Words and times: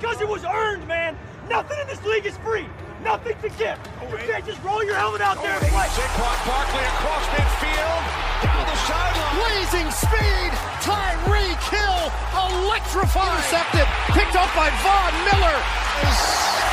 because 0.00 0.20
it 0.22 0.28
was 0.28 0.44
earned, 0.44 0.88
man. 0.88 1.14
Nothing 1.50 1.78
in 1.80 1.86
this 1.86 2.02
league 2.06 2.24
is 2.24 2.36
free. 2.38 2.64
Nothing 3.04 3.36
to 3.44 3.48
give. 3.60 3.76
You 4.00 4.16
can't 4.24 4.44
just 4.46 4.62
roll 4.64 4.82
your 4.82 4.94
helmet 4.96 5.20
out 5.20 5.36
there 5.42 5.52
and 5.52 5.68
play. 5.68 5.88
Saquon 5.92 6.38
Barkley 6.48 6.84
across 6.96 7.24
midfield, 7.36 8.02
down 8.40 8.64
the 8.64 8.76
sideline. 8.88 9.34
Blazing 9.36 9.90
speed. 9.92 10.52
Tyreek 10.80 11.60
Hill 11.68 12.00
electrifying. 12.64 13.28
Intercepted. 13.36 13.86
Picked 14.16 14.36
up 14.36 14.48
by 14.56 14.72
Von 14.80 15.12
Miller. 15.28 15.58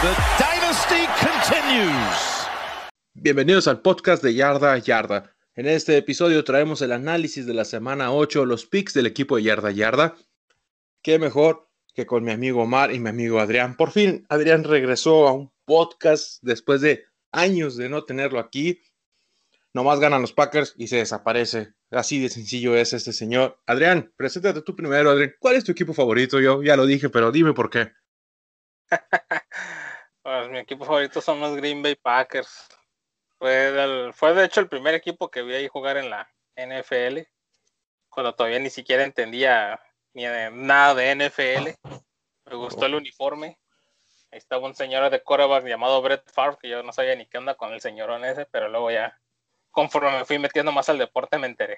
The 0.03 0.13
dynasty 0.39 1.03
continues. 1.19 2.47
Bienvenidos 3.13 3.67
al 3.67 3.81
podcast 3.81 4.23
de 4.23 4.35
Yarda 4.35 4.73
a 4.73 4.77
Yarda. 4.77 5.33
En 5.55 5.67
este 5.67 5.97
episodio 5.97 6.43
traemos 6.43 6.81
el 6.81 6.93
análisis 6.93 7.45
de 7.45 7.53
la 7.53 7.65
semana 7.65 8.11
8, 8.11 8.45
los 8.45 8.65
picks 8.65 8.93
del 8.93 9.07
equipo 9.07 9.35
de 9.35 9.43
Yarda 9.43 9.69
a 9.69 9.71
Yarda. 9.71 10.15
Qué 11.01 11.19
mejor 11.19 11.66
que 11.97 12.05
con 12.05 12.23
mi 12.23 12.31
amigo 12.31 12.61
Omar 12.61 12.93
y 12.93 12.99
mi 12.99 13.09
amigo 13.09 13.39
Adrián. 13.39 13.75
Por 13.75 13.89
fin, 13.89 14.23
Adrián 14.29 14.63
regresó 14.63 15.27
a 15.27 15.31
un 15.31 15.51
podcast 15.65 16.37
después 16.43 16.79
de 16.81 17.05
años 17.31 17.75
de 17.75 17.89
no 17.89 18.05
tenerlo 18.05 18.37
aquí. 18.39 18.83
Nomás 19.73 19.99
ganan 19.99 20.21
los 20.21 20.31
Packers 20.31 20.75
y 20.77 20.89
se 20.89 20.97
desaparece. 20.97 21.73
Así 21.89 22.21
de 22.21 22.29
sencillo 22.29 22.77
es 22.77 22.93
este 22.93 23.13
señor. 23.13 23.59
Adrián, 23.65 24.13
preséntate 24.15 24.61
tú 24.61 24.75
primero, 24.75 25.09
Adrián. 25.09 25.33
¿Cuál 25.39 25.55
es 25.55 25.63
tu 25.63 25.71
equipo 25.71 25.91
favorito? 25.91 26.39
Yo 26.39 26.61
ya 26.61 26.75
lo 26.75 26.85
dije, 26.85 27.09
pero 27.09 27.31
dime 27.31 27.53
por 27.53 27.71
qué. 27.71 27.91
Pues 30.21 30.49
mi 30.49 30.57
equipo 30.59 30.83
favorito 30.83 31.21
son 31.21 31.39
los 31.39 31.55
Green 31.55 31.81
Bay 31.81 31.95
Packers. 31.95 32.67
Fue, 33.39 34.11
fue 34.11 34.33
de 34.33 34.43
hecho 34.43 34.59
el 34.59 34.67
primer 34.67 34.93
equipo 34.93 35.31
que 35.31 35.41
vi 35.41 35.53
ahí 35.53 35.69
jugar 35.69 35.95
en 35.95 36.09
la 36.09 36.29
NFL, 36.57 37.19
cuando 38.09 38.35
todavía 38.35 38.59
ni 38.59 38.69
siquiera 38.69 39.05
entendía 39.05 39.79
ni 40.17 40.25
de- 40.25 40.49
nada 40.49 40.95
de 40.95 41.11
NFL. 41.11 41.77
Me 42.45 42.55
gustó 42.55 42.87
el 42.87 42.95
uniforme. 42.95 43.59
Ahí 44.31 44.39
estaba 44.39 44.65
un 44.65 44.73
señor 44.73 45.11
de 45.11 45.21
quarterback 45.21 45.67
llamado 45.67 46.01
Brett 46.01 46.27
Favre, 46.33 46.57
que 46.59 46.69
yo 46.69 46.81
no 46.81 46.91
sabía 46.91 47.15
ni 47.15 47.27
qué 47.27 47.37
onda 47.37 47.53
con 47.53 47.71
el 47.71 47.81
señorón 47.81 48.25
ese, 48.25 48.47
pero 48.47 48.67
luego 48.67 48.89
ya, 48.89 49.15
conforme 49.69 50.11
me 50.17 50.25
fui 50.25 50.39
metiendo 50.39 50.71
más 50.71 50.89
al 50.89 50.97
deporte, 50.97 51.37
me 51.37 51.45
enteré. 51.45 51.77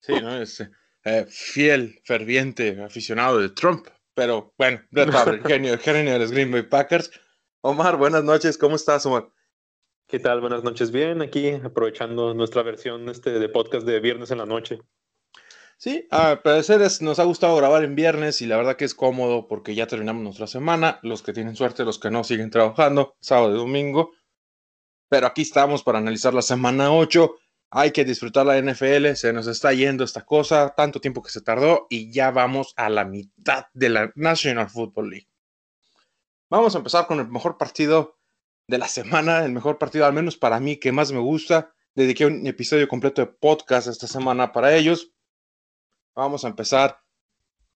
Sí, 0.00 0.12
¿no? 0.20 0.42
Es 0.42 0.60
eh, 1.04 1.24
fiel, 1.28 2.00
ferviente 2.04 2.82
aficionado 2.82 3.38
de 3.38 3.50
Trump. 3.50 3.86
Pero 4.12 4.52
bueno, 4.58 4.82
Brett 4.90 5.12
Favre, 5.12 5.40
genio, 5.46 5.78
genio 5.78 6.14
de 6.14 6.18
los 6.18 6.32
Green 6.32 6.50
Bay 6.50 6.62
Packers. 6.62 7.12
Omar, 7.60 7.96
buenas 7.96 8.24
noches. 8.24 8.58
¿Cómo 8.58 8.74
estás, 8.74 9.06
Omar? 9.06 9.28
¿Qué 10.08 10.18
tal? 10.18 10.40
Buenas 10.40 10.64
noches. 10.64 10.90
Bien, 10.90 11.22
aquí 11.22 11.50
aprovechando 11.50 12.34
nuestra 12.34 12.62
versión 12.64 13.08
este, 13.08 13.30
de 13.30 13.48
podcast 13.48 13.86
de 13.86 14.00
viernes 14.00 14.32
en 14.32 14.38
la 14.38 14.46
noche. 14.46 14.80
Sí, 15.82 16.06
a 16.12 16.40
parecer 16.44 16.80
es- 16.80 17.02
nos 17.02 17.18
ha 17.18 17.24
gustado 17.24 17.56
grabar 17.56 17.82
en 17.82 17.96
viernes 17.96 18.40
y 18.40 18.46
la 18.46 18.56
verdad 18.56 18.76
que 18.76 18.84
es 18.84 18.94
cómodo 18.94 19.48
porque 19.48 19.74
ya 19.74 19.88
terminamos 19.88 20.22
nuestra 20.22 20.46
semana. 20.46 21.00
Los 21.02 21.22
que 21.22 21.32
tienen 21.32 21.56
suerte, 21.56 21.84
los 21.84 21.98
que 21.98 22.08
no 22.08 22.22
siguen 22.22 22.50
trabajando, 22.50 23.16
sábado 23.18 23.52
y 23.52 23.58
domingo. 23.58 24.12
Pero 25.08 25.26
aquí 25.26 25.42
estamos 25.42 25.82
para 25.82 25.98
analizar 25.98 26.34
la 26.34 26.42
semana 26.42 26.92
8. 26.92 27.34
Hay 27.70 27.90
que 27.90 28.04
disfrutar 28.04 28.46
la 28.46 28.58
NFL, 28.58 29.16
se 29.16 29.32
nos 29.32 29.48
está 29.48 29.72
yendo 29.72 30.04
esta 30.04 30.24
cosa, 30.24 30.72
tanto 30.76 31.00
tiempo 31.00 31.20
que 31.20 31.30
se 31.32 31.40
tardó 31.40 31.88
y 31.90 32.12
ya 32.12 32.30
vamos 32.30 32.74
a 32.76 32.88
la 32.88 33.04
mitad 33.04 33.64
de 33.72 33.88
la 33.88 34.12
National 34.14 34.70
Football 34.70 35.10
League. 35.10 35.28
Vamos 36.48 36.76
a 36.76 36.78
empezar 36.78 37.08
con 37.08 37.18
el 37.18 37.26
mejor 37.26 37.58
partido 37.58 38.20
de 38.68 38.78
la 38.78 38.86
semana, 38.86 39.44
el 39.44 39.50
mejor 39.50 39.78
partido 39.78 40.06
al 40.06 40.12
menos 40.12 40.36
para 40.36 40.60
mí 40.60 40.76
que 40.76 40.92
más 40.92 41.10
me 41.10 41.18
gusta. 41.18 41.74
Dediqué 41.96 42.24
un 42.24 42.46
episodio 42.46 42.86
completo 42.86 43.20
de 43.20 43.26
podcast 43.26 43.88
esta 43.88 44.06
semana 44.06 44.52
para 44.52 44.76
ellos. 44.76 45.08
Vamos 46.14 46.44
a 46.44 46.48
empezar 46.48 46.98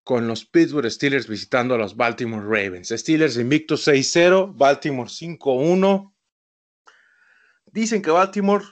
con 0.03 0.27
los 0.27 0.45
Pittsburgh 0.45 0.89
Steelers 0.89 1.27
visitando 1.27 1.75
a 1.75 1.77
los 1.77 1.95
Baltimore 1.95 2.43
Ravens. 2.43 2.89
Steelers 2.89 3.37
invicto 3.37 3.75
6-0, 3.75 4.53
Baltimore 4.55 5.09
5-1. 5.09 6.13
Dicen 7.65 8.01
que 8.01 8.11
Baltimore 8.11 8.63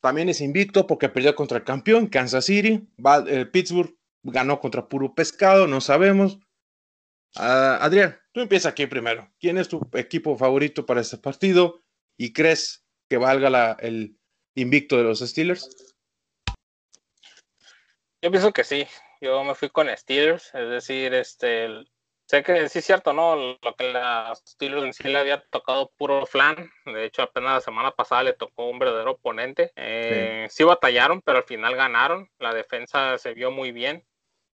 también 0.00 0.28
es 0.28 0.40
invicto 0.40 0.86
porque 0.86 1.08
perdió 1.08 1.34
contra 1.34 1.58
el 1.58 1.64
campeón, 1.64 2.08
Kansas 2.08 2.44
City. 2.44 2.86
Val- 2.98 3.26
eh, 3.28 3.46
Pittsburgh 3.46 3.96
ganó 4.22 4.60
contra 4.60 4.88
puro 4.88 5.14
pescado, 5.14 5.66
no 5.66 5.80
sabemos. 5.80 6.38
Ah, 7.36 7.78
Adrián, 7.80 8.18
tú 8.32 8.40
empieza 8.40 8.68
aquí 8.68 8.86
primero. 8.86 9.32
¿Quién 9.40 9.56
es 9.58 9.68
tu 9.68 9.80
equipo 9.94 10.36
favorito 10.36 10.84
para 10.84 11.00
este 11.00 11.16
partido? 11.16 11.82
¿Y 12.18 12.32
crees 12.32 12.84
que 13.08 13.16
valga 13.16 13.72
el 13.80 14.18
invicto 14.54 14.98
de 14.98 15.04
los 15.04 15.20
Steelers? 15.20 15.94
Yo 18.22 18.30
pienso 18.30 18.52
que 18.52 18.64
sí. 18.64 18.86
Yo 19.24 19.42
me 19.42 19.54
fui 19.54 19.70
con 19.70 19.88
Steelers, 19.88 20.54
es 20.54 20.68
decir, 20.68 21.14
este, 21.14 21.68
sé 22.26 22.42
que 22.42 22.68
sí 22.68 22.80
es 22.80 22.84
cierto, 22.84 23.14
¿no? 23.14 23.36
Lo 23.36 23.74
que 23.74 23.90
la 23.90 24.34
Steelers 24.34 24.84
en 24.84 24.92
sí 24.92 25.04
le 25.04 25.18
había 25.18 25.40
tocado 25.48 25.90
puro 25.96 26.26
flan. 26.26 26.70
De 26.84 27.06
hecho, 27.06 27.22
apenas 27.22 27.54
la 27.54 27.60
semana 27.62 27.90
pasada 27.92 28.22
le 28.22 28.34
tocó 28.34 28.68
un 28.68 28.78
verdadero 28.78 29.12
oponente. 29.12 29.72
Eh, 29.76 30.46
sí. 30.50 30.62
batallaron, 30.62 31.22
pero 31.22 31.38
al 31.38 31.44
final 31.44 31.74
ganaron. 31.74 32.30
La 32.38 32.52
defensa 32.52 33.16
se 33.16 33.32
vio 33.32 33.50
muy 33.50 33.72
bien. 33.72 34.04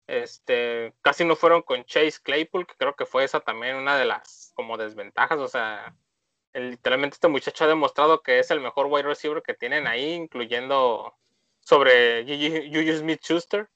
Este, 0.06 0.94
casi 1.02 1.26
no 1.26 1.36
fueron 1.36 1.60
con 1.60 1.84
Chase 1.84 2.22
Claypool, 2.22 2.66
que 2.66 2.74
creo 2.74 2.96
que 2.96 3.04
fue 3.04 3.24
esa 3.24 3.40
también 3.40 3.76
una 3.76 3.98
de 3.98 4.06
las 4.06 4.52
como 4.54 4.78
desventajas. 4.78 5.40
O 5.40 5.48
sea, 5.48 5.94
literalmente 6.54 7.16
este 7.16 7.28
muchacho 7.28 7.64
ha 7.64 7.68
demostrado 7.68 8.22
que 8.22 8.38
es 8.38 8.50
el 8.50 8.60
mejor 8.60 8.86
wide 8.86 9.02
receiver 9.02 9.42
que 9.42 9.52
tienen 9.52 9.86
ahí, 9.86 10.14
incluyendo 10.14 11.14
sobre 11.60 12.22
Juju 12.24 12.72
Juju 12.72 12.98
Smith-Schuster. 13.00 13.68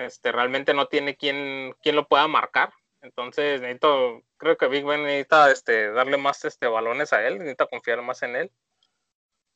Este, 0.00 0.32
realmente 0.32 0.74
no 0.74 0.86
tiene 0.86 1.16
quien, 1.16 1.74
quien 1.82 1.96
lo 1.96 2.08
pueda 2.08 2.26
marcar. 2.28 2.72
Entonces 3.02 3.60
necesito, 3.60 4.22
creo 4.36 4.56
que 4.56 4.68
Big 4.68 4.84
Ben 4.84 5.02
necesita 5.02 5.50
este, 5.50 5.90
darle 5.92 6.16
más 6.16 6.44
este, 6.44 6.66
balones 6.66 7.12
a 7.12 7.26
él, 7.26 7.38
necesita 7.38 7.66
confiar 7.66 8.02
más 8.02 8.22
en 8.22 8.36
él. 8.36 8.52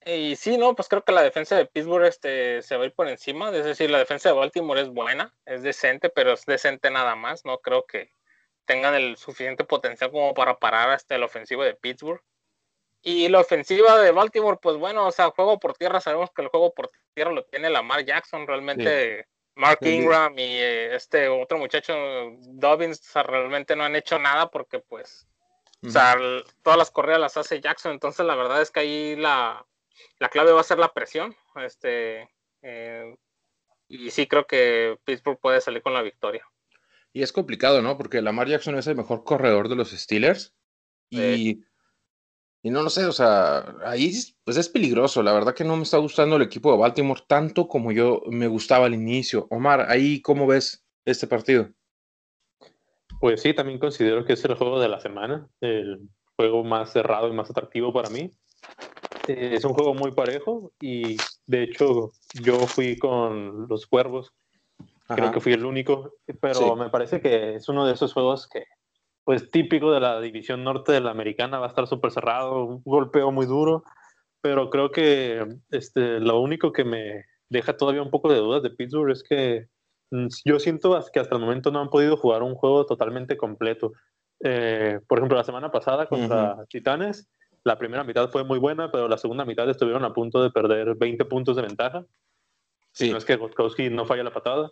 Y 0.06 0.37
sí, 0.37 0.59
no, 0.59 0.75
pues 0.75 0.88
creo 0.88 1.03
que 1.03 1.12
la 1.12 1.22
defensa 1.22 1.56
de 1.56 1.65
Pittsburgh 1.65 2.04
este, 2.04 2.60
se 2.62 2.77
va 2.77 2.83
a 2.83 2.87
ir 2.87 2.94
por 2.94 3.09
encima. 3.09 3.50
Es 3.56 3.65
decir, 3.65 3.91
la 3.91 3.99
defensa 3.99 4.28
de 4.28 4.34
Baltimore 4.34 4.81
es 4.81 4.91
buena, 4.91 5.34
es 5.47 5.62
decente, 5.62 6.10
pero 6.10 6.33
es 6.33 6.44
decente 6.44 6.91
nada 6.91 7.16
más. 7.16 7.44
No 7.44 7.59
creo 7.59 7.87
que 7.87 8.12
tengan 8.66 8.94
el 8.94 9.16
suficiente 9.16 9.65
potencial 9.65 10.10
como 10.10 10.34
para 10.34 10.59
parar 10.59 10.91
hasta 10.91 11.15
el 11.15 11.22
ofensivo 11.22 11.65
de 11.65 11.75
Pittsburgh. 11.75 12.22
Y 13.03 13.28
la 13.28 13.41
ofensiva 13.41 13.99
de 14.00 14.10
Baltimore, 14.12 14.59
pues 14.60 14.77
bueno, 14.77 15.06
o 15.06 15.12
sea, 15.12 15.31
juego 15.31 15.59
por 15.59 15.75
tierra, 15.75 16.00
sabemos 16.00 16.31
que 16.34 16.43
el 16.43 16.49
juego 16.49 16.72
por 16.72 16.91
tierra 17.15 17.33
lo 17.33 17.44
tiene 17.44 17.71
Lamar 17.71 18.04
Jackson, 18.04 18.47
realmente 18.47 19.27
Mark. 19.56 19.78
Ingram 19.82 20.38
y 20.38 20.42
eh, 20.42 20.94
este 20.94 21.28
otro 21.28 21.59
muchacho, 21.59 21.94
Dobbins, 22.41 23.00
o 23.00 23.12
sea, 23.12 23.22
realmente 23.22 23.76
no 23.76 23.84
han 23.84 23.94
hecho 23.97 24.19
nada 24.19 24.50
porque 24.50 24.81
pues, 24.81 25.26
o 25.87 25.91
sea, 25.91 26.15
l- 26.15 26.42
todas 26.62 26.78
las 26.78 26.91
correas 26.91 27.20
las 27.20 27.37
hace 27.37 27.60
Jackson, 27.60 27.92
entonces 27.92 28.25
la 28.26 28.34
verdad 28.34 28.60
es 28.60 28.70
que 28.70 28.81
ahí 28.81 29.16
la, 29.16 29.65
la 30.19 30.28
clave 30.28 30.53
va 30.53 30.60
a 30.60 30.65
ser 30.65 30.78
la 30.78 30.92
presión, 30.92 31.37
este, 31.56 32.28
eh, 32.62 33.16
y 33.87 34.10
sí 34.10 34.26
creo 34.26 34.47
que 34.47 34.98
Pittsburgh 35.04 35.38
puede 35.38 35.60
salir 35.60 35.82
con 35.82 35.94
la 35.94 36.03
victoria. 36.03 36.44
Y 37.12 37.22
es 37.22 37.32
complicado, 37.32 37.81
¿no? 37.81 37.97
Porque 37.97 38.22
Lamar 38.22 38.48
Jackson 38.48 38.76
es 38.76 38.88
el 38.88 38.97
mejor 38.97 39.22
corredor 39.22 39.69
de 39.69 39.76
los 39.76 39.91
Steelers. 39.92 40.53
Y, 41.10 41.62
y 42.65 42.71
no 42.71 42.83
lo 42.83 42.89
sé, 42.89 43.05
o 43.05 43.13
sea, 43.13 43.77
ahí 43.85 44.07
es- 44.07 44.35
pues 44.43 44.57
es 44.57 44.71
peligroso. 44.71 45.23
La 45.23 45.35
verdad 45.35 45.55
que 45.55 45.65
no 45.65 45.77
me 45.77 45.83
está 45.83 45.99
gustando 45.99 46.37
el 46.37 46.43
equipo 46.43 46.73
de 46.73 46.79
Baltimore 46.79 47.21
tanto 47.29 47.69
como 47.69 47.93
yo 47.93 48.23
me 48.31 48.47
gustaba 48.49 48.87
al 48.87 48.95
inicio. 48.95 49.47
Omar, 49.51 49.85
ahí 49.91 50.23
cómo 50.23 50.47
ves 50.47 50.83
este 51.05 51.27
partido? 51.27 51.69
Pues 53.21 53.43
sí, 53.43 53.53
también 53.53 53.79
considero 53.79 54.25
que 54.25 54.33
es 54.33 54.45
el 54.47 54.55
juego 54.55 54.81
de 54.81 54.89
la 54.89 54.99
semana, 54.99 55.47
el 55.61 56.09
juego 56.37 56.65
más 56.65 56.91
cerrado 56.91 57.29
y 57.29 57.33
más 57.35 57.51
atractivo 57.51 57.93
para 57.93 58.09
mí. 58.09 58.31
Eh, 59.29 59.51
es 59.53 59.65
un 59.67 59.75
juego 59.75 59.93
muy 59.93 60.13
parejo 60.13 60.73
y 60.81 61.19
de 61.47 61.65
hecho 61.65 62.13
yo 62.33 62.67
fui 62.67 62.99
con 62.99 63.69
los 63.69 63.87
cuervos, 63.87 64.33
creo 65.07 65.31
que 65.33 65.41
fui 65.41 65.53
el 65.53 65.67
único, 65.67 66.15
pero 66.41 66.61
Sí. 66.61 66.81
me 66.81 66.89
parece 66.89 67.21
que 67.21 67.57
es 67.57 67.69
uno 67.69 67.87
de 67.87 67.93
esos 67.93 68.15
juegos 68.15 68.49
que, 68.49 68.65
pues 69.25 69.51
típico 69.51 69.91
de 69.93 70.01
la 70.01 70.21
división 70.21 70.62
norte 70.62 70.93
de 70.93 71.01
la 71.01 71.10
americana, 71.10 71.59
va 71.59 71.66
a 71.66 71.69
estar 71.71 71.87
súper 71.87 72.10
cerrado, 72.10 72.65
un 72.65 72.83
golpeo 72.84 73.33
muy 73.33 73.47
duro, 73.47 73.84
pero 74.43 74.69
creo 74.69 74.91
que 74.91 75.47
este, 75.71 76.21
lo 76.21 76.41
único 76.41 76.72
que 76.72 76.84
me 76.84 77.25
deja 77.48 77.77
todavía 77.77 78.03
un 78.03 78.10
poco 78.10 78.31
de 78.31 78.39
dudas 78.39 78.63
de 78.63 78.71
Pittsburgh 78.71 79.10
es 79.10 79.22
que 79.22 79.69
mm, 80.10 80.27
yo 80.45 80.59
siento 80.59 81.03
que 81.13 81.21
hasta 81.21 81.34
el 81.34 81.41
momento 81.41 81.71
no 81.71 81.81
han 81.81 81.89
podido 81.89 82.16
jugar 82.16 82.43
un 82.43 82.54
juego 82.54 82.84
totalmente 82.84 83.37
completo. 83.37 83.93
Eh, 84.41 85.01
por 85.09 85.19
ejemplo, 85.19 85.39
la 85.39 85.45
semana 85.45 85.71
pasada 85.71 86.07
contra 86.07 86.65
Titanes, 86.69 87.27
la 87.65 87.78
primera 87.78 88.04
mitad 88.04 88.28
fue 88.28 88.45
muy 88.45 88.59
buena, 88.59 88.93
pero 88.93 89.09
la 89.09 89.16
segunda 89.16 89.47
mitad 89.47 89.69
estuvieron 89.71 90.04
a 90.04 90.13
punto 90.13 90.43
de 90.43 90.51
perder 90.51 90.95
20 90.97 91.25
puntos 91.25 91.57
de 91.57 91.63
ventaja. 91.63 92.04
Sí. 92.93 93.10
No 93.10 93.16
es 93.16 93.25
que 93.25 93.37
Gotkowski 93.37 93.89
no 93.89 94.04
falla 94.04 94.25
la 94.25 94.33
patada. 94.33 94.71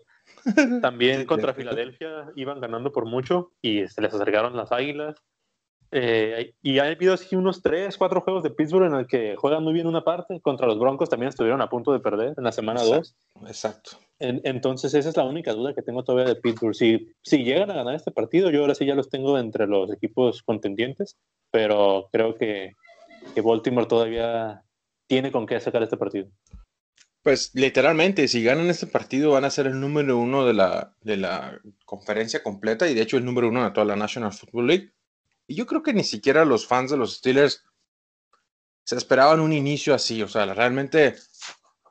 También 0.82 1.26
contra. 1.26 1.54
Filadelfia 1.54 2.30
iban 2.36 2.60
ganando 2.60 2.92
por 2.92 3.06
mucho 3.06 3.52
y 3.60 3.86
se 3.88 4.00
les 4.00 4.14
acercaron 4.14 4.56
las 4.56 4.72
águilas. 4.72 5.16
Eh, 5.94 6.54
y 6.62 6.78
ha 6.78 6.84
habido 6.84 7.12
así 7.12 7.36
unos 7.36 7.60
tres, 7.60 7.98
cuatro 7.98 8.22
juegos 8.22 8.42
de 8.42 8.48
Pittsburgh 8.48 8.86
en 8.86 8.94
el 8.94 9.06
que 9.06 9.36
juegan 9.36 9.62
muy 9.62 9.74
bien 9.74 9.86
una 9.86 10.02
parte. 10.02 10.40
Contra 10.40 10.66
los 10.66 10.78
Broncos 10.78 11.10
también 11.10 11.28
estuvieron 11.28 11.60
a 11.60 11.68
punto 11.68 11.92
de 11.92 12.00
perder 12.00 12.32
en 12.36 12.44
la 12.44 12.52
semana 12.52 12.82
2. 12.82 13.14
Exacto. 13.46 13.98
entonces, 14.18 14.94
esa 14.94 15.10
es 15.10 15.16
la 15.16 15.24
única 15.24 15.52
duda 15.52 15.74
que 15.74 15.82
tengo 15.82 16.02
todavía 16.02 16.32
de 16.32 16.40
Pittsburgh. 16.40 16.74
Si, 16.74 17.12
si 17.22 17.44
llegan 17.44 17.70
a 17.70 17.74
ganar 17.74 17.94
este 17.94 18.10
partido, 18.10 18.50
yo 18.50 18.62
ahora 18.62 18.74
sí 18.74 18.86
ya 18.86 18.94
los 18.94 19.10
tengo 19.10 19.38
entre 19.38 19.66
los 19.66 19.92
equipos 19.92 20.42
contendientes, 20.42 21.18
pero 21.50 22.08
creo 22.10 22.36
que, 22.36 22.74
que 23.34 23.40
Baltimore 23.42 23.86
todavía 23.86 24.62
tiene 25.06 25.30
con 25.30 25.46
qué 25.46 25.60
sacar 25.60 25.82
este 25.82 25.98
partido. 25.98 26.28
Pues 27.22 27.52
literalmente, 27.54 28.26
si 28.26 28.42
ganan 28.42 28.68
este 28.68 28.88
partido 28.88 29.30
van 29.30 29.44
a 29.44 29.50
ser 29.50 29.68
el 29.68 29.80
número 29.80 30.18
uno 30.18 30.44
de 30.44 30.54
la, 30.54 30.96
de 31.02 31.16
la 31.16 31.60
conferencia 31.84 32.42
completa 32.42 32.88
y 32.88 32.94
de 32.94 33.02
hecho 33.02 33.16
el 33.16 33.24
número 33.24 33.48
uno 33.48 33.64
de 33.64 33.70
toda 33.70 33.86
la 33.86 33.96
National 33.96 34.32
Football 34.32 34.66
League. 34.66 34.92
Y 35.46 35.54
yo 35.54 35.66
creo 35.66 35.82
que 35.82 35.92
ni 35.92 36.02
siquiera 36.02 36.44
los 36.44 36.66
fans 36.66 36.90
de 36.90 36.96
los 36.96 37.16
Steelers 37.18 37.64
se 38.84 38.96
esperaban 38.96 39.40
un 39.40 39.52
inicio 39.52 39.94
así. 39.94 40.22
O 40.22 40.28
sea, 40.28 40.52
realmente 40.52 41.14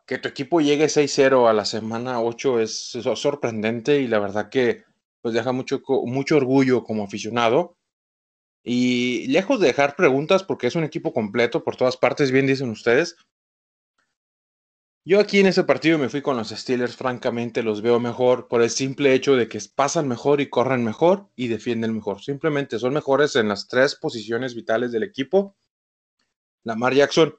que 0.06 0.18
tu 0.18 0.28
equipo 0.28 0.60
llegue 0.60 0.90
6-0 0.90 1.50
a 1.50 1.54
la 1.54 1.64
semana 1.64 2.22
8 2.22 2.60
es, 2.60 2.98
sorprendente 3.16 4.02
y 4.02 4.08
la 4.08 4.20
verdad 4.20 4.50
que 4.50 4.84
pues 5.22 5.34
deja 5.34 5.54
mucho, 5.54 5.82
mucho 6.06 6.36
orgullo 6.36 6.84
como 6.84 7.04
aficionado. 7.04 7.78
Y 8.64 9.28
lejos 9.28 9.60
de 9.60 9.68
dejar 9.68 9.96
preguntas, 9.96 10.44
porque 10.44 10.68
es 10.68 10.76
un 10.76 10.84
equipo 10.84 11.14
completo 11.14 11.64
por 11.64 11.78
todas 11.78 11.98
partes, 11.98 12.32
bien 12.32 12.46
dicen 12.46 12.70
ustedes. 12.70 13.16
Yo 15.04 15.20
aquí 15.20 15.40
en 15.40 15.48
ese 15.48 15.64
partido 15.64 15.98
me 15.98 16.10
fui 16.10 16.22
con 16.22 16.38
los 16.38 16.50
Steelers, 16.50 16.96
francamente 16.96 17.64
los 17.64 17.82
veo 17.82 18.00
mejor 18.00 18.48
por 18.48 18.62
el 18.62 18.70
simple 18.70 19.16
hecho 19.16 19.36
de 19.36 19.48
que 19.48 19.60
pasan 19.74 20.08
mejor 20.08 20.42
y 20.42 20.50
corren 20.50 20.84
mejor 20.84 21.28
y 21.36 21.48
defienden 21.48 21.96
mejor. 21.96 22.22
Simplemente 22.22 22.78
son 22.78 22.94
mejores 22.94 23.36
en 23.36 23.48
las 23.48 23.68
tres 23.68 23.96
posiciones 23.96 24.54
vitales 24.54 24.92
del 24.92 25.02
equipo. 25.02 25.56
Lamar 26.64 26.94
Jackson 26.94 27.36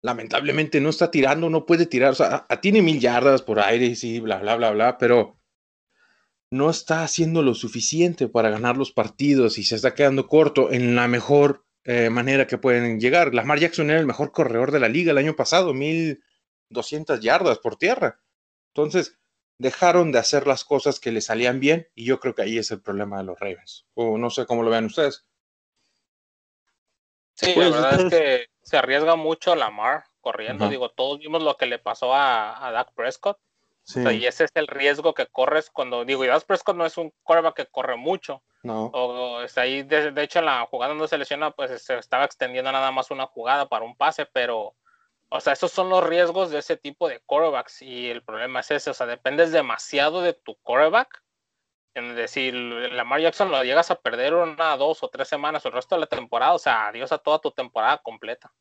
lamentablemente 0.00 0.80
no 0.80 0.90
está 0.90 1.10
tirando, 1.10 1.50
no 1.50 1.66
puede 1.66 1.86
tirar, 1.86 2.12
o 2.12 2.14
sea, 2.14 2.46
tiene 2.60 2.82
mil 2.82 3.00
yardas 3.00 3.42
por 3.42 3.58
aire 3.58 3.86
y 3.86 3.96
sí, 3.96 4.20
bla, 4.20 4.38
bla, 4.38 4.54
bla, 4.54 4.70
bla, 4.70 4.98
pero 4.98 5.40
no 6.52 6.70
está 6.70 7.02
haciendo 7.02 7.42
lo 7.42 7.56
suficiente 7.56 8.28
para 8.28 8.50
ganar 8.50 8.76
los 8.76 8.92
partidos 8.92 9.58
y 9.58 9.64
se 9.64 9.74
está 9.74 9.94
quedando 9.94 10.28
corto 10.28 10.70
en 10.70 10.94
la 10.94 11.08
mejor 11.08 11.64
eh, 11.82 12.10
manera 12.10 12.46
que 12.46 12.58
pueden 12.58 13.00
llegar. 13.00 13.34
Lamar 13.34 13.58
Jackson 13.58 13.90
era 13.90 13.98
el 13.98 14.06
mejor 14.06 14.30
corredor 14.30 14.70
de 14.70 14.78
la 14.78 14.88
liga 14.88 15.10
el 15.10 15.18
año 15.18 15.34
pasado, 15.34 15.74
mil 15.74 16.22
200 16.72 17.20
yardas 17.20 17.58
por 17.58 17.76
tierra. 17.76 18.20
Entonces, 18.68 19.18
dejaron 19.58 20.12
de 20.12 20.18
hacer 20.18 20.46
las 20.46 20.64
cosas 20.64 20.98
que 20.98 21.12
le 21.12 21.20
salían 21.20 21.60
bien 21.60 21.88
y 21.94 22.04
yo 22.04 22.20
creo 22.20 22.34
que 22.34 22.42
ahí 22.42 22.58
es 22.58 22.70
el 22.70 22.82
problema 22.82 23.18
de 23.18 23.24
los 23.24 23.38
Ravens. 23.38 23.86
O 23.94 24.18
no 24.18 24.30
sé 24.30 24.46
cómo 24.46 24.62
lo 24.62 24.70
vean 24.70 24.86
ustedes. 24.86 25.26
Sí, 27.34 27.48
la 27.48 27.54
pues, 27.54 27.72
verdad 27.72 28.00
es 28.00 28.10
que 28.10 28.46
se 28.62 28.76
arriesga 28.76 29.16
mucho 29.16 29.54
Lamar 29.54 30.04
corriendo. 30.20 30.68
Digo, 30.68 30.90
todos 30.90 31.18
vimos 31.18 31.42
lo 31.42 31.56
que 31.56 31.66
le 31.66 31.78
pasó 31.78 32.14
a, 32.14 32.66
a 32.66 32.70
Dak 32.72 32.92
Prescott. 32.94 33.38
y 33.94 34.24
ese 34.26 34.44
es 34.44 34.50
el 34.54 34.68
riesgo 34.68 35.14
que 35.14 35.26
corres 35.26 35.70
cuando 35.70 36.04
digo, 36.04 36.24
y 36.24 36.28
Dak 36.28 36.44
Prescott 36.44 36.76
no 36.76 36.86
es 36.86 36.96
un 36.96 37.12
quarterback 37.22 37.56
que 37.56 37.66
corre 37.66 37.96
mucho. 37.96 38.42
No. 38.62 38.86
O, 38.86 39.42
está 39.42 39.62
ahí, 39.62 39.82
de, 39.82 40.12
hecho, 40.22 40.38
en 40.38 40.46
la 40.46 40.66
jugada 40.66 40.92
donde 40.92 41.08
se 41.08 41.18
lesiona, 41.18 41.50
pues 41.50 41.82
se 41.82 41.98
estaba 41.98 42.24
extendiendo 42.24 42.70
nada 42.70 42.92
más 42.92 43.10
una 43.10 43.26
jugada 43.26 43.68
para 43.68 43.84
un 43.84 43.96
pase, 43.96 44.26
pero 44.26 44.76
o 45.34 45.40
sea, 45.40 45.54
esos 45.54 45.72
son 45.72 45.88
los 45.88 46.04
riesgos 46.04 46.50
de 46.50 46.58
ese 46.58 46.76
tipo 46.76 47.08
de 47.08 47.20
quarterbacks 47.20 47.80
y 47.80 48.10
el 48.10 48.22
problema 48.22 48.60
es 48.60 48.70
ese, 48.70 48.90
o 48.90 48.94
sea, 48.94 49.06
dependes 49.06 49.50
demasiado 49.50 50.20
de 50.20 50.34
tu 50.34 50.56
quarterback. 50.56 51.22
Es 51.94 52.14
decir, 52.14 52.54
Lamar 52.54 53.20
Jackson 53.20 53.50
lo 53.50 53.64
llegas 53.64 53.90
a 53.90 53.94
perder 53.96 54.34
una, 54.34 54.76
dos 54.76 55.02
o 55.02 55.08
tres 55.08 55.28
semanas 55.28 55.64
o 55.64 55.68
el 55.68 55.74
resto 55.74 55.94
de 55.94 56.00
la 56.00 56.06
temporada, 56.06 56.52
o 56.52 56.58
sea, 56.58 56.88
adiós 56.88 57.12
a 57.12 57.18
toda 57.18 57.38
tu 57.38 57.50
temporada 57.50 57.98
completa. 57.98 58.52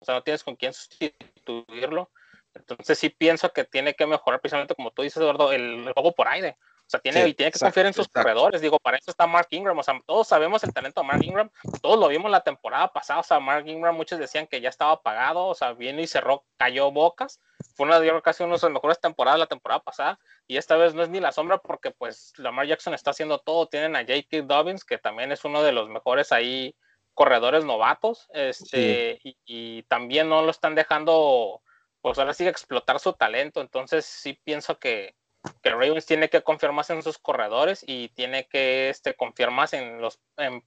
O 0.00 0.04
sea, 0.04 0.14
no 0.16 0.22
tienes 0.22 0.42
con 0.42 0.56
quién 0.56 0.72
sustituirlo. 0.72 2.10
Entonces 2.54 2.98
sí 2.98 3.10
pienso 3.10 3.52
que 3.52 3.64
tiene 3.64 3.94
que 3.94 4.06
mejorar 4.06 4.40
precisamente, 4.40 4.74
como 4.74 4.90
tú 4.90 5.02
dices, 5.02 5.18
Eduardo, 5.18 5.52
el 5.52 5.92
juego 5.92 6.12
por 6.12 6.26
aire. 6.26 6.58
O 6.86 6.88
sea, 6.88 7.00
tiene, 7.00 7.26
y 7.26 7.34
tiene 7.34 7.50
que 7.50 7.58
confiar 7.58 7.86
en 7.86 7.94
sus 7.94 8.06
corredores. 8.06 8.60
Digo, 8.60 8.78
para 8.78 8.96
eso 8.96 9.10
está 9.10 9.26
Mark 9.26 9.48
Ingram. 9.50 9.76
O 9.76 9.82
sea, 9.82 10.00
todos 10.06 10.28
sabemos 10.28 10.62
el 10.62 10.72
talento 10.72 11.00
de 11.00 11.06
Mark 11.08 11.24
Ingram. 11.24 11.50
Todos 11.82 11.98
lo 11.98 12.06
vimos 12.06 12.30
la 12.30 12.42
temporada 12.42 12.92
pasada. 12.92 13.20
O 13.20 13.22
sea, 13.24 13.40
Mark 13.40 13.66
Ingram, 13.66 13.96
muchos 13.96 14.20
decían 14.20 14.46
que 14.46 14.60
ya 14.60 14.68
estaba 14.68 14.92
apagado. 14.92 15.46
O 15.46 15.54
sea, 15.56 15.72
vino 15.72 16.00
y 16.00 16.06
cerró, 16.06 16.44
cayó 16.56 16.92
bocas. 16.92 17.40
Fue 17.74 17.86
una 17.86 17.98
de 17.98 18.22
casi 18.22 18.44
una 18.44 18.54
de 18.54 18.62
las 18.62 18.70
mejores 18.70 19.00
temporadas 19.00 19.40
la 19.40 19.48
temporada 19.48 19.80
pasada. 19.80 20.20
Y 20.46 20.58
esta 20.58 20.76
vez 20.76 20.94
no 20.94 21.02
es 21.02 21.08
ni 21.08 21.18
la 21.18 21.32
sombra 21.32 21.58
porque, 21.58 21.90
pues, 21.90 22.32
Lamar 22.36 22.68
Jackson 22.68 22.94
está 22.94 23.10
haciendo 23.10 23.40
todo. 23.40 23.66
Tienen 23.66 23.96
a 23.96 24.02
J.K. 24.02 24.42
Dobbins, 24.42 24.84
que 24.84 24.98
también 24.98 25.32
es 25.32 25.44
uno 25.44 25.64
de 25.64 25.72
los 25.72 25.88
mejores 25.88 26.30
ahí 26.30 26.76
corredores 27.14 27.64
novatos. 27.64 28.28
Este, 28.32 29.18
y, 29.24 29.36
y 29.44 29.82
también 29.84 30.28
no 30.28 30.42
lo 30.42 30.52
están 30.52 30.76
dejando, 30.76 31.62
pues 32.00 32.16
ahora 32.16 32.32
sí, 32.32 32.46
explotar 32.46 33.00
su 33.00 33.12
talento. 33.12 33.60
Entonces, 33.60 34.06
sí 34.06 34.38
pienso 34.44 34.78
que 34.78 35.16
que 35.62 35.70
Ravens 35.70 36.06
tiene 36.06 36.28
que 36.28 36.42
confiar 36.42 36.72
más 36.72 36.90
en 36.90 37.02
sus 37.02 37.18
corredores 37.18 37.84
y 37.86 38.08
tiene 38.10 38.46
que 38.46 38.88
este, 38.88 39.14
confiar 39.14 39.50
más 39.50 39.72
en 39.72 40.00
los 40.00 40.20
en, 40.36 40.62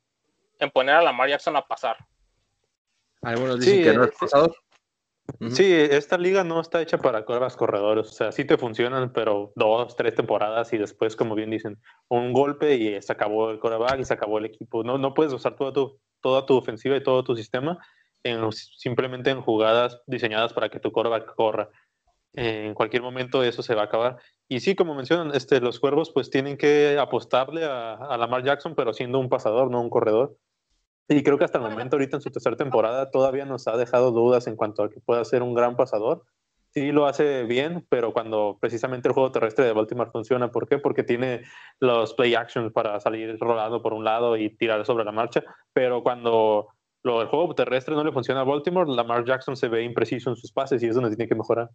poner 0.72 0.96
a 0.96 1.02
Lamar 1.02 1.30
Jackson 1.30 1.56
a 1.56 1.68
pasar. 1.68 1.98
Algunos 3.22 3.60
dicen 3.60 3.84
que 3.84 3.94
no 3.94 4.04
es 4.06 4.12
pasador. 4.20 4.56
Sí, 5.52 5.72
esta 5.72 6.18
liga 6.18 6.44
no 6.44 6.60
está 6.60 6.82
hecha 6.82 6.98
para 6.98 7.24
corredores 7.24 7.56
corredores. 7.56 8.08
O 8.08 8.12
sea, 8.12 8.32
sí 8.32 8.46
te 8.46 8.58
funcionan, 8.58 9.14
pero 9.14 9.52
dos, 9.56 9.96
tres 9.96 10.16
temporadas 10.16 10.74
y 10.74 10.78
después, 10.78 11.16
como 11.16 11.36
bien 11.36 11.52
dicen, 11.52 11.80
un 12.08 12.34
golpe 12.34 12.76
y 12.76 13.02
se 13.02 13.14
acabó 13.14 13.52
el 13.52 13.60
coreback 13.60 14.00
y 14.00 14.06
se 14.06 14.14
acabó 14.14 14.40
el 14.40 14.46
equipo. 14.46 14.84
No, 14.84 14.98
no 14.98 15.14
puedes 15.14 15.32
usar 15.32 15.56
toda 15.56 15.72
tu, 15.72 16.00
toda 16.20 16.46
tu 16.46 16.58
ofensiva 16.58 16.98
y 16.98 17.04
todo 17.04 17.24
tu 17.24 17.36
sistema 17.36 17.78
en, 18.24 18.52
simplemente 18.52 19.30
en 19.30 19.42
jugadas 19.42 20.02
diseñadas 20.08 20.52
para 20.52 20.70
que 20.70 20.80
tu 20.80 20.92
coreback 20.92 21.36
corra 21.36 21.70
en 22.34 22.74
cualquier 22.74 23.02
momento 23.02 23.44
eso 23.44 23.64
se 23.64 23.76
va 23.76 23.84
a 23.84 23.86
acabar. 23.86 24.18
Y 24.52 24.62
sí, 24.62 24.76
como 24.76 24.96
mencionan, 24.96 25.34
este, 25.36 25.62
los 25.62 25.80
cuervos 25.80 26.12
pues 26.12 26.32
tienen 26.32 26.58
que 26.58 26.98
apostarle 27.00 27.66
a, 27.66 27.94
a 27.94 28.18
Lamar 28.18 28.44
Jackson, 28.44 28.74
pero 28.76 28.94
siendo 28.94 29.20
un 29.20 29.30
pasador, 29.30 29.70
no 29.70 29.80
un 29.80 29.92
corredor. 29.92 30.36
Y 31.08 31.24
creo 31.24 31.38
que 31.38 31.44
hasta 31.44 31.60
el 31.60 31.64
momento, 31.64 31.96
ahorita 31.96 32.18
en 32.18 32.22
su 32.22 32.32
tercera 32.32 32.56
temporada, 32.56 33.12
todavía 33.12 33.46
nos 33.46 33.68
ha 33.68 33.78
dejado 33.78 34.12
dudas 34.12 34.48
en 34.48 34.56
cuanto 34.56 34.84
a 34.84 34.90
que 34.90 35.00
pueda 35.02 35.24
ser 35.26 35.44
un 35.44 35.54
gran 35.54 35.76
pasador. 35.76 36.24
Sí 36.72 36.92
lo 36.92 37.08
hace 37.08 37.44
bien, 37.44 37.86
pero 37.90 38.14
cuando 38.14 38.58
precisamente 38.60 39.08
el 39.08 39.16
juego 39.16 39.32
terrestre 39.32 39.66
de 39.66 39.74
Baltimore 39.74 40.12
funciona, 40.12 40.52
¿por 40.52 40.68
qué? 40.68 40.78
Porque 40.78 41.04
tiene 41.04 41.42
los 41.80 42.14
play 42.14 42.36
actions 42.36 42.72
para 42.72 43.00
salir 43.00 43.38
rolando 43.40 43.82
por 43.82 43.94
un 43.94 44.04
lado 44.04 44.38
y 44.38 44.56
tirar 44.56 44.86
sobre 44.86 45.04
la 45.04 45.12
marcha, 45.12 45.44
pero 45.74 46.04
cuando 46.04 46.68
lo, 47.02 47.22
el 47.24 47.28
juego 47.28 47.56
terrestre 47.56 47.96
no 47.96 48.04
le 48.04 48.12
funciona 48.12 48.42
a 48.42 48.44
Baltimore, 48.44 48.92
Lamar 48.92 49.26
Jackson 49.26 49.58
se 49.58 49.68
ve 49.68 49.84
impreciso 49.84 50.30
en 50.30 50.36
sus 50.36 50.52
pases 50.52 50.84
y 50.84 50.88
es 50.88 50.96
donde 50.96 51.16
tiene 51.16 51.28
que 51.28 51.36
mejorar. 51.36 51.70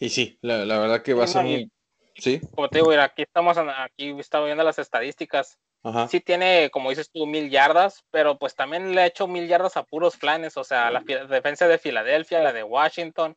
Y 0.00 0.08
sí, 0.08 0.38
la, 0.40 0.64
verdad 0.64 1.02
que 1.02 1.14
va 1.14 1.24
a 1.24 1.28
ser 1.28 1.44
muy... 1.44 1.70
Sí. 2.16 2.40
Como 2.54 2.68
te 2.68 2.78
digo, 2.78 2.90
aquí 2.92 3.22
estamos, 3.22 3.56
aquí 3.58 4.18
estamos 4.18 4.46
viendo 4.46 4.64
las 4.64 4.78
estadísticas. 4.78 5.58
Sí 6.08 6.20
tiene, 6.20 6.70
como 6.70 6.90
dices 6.90 7.10
tú, 7.10 7.26
mil 7.26 7.48
yardas, 7.48 8.04
pero 8.10 8.38
pues 8.38 8.54
también 8.54 8.94
le 8.94 9.02
ha 9.02 9.06
hecho 9.06 9.26
mil 9.26 9.46
yardas 9.46 9.76
a 9.76 9.84
puros 9.84 10.16
planes, 10.16 10.56
o 10.56 10.64
sea, 10.64 10.88
a 10.88 10.90
la 10.90 11.00
defensa 11.00 11.68
de 11.68 11.78
Filadelfia, 11.78 12.40
a 12.40 12.42
la 12.42 12.52
de 12.52 12.62
Washington, 12.62 13.36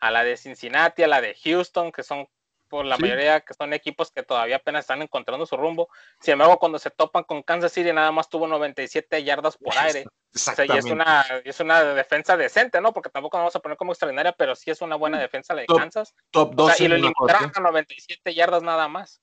a 0.00 0.10
la 0.10 0.24
de 0.24 0.36
Cincinnati, 0.36 1.02
a 1.02 1.08
la 1.08 1.20
de 1.20 1.36
Houston, 1.44 1.92
que 1.92 2.02
son 2.02 2.26
por 2.74 2.86
la 2.86 2.98
mayoría 2.98 3.40
que 3.40 3.54
son 3.54 3.72
equipos 3.72 4.10
que 4.10 4.24
todavía 4.24 4.56
apenas 4.56 4.80
están 4.80 5.00
encontrando 5.00 5.46
su 5.46 5.56
rumbo. 5.56 5.88
Sin 6.18 6.32
embargo, 6.32 6.58
cuando 6.58 6.80
se 6.80 6.90
topan 6.90 7.22
con 7.22 7.40
Kansas 7.44 7.70
City, 7.70 7.92
nada 7.92 8.10
más 8.10 8.28
tuvo 8.28 8.48
97 8.48 9.22
yardas 9.22 9.56
por 9.56 9.78
aire. 9.78 10.04
y 10.32 10.76
es 10.76 10.84
una, 10.86 11.24
es 11.44 11.60
una 11.60 11.84
defensa 11.84 12.36
decente, 12.36 12.80
¿no? 12.80 12.92
Porque 12.92 13.10
tampoco 13.10 13.38
vamos 13.38 13.54
a 13.54 13.60
poner 13.60 13.78
como 13.78 13.92
extraordinaria, 13.92 14.32
pero 14.32 14.56
sí 14.56 14.72
es 14.72 14.80
una 14.80 14.96
buena 14.96 15.20
defensa 15.20 15.54
la 15.54 15.60
de 15.60 15.68
Kansas. 15.68 16.16
Top 16.32 16.56
2. 16.56 16.80
y 16.80 16.88
lo 16.88 16.96
limitaron 16.96 17.52
a 17.54 17.60
97 17.60 18.34
yardas 18.34 18.64
nada 18.64 18.88
más. 18.88 19.22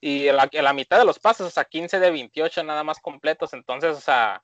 Y 0.00 0.32
la, 0.32 0.48
la 0.50 0.72
mitad 0.72 0.98
de 0.98 1.04
los 1.04 1.18
pases, 1.18 1.46
o 1.46 1.50
sea, 1.50 1.66
15 1.66 2.00
de 2.00 2.10
28 2.10 2.64
nada 2.64 2.82
más 2.82 2.98
completos. 2.98 3.52
Entonces, 3.52 3.94
o 3.94 4.00
sea, 4.00 4.42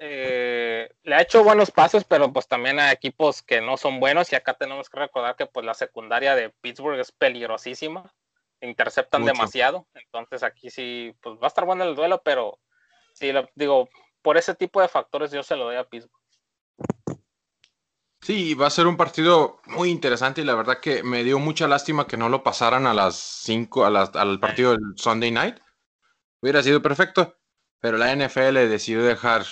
eh, 0.00 0.90
le 1.02 1.14
ha 1.14 1.22
hecho 1.22 1.42
buenos 1.42 1.70
pasos, 1.70 2.04
pero 2.04 2.32
pues 2.32 2.46
también 2.46 2.78
a 2.78 2.92
equipos 2.92 3.42
que 3.42 3.60
no 3.60 3.76
son 3.76 3.98
buenos 3.98 4.32
y 4.32 4.36
acá 4.36 4.54
tenemos 4.54 4.88
que 4.88 5.00
recordar 5.00 5.34
que 5.34 5.46
pues 5.46 5.66
la 5.66 5.74
secundaria 5.74 6.36
de 6.36 6.50
Pittsburgh 6.60 7.00
es 7.00 7.10
peligrosísima, 7.10 8.14
interceptan 8.60 9.24
demasiado, 9.24 9.86
entonces 9.94 10.42
aquí 10.42 10.70
sí, 10.70 11.14
pues 11.20 11.36
va 11.36 11.44
a 11.44 11.48
estar 11.48 11.64
bueno 11.64 11.84
el 11.84 11.96
duelo, 11.96 12.22
pero 12.24 12.60
sí, 13.12 13.32
lo, 13.32 13.48
digo, 13.56 13.88
por 14.22 14.36
ese 14.36 14.54
tipo 14.54 14.80
de 14.80 14.88
factores 14.88 15.32
yo 15.32 15.42
se 15.42 15.56
lo 15.56 15.64
doy 15.64 15.76
a 15.76 15.84
Pittsburgh. 15.84 16.12
Sí, 18.20 18.54
va 18.54 18.66
a 18.66 18.70
ser 18.70 18.86
un 18.86 18.96
partido 18.96 19.60
muy 19.66 19.90
interesante 19.90 20.42
y 20.42 20.44
la 20.44 20.54
verdad 20.54 20.80
que 20.80 21.02
me 21.02 21.24
dio 21.24 21.38
mucha 21.38 21.66
lástima 21.66 22.06
que 22.06 22.16
no 22.16 22.28
lo 22.28 22.42
pasaran 22.42 22.86
a 22.86 22.94
las 22.94 23.16
5, 23.16 23.84
al 23.86 24.38
partido 24.38 24.72
del 24.72 24.80
Sunday 24.96 25.30
Night. 25.30 25.58
Hubiera 26.40 26.62
sido 26.62 26.82
perfecto, 26.82 27.38
pero 27.80 27.96
la 27.96 28.14
NFL 28.14 28.54
decidió 28.68 29.02
dejar 29.02 29.44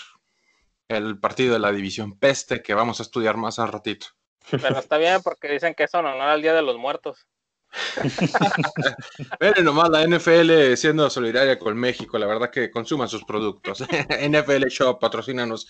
el 0.89 1.19
partido 1.19 1.55
de 1.55 1.61
la 1.61 1.73
división 1.73 2.19
peste 2.19 2.63
que 2.63 2.75
vamos 2.75 3.01
a 3.01 3.03
estudiar 3.03 3.37
más 3.37 3.59
al 3.59 3.69
ratito. 3.69 4.07
Pero 4.51 4.79
está 4.79 4.99
bien 4.99 5.21
porque 5.23 5.51
dicen 5.51 5.75
que 5.75 5.85
eso 5.85 6.03
no 6.03 6.15
era 6.15 6.35
el 6.35 6.43
Día 6.43 6.55
de 6.55 6.63
los 6.63 6.77
Muertos. 6.77 7.27
Miren 9.41 9.65
nomás 9.65 9.91
la 9.91 10.07
NFL 10.07 10.75
siendo 10.77 11.11
solidaria 11.11 11.59
con 11.59 11.77
México, 11.77 12.19
la 12.19 12.27
verdad 12.27 12.51
que 12.51 12.71
consuman 12.71 13.09
sus 13.09 13.25
productos. 13.25 13.83
NFL 14.29 14.67
Shop, 14.69 14.99
patrocínanos. 15.01 15.67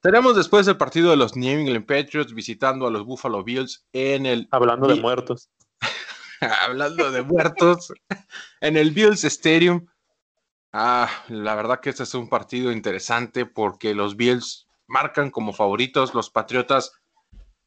Tenemos 0.00 0.36
después 0.36 0.66
el 0.66 0.76
partido 0.76 1.10
de 1.10 1.16
los 1.16 1.36
New 1.36 1.60
England 1.60 1.86
Patriots 1.86 2.34
visitando 2.34 2.86
a 2.86 2.90
los 2.90 3.04
Buffalo 3.04 3.44
Bills 3.44 3.86
en 3.92 4.26
el. 4.26 4.48
Hablando 4.50 4.88
de 4.88 5.00
muertos. 5.00 5.48
Hablando 6.40 7.10
de 7.10 7.22
muertos. 7.22 7.92
en 8.60 8.76
el 8.76 8.90
Bills 8.90 9.24
Stadium. 9.24 9.86
Ah, 10.72 11.10
la 11.28 11.54
verdad 11.54 11.80
que 11.80 11.90
este 11.90 12.04
es 12.04 12.14
un 12.14 12.28
partido 12.28 12.72
interesante 12.72 13.44
porque 13.44 13.94
los 13.94 14.16
Bills 14.16 14.68
marcan 14.86 15.30
como 15.30 15.52
favoritos. 15.52 16.14
Los 16.14 16.30
Patriotas, 16.30 16.92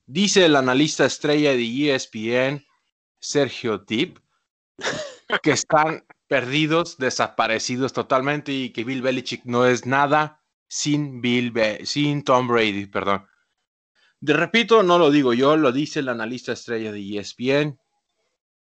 dice 0.07 0.45
el 0.45 0.55
analista 0.55 1.05
estrella 1.05 1.51
de 1.51 1.93
ESPN, 1.93 2.65
Sergio 3.19 3.85
Tip, 3.85 4.17
que 5.43 5.51
están 5.51 6.03
perdidos, 6.27 6.97
desaparecidos 6.97 7.93
totalmente 7.93 8.51
y 8.51 8.71
que 8.71 8.83
Bill 8.83 9.03
Belichick 9.03 9.45
no 9.45 9.67
es 9.67 9.85
nada 9.85 10.41
sin 10.67 11.21
Bill 11.21 11.53
sin 11.83 12.23
Tom 12.23 12.47
Brady, 12.47 12.87
perdón. 12.87 13.27
De 14.19 14.33
repito, 14.33 14.81
no 14.81 14.97
lo 14.97 15.11
digo 15.11 15.33
yo, 15.33 15.55
lo 15.55 15.71
dice 15.71 15.99
el 15.99 16.09
analista 16.09 16.53
estrella 16.53 16.91
de 16.91 17.19
ESPN. 17.19 17.79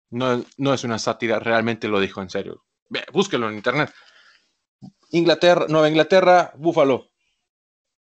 No, 0.08 0.42
no 0.56 0.72
es 0.74 0.84
una 0.84 0.98
sátira, 0.98 1.38
realmente 1.38 1.88
lo 1.88 2.00
dijo 2.00 2.22
en 2.22 2.30
serio. 2.30 2.64
Búsquelo 3.12 3.48
en 3.50 3.56
internet. 3.56 3.92
Inglaterra, 5.10 5.66
Nueva 5.68 5.88
Inglaterra, 5.88 6.52
Búfalo. 6.56 7.08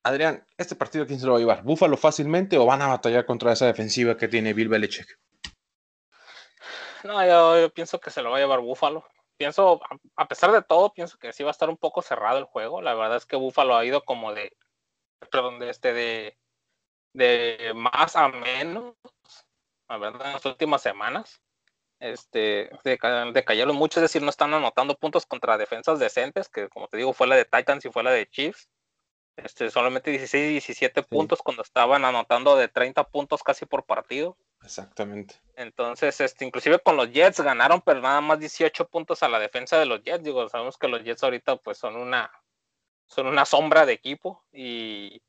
Adrián, 0.04 0.44
¿este 0.56 0.74
partido 0.74 1.06
quién 1.06 1.20
se 1.20 1.26
lo 1.26 1.32
va 1.32 1.38
a 1.38 1.40
llevar? 1.40 1.62
¿Búfalo 1.62 1.96
fácilmente 1.96 2.58
o 2.58 2.66
van 2.66 2.82
a 2.82 2.88
batallar 2.88 3.24
contra 3.24 3.52
esa 3.52 3.66
defensiva 3.66 4.16
que 4.16 4.28
tiene 4.28 4.52
Bill 4.52 4.68
Belichick? 4.68 5.18
No, 7.04 7.24
yo, 7.26 7.70
pienso 7.70 8.00
que 8.00 8.10
se 8.10 8.22
lo 8.22 8.30
va 8.30 8.36
a 8.36 8.40
llevar 8.40 8.60
Búfalo. 8.60 9.04
Pienso, 9.36 9.80
a 10.16 10.28
pesar 10.28 10.52
de 10.52 10.62
todo, 10.62 10.92
pienso 10.92 11.18
que 11.18 11.32
sí 11.32 11.42
va 11.42 11.50
a 11.50 11.52
estar 11.52 11.68
un 11.68 11.76
poco 11.76 12.02
cerrado 12.02 12.38
el 12.38 12.44
juego. 12.44 12.80
La 12.80 12.94
verdad 12.94 13.16
es 13.16 13.26
que 13.26 13.36
Búfalo 13.36 13.76
ha 13.76 13.84
ido 13.84 14.04
como 14.04 14.32
de, 14.32 14.56
perdón, 15.30 15.58
de 15.58 15.70
este, 15.70 15.92
de, 15.92 16.38
de 17.12 17.72
más 17.74 18.14
a 18.14 18.28
menos, 18.28 18.94
la 19.88 19.98
verdad, 19.98 20.28
en 20.28 20.32
las 20.34 20.46
últimas 20.46 20.82
semanas. 20.82 21.41
Este, 22.02 22.68
decayeron 23.32 23.76
mucho, 23.76 24.00
es 24.00 24.02
decir, 24.02 24.22
no 24.22 24.30
están 24.30 24.52
anotando 24.52 24.96
puntos 24.96 25.24
contra 25.24 25.56
defensas 25.56 26.00
decentes, 26.00 26.48
que 26.48 26.68
como 26.68 26.88
te 26.88 26.96
digo, 26.96 27.12
fue 27.12 27.28
la 27.28 27.36
de 27.36 27.44
Titans 27.44 27.84
y 27.84 27.90
fue 27.90 28.02
la 28.02 28.10
de 28.10 28.28
Chiefs. 28.28 28.68
Este, 29.36 29.70
solamente 29.70 30.10
16 30.10 30.48
y 30.48 30.52
17 30.54 31.04
puntos 31.04 31.40
cuando 31.42 31.62
estaban 31.62 32.04
anotando 32.04 32.56
de 32.56 32.66
30 32.66 33.04
puntos 33.04 33.44
casi 33.44 33.66
por 33.66 33.84
partido. 33.84 34.36
Exactamente. 34.64 35.36
Entonces, 35.54 36.20
este, 36.20 36.44
inclusive 36.44 36.80
con 36.80 36.96
los 36.96 37.12
Jets 37.12 37.40
ganaron, 37.40 37.80
pero 37.80 38.00
nada 38.00 38.20
más 38.20 38.40
18 38.40 38.88
puntos 38.88 39.22
a 39.22 39.28
la 39.28 39.38
defensa 39.38 39.78
de 39.78 39.86
los 39.86 40.02
Jets. 40.02 40.24
Digo, 40.24 40.48
sabemos 40.48 40.76
que 40.76 40.88
los 40.88 41.04
Jets 41.04 41.22
ahorita 41.22 41.54
pues 41.58 41.78
son 41.78 41.94
una, 41.94 42.32
son 43.06 43.28
una 43.28 43.44
sombra 43.44 43.86
de 43.86 43.92
equipo 43.92 44.42
y 44.52 45.22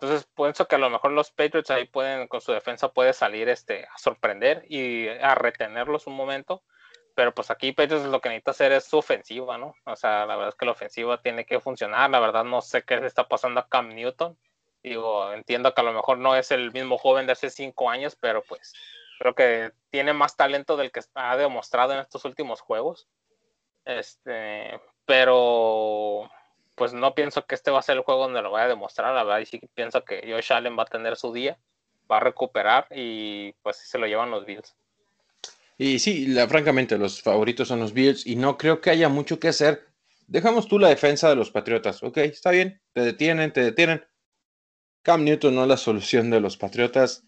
entonces 0.00 0.28
pienso 0.36 0.68
que 0.68 0.76
a 0.76 0.78
lo 0.78 0.90
mejor 0.90 1.10
los 1.10 1.32
Patriots 1.32 1.70
ahí 1.70 1.86
pueden, 1.86 2.28
con 2.28 2.40
su 2.40 2.52
defensa 2.52 2.92
puede 2.92 3.12
salir 3.12 3.48
este, 3.48 3.84
a 3.84 3.98
sorprender 3.98 4.64
y 4.68 5.08
a 5.08 5.34
retenerlos 5.34 6.06
un 6.06 6.14
momento. 6.14 6.62
Pero 7.16 7.34
pues 7.34 7.50
aquí 7.50 7.72
Patriots 7.72 8.06
lo 8.06 8.20
que 8.20 8.28
necesita 8.28 8.52
hacer 8.52 8.70
es 8.70 8.84
su 8.84 8.98
ofensiva, 8.98 9.58
¿no? 9.58 9.74
O 9.84 9.96
sea, 9.96 10.24
la 10.24 10.36
verdad 10.36 10.50
es 10.50 10.54
que 10.54 10.66
la 10.66 10.70
ofensiva 10.72 11.20
tiene 11.20 11.44
que 11.44 11.58
funcionar. 11.58 12.08
La 12.10 12.20
verdad 12.20 12.44
no 12.44 12.60
sé 12.62 12.84
qué 12.84 12.96
le 12.98 13.08
está 13.08 13.26
pasando 13.26 13.58
a 13.58 13.68
Cam 13.68 13.88
Newton 13.88 14.38
Digo, 14.82 15.32
entiendo 15.32 15.74
que 15.74 15.80
a 15.80 15.84
lo 15.84 15.92
mejor 15.92 16.18
no 16.18 16.36
es 16.36 16.50
el 16.50 16.72
mismo 16.72 16.98
joven 16.98 17.26
de 17.26 17.32
hace 17.32 17.50
cinco 17.50 17.90
años, 17.90 18.16
pero 18.16 18.42
pues 18.42 18.72
creo 19.18 19.34
que 19.34 19.72
tiene 19.90 20.12
más 20.12 20.36
talento 20.36 20.76
del 20.76 20.92
que 20.92 21.00
ha 21.14 21.36
demostrado 21.36 21.92
en 21.92 21.98
estos 21.98 22.24
últimos 22.24 22.60
juegos. 22.60 23.08
Este, 23.84 24.80
pero 25.04 26.30
pues 26.78 26.92
no 26.92 27.14
pienso 27.14 27.44
que 27.44 27.54
este 27.54 27.70
va 27.70 27.80
a 27.80 27.82
ser 27.82 27.96
el 27.96 28.02
juego 28.02 28.22
donde 28.22 28.40
lo 28.40 28.52
vaya 28.52 28.66
a 28.66 28.68
demostrar. 28.68 29.14
La 29.14 29.24
verdad, 29.24 29.40
y 29.40 29.46
sí 29.46 29.60
pienso 29.74 30.04
que 30.04 30.22
Josh 30.30 30.52
Allen 30.52 30.78
va 30.78 30.84
a 30.84 30.86
tener 30.86 31.16
su 31.16 31.32
día, 31.32 31.58
va 32.10 32.18
a 32.18 32.20
recuperar 32.20 32.86
y 32.90 33.52
pues 33.62 33.76
se 33.76 33.98
lo 33.98 34.06
llevan 34.06 34.30
los 34.30 34.46
Bills. 34.46 34.74
Y 35.76 35.98
sí, 35.98 36.26
la, 36.26 36.48
francamente, 36.48 36.98
los 36.98 37.22
favoritos 37.22 37.68
son 37.68 37.80
los 37.80 37.92
Bills 37.92 38.26
y 38.26 38.36
no 38.36 38.56
creo 38.56 38.80
que 38.80 38.90
haya 38.90 39.08
mucho 39.08 39.38
que 39.38 39.48
hacer. 39.48 39.86
Dejamos 40.26 40.68
tú 40.68 40.78
la 40.78 40.88
defensa 40.88 41.28
de 41.28 41.36
los 41.36 41.50
Patriotas, 41.50 42.02
ok, 42.02 42.18
está 42.18 42.50
bien, 42.50 42.82
te 42.92 43.00
detienen, 43.00 43.52
te 43.52 43.62
detienen, 43.62 44.04
Cam 45.02 45.24
Newton 45.24 45.54
no 45.54 45.62
es 45.62 45.68
la 45.68 45.76
solución 45.76 46.30
de 46.30 46.40
los 46.40 46.56
Patriotas. 46.56 47.24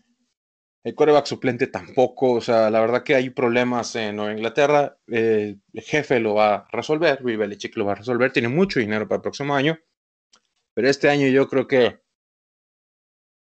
El 0.83 0.95
coreback 0.95 1.27
suplente 1.27 1.67
tampoco. 1.67 2.33
O 2.33 2.41
sea, 2.41 2.71
la 2.71 2.81
verdad 2.81 3.03
que 3.03 3.15
hay 3.15 3.31
problemas 3.31 3.95
en 3.97 4.17
Nueva 4.17 4.33
Inglaterra. 4.33 4.99
el 5.07 5.61
jefe 5.75 6.21
lo 6.21 6.35
va 6.35 6.55
a 6.55 6.69
resolver. 6.71 7.23
Belichick 7.23 7.77
lo 7.77 7.85
va 7.85 7.93
a 7.93 7.97
resolver. 7.97 8.33
Tiene 8.33 8.49
mucho 8.49 8.81
dinero 8.81 9.07
para 9.07 9.17
el 9.17 9.23
próximo 9.23 9.55
año. 9.55 9.79
Pero 10.75 10.89
este 10.89 11.11
año 11.11 11.29
yo 11.29 11.49
creo 11.49 11.67
que. 11.67 12.01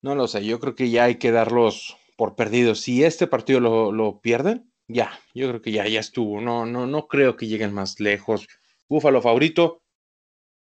No 0.02 0.14
lo 0.14 0.26
sé. 0.28 0.44
Yo 0.44 0.58
creo 0.60 0.74
que 0.74 0.90
ya 0.90 1.04
hay 1.04 1.16
que 1.16 1.30
darlos 1.30 1.96
por 2.16 2.34
perdidos. 2.34 2.80
Si 2.80 3.04
este 3.04 3.26
partido 3.26 3.60
lo, 3.60 3.92
lo 3.92 4.20
pierden, 4.20 4.72
ya. 4.88 5.18
Yo 5.34 5.48
creo 5.48 5.62
que 5.62 5.72
ya, 5.72 5.86
ya 5.86 6.00
estuvo. 6.00 6.40
No, 6.40 6.66
no, 6.66 6.86
no 6.86 7.06
creo 7.06 7.36
que 7.36 7.46
lleguen 7.46 7.72
más 7.72 8.00
lejos. 8.00 8.48
Búfalo 8.88 9.22
favorito. 9.22 9.82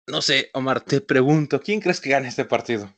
No 0.06 0.22
sé, 0.22 0.50
Omar, 0.54 0.80
te 0.80 1.00
pregunto, 1.00 1.60
¿quién 1.60 1.80
crees 1.80 2.00
que 2.00 2.10
gane 2.10 2.28
este 2.28 2.44
partido? 2.44 2.92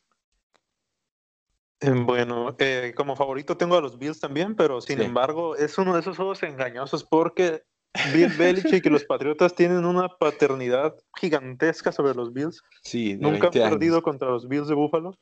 Em, 1.82 2.06
bueno, 2.06 2.54
eh, 2.58 2.92
como 2.96 3.16
favorito 3.16 3.56
tengo 3.56 3.76
a 3.76 3.80
los 3.80 3.98
Bills 3.98 4.20
también, 4.20 4.54
pero 4.54 4.80
sin 4.80 5.00
embargo 5.00 5.56
es 5.56 5.76
uno 5.78 5.94
de 5.94 6.00
esos 6.00 6.16
juegos 6.16 6.42
engañosos 6.42 7.04
porque 7.04 7.62
Bill 8.14 8.28
Belichick 8.38 8.86
y 8.86 8.90
los 8.90 9.04
Patriotas 9.04 9.54
tienen 9.54 9.84
una 9.84 10.08
paternidad 10.08 10.94
gigantesca 11.18 11.92
sobre 11.92 12.14
los 12.14 12.32
Bills. 12.32 12.62
Sí, 12.82 13.16
Nunca 13.20 13.48
han 13.48 13.52
perdido 13.52 14.02
contra 14.02 14.30
los 14.30 14.48
Bills 14.48 14.68
de 14.68 14.74
Buffalo. 14.74 15.18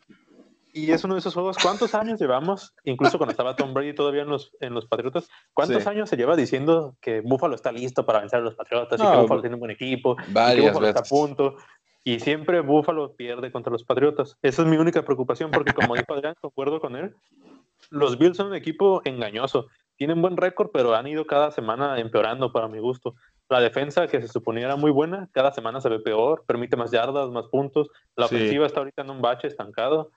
Y 0.73 0.93
es 0.93 1.03
uno 1.03 1.15
de 1.15 1.21
esos 1.21 1.35
juegos. 1.35 1.57
¿Cuántos 1.59 1.97
años 1.97 2.21
llevamos? 2.21 2.73
Incluso 2.85 3.19
cuando 3.19 3.33
estaba 3.33 3.57
Tom 3.57 3.75
Brady 3.75 3.93
todavía 3.93 4.23
en 4.23 4.29
los, 4.29 4.53
en 4.61 4.73
los 4.73 4.87
Patriotas. 4.87 5.29
¿Cuántos 5.53 5.85
años 5.89 6.09
se 6.09 6.17
lleva 6.17 6.37
diciendo 6.37 6.97
que 7.01 7.23
Buffalo 7.23 7.57
está 7.57 7.73
listo 7.73 8.07
para 8.07 8.21
vencer 8.21 8.39
a 8.39 8.43
los 8.43 8.55
Patriotas 8.55 9.01
y 9.01 9.03
que 9.03 9.17
Buffalo 9.17 9.41
tiene 9.41 9.57
un 9.57 9.61
buen 9.61 9.73
equipo? 9.73 10.17
y 10.29 10.33
que 10.33 10.61
Buffalo 10.69 10.87
está 10.87 11.01
a 11.01 11.05
punto. 11.05 11.57
Y 12.03 12.21
siempre 12.21 12.61
Buffalo 12.61 13.15
pierde 13.15 13.53
contra 13.53 13.73
los 13.73 13.85
Patriotas. 13.85 14.37
Esa 14.43 14.63
es 14.63 14.69
mi 14.69 14.77
única 14.77 15.05
preocupación, 15.05 15.51
porque 15.51 15.73
como 15.73 15.95
dijo 15.95 16.13
Adrián, 16.15 16.35
concuerdo 16.41 16.81
con 16.81 16.97
él, 16.97 17.15
los 17.91 18.19
Bills 18.19 18.37
son 18.37 18.49
un 18.49 18.55
equipo 18.55 19.03
engañoso. 19.05 19.67
Tienen 19.97 20.23
buen 20.23 20.37
récord, 20.37 20.71
pero 20.73 20.95
han 20.95 21.07
ido 21.07 21.27
cada 21.27 21.51
semana 21.51 21.99
empeorando 21.99 22.53
para 22.53 22.69
mi 22.69 22.79
gusto. 22.79 23.15
La 23.51 23.61
defensa, 23.61 24.07
que 24.07 24.21
se 24.23 24.29
suponía 24.29 24.67
era 24.67 24.77
muy 24.77 24.91
buena, 24.91 25.29
cada 25.33 25.53
semana 25.53 25.81
se 25.81 25.91
ve 25.91 25.99
peor, 25.99 26.45
permite 26.47 26.77
más 26.77 26.91
yardas, 26.91 27.29
más 27.31 27.49
puntos. 27.49 27.89
La 28.17 28.27
ofensiva 28.27 28.65
está 28.65 28.81
ahorita 28.81 29.03
en 29.03 29.11
un 29.11 29.21
bache 29.21 29.49
estancado. 29.49 30.11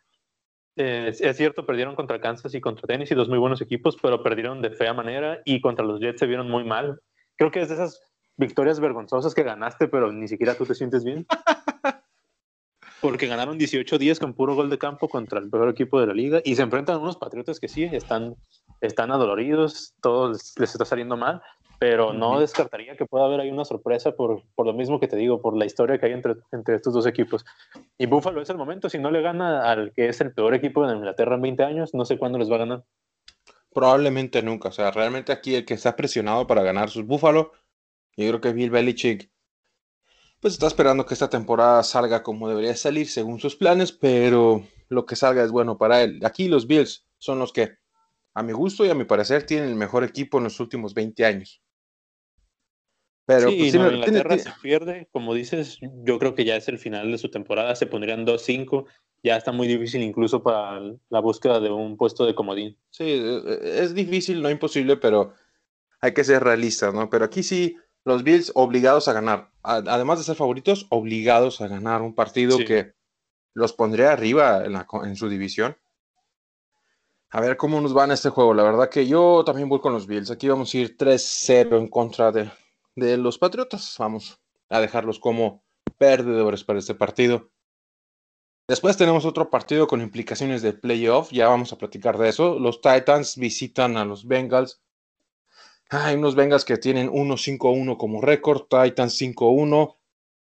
Eh, 0.76 1.14
es, 1.20 1.38
cierto, 1.38 1.66
perdieron 1.66 1.96
contra 1.96 2.22
Kansas 2.22 2.54
y 2.56 2.62
contra 2.62 2.88
Tennessee, 2.88 3.16
dos 3.16 3.30
muy 3.30 3.38
buenos 3.38 3.62
equipos, 3.62 3.98
pero 4.02 4.24
perdieron 4.24 4.62
de 4.62 4.72
fea 4.72 4.94
manera 4.94 5.42
y 5.46 5.62
contra 5.62 5.86
los 5.86 6.00
Jets 6.00 6.20
se 6.20 6.28
vieron 6.28 6.50
muy 6.50 6.64
mal. 6.64 7.02
Creo 7.36 7.52
que 7.52 7.62
es 7.62 7.70
de 7.70 7.76
esas 7.76 8.02
victorias 8.38 8.80
vergonzosas 8.80 9.36
que 9.36 9.44
ganaste, 9.44 9.88
pero 9.88 10.12
ni 10.12 10.28
siquiera 10.28 10.56
tú 10.56 10.66
te 10.66 10.76
sientes 10.76 11.04
bien. 11.04 11.26
Porque 13.04 13.28
ganaron 13.28 13.58
18 13.58 13.98
días 13.98 14.18
con 14.18 14.34
puro 14.34 14.56
gol 14.56 14.70
de 14.70 14.78
campo 14.78 15.10
contra 15.10 15.38
el 15.38 15.50
peor 15.50 15.68
equipo 15.68 16.00
de 16.00 16.08
la 16.08 16.14
liga 16.14 16.42
y 16.46 16.56
se 16.56 16.62
enfrentan 16.62 16.96
a 16.96 17.00
unos 17.00 17.18
patriotas 17.18 17.60
que 17.60 17.68
sí 17.68 17.84
están, 17.84 18.38
están 18.80 19.12
adoloridos, 19.12 19.94
todo 20.02 20.30
les, 20.30 20.56
está 20.58 20.86
saliendo 20.86 21.18
mal, 21.18 21.42
pero 21.80 22.14
no 22.14 22.40
descartaría 22.40 22.96
que 22.96 23.06
pueda 23.06 23.26
haber 23.26 23.42
ahí 23.42 23.52
una 23.52 23.66
sorpresa 23.66 24.14
por, 24.14 24.42
por, 24.56 24.66
lo 24.66 24.72
mismo 24.72 25.02
que 25.02 25.10
te 25.10 25.18
digo, 25.18 25.42
por 25.42 25.58
la 25.58 25.66
historia 25.66 25.98
que 25.98 26.06
hay 26.06 26.14
entre, 26.14 26.36
entre 26.54 26.76
estos 26.78 26.94
dos 26.94 27.06
equipos. 27.06 27.44
Y 27.98 28.06
Buffalo 28.06 28.42
es 28.42 28.50
el 28.50 28.56
momento, 28.56 28.90
si 28.90 29.00
no 29.00 29.12
le 29.12 29.22
gana 29.22 29.70
al 29.70 29.92
que 29.92 30.08
es 30.08 30.22
el 30.22 30.34
peor 30.34 30.54
equipo 30.54 30.88
de 30.88 30.96
Inglaterra 30.96 31.36
en 31.36 31.42
20 31.42 31.62
años, 31.62 31.94
no 31.94 32.06
sé 32.06 32.18
cuándo 32.18 32.40
les 32.40 32.50
va 32.50 32.56
a 32.56 32.60
ganar. 32.60 32.84
Probablemente 33.74 34.42
nunca, 34.42 34.70
o 34.70 34.72
sea, 34.72 34.92
realmente 34.92 35.34
aquí 35.34 35.56
el 35.56 35.66
que 35.66 35.74
está 35.74 35.98
presionado 35.98 36.48
para 36.48 36.64
ganar 36.64 36.90
sus 36.90 37.06
Buffalo, 37.06 37.52
yo 38.16 38.30
creo 38.30 38.40
que 38.40 38.54
Bill 38.54 38.70
Belichick 38.70 39.33
pues 40.44 40.56
está 40.56 40.68
esperando 40.68 41.06
que 41.06 41.14
esta 41.14 41.30
temporada 41.30 41.82
salga 41.84 42.22
como 42.22 42.50
debería 42.50 42.76
salir 42.76 43.08
según 43.08 43.40
sus 43.40 43.56
planes, 43.56 43.94
pero 43.94 44.62
lo 44.90 45.06
que 45.06 45.16
salga 45.16 45.42
es 45.42 45.52
bueno 45.52 45.78
para 45.78 46.04
él. 46.04 46.20
Aquí 46.26 46.50
los 46.50 46.68
Bills 46.68 47.08
son 47.18 47.40
los 47.40 47.54
que, 47.54 47.78
a 48.34 48.44
mi 48.44 48.52
gusto 48.52 48.86
y 48.86 48.90
a 48.90 48.94
mi 48.94 49.06
parecer, 49.06 49.46
tienen 49.46 49.70
el 49.70 49.76
mejor 49.76 50.04
equipo 50.04 50.40
en 50.40 50.44
los 50.44 50.60
últimos 50.60 50.94
20 50.94 51.24
años. 51.24 51.62
Pero 53.26 53.52
sí, 53.52 53.56
pues, 53.58 53.74
Inglaterra 53.74 54.38
se 54.38 54.52
pierde, 54.62 55.08
como 55.14 55.34
dices, 55.34 55.80
yo 55.82 56.20
creo 56.20 56.36
que 56.36 56.44
ya 56.44 56.58
es 56.58 56.68
el 56.68 56.78
final 56.78 57.10
de 57.10 57.20
su 57.20 57.32
temporada, 57.32 57.74
se 57.78 57.88
pondrían 57.88 58.26
2-5, 58.28 58.84
ya 59.24 59.38
está 59.38 59.54
muy 59.54 59.66
difícil 59.66 60.04
incluso 60.04 60.44
para 60.44 60.82
la 61.08 61.20
búsqueda 61.22 61.62
de 61.62 61.72
un 61.72 61.96
puesto 61.96 62.26
de 62.26 62.36
comodín. 62.36 62.78
Sí, 62.90 63.06
e, 63.06 63.38
e, 63.46 63.82
es 63.82 63.94
difícil, 63.94 64.42
no 64.42 64.50
imposible, 64.50 64.98
pero 64.98 65.36
hay 66.02 66.14
que 66.14 66.26
ser 66.26 66.44
realistas, 66.44 66.94
¿no? 66.94 67.10
Pero 67.10 67.24
aquí 67.24 67.44
sí, 67.44 67.78
los 68.06 68.24
Bills 68.24 68.52
obligados 68.56 69.08
a 69.08 69.14
ganar. 69.14 69.52
Además 69.62 70.20
de 70.20 70.26
ser 70.26 70.36
favoritos, 70.36 70.88
obligados 70.90 71.62
a 71.62 71.68
ganar 71.68 72.02
un 72.02 72.16
partido 72.16 72.58
que 72.58 72.94
los 73.54 73.74
pondría 73.74 74.12
arriba 74.12 74.64
en, 74.66 75.16
su 75.16 75.30
división. 75.30 75.78
A 77.30 77.42
ver 77.42 77.58
cómo 77.58 77.82
nos 77.82 77.96
va 77.96 78.04
en 78.04 78.12
este 78.12 78.30
juego. 78.30 78.54
La 78.54 78.64
verdad 78.64 78.90
que 78.90 79.08
yo 79.08 79.44
también 79.46 79.70
voy 79.70 79.80
con 79.80 79.94
los 79.94 80.06
Bills. 80.06 80.32
Aquí 80.32 80.48
vamos 80.48 80.74
a 80.74 80.78
ir 80.78 80.98
3-0 80.98 81.78
en 81.78 81.88
contra 81.88 82.32
de, 82.32 82.52
de 82.96 83.18
los 83.18 83.38
Patriotas. 83.38 83.96
Vamos 83.98 84.40
a 84.70 84.80
dejarlos 84.80 85.20
como 85.20 85.64
perdedores 85.98 86.64
para 86.64 86.80
este 86.80 86.96
partido. 86.96 87.50
Después 88.68 88.98
tenemos 88.98 89.26
otro 89.26 89.50
partido 89.50 89.88
con 89.88 90.02
implicaciones 90.02 90.62
de 90.62 90.74
playoff. 90.74 91.32
Ya 91.32 91.48
vamos 91.48 91.74
a 91.74 91.78
platicar 91.78 92.18
de 92.18 92.30
eso. 92.30 92.60
Los 92.60 92.82
Titans 92.82 93.38
visitan 93.38 93.98
a 93.98 94.06
los 94.06 94.28
Bengals. 94.28 94.82
Hay 95.96 96.16
unos 96.16 96.34
Bengals 96.34 96.66
que 96.66 96.78
tienen 96.78 97.08
1-5-1 97.12 97.98
como 97.98 98.20
récord. 98.20 98.64
Titans 98.64 99.22
5-1. 99.22 99.96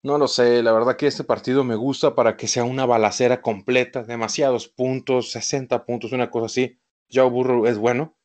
No 0.04 0.18
lo 0.18 0.28
sé. 0.30 0.64
La 0.64 0.72
verdad 0.72 0.96
que 0.96 1.08
este 1.08 1.26
partido 1.26 1.66
me 1.66 1.76
gusta 1.76 2.16
para 2.16 2.38
que 2.38 2.48
sea 2.48 2.64
una 2.64 2.86
balacera 2.86 3.42
completa. 3.42 4.04
Demasiados 4.04 4.70
puntos, 4.70 5.32
60 5.32 5.86
puntos, 5.86 6.14
una 6.14 6.32
cosa 6.32 6.46
así. 6.46 6.80
Joe 7.12 7.30
Burrow 7.30 7.66
es 7.66 7.78
bueno. 7.78 8.16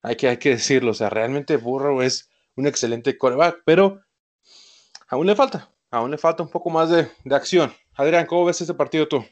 Hay 0.00 0.16
que, 0.16 0.28
hay 0.28 0.38
que 0.38 0.50
decirlo. 0.50 0.92
O 0.92 0.94
sea, 0.94 1.10
realmente 1.10 1.58
Burrow 1.58 2.00
es 2.00 2.30
un 2.56 2.66
excelente 2.66 3.18
coreback. 3.18 3.60
Pero 3.66 4.00
aún 5.08 5.26
le 5.26 5.36
falta. 5.36 5.70
Aún 5.90 6.10
le 6.10 6.16
falta 6.16 6.42
un 6.42 6.48
poco 6.48 6.70
más 6.70 6.88
de, 6.88 7.10
de 7.24 7.34
acción. 7.34 7.74
Adrián, 7.96 8.24
¿cómo 8.24 8.46
ves 8.46 8.62
este 8.62 8.72
partido 8.72 9.06
tú? 9.06 9.22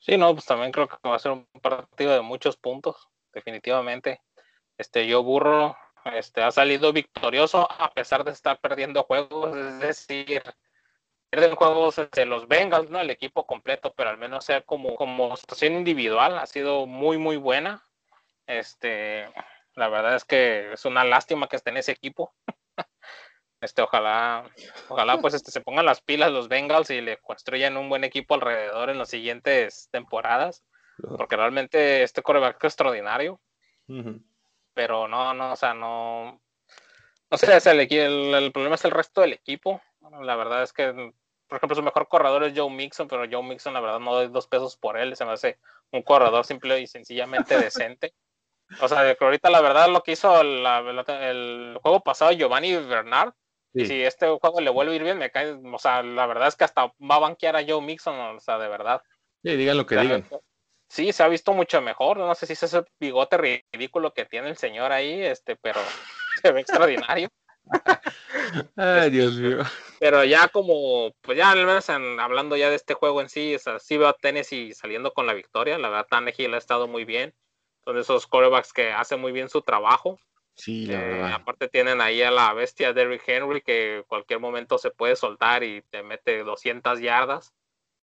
Sí, 0.00 0.16
no, 0.16 0.34
pues 0.34 0.46
también 0.46 0.72
creo 0.72 0.88
que 0.88 0.96
va 1.08 1.14
a 1.14 1.20
ser 1.20 1.30
un 1.30 1.46
partido 1.62 2.12
de 2.12 2.22
muchos 2.22 2.56
puntos, 2.56 3.08
definitivamente. 3.32 4.20
Este, 4.76 5.06
yo 5.06 5.22
burro, 5.22 5.76
este, 6.04 6.42
ha 6.42 6.50
salido 6.50 6.92
victorioso 6.92 7.70
a 7.70 7.92
pesar 7.92 8.24
de 8.24 8.32
estar 8.32 8.60
perdiendo 8.60 9.04
juegos, 9.04 9.56
es 9.56 9.80
decir, 9.80 10.42
pierden 11.30 11.56
juegos 11.56 12.00
de 12.12 12.26
los 12.26 12.46
Bengals, 12.46 12.90
¿no? 12.90 13.00
El 13.00 13.10
equipo 13.10 13.46
completo, 13.46 13.92
pero 13.96 14.10
al 14.10 14.18
menos 14.18 14.44
sea 14.44 14.60
como, 14.62 14.94
como 14.96 15.36
situación 15.36 15.74
individual, 15.74 16.38
ha 16.38 16.46
sido 16.46 16.86
muy, 16.86 17.18
muy 17.18 17.36
buena. 17.36 17.84
Este, 18.46 19.28
la 19.74 19.88
verdad 19.88 20.16
es 20.16 20.24
que 20.24 20.72
es 20.72 20.84
una 20.84 21.04
lástima 21.04 21.48
que 21.48 21.56
esté 21.56 21.70
en 21.70 21.78
ese 21.78 21.92
equipo. 21.92 22.34
Este, 23.60 23.80
ojalá, 23.80 24.44
ojalá 24.90 25.16
pues 25.22 25.32
este, 25.32 25.50
se 25.50 25.62
pongan 25.62 25.86
las 25.86 26.02
pilas 26.02 26.30
los 26.30 26.48
Bengals 26.48 26.90
y 26.90 27.00
le 27.00 27.16
construyan 27.16 27.78
un 27.78 27.88
buen 27.88 28.04
equipo 28.04 28.34
alrededor 28.34 28.90
en 28.90 28.98
las 28.98 29.08
siguientes 29.08 29.88
temporadas, 29.90 30.62
porque 31.16 31.36
realmente 31.36 32.02
este 32.02 32.20
coreback 32.20 32.62
es 32.62 32.64
extraordinario, 32.72 33.40
pero 34.74 35.08
no, 35.08 35.32
no, 35.34 35.52
o 35.52 35.56
sea, 35.56 35.74
no, 35.74 36.40
no 37.30 37.38
sé, 37.38 37.46
el, 37.70 37.80
el, 37.80 38.34
el, 38.34 38.52
problema 38.52 38.74
es 38.74 38.84
el 38.84 38.90
resto 38.90 39.20
del 39.20 39.32
equipo, 39.32 39.80
la 40.22 40.36
verdad 40.36 40.62
es 40.62 40.72
que, 40.72 40.92
por 41.48 41.56
ejemplo, 41.56 41.76
su 41.76 41.82
mejor 41.82 42.08
corredor 42.08 42.44
es 42.44 42.52
Joe 42.56 42.70
Mixon, 42.70 43.08
pero 43.08 43.24
Joe 43.30 43.42
Mixon 43.42 43.74
la 43.74 43.80
verdad 43.80 44.00
no 44.00 44.14
doy 44.14 44.28
dos 44.28 44.46
pesos 44.46 44.76
por 44.76 44.98
él, 44.98 45.16
se 45.16 45.24
me 45.24 45.32
hace 45.32 45.58
un 45.92 46.02
corredor 46.02 46.44
simple 46.44 46.80
y 46.80 46.86
sencillamente 46.86 47.58
decente. 47.58 48.14
O 48.80 48.88
sea, 48.88 49.14
que 49.14 49.22
ahorita 49.22 49.50
la 49.50 49.60
verdad 49.60 49.90
lo 49.90 50.02
que 50.02 50.12
hizo 50.12 50.42
la, 50.42 50.78
el 50.78 51.78
juego 51.82 52.00
pasado 52.00 52.32
Giovanni 52.32 52.74
Bernard 52.74 53.34
Sí. 53.74 53.86
Si 53.86 54.02
este 54.02 54.28
juego 54.28 54.60
le 54.60 54.70
vuelve 54.70 54.92
a 54.92 54.96
ir 54.96 55.02
bien, 55.02 55.18
me 55.18 55.30
cae. 55.30 55.58
O 55.72 55.78
sea, 55.78 56.02
la 56.02 56.26
verdad 56.26 56.46
es 56.46 56.54
que 56.54 56.62
hasta 56.62 56.86
va 56.86 57.16
a 57.16 57.18
banquear 57.18 57.56
a 57.56 57.64
Joe 57.66 57.82
Mixon, 57.82 58.14
o 58.14 58.40
sea, 58.40 58.56
de 58.58 58.68
verdad. 58.68 59.02
Sí, 59.42 59.56
digan 59.56 59.76
lo 59.76 59.84
que 59.84 59.96
digan. 59.96 60.28
Sí, 60.88 61.12
se 61.12 61.22
ha 61.22 61.28
visto 61.28 61.52
mucho 61.52 61.80
mejor. 61.80 62.18
No 62.18 62.34
sé 62.34 62.46
si 62.46 62.52
es 62.52 62.62
ese 62.62 62.84
bigote 63.00 63.36
ridículo 63.72 64.12
que 64.12 64.24
tiene 64.26 64.48
el 64.48 64.56
señor 64.56 64.92
ahí, 64.92 65.22
este, 65.22 65.56
pero 65.56 65.80
se 66.42 66.52
ve 66.52 66.60
extraordinario. 66.60 67.28
Ay, 68.76 69.10
Dios 69.10 69.34
mío. 69.34 69.58
Pero 69.98 70.24
ya 70.24 70.48
como, 70.48 71.12
pues 71.22 71.38
ya 71.38 71.50
al 71.50 71.64
menos 71.64 71.88
hablando 71.88 72.56
ya 72.56 72.68
de 72.68 72.76
este 72.76 72.94
juego 72.94 73.20
en 73.20 73.28
sí, 73.28 73.54
o 73.54 73.58
sea, 73.58 73.78
sí 73.78 73.96
veo 73.96 74.08
a 74.08 74.12
Tennessee 74.12 74.74
saliendo 74.74 75.12
con 75.12 75.26
la 75.26 75.32
victoria. 75.32 75.78
La 75.78 75.88
verdad, 75.88 76.06
Tannehill 76.10 76.54
ha 76.54 76.58
estado 76.58 76.86
muy 76.86 77.04
bien. 77.04 77.34
Son 77.84 77.98
esos 77.98 78.26
quarterbacks 78.26 78.72
que 78.72 78.92
hacen 78.92 79.20
muy 79.20 79.32
bien 79.32 79.48
su 79.48 79.62
trabajo. 79.62 80.18
Sí, 80.56 80.86
la 80.86 80.94
Eh, 80.94 81.08
verdad. 81.08 81.32
aparte 81.34 81.68
tienen 81.68 82.00
ahí 82.00 82.22
a 82.22 82.30
la 82.30 82.52
bestia 82.52 82.92
Derrick 82.92 83.26
Henry 83.26 83.60
que 83.60 83.96
en 83.98 84.02
cualquier 84.04 84.40
momento 84.40 84.78
se 84.78 84.90
puede 84.90 85.16
soltar 85.16 85.64
y 85.64 85.82
te 85.90 86.02
mete 86.02 86.44
200 86.44 87.00
yardas. 87.00 87.52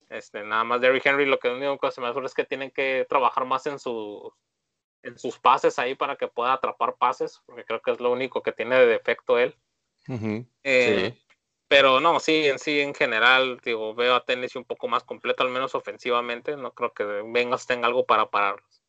Este, 0.09 0.43
nada 0.43 0.63
más 0.63 0.81
Derrick 0.81 1.05
Henry 1.05 1.25
lo 1.25 1.39
que 1.39 1.49
único 1.49 1.77
que 1.77 1.91
se 1.91 2.01
me 2.01 2.09
ocurre 2.09 2.25
es 2.25 2.33
que 2.33 2.43
tienen 2.43 2.71
que 2.71 3.05
trabajar 3.07 3.45
más 3.45 3.67
en 3.67 3.77
sus 3.77 4.33
en 5.03 5.17
sus 5.17 5.39
pases 5.39 5.79
ahí 5.79 5.95
para 5.95 6.15
que 6.17 6.27
pueda 6.27 6.53
atrapar 6.53 6.95
pases, 6.97 7.41
porque 7.45 7.63
creo 7.63 7.81
que 7.81 7.91
es 7.91 7.99
lo 7.99 8.11
único 8.11 8.41
que 8.43 8.51
tiene 8.51 8.75
de 8.75 8.87
defecto 8.87 9.37
él. 9.37 9.55
Eh, 10.63 11.13
sí. 11.13 11.23
Pero 11.69 11.99
no, 11.99 12.19
sí, 12.19 12.47
en 12.47 12.57
sí, 12.57 12.79
en 12.79 12.95
general, 12.95 13.61
digo, 13.63 13.93
veo 13.93 14.15
a 14.15 14.25
Tennessee 14.25 14.57
un 14.57 14.65
poco 14.65 14.87
más 14.87 15.03
completo, 15.03 15.43
al 15.43 15.51
menos 15.51 15.75
ofensivamente. 15.75 16.57
No 16.57 16.73
creo 16.73 16.93
que 16.93 17.03
Bengals 17.03 17.67
tenga 17.67 17.87
algo 17.87 18.05
para 18.05 18.29
pararlos. 18.29 18.81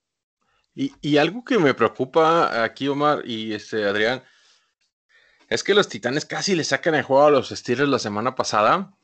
Y, 0.75 0.95
y 1.03 1.19
algo 1.19 1.45
que 1.45 1.59
me 1.59 1.75
preocupa 1.75 2.65
aquí, 2.65 2.89
Omar 2.89 3.23
y 3.25 3.53
este 3.53 3.85
Adrián, 3.85 4.25
es 5.49 5.63
que 5.63 5.75
los 5.75 5.89
Titanes 5.89 6.25
casi 6.25 6.55
le 6.55 6.65
sacan 6.65 6.95
el 6.95 7.03
juego 7.03 7.27
a 7.27 7.31
los 7.31 7.51
Steelers 7.51 7.91
la 7.91 7.99
semana 7.99 8.35
pasada. 8.35 8.97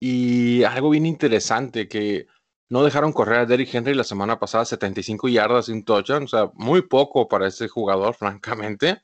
Y 0.00 0.62
algo 0.64 0.90
bien 0.90 1.06
interesante, 1.06 1.88
que 1.88 2.26
no 2.70 2.84
dejaron 2.84 3.12
correr 3.12 3.40
a 3.40 3.46
Derrick 3.46 3.74
Henry 3.74 3.94
la 3.94 4.04
semana 4.04 4.38
pasada 4.38 4.64
75 4.64 5.28
yardas 5.28 5.68
un 5.68 5.84
touchdown. 5.84 6.24
O 6.24 6.28
sea, 6.28 6.50
muy 6.54 6.82
poco 6.82 7.28
para 7.28 7.46
ese 7.46 7.68
jugador, 7.68 8.14
francamente. 8.18 9.02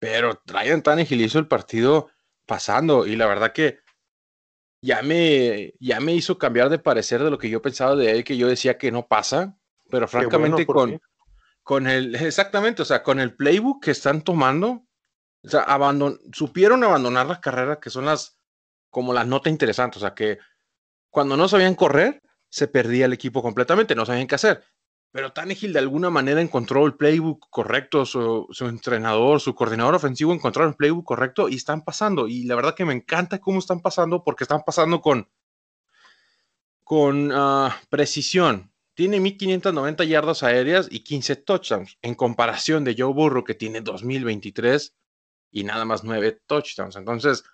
Pero 0.00 0.42
Ryan 0.46 0.82
Tannehill 0.82 1.20
hizo 1.20 1.38
el 1.38 1.48
partido 1.48 2.08
pasando. 2.46 3.06
Y 3.06 3.16
la 3.16 3.26
verdad 3.26 3.52
que 3.52 3.80
ya 4.80 5.02
me, 5.02 5.74
ya 5.80 6.00
me 6.00 6.14
hizo 6.14 6.38
cambiar 6.38 6.70
de 6.70 6.78
parecer 6.78 7.22
de 7.22 7.30
lo 7.30 7.38
que 7.38 7.50
yo 7.50 7.60
pensaba 7.60 7.96
de 7.96 8.12
él, 8.12 8.24
que 8.24 8.36
yo 8.36 8.48
decía 8.48 8.78
que 8.78 8.92
no 8.92 9.06
pasa. 9.06 9.58
Pero 9.90 10.06
bueno, 10.06 10.08
francamente 10.08 10.66
¿por 10.66 10.76
con, 10.76 11.00
con 11.62 11.86
el, 11.86 12.14
exactamente, 12.24 12.82
o 12.82 12.84
sea, 12.84 13.02
con 13.02 13.20
el 13.20 13.34
playbook 13.34 13.84
que 13.84 13.90
están 13.90 14.22
tomando, 14.22 14.86
o 15.44 15.48
sea, 15.48 15.62
abandon, 15.62 16.18
supieron 16.32 16.84
abandonar 16.84 17.26
las 17.26 17.40
carreras 17.40 17.78
que 17.78 17.90
son 17.90 18.06
las, 18.06 18.37
como 18.98 19.14
la 19.14 19.22
nota 19.22 19.48
interesante, 19.48 19.98
o 19.98 20.00
sea, 20.00 20.12
que 20.12 20.38
cuando 21.08 21.36
no 21.36 21.46
sabían 21.46 21.76
correr, 21.76 22.20
se 22.48 22.66
perdía 22.66 23.04
el 23.04 23.12
equipo 23.12 23.42
completamente, 23.42 23.94
no 23.94 24.04
sabían 24.04 24.26
qué 24.26 24.34
hacer. 24.34 24.64
Pero 25.12 25.32
Tannehill 25.32 25.72
de 25.72 25.78
alguna 25.78 26.10
manera 26.10 26.40
encontró 26.40 26.84
el 26.84 26.96
playbook 26.96 27.46
correcto, 27.48 28.04
su, 28.04 28.48
entrenador, 28.58 29.40
su 29.40 29.54
coordinador 29.54 29.94
ofensivo 29.94 30.32
encontró 30.32 30.66
el 30.66 30.74
playbook 30.74 31.04
correcto 31.04 31.48
y 31.48 31.54
están 31.54 31.84
pasando. 31.84 32.26
Y 32.26 32.42
la 32.42 32.56
verdad 32.56 32.74
que 32.74 32.84
me 32.84 32.92
encanta 32.92 33.38
cómo 33.38 33.60
están 33.60 33.82
pasando 33.82 34.24
porque 34.24 34.42
están 34.42 34.62
pasando 34.66 35.00
con, 35.00 35.28
con 36.82 37.30
ah, 37.32 37.80
precisión. 37.88 38.72
Tiene 38.94 39.20
1590 39.20 40.02
yardas 40.02 40.42
aéreas 40.42 40.88
y 40.90 41.04
15 41.04 41.36
touchdowns, 41.36 41.98
en 42.02 42.16
comparación 42.16 42.82
de 42.82 42.96
Joe 42.98 43.14
Burrow, 43.14 43.44
que 43.44 43.54
tiene 43.54 43.80
2023 43.80 44.92
y 45.52 45.62
nada 45.62 45.84
más 45.84 46.02
9 46.02 46.42
touchdowns. 46.48 46.96
Entonces, 46.96 47.44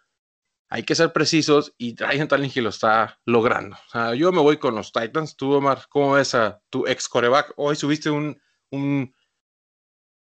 hay 0.74 0.82
que 0.82 0.96
ser 0.96 1.12
precisos 1.12 1.72
y 1.78 1.94
Ryan 1.94 2.26
Tannehill 2.26 2.64
lo 2.64 2.70
está 2.70 3.20
logrando. 3.26 3.76
O 3.76 3.90
sea, 3.92 4.12
yo 4.16 4.32
me 4.32 4.40
voy 4.40 4.56
con 4.56 4.74
los 4.74 4.90
Titans. 4.90 5.37
Tú, 5.37 5.52
Omar, 5.52 5.84
¿cómo 5.88 6.14
ves 6.14 6.34
a 6.34 6.60
tu 6.68 6.84
ex 6.88 7.08
coreback? 7.08 7.52
Hoy 7.56 7.76
subiste 7.76 8.10
un, 8.10 8.40
un- 8.72 9.14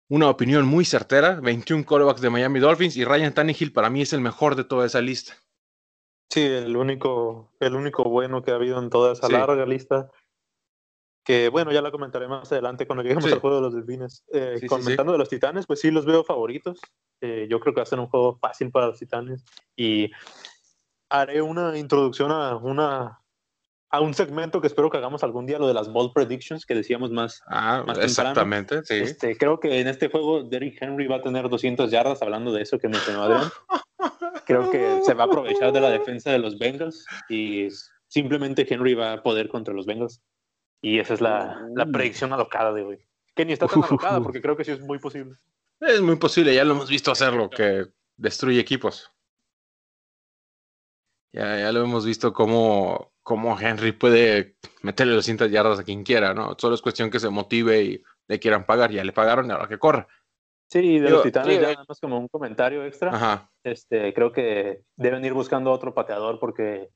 una 0.09 0.31
opinión 0.31 0.65
muy 0.65 0.85
certera. 0.85 1.41
21 1.41 1.85
corebacks 1.85 2.21
de 2.21 2.31
Miami 2.31 2.61
Dolphins 2.61 2.97
y 2.97 3.05
Ryan 3.05 3.35
Tannehill 3.35 3.73
para 3.73 3.91
mí 3.91 4.03
es 4.03 4.13
el 4.13 4.21
mejor 4.21 4.55
de 4.55 4.63
toda 4.63 4.87
esa 4.87 5.01
lista. 5.01 5.35
Sí, 6.31 6.43
el 6.45 6.77
único, 6.77 7.51
el 7.59 7.75
único 7.75 8.05
bueno 8.05 8.45
que 8.45 8.53
ha 8.53 8.55
habido 8.55 8.79
en 8.81 8.89
toda 8.89 9.15
esa 9.15 9.27
Sí. 9.27 9.33
larga 9.33 9.67
lista. 9.67 10.13
Que 11.27 11.49
bueno, 11.49 11.73
ya 11.73 11.83
la 11.83 11.91
comentaré 11.91 12.29
más 12.29 12.51
adelante 12.53 12.87
cuando 12.87 13.03
lleguemos 13.03 13.25
Sí. 13.25 13.33
al 13.33 13.41
juego 13.41 13.57
de 13.57 13.63
los 13.63 13.75
delfines. 13.75 14.25
Eh, 14.33 14.53
Sí, 14.55 14.61
sí, 14.61 14.67
comentando 14.69 15.11
de 15.13 15.19
los 15.19 15.29
titanes, 15.29 15.67
pues 15.67 15.81
sí 15.81 15.91
los 15.91 16.07
veo 16.07 16.23
favoritos. 16.23 16.81
Eh, 17.21 17.49
yo 17.51 17.59
creo 17.59 17.75
que 17.75 17.81
va 17.81 17.83
a 17.83 17.87
ser 17.87 17.99
un 17.99 18.07
juego 18.07 18.39
fácil 18.41 18.71
para 18.71 18.87
los 18.87 18.99
titanes. 18.99 19.45
Y 19.77 20.11
haré 21.11 21.43
una 21.43 21.77
introducción 21.77 22.31
a 22.31 22.57
una 22.57 23.21
a 23.89 24.01
un 24.01 24.15
segmento 24.15 24.61
que 24.61 24.67
espero 24.67 24.91
que 24.91 24.99
hagamos 24.99 25.23
algún 25.23 25.47
día, 25.47 25.59
lo 25.61 25.69
de 25.69 25.73
las 25.75 25.91
bold 25.91 26.13
predictions 26.13 26.67
que 26.67 26.75
decíamos 26.75 27.11
más. 27.13 27.41
Ah, 27.47 27.85
Más 27.87 27.99
exactamente, 27.99 28.85
sí. 28.85 28.95
Este, 28.95 29.37
creo 29.37 29.61
que 29.61 29.81
en 29.81 29.87
este 29.87 30.09
juego 30.11 30.43
Derrick 30.43 30.83
Henry 30.83 31.07
va 31.07 31.17
a 31.17 31.23
tener 31.23 31.49
200 31.49 31.91
yardas, 31.91 32.21
hablando 32.21 32.53
de 32.53 32.63
eso 32.63 32.79
que 32.79 32.89
mencionó 32.89 33.23
Adrián. 33.23 33.49
Creo 34.47 34.71
que 34.71 35.01
se 35.03 35.15
va 35.15 35.25
a 35.25 35.27
aprovechar 35.27 35.73
de 35.73 35.81
la 35.81 35.91
defensa 35.91 36.31
de 36.31 36.39
los 36.39 36.59
Bengals 36.59 37.05
y 37.29 37.69
simplemente 38.09 38.67
Henry 38.69 38.95
va 38.95 39.15
a 39.15 39.23
poder 39.23 39.49
contra 39.49 39.73
los 39.73 39.87
Bengals. 39.87 40.21
Y 40.83 40.99
esa 40.99 41.15
es 41.15 41.21
la, 41.21 41.67
la 41.75 41.87
predicción 41.87 42.33
alocada 42.33 42.73
de 42.73 42.83
hoy. 42.83 42.99
Que 43.35 43.45
ni 43.45 43.53
está 43.53 43.67
tan 43.67 43.83
alocada 43.83 44.21
porque 44.21 44.41
creo 44.41 44.57
que 44.57 44.65
sí 44.65 44.73
es 44.73 44.81
muy 44.81 44.99
posible. 44.99 45.37
Es 45.81 46.01
muy 46.01 46.17
posible, 46.17 46.55
ya 46.55 46.65
lo 46.65 46.73
hemos 46.75 46.89
visto 46.89 47.11
hacerlo, 47.11 47.51
que 47.51 47.87
destruye 48.17 48.59
equipos. 48.61 49.13
Ya, 51.33 51.59
ya 51.59 51.73
lo 51.73 51.83
hemos 51.83 52.07
visto 52.07 52.33
cómo, 52.33 53.13
cómo 53.23 53.59
Henry 53.61 53.93
puede 53.93 54.57
meterle 54.83 55.15
200 55.15 55.51
yardas 55.51 55.79
a 55.81 55.85
quien 55.85 56.03
quiera, 56.03 56.33
¿no? 56.33 56.57
Solo 56.59 56.75
es 56.75 56.83
cuestión 56.83 57.11
que 57.11 57.21
se 57.21 57.29
motive 57.29 57.83
y 57.83 58.03
le 58.29 58.39
quieran 58.39 58.65
pagar. 58.65 58.91
Ya 58.91 59.05
le 59.05 59.13
pagaron, 59.13 59.51
ahora 59.51 59.69
que 59.69 59.79
corra. 59.79 60.09
Sí, 60.71 60.79
y 60.81 60.99
de 60.99 61.11
los 61.11 61.23
Titanes, 61.23 61.55
sí, 61.57 61.61
ya 61.61 61.69
de- 61.69 61.75
nada 61.75 61.85
más 61.87 62.01
como 62.01 62.19
un 62.19 62.29
comentario 62.29 62.85
extra. 62.87 63.15
Ajá. 63.15 63.51
Este, 63.63 64.15
creo 64.15 64.33
que 64.33 64.83
deben 64.97 65.25
ir 65.25 65.33
buscando 65.35 65.71
otro 65.71 65.93
pateador 65.95 66.41
porque 66.41 66.89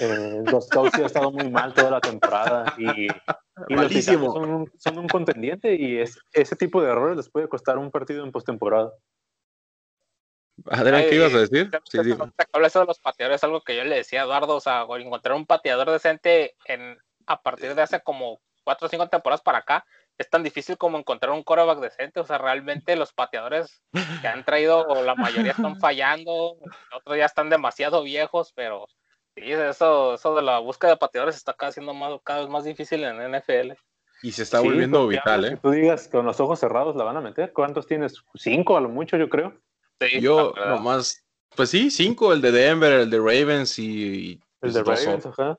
eh, 0.00 0.42
Gostkowski 0.50 1.02
ha 1.02 1.06
estado 1.06 1.30
muy 1.30 1.50
mal 1.50 1.74
toda 1.74 1.90
la 1.90 2.00
temporada 2.00 2.74
y 2.78 3.08
Y 3.68 3.74
los 3.74 3.88
Titanes 3.88 4.32
son 4.32 4.50
un, 4.50 4.72
son 4.78 4.98
un 4.98 5.08
contendiente 5.08 5.74
y 5.74 5.98
es, 5.98 6.18
ese 6.32 6.56
tipo 6.56 6.82
de 6.82 6.90
errores 6.90 7.16
les 7.16 7.30
puede 7.30 7.48
costar 7.48 7.78
un 7.78 7.90
partido 7.90 8.22
en 8.22 8.30
postemporada. 8.30 8.92
Adrián, 10.66 11.04
¿qué 11.08 11.14
ibas 11.14 11.34
a 11.34 11.38
decir? 11.38 11.70
Sí, 11.84 11.98
que 11.98 12.44
hablas 12.52 12.72
de 12.74 12.84
los 12.84 12.98
pateadores, 12.98 13.36
es 13.36 13.44
algo 13.44 13.62
que 13.62 13.76
yo 13.76 13.84
le 13.84 13.96
decía 13.96 14.22
a 14.22 14.24
Eduardo, 14.24 14.56
o 14.56 14.60
sea, 14.60 14.86
encontrar 14.98 15.36
un 15.36 15.46
pateador 15.46 15.90
decente 15.90 16.54
en, 16.66 16.98
a 17.26 17.40
partir 17.40 17.74
de 17.74 17.82
hace 17.82 18.00
como 18.00 18.40
cuatro 18.64 18.86
o 18.86 18.90
cinco 18.90 19.08
temporadas 19.08 19.42
para 19.42 19.58
acá, 19.58 19.86
es 20.18 20.28
tan 20.28 20.42
difícil 20.42 20.78
como 20.78 20.98
encontrar 20.98 21.32
un 21.32 21.42
coreback 21.42 21.78
decente, 21.80 22.20
o 22.20 22.24
sea, 22.24 22.38
realmente 22.38 22.96
los 22.96 23.12
pateadores 23.12 23.82
que 24.20 24.28
han 24.28 24.44
traído, 24.44 24.86
o 24.86 25.02
la 25.02 25.14
mayoría 25.14 25.52
están 25.52 25.78
fallando, 25.78 26.56
otros 26.94 27.16
ya 27.16 27.26
están 27.26 27.50
demasiado 27.50 28.02
viejos, 28.02 28.52
pero 28.54 28.86
sí, 29.36 29.52
eso, 29.52 30.14
eso 30.14 30.34
de 30.34 30.42
la 30.42 30.58
búsqueda 30.58 30.92
de 30.92 30.96
pateadores 30.96 31.36
está 31.36 31.52
cada, 31.52 31.72
siendo 31.72 31.94
más, 31.94 32.18
cada 32.24 32.40
vez 32.40 32.48
más 32.48 32.64
difícil 32.64 33.04
en 33.04 33.18
NFL. 33.32 33.72
Y 34.22 34.32
se 34.32 34.42
está 34.42 34.60
Sí, 34.60 34.66
volviendo 34.66 35.06
vital, 35.06 35.42
Que 35.42 35.54
¿eh? 35.54 35.58
tú 35.62 35.70
digas 35.70 36.08
con 36.08 36.24
los 36.24 36.40
ojos 36.40 36.58
cerrados 36.58 36.96
la 36.96 37.04
van 37.04 37.18
a 37.18 37.20
meter. 37.20 37.52
¿Cuántos 37.52 37.86
tienes? 37.86 38.14
Cinco 38.34 38.76
a 38.76 38.80
lo 38.80 38.88
mucho, 38.88 39.16
yo 39.16 39.28
creo. 39.28 39.60
Sí, 40.00 40.20
Yo 40.20 40.54
nomás, 40.56 41.24
pues 41.54 41.70
sí, 41.70 41.90
cinco, 41.90 42.32
el 42.32 42.40
de 42.40 42.52
Denver, 42.52 42.92
el 42.92 43.10
de 43.10 43.18
Ravens 43.18 43.78
y... 43.78 43.84
y, 43.84 44.32
El 44.32 44.40
pues, 44.60 44.74
de 44.74 44.82
Ravens, 44.82 45.26
ajá. 45.26 45.58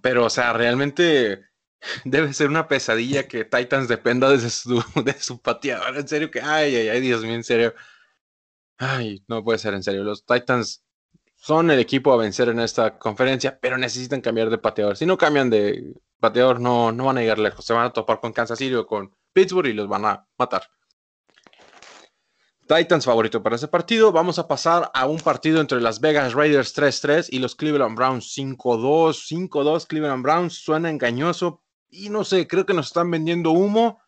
Pero, 0.00 0.24
o 0.24 0.30
sea, 0.30 0.52
realmente 0.52 1.44
debe 2.04 2.32
ser 2.32 2.48
una 2.48 2.68
pesadilla 2.68 3.26
que 3.28 3.44
Titans 3.44 3.88
dependa 3.88 4.30
de 4.30 4.38
su, 4.50 4.82
de 5.04 5.12
su 5.14 5.40
pateador. 5.40 5.96
En 5.96 6.08
serio 6.08 6.30
que, 6.30 6.40
ay, 6.40 6.74
ay, 6.76 6.88
ay, 6.88 7.00
Dios 7.00 7.22
mío, 7.22 7.34
en 7.34 7.44
serio. 7.44 7.74
Ay, 8.78 9.22
no 9.28 9.42
puede 9.42 9.58
ser 9.58 9.74
en 9.74 9.82
serio. 9.82 10.02
Los 10.02 10.24
Titans 10.24 10.85
son 11.36 11.70
el 11.70 11.78
equipo 11.78 12.12
a 12.12 12.16
vencer 12.16 12.48
en 12.48 12.60
esta 12.60 12.98
conferencia, 12.98 13.58
pero 13.60 13.78
necesitan 13.78 14.20
cambiar 14.20 14.50
de 14.50 14.58
pateador. 14.58 14.96
Si 14.96 15.06
no 15.06 15.16
cambian 15.16 15.48
de 15.50 15.94
pateador, 16.18 16.60
no, 16.60 16.90
no 16.92 17.04
van 17.04 17.18
a 17.18 17.20
llegar 17.20 17.38
lejos. 17.38 17.64
Se 17.64 17.72
van 17.72 17.86
a 17.86 17.92
topar 17.92 18.20
con 18.20 18.32
Kansas 18.32 18.58
City 18.58 18.74
o 18.74 18.86
con 18.86 19.14
Pittsburgh 19.32 19.68
y 19.68 19.74
los 19.74 19.88
van 19.88 20.04
a 20.06 20.26
matar. 20.38 20.62
Titans 22.66 23.04
favorito 23.04 23.42
para 23.42 23.56
ese 23.56 23.68
partido. 23.68 24.10
Vamos 24.10 24.38
a 24.38 24.48
pasar 24.48 24.90
a 24.92 25.06
un 25.06 25.20
partido 25.20 25.60
entre 25.60 25.80
las 25.80 26.00
Vegas 26.00 26.34
Raiders 26.34 26.76
3-3 26.76 27.28
y 27.30 27.38
los 27.38 27.54
Cleveland 27.54 27.96
Browns 27.96 28.36
5-2. 28.36 29.48
5-2 29.48 29.86
Cleveland 29.86 30.22
Browns 30.22 30.54
suena 30.54 30.90
engañoso 30.90 31.62
y 31.88 32.08
no 32.08 32.24
sé, 32.24 32.48
creo 32.48 32.66
que 32.66 32.74
nos 32.74 32.88
están 32.88 33.10
vendiendo 33.10 33.52
humo. 33.52 34.00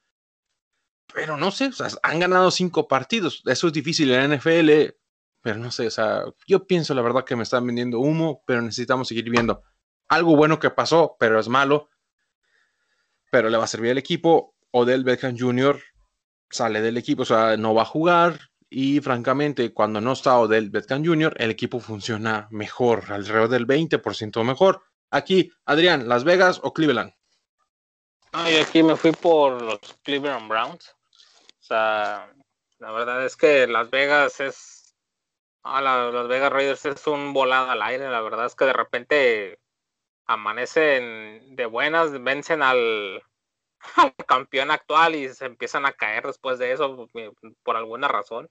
Pero 1.15 1.37
no 1.37 1.51
sé, 1.51 1.67
o 1.69 1.73
sea, 1.73 1.89
han 2.03 2.21
ganado 2.21 2.51
cinco 2.51 2.87
partidos. 2.87 3.43
Eso 3.47 3.69
es 3.69 3.73
difícil 3.73 4.13
en 4.13 4.31
la 4.31 4.37
NFL, 4.37 4.95
pero 5.41 5.59
no 5.59 5.71
sé, 5.71 5.87
o 5.87 5.91
sea, 5.91 6.25
yo 6.47 6.67
pienso 6.67 6.95
la 6.95 7.03
verdad 7.03 7.25
que 7.25 7.37
me 7.37 7.43
están 7.43 7.67
vendiendo 7.67 8.01
humo, 8.01 8.43
pero 8.47 8.63
necesitamos 8.63 9.09
seguir 9.09 9.31
viendo. 9.31 9.63
Algo 10.09 10.37
bueno 10.37 10.59
que 10.59 10.71
pasó, 10.71 11.17
pero 11.19 11.39
es 11.39 11.49
malo. 11.49 11.89
Pero 13.31 13.51
le 13.51 13.59
va 13.59 13.65
a 13.65 13.69
servir 13.69 13.91
al 13.91 13.99
equipo. 13.99 14.55
Odell 14.71 15.05
Beckham 15.05 15.37
Jr. 15.39 15.81
sale 16.51 16.81
del 16.81 16.97
equipo, 16.97 17.23
o 17.23 17.27
sea, 17.27 17.57
no 17.57 17.75
va 17.75 17.83
a 17.83 17.87
jugar. 17.87 18.39
Y 18.71 19.01
francamente, 19.01 19.73
cuando 19.73 20.01
no 20.01 20.13
está 20.13 20.39
Odell 20.39 20.71
Beckham 20.71 21.05
Jr., 21.05 21.35
el 21.39 21.51
equipo 21.51 21.81
funciona 21.81 22.49
mejor, 22.51 23.05
alrededor 23.11 23.49
del 23.49 23.67
20% 23.67 24.45
mejor. 24.45 24.83
Aquí, 25.11 25.51
Adrián, 25.65 26.09
¿Las 26.09 26.25
Vegas 26.25 26.61
o 26.63 26.75
Cleveland? 26.75 27.13
Yo 28.33 28.63
aquí 28.63 28.83
me 28.83 28.97
fui 28.97 29.13
por 29.13 29.63
los 29.63 29.79
Cleveland 30.03 30.49
Browns. 30.49 30.95
O 31.61 31.63
sea, 31.63 32.31
la 32.79 32.93
verdad 32.93 33.25
es 33.25 33.37
que 33.37 33.67
Las 33.67 33.91
Vegas 33.91 34.41
es. 34.41 34.78
Ah, 35.63 35.81
la- 35.81 36.11
Las 36.11 36.29
Vegas 36.29 36.53
Raiders 36.53 36.85
es 36.87 37.07
un 37.07 37.33
volado 37.33 37.71
al 37.71 37.83
aire. 37.83 38.09
La 38.09 38.21
verdad 38.21 38.47
es 38.47 38.55
que 38.55 38.65
de 38.65 38.73
repente 38.73 39.61
amanecen 40.27 41.57
de 41.57 41.67
buenas, 41.67 42.23
vencen 42.23 42.63
al, 42.63 43.23
campeón 44.27 44.71
actual 44.71 45.15
y 45.15 45.29
se 45.31 45.47
empiezan 45.47 45.87
a 45.87 45.93
caer 45.93 46.27
después 46.27 46.59
de 46.59 46.73
eso 46.73 47.09
eh, 47.15 47.33
por 47.63 47.77
alguna 47.77 48.09
razón. 48.09 48.51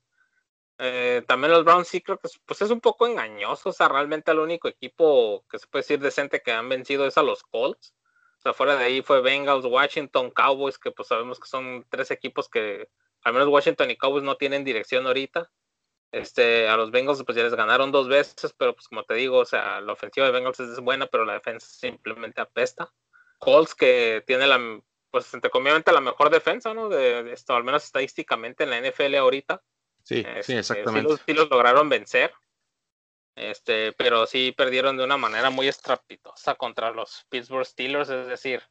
Eh, 0.80 1.24
también 1.28 1.52
los 1.54 1.66
Browns 1.66 1.88
sí 1.88 2.02
creo 2.02 2.20
que 2.20 2.28
es, 2.28 2.40
pues 2.46 2.62
es 2.62 2.70
un 2.72 2.82
poco 2.82 3.08
engañoso. 3.08 3.70
O 3.70 3.74
sea, 3.74 3.90
realmente 3.90 4.32
el 4.32 4.40
único 4.40 4.68
equipo 4.68 5.46
que 5.50 5.60
se 5.60 5.68
puede 5.68 5.84
decir 5.84 6.00
decente 6.00 6.42
que 6.42 6.52
han 6.52 6.70
vencido 6.70 7.08
es 7.08 7.18
a 7.18 7.24
los 7.24 7.44
Colts. 7.44 7.94
O 8.40 8.42
sea, 8.42 8.54
fuera 8.54 8.76
de 8.76 8.86
ahí 8.86 9.02
fue 9.02 9.22
Bengals, 9.22 9.66
Washington, 9.66 10.32
Cowboys, 10.32 10.78
que 10.78 10.92
pues 10.92 11.08
sabemos 11.08 11.40
que 11.40 11.48
son 11.48 11.86
tres 11.90 12.12
equipos 12.12 12.50
que 12.50 12.90
al 13.24 13.34
menos 13.34 13.48
Washington 13.50 13.92
y 13.92 13.98
Cowboys 13.98 14.24
no 14.24 14.38
tienen 14.38 14.64
dirección 14.64 15.08
ahorita. 15.08 15.52
Este, 16.12 16.68
a 16.70 16.78
los 16.78 16.92
Bengals 16.92 17.24
pues 17.26 17.36
ya 17.36 17.44
les 17.44 17.56
ganaron 17.56 17.92
dos 17.92 18.08
veces, 18.08 18.54
pero 18.58 18.74
pues 18.74 18.88
como 18.88 19.04
te 19.04 19.16
digo, 19.16 19.40
o 19.40 19.46
sea, 19.46 19.82
la 19.82 19.94
ofensiva 19.94 20.26
de 20.26 20.32
Bengals 20.32 20.60
es 20.60 20.80
buena, 20.80 21.08
pero 21.08 21.26
la 21.26 21.34
defensa 21.34 21.68
simplemente 21.68 22.42
apesta. 22.42 22.92
Colts 23.40 23.76
que 23.76 24.24
tiene 24.26 24.48
la, 24.48 24.82
pues 25.12 25.34
entre 25.34 25.52
comillas, 25.52 25.84
la 25.86 26.02
mejor 26.02 26.30
defensa, 26.30 26.74
¿no? 26.74 26.90
De, 26.90 27.24
de 27.24 27.34
esto, 27.34 27.56
al 27.56 27.64
menos 27.64 27.84
estadísticamente 27.84 28.64
en 28.64 28.70
la 28.70 28.82
NFL 28.82 29.16
ahorita. 29.16 29.62
Sí, 30.04 30.20
Este, 30.20 30.44
sí, 30.44 30.54
Sí 30.54 30.58
exactamente. 30.58 31.10
los, 31.10 31.22
sí 31.26 31.34
los 31.34 31.50
lograron 31.50 31.90
vencer. 31.90 32.34
Este, 33.36 33.92
pero 33.94 34.26
sí 34.26 34.52
perdieron 34.52 34.98
de 34.98 35.04
una 35.04 35.18
manera 35.18 35.52
muy 35.52 35.68
estrapitosa 35.68 36.56
contra 36.56 36.90
los 36.90 37.26
Pittsburgh 37.30 37.68
Steelers, 37.68 38.10
es 38.10 38.26
decir, 38.26 38.64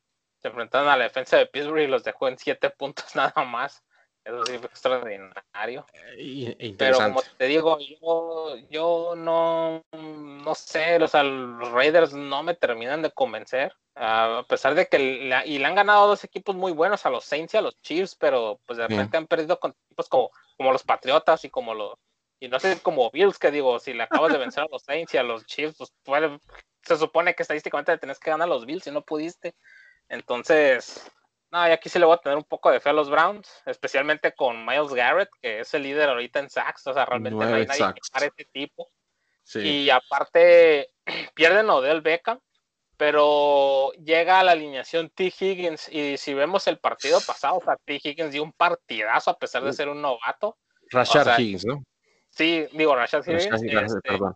se 0.42 0.48
enfrentaron 0.48 0.88
a 0.88 0.96
la 0.96 1.04
defensa 1.04 1.36
de 1.36 1.46
Pittsburgh 1.46 1.82
y 1.82 1.86
los 1.86 2.02
dejó 2.02 2.26
en 2.26 2.36
siete 2.36 2.70
puntos 2.78 3.14
nada 3.14 3.44
más. 3.44 3.84
Eso 4.26 4.44
sí 4.44 4.58
fue 4.58 4.66
extraordinario. 4.66 5.86
E 5.94 6.74
Pero 6.78 6.96
como 6.96 7.20
te 7.38 7.44
digo, 7.46 7.78
yo, 7.78 8.56
yo 8.68 9.14
no, 9.16 9.84
no 9.92 10.54
sé, 10.54 11.02
o 11.02 11.06
sea, 11.08 11.22
los 11.22 11.70
Raiders 11.70 12.12
no 12.12 12.42
me 12.42 12.54
terminan 12.54 13.02
de 13.02 13.12
convencer. 13.12 13.72
A 13.94 14.44
pesar 14.48 14.74
de 14.74 14.86
que 14.88 14.98
la- 14.98 15.46
y 15.46 15.58
le 15.58 15.64
han 15.66 15.74
ganado 15.76 16.08
dos 16.08 16.24
equipos 16.24 16.54
muy 16.56 16.72
buenos 16.72 17.06
a 17.06 17.10
los 17.10 17.24
Saints 17.24 17.54
y 17.54 17.56
a 17.56 17.62
los 17.62 17.80
Chiefs, 17.82 18.16
pero 18.16 18.60
pues 18.66 18.76
de 18.78 18.86
repente 18.88 19.16
han 19.16 19.26
perdido 19.26 19.58
con 19.58 19.74
equipos 19.86 20.08
como, 20.08 20.30
como 20.56 20.72
los 20.72 20.82
Patriotas 20.82 21.44
y 21.44 21.50
como 21.50 21.72
los 21.74 21.94
y 22.38 22.48
no 22.48 22.60
sé 22.60 22.78
como 22.82 23.10
Bills 23.10 23.38
que 23.38 23.50
digo, 23.50 23.78
si 23.78 23.94
le 23.94 24.02
acabas 24.02 24.30
de 24.30 24.36
vencer 24.38 24.64
a 24.64 24.66
los 24.70 24.82
Saints 24.82 25.14
y 25.14 25.16
a 25.16 25.22
los 25.22 25.46
Chiefs, 25.46 25.76
pues 26.04 26.30
se 26.82 26.96
supone 26.98 27.34
que 27.34 27.42
estadísticamente 27.42 27.96
tenés 27.96 28.18
que 28.18 28.30
ganar 28.30 28.46
a 28.46 28.50
los 28.50 28.66
Bills 28.66 28.86
y 28.86 28.90
no 28.90 29.02
pudiste. 29.02 29.54
Entonces, 30.10 31.10
no, 31.56 31.68
y 31.68 31.72
aquí 31.72 31.88
sí 31.88 31.98
le 31.98 32.04
voy 32.04 32.14
a 32.14 32.18
tener 32.18 32.36
un 32.36 32.44
poco 32.44 32.70
de 32.70 32.80
fe 32.80 32.90
a 32.90 32.92
los 32.92 33.08
Browns, 33.08 33.62
especialmente 33.64 34.34
con 34.34 34.64
Miles 34.66 34.92
Garrett, 34.92 35.30
que 35.40 35.60
es 35.60 35.72
el 35.74 35.84
líder 35.84 36.10
ahorita 36.10 36.40
en 36.40 36.50
sacks, 36.50 36.86
o 36.86 36.92
sea, 36.92 37.06
realmente 37.06 37.36
no 37.36 37.54
hay 37.54 37.66
nadie 37.66 37.94
que 37.94 38.00
pare 38.12 38.26
ese 38.36 38.48
tipo. 38.52 38.90
Sí. 39.42 39.60
Y 39.60 39.90
aparte, 39.90 40.90
pierden 41.34 41.70
Odell 41.70 42.02
Beckham, 42.02 42.40
pero 42.96 43.92
llega 43.92 44.40
a 44.40 44.44
la 44.44 44.52
alineación 44.52 45.10
T. 45.10 45.32
Higgins, 45.38 45.88
y 45.88 46.16
si 46.18 46.34
vemos 46.34 46.66
el 46.66 46.78
partido 46.78 47.20
pasado, 47.20 47.58
o 47.58 47.64
sea, 47.64 47.76
T. 47.84 48.00
Higgins 48.02 48.32
dio 48.32 48.42
un 48.42 48.52
partidazo 48.52 49.30
a 49.30 49.38
pesar 49.38 49.62
de 49.64 49.72
ser 49.72 49.88
un 49.88 50.02
novato. 50.02 50.58
Rashad 50.90 51.22
o 51.22 51.24
sea, 51.24 51.40
Higgins, 51.40 51.64
¿no? 51.64 51.82
Sí, 52.28 52.66
digo, 52.72 52.94
Rashad 52.94 53.26
Higgins. 53.26 53.50
Rashad 53.50 53.64
Higgins, 53.64 53.94
este, 53.94 54.08
perdón. 54.10 54.34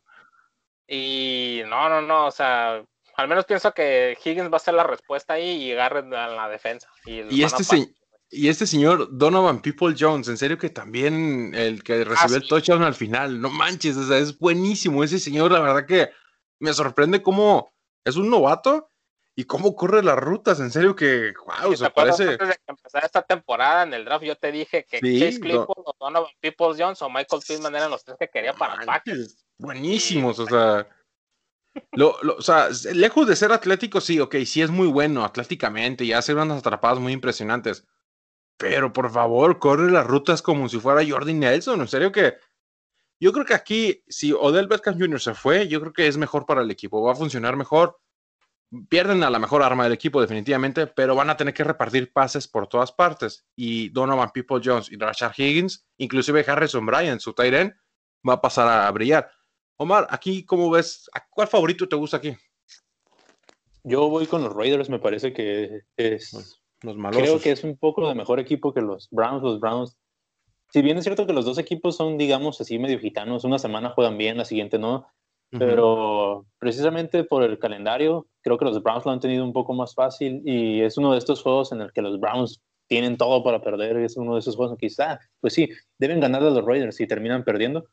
y 0.87 1.63
no, 1.67 1.89
no, 1.89 2.01
no, 2.01 2.27
o 2.27 2.31
sea, 2.31 2.83
al 3.21 3.29
menos 3.29 3.45
pienso 3.45 3.73
que 3.73 4.17
Higgins 4.25 4.53
va 4.53 4.57
a 4.57 4.61
ser 4.61 4.75
la 4.75 4.85
respuesta 4.85 5.35
ahí 5.35 5.71
y 5.71 5.75
Garrett 5.75 6.13
a 6.13 6.29
la 6.29 6.49
defensa. 6.49 6.89
Y, 7.05 7.43
este, 7.43 7.63
a 7.63 7.65
se- 7.65 7.95
y 8.31 8.49
este 8.49 8.67
señor 8.67 9.09
Donovan 9.11 9.61
People 9.61 9.95
Jones, 9.99 10.29
en 10.29 10.37
serio 10.37 10.57
que 10.59 10.71
también 10.71 11.53
el 11.55 11.83
que 11.83 12.05
recibió 12.05 12.37
el 12.37 12.43
sí. 12.43 12.49
touchdown 12.49 12.83
al 12.83 12.95
final, 12.95 13.41
no 13.41 13.51
manches, 13.51 13.97
o 13.97 14.07
sea, 14.07 14.19
es 14.19 14.39
buenísimo 14.39 15.03
ese 15.05 15.19
señor, 15.19 15.51
la 15.53 15.61
verdad 15.61 15.87
que 15.87 16.11
me 16.61 16.73
sorprende 16.73 17.23
cómo 17.23 17.73
es 18.05 18.17
un 18.17 18.31
novato 18.31 18.89
y 19.37 19.45
cómo 19.45 19.75
corre 19.75 20.03
las 20.03 20.17
rutas, 20.17 20.61
en 20.61 20.71
serio 20.71 20.95
que, 20.95 21.33
wow, 21.47 21.71
¿Te 21.71 21.77
se 21.79 21.91
parece, 21.91 22.23
antes 22.29 22.49
de 22.49 22.55
que 22.55 22.61
empezara 22.69 23.07
esta 23.07 23.23
temporada 23.23 23.85
en 23.85 23.95
el 23.95 24.05
draft? 24.05 24.25
Yo 24.25 24.37
te 24.37 24.53
dije 24.53 24.85
que 24.89 24.99
Sí, 24.99 25.19
Chase 25.19 25.39
no. 25.39 25.45
Claypool, 25.45 25.85
o 25.87 25.95
Donovan 25.99 26.31
Peoples 26.41 26.77
Jones 26.79 27.01
o 27.03 27.09
Michael 27.09 27.43
Pittman 27.47 27.75
eran 27.75 27.91
los 27.91 28.05
tres 28.05 28.17
que 28.19 28.29
quería 28.29 28.53
para 28.55 28.77
Packers. 28.85 29.45
buenísimos, 29.59 30.39
o 30.39 30.47
sea, 30.47 30.87
lo, 31.93 32.17
o 32.37 32.43
sea, 32.43 32.69
lejos 32.95 33.27
de 33.27 33.37
ser 33.37 33.53
atlético, 33.53 34.01
sí, 34.01 34.21
ok, 34.21 34.37
sí 34.45 34.63
es 34.63 34.71
muy 34.71 34.89
bueno 34.89 35.25
atléticamente 35.25 36.05
y 36.05 36.13
hace 36.13 36.35
unas 36.35 36.59
atrapadas 36.59 36.99
muy 36.99 37.13
impresionantes, 37.13 37.87
pero 38.57 38.93
por 38.93 39.11
favor, 39.11 39.59
corre 39.59 39.91
las 39.91 40.07
rutas 40.07 40.43
como 40.43 40.69
si 40.69 40.79
fuera 40.79 41.09
Jordi 41.09 41.35
Nelson, 41.35 41.81
en 41.81 41.89
serio 41.89 42.13
que 42.13 42.35
yo 43.21 43.33
creo 43.33 43.45
que 43.45 43.55
aquí, 43.55 44.03
si 44.09 44.33
Odell 44.33 44.67
Beckham 44.67 44.99
Jr. 44.99 45.21
se 45.21 45.35
fue, 45.35 45.69
yo 45.69 45.79
creo 45.81 45.93
que 45.93 46.07
es 46.07 46.17
mejor 46.17 46.47
para 46.47 46.63
el 46.63 46.71
equipo, 46.71 47.03
va 47.03 47.13
a 47.13 47.17
funcionar 47.17 47.55
mejor. 47.55 48.01
Pierden 48.89 49.23
a 49.25 49.31
la 49.31 49.39
mejor 49.39 49.63
arma 49.63 49.85
del 49.85 49.93
equipo, 49.93 50.21
definitivamente, 50.23 50.87
pero 50.87 51.15
van 51.15 51.29
a 51.29 51.37
tener 51.37 51.53
que 51.53 51.65
repartir 51.65 52.13
pases 52.13 52.49
por 52.49 52.67
todas 52.67 52.93
partes. 52.93 53.45
Y 53.57 53.91
Donovan 53.91 54.31
People 54.31 54.61
Jones 54.65 54.91
y 54.91 54.97
Rashard 54.97 55.35
Higgins, 55.37 55.87
inclusive 55.99 56.45
Harrison 56.47 56.87
Bryant, 56.87 57.21
su 57.21 57.35
tight 57.35 57.75
va 58.27 58.35
a 58.35 58.41
pasar 58.41 58.69
a 58.69 58.91
brillar. 58.91 59.31
Omar, 59.83 60.07
aquí, 60.11 60.45
¿cómo 60.45 60.69
ves? 60.69 61.09
¿A 61.15 61.27
¿Cuál 61.31 61.49
favorito 61.49 61.89
te 61.89 61.97
gusta 61.97 62.19
aquí? 62.19 62.37
Yo 63.83 64.11
voy 64.11 64.27
con 64.27 64.45
los 64.45 64.55
Raiders, 64.55 64.91
me 64.91 64.99
parece 64.99 65.33
que 65.33 65.85
es. 65.97 66.61
Los 66.83 66.99
malosos. 66.99 67.23
Creo 67.23 67.41
que 67.41 67.51
es 67.53 67.65
un 67.65 67.79
poco 67.79 68.07
de 68.07 68.15
mejor 68.15 68.41
equipo 68.41 68.75
que 68.75 68.83
los 68.83 69.09
Browns. 69.11 69.43
Los 69.43 69.59
Browns, 69.59 69.97
si 70.71 70.83
bien 70.83 70.99
es 70.99 71.05
cierto 71.05 71.27
que 71.27 71.33
los 71.33 71.47
dos 71.47 71.57
equipos 71.57 71.97
son, 71.97 72.19
digamos, 72.19 72.61
así 72.61 72.79
medio 72.79 73.01
gitanos, 73.01 73.45
una 73.45 73.59
semana 73.59 73.89
juegan 73.89 74.19
bien, 74.19 74.37
la 74.37 74.45
siguiente 74.45 74.79
no, 74.79 74.97
Ujú. 75.53 75.59
pero 75.59 76.47
precisamente 76.59 77.25
por 77.25 77.43
el 77.43 77.59
calendario, 77.59 78.27
Creo 78.43 78.59
que 78.59 78.67
los 78.67 78.83
Browns 78.83 79.07
lo 79.07 79.13
han 79.13 79.21
tenido 79.21 79.45
un 79.45 79.55
poco 79.55 79.73
más 79.73 79.95
fácil 79.95 80.43
y 80.45 80.83
es 80.83 80.99
uno 80.99 81.13
de 81.13 81.19
estos 81.19 81.43
juegos 81.43 81.73
en 81.73 81.81
el 81.81 81.93
que 81.93 82.03
los 82.03 82.19
Browns 82.19 82.63
tienen 82.87 83.17
todo 83.17 83.43
para 83.43 83.63
perder. 83.63 83.97
Es 83.99 84.17
uno 84.17 84.35
de 84.35 84.41
esos 84.41 84.57
juegos 84.57 84.73
en 84.73 84.79
que 84.79 84.89
quizá, 84.89 85.21
pues 85.41 85.55
sí, 85.55 85.71
deben 85.99 86.21
ganar 86.21 86.43
a 86.43 86.51
los 86.51 86.65
Raiders 86.65 87.01
y 87.01 87.07
terminan 87.07 87.45
perdiendo. 87.45 87.87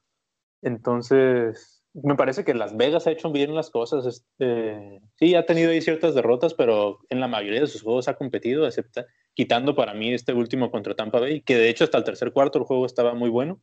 Entonces, 0.62 1.77
me 2.04 2.16
parece 2.16 2.44
que 2.44 2.54
Las 2.54 2.76
Vegas 2.78 3.08
ha 3.08 3.12
hecho 3.12 3.32
bien 3.32 3.56
las 3.56 3.70
cosas. 3.70 4.06
Este, 4.06 5.02
sí, 5.16 5.36
ha 5.36 5.46
tenido 5.46 5.72
ahí 5.72 5.82
ciertas 5.82 6.14
derrotas, 6.14 6.54
pero 6.54 7.00
en 7.10 7.20
la 7.20 7.28
mayoría 7.28 7.62
de 7.62 7.68
sus 7.68 7.82
juegos 7.82 8.08
ha 8.08 8.16
competido, 8.16 8.66
excepto, 8.66 9.04
quitando 9.34 9.76
para 9.76 9.94
mí 9.94 10.14
este 10.14 10.34
último 10.34 10.70
contra 10.70 10.96
Tampa 10.96 11.20
Bay, 11.20 11.42
que 11.42 11.56
de 11.56 11.70
hecho 11.70 11.84
hasta 11.84 11.98
el 11.98 12.04
tercer 12.04 12.32
cuarto 12.32 12.60
el 12.60 12.66
juego 12.66 12.86
estaba 12.86 13.14
muy 13.14 13.30
bueno. 13.30 13.62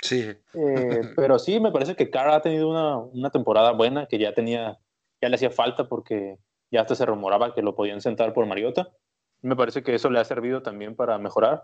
Sí. 0.00 0.20
Eh, 0.20 0.40
pero 1.16 1.38
sí, 1.38 1.60
me 1.60 1.72
parece 1.72 1.96
que 1.96 2.10
Carr 2.10 2.30
ha 2.30 2.42
tenido 2.42 2.68
una, 2.68 2.98
una, 2.98 3.30
temporada 3.30 3.72
buena, 3.72 4.06
que 4.06 4.18
ya 4.18 4.34
tenía, 4.34 4.78
ya 5.22 5.28
le 5.28 5.36
hacía 5.36 5.50
falta 5.50 5.88
porque 5.88 6.36
ya 6.70 6.82
hasta 6.82 6.94
se 6.94 7.06
rumoraba 7.06 7.54
que 7.54 7.62
lo 7.62 7.74
podían 7.74 8.00
sentar 8.00 8.34
por 8.34 8.46
Mariota. 8.46 8.88
Me 9.40 9.56
parece 9.56 9.82
que 9.82 9.94
eso 9.94 10.10
le 10.10 10.20
ha 10.20 10.24
servido 10.24 10.62
también 10.62 10.96
para 10.96 11.18
mejorar. 11.18 11.62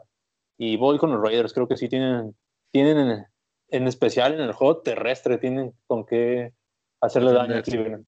Y 0.57 0.77
voy 0.77 0.99
con 0.99 1.11
los 1.11 1.23
Raiders, 1.23 1.53
creo 1.53 1.69
que 1.69 1.77
sí 1.77 1.89
tienen, 1.89 2.37
tienen 2.71 3.27
en 3.71 3.87
especial 3.87 4.35
en 4.35 4.41
el 4.41 4.53
juego 4.53 4.79
terrestre, 4.79 5.39
tienen 5.39 5.75
con 5.87 6.05
qué 6.05 6.53
hacerle 7.01 7.33
daño 7.33 7.57
a 7.57 7.63
Cleveland. 7.63 8.07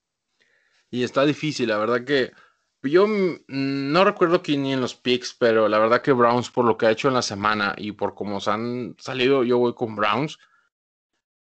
Y 0.90 1.05
está 1.05 1.25
difícil, 1.25 1.68
la 1.68 1.79
verdad 1.79 2.05
que 2.05 2.33
yo 2.83 3.07
no 3.07 4.05
recuerdo 4.05 4.42
quién 4.42 4.62
ni 4.62 4.72
en 4.72 4.81
los 4.81 4.94
picks, 4.94 5.35
pero 5.35 5.68
la 5.68 5.79
verdad 5.79 6.03
que 6.03 6.12
Browns 6.12 6.51
por 6.51 6.64
lo 6.64 6.77
que 6.77 6.87
ha 6.87 6.90
hecho 6.90 7.09
en 7.09 7.14
la 7.14 7.22
semana 7.22 7.75
y 7.79 7.92
por 7.92 8.14
cómo 8.14 8.40
se 8.40 8.51
han 8.51 8.96
salido, 8.98 9.44
yo 9.44 9.59
voy 9.59 9.75
con 9.75 9.94
Browns. 9.94 10.38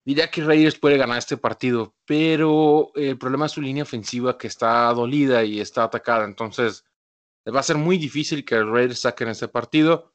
Diría 0.06 0.30
que 0.30 0.44
Raiders 0.44 0.80
puede 0.80 0.98
ganar 0.98 1.18
este 1.18 1.38
partido, 1.38 1.96
pero 2.06 2.92
el 2.96 3.18
problema 3.18 3.48
es 3.48 3.52
su 3.52 3.62
línea 3.62 3.84
ofensiva 3.84 4.38
que 4.38 4.48
está 4.48 4.92
dolida 4.94 5.44
y 5.44 5.60
está 5.60 5.84
atacada, 5.84 6.26
entonces 6.26 6.86
va 7.54 7.60
a 7.60 7.64
ser 7.64 7.78
muy 7.78 7.98
difícil 7.98 8.46
que 8.46 8.64
Raiders 8.64 9.00
saquen 9.00 9.30
este 9.30 9.48
partido. 9.48 10.11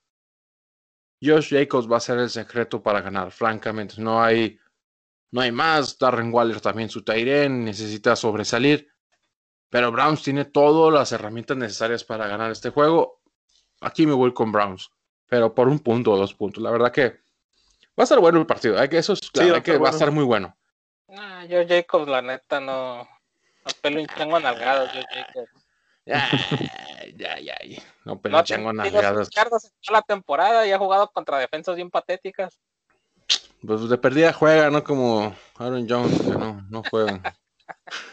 Josh 1.23 1.51
Jacobs 1.51 1.91
va 1.91 1.97
a 1.97 2.01
ser 2.01 2.19
el 2.19 2.31
secreto 2.31 2.83
para 2.83 3.01
ganar, 3.01 3.31
francamente. 3.31 3.95
No 3.99 4.23
hay, 4.23 4.59
no 5.31 5.41
hay 5.41 5.53
más. 5.53 5.99
Darren 5.99 6.33
Waller 6.33 6.61
también 6.61 6.89
su 6.89 7.03
Tyren 7.03 7.65
necesita 7.65 8.17
sobresalir. 8.17 8.89
Pero 9.69 9.91
Browns 9.91 10.23
tiene 10.23 10.45
todas 10.45 10.93
las 10.93 11.13
herramientas 11.13 11.57
necesarias 11.57 12.05
para 12.05 12.29
ganar 12.29 12.51
este 12.51 12.71
juego. 12.71 13.21
Aquí 13.81 14.07
me 14.07 14.13
voy 14.13 14.33
con 14.33 14.53
Browns, 14.53 14.91
pero 15.27 15.55
por 15.55 15.69
un 15.69 15.81
punto 15.81 16.13
o 16.13 16.17
dos 16.17 16.35
puntos. 16.35 16.63
La 16.63 16.71
verdad 16.71 16.93
que 16.93 17.21
va 17.99 18.05
a 18.05 18.07
ser 18.07 18.21
bueno 18.21 18.39
el 18.39 18.47
partido. 18.47 18.79
Hay 18.79 18.89
que, 18.89 18.99
eso 18.99 19.15
es 19.15 19.31
claro, 19.31 19.63
que 19.63 19.77
va 19.77 19.89
a 19.89 19.93
estar 19.93 20.11
muy 20.13 20.25
bueno. 20.25 20.57
Nah, 21.09 21.43
Josh 21.43 21.69
Jacobs, 21.69 22.09
la 22.09 22.23
neta, 22.23 22.61
no. 22.61 22.99
No 22.99 23.73
pelo 23.83 24.01
un 24.01 24.07
chango 24.07 24.39
nalgado, 24.39 24.87
Josh 24.87 25.05
Jacobs. 25.13 25.66
Ya, 26.07 26.29
ya, 27.17 27.39
ya. 27.41 27.83
No, 28.05 28.21
pero 28.21 28.37
no, 28.37 28.45
chango 28.45 28.73
nalgadas. 28.73 29.29
la 29.91 30.03
temporada 30.03 30.67
y 30.67 30.73
ha 30.73 30.79
jugado 30.79 31.11
contra 31.11 31.39
defensas 31.39 31.75
bien 31.75 31.91
patéticas. 31.91 32.61
Pues 33.67 33.89
de 33.89 33.99
perdida 33.99 34.33
juega, 34.33 34.71
no 34.71 34.85
como 34.85 35.35
Aaron 35.59 35.89
Jones, 35.89 36.21
que 36.21 36.31
no, 36.31 36.65
no 36.71 36.83
juegan. 36.89 37.23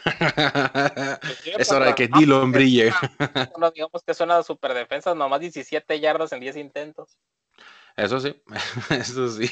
es 1.58 1.70
hora 1.70 1.86
de 1.86 1.94
que 1.94 2.08
Dillon 2.08 2.50
brille. 2.50 2.92
No 3.58 3.70
digamos 3.70 4.02
que 4.04 4.14
suena 4.14 4.42
super 4.42 4.74
defensa, 4.74 5.14
nomás 5.14 5.40
17 5.40 6.00
yardas 6.00 6.32
en 6.32 6.40
10 6.40 6.56
intentos. 6.56 7.16
Eso 7.96 8.20
sí, 8.20 8.34
eso 8.90 9.28
sí. 9.28 9.50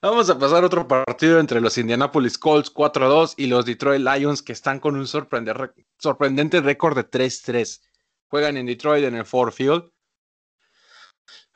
Vamos 0.00 0.28
a 0.28 0.38
pasar 0.38 0.64
otro 0.64 0.86
partido 0.86 1.40
entre 1.40 1.60
los 1.60 1.78
Indianapolis 1.78 2.38
Colts 2.38 2.72
4-2 2.72 3.34
y 3.36 3.46
los 3.46 3.64
Detroit 3.64 4.02
Lions 4.02 4.42
que 4.42 4.52
están 4.52 4.78
con 4.78 4.96
un 4.96 5.06
sorprendente 5.06 6.60
récord 6.60 6.96
de 6.96 7.08
3-3. 7.10 7.80
Juegan 8.28 8.56
en 8.56 8.66
Detroit 8.66 9.04
en 9.04 9.14
el 9.14 9.24
Ford 9.24 9.52
Field. 9.52 9.90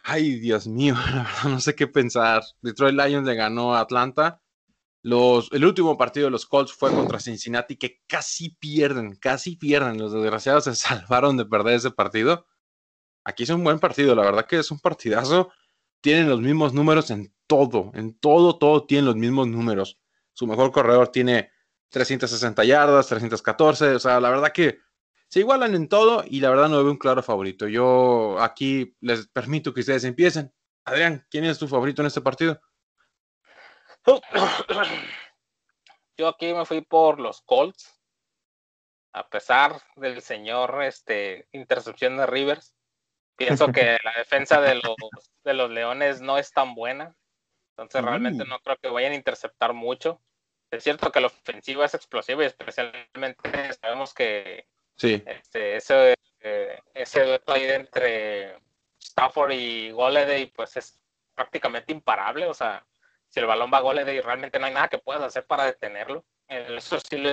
Ay, 0.03 0.39
Dios 0.41 0.67
mío, 0.67 0.95
no 1.45 1.61
sé 1.61 1.75
qué 1.75 1.87
pensar. 1.87 2.43
Detroit 2.63 2.95
Lions 2.95 3.27
le 3.27 3.35
ganó 3.35 3.75
a 3.75 3.81
Atlanta 3.81 4.41
los, 5.03 5.51
el 5.53 5.65
último 5.65 5.97
partido 5.97 6.27
de 6.27 6.31
los 6.33 6.47
Colts 6.47 6.73
fue 6.73 6.91
contra 6.91 7.21
Cincinnati, 7.21 7.77
que 7.77 8.03
casi 8.07 8.51
pierden, 8.51 9.15
casi 9.15 9.57
pierden. 9.57 9.99
Los 9.99 10.13
desgraciados 10.13 10.65
se 10.65 10.75
salvaron 10.75 11.37
de 11.37 11.47
perder 11.47 11.77
ese 11.77 11.91
partido. 11.91 12.47
Aquí 13.25 13.45
es 13.45 13.51
un 13.51 13.63
buen 13.63 13.79
partido, 13.79 14.15
la 14.15 14.23
verdad 14.23 14.47
que 14.47 14.59
es 14.59 14.71
un 14.71 14.81
partidazo. 14.81 15.51
Tienen 16.01 16.29
los 16.29 16.41
mismos 16.41 16.73
números 16.73 17.11
en 17.11 17.35
todo, 17.47 17.91
en 17.95 18.19
todo, 18.19 18.59
todo 18.59 18.87
tienen 18.87 19.07
los 19.07 19.17
mismos 19.17 19.49
números. 19.49 20.01
Su 20.33 20.47
mejor 20.47 20.71
corredor 20.71 21.09
tiene 21.09 21.51
360 21.91 22.65
yardas, 22.65 23.09
314, 23.09 23.95
o 23.95 23.99
sea, 23.99 24.21
la 24.21 24.31
verdad 24.31 24.53
que 24.53 24.79
se 25.29 25.41
igualan 25.41 25.75
en 25.75 25.89
todo 25.89 26.25
y 26.27 26.41
la 26.41 26.51
verdad 26.51 26.69
no 26.69 26.83
veo 26.83 26.91
un 26.91 26.99
claro 26.99 27.23
favorito. 27.23 27.69
Yo 27.69 28.39
aquí 28.41 28.97
les 29.01 29.27
permito 29.29 29.75
que 29.75 29.81
ustedes 29.81 30.05
empiecen. 30.05 30.55
Adrián, 30.85 31.27
¿quién 31.31 31.45
es 31.45 31.59
tu 31.59 31.69
favorito 31.69 32.03
en 32.03 32.07
este 32.07 32.21
partido? 32.21 32.61
Yo 36.17 36.29
aquí 36.29 36.53
me 36.55 36.65
fui 36.65 36.81
por 36.81 37.21
los 37.21 37.43
Colts. 37.43 37.95
A 39.13 39.29
pesar 39.29 39.83
del 39.97 40.23
señor 40.23 40.83
este, 40.83 41.49
intercepción 41.53 42.17
de 42.17 42.27
Rivers, 42.27 42.75
pienso 43.39 43.69
que 43.73 43.97
la 44.05 44.13
defensa 44.19 44.61
de 44.61 44.75
los, 44.75 44.97
de 45.45 45.55
los 45.55 45.71
Leones 45.71 46.21
no 46.21 46.37
es 46.37 46.53
tan 46.53 46.75
buena. 46.75 47.15
Entonces 47.71 48.03
realmente 48.03 48.45
mm. 48.45 48.49
no 48.49 48.59
creo 48.59 48.77
que 48.77 48.89
vayan 48.89 49.13
a 49.13 49.17
interceptar 49.17 49.73
mucho. 49.73 50.21
Es 50.71 50.85
cierto 50.85 51.11
que 51.11 51.21
la 51.21 51.29
ofensiva 51.29 51.87
es 51.87 51.95
explosiva 51.95 52.43
y 52.43 52.47
especialmente 52.47 53.73
sabemos 53.81 54.13
que 54.13 54.67
sí. 54.97 55.23
este, 55.25 55.77
ese, 55.77 56.15
eh, 56.41 56.79
ese 56.93 57.25
dueto 57.25 57.53
ahí 57.53 57.65
entre 57.65 58.59
Stafford 59.01 59.53
y 59.53 59.91
Golladay 59.93 60.47
pues 60.47 60.77
es 60.77 61.01
prácticamente 61.35 61.93
imparable. 61.93 62.47
O 62.47 62.53
sea, 62.53 62.85
si 63.29 63.41
el 63.41 63.47
balón 63.47 63.71
va 63.73 63.79
a 63.79 63.83
goles 63.83 64.07
y 64.09 64.21
realmente 64.21 64.59
no 64.59 64.67
hay 64.67 64.75
nada 64.75 64.89
que 64.89 64.99
puedas 64.99 65.23
hacer 65.23 65.47
para 65.47 65.65
detenerlo. 65.65 66.25
Eso 66.49 66.99
sí 67.01 67.17
lo 67.17 67.31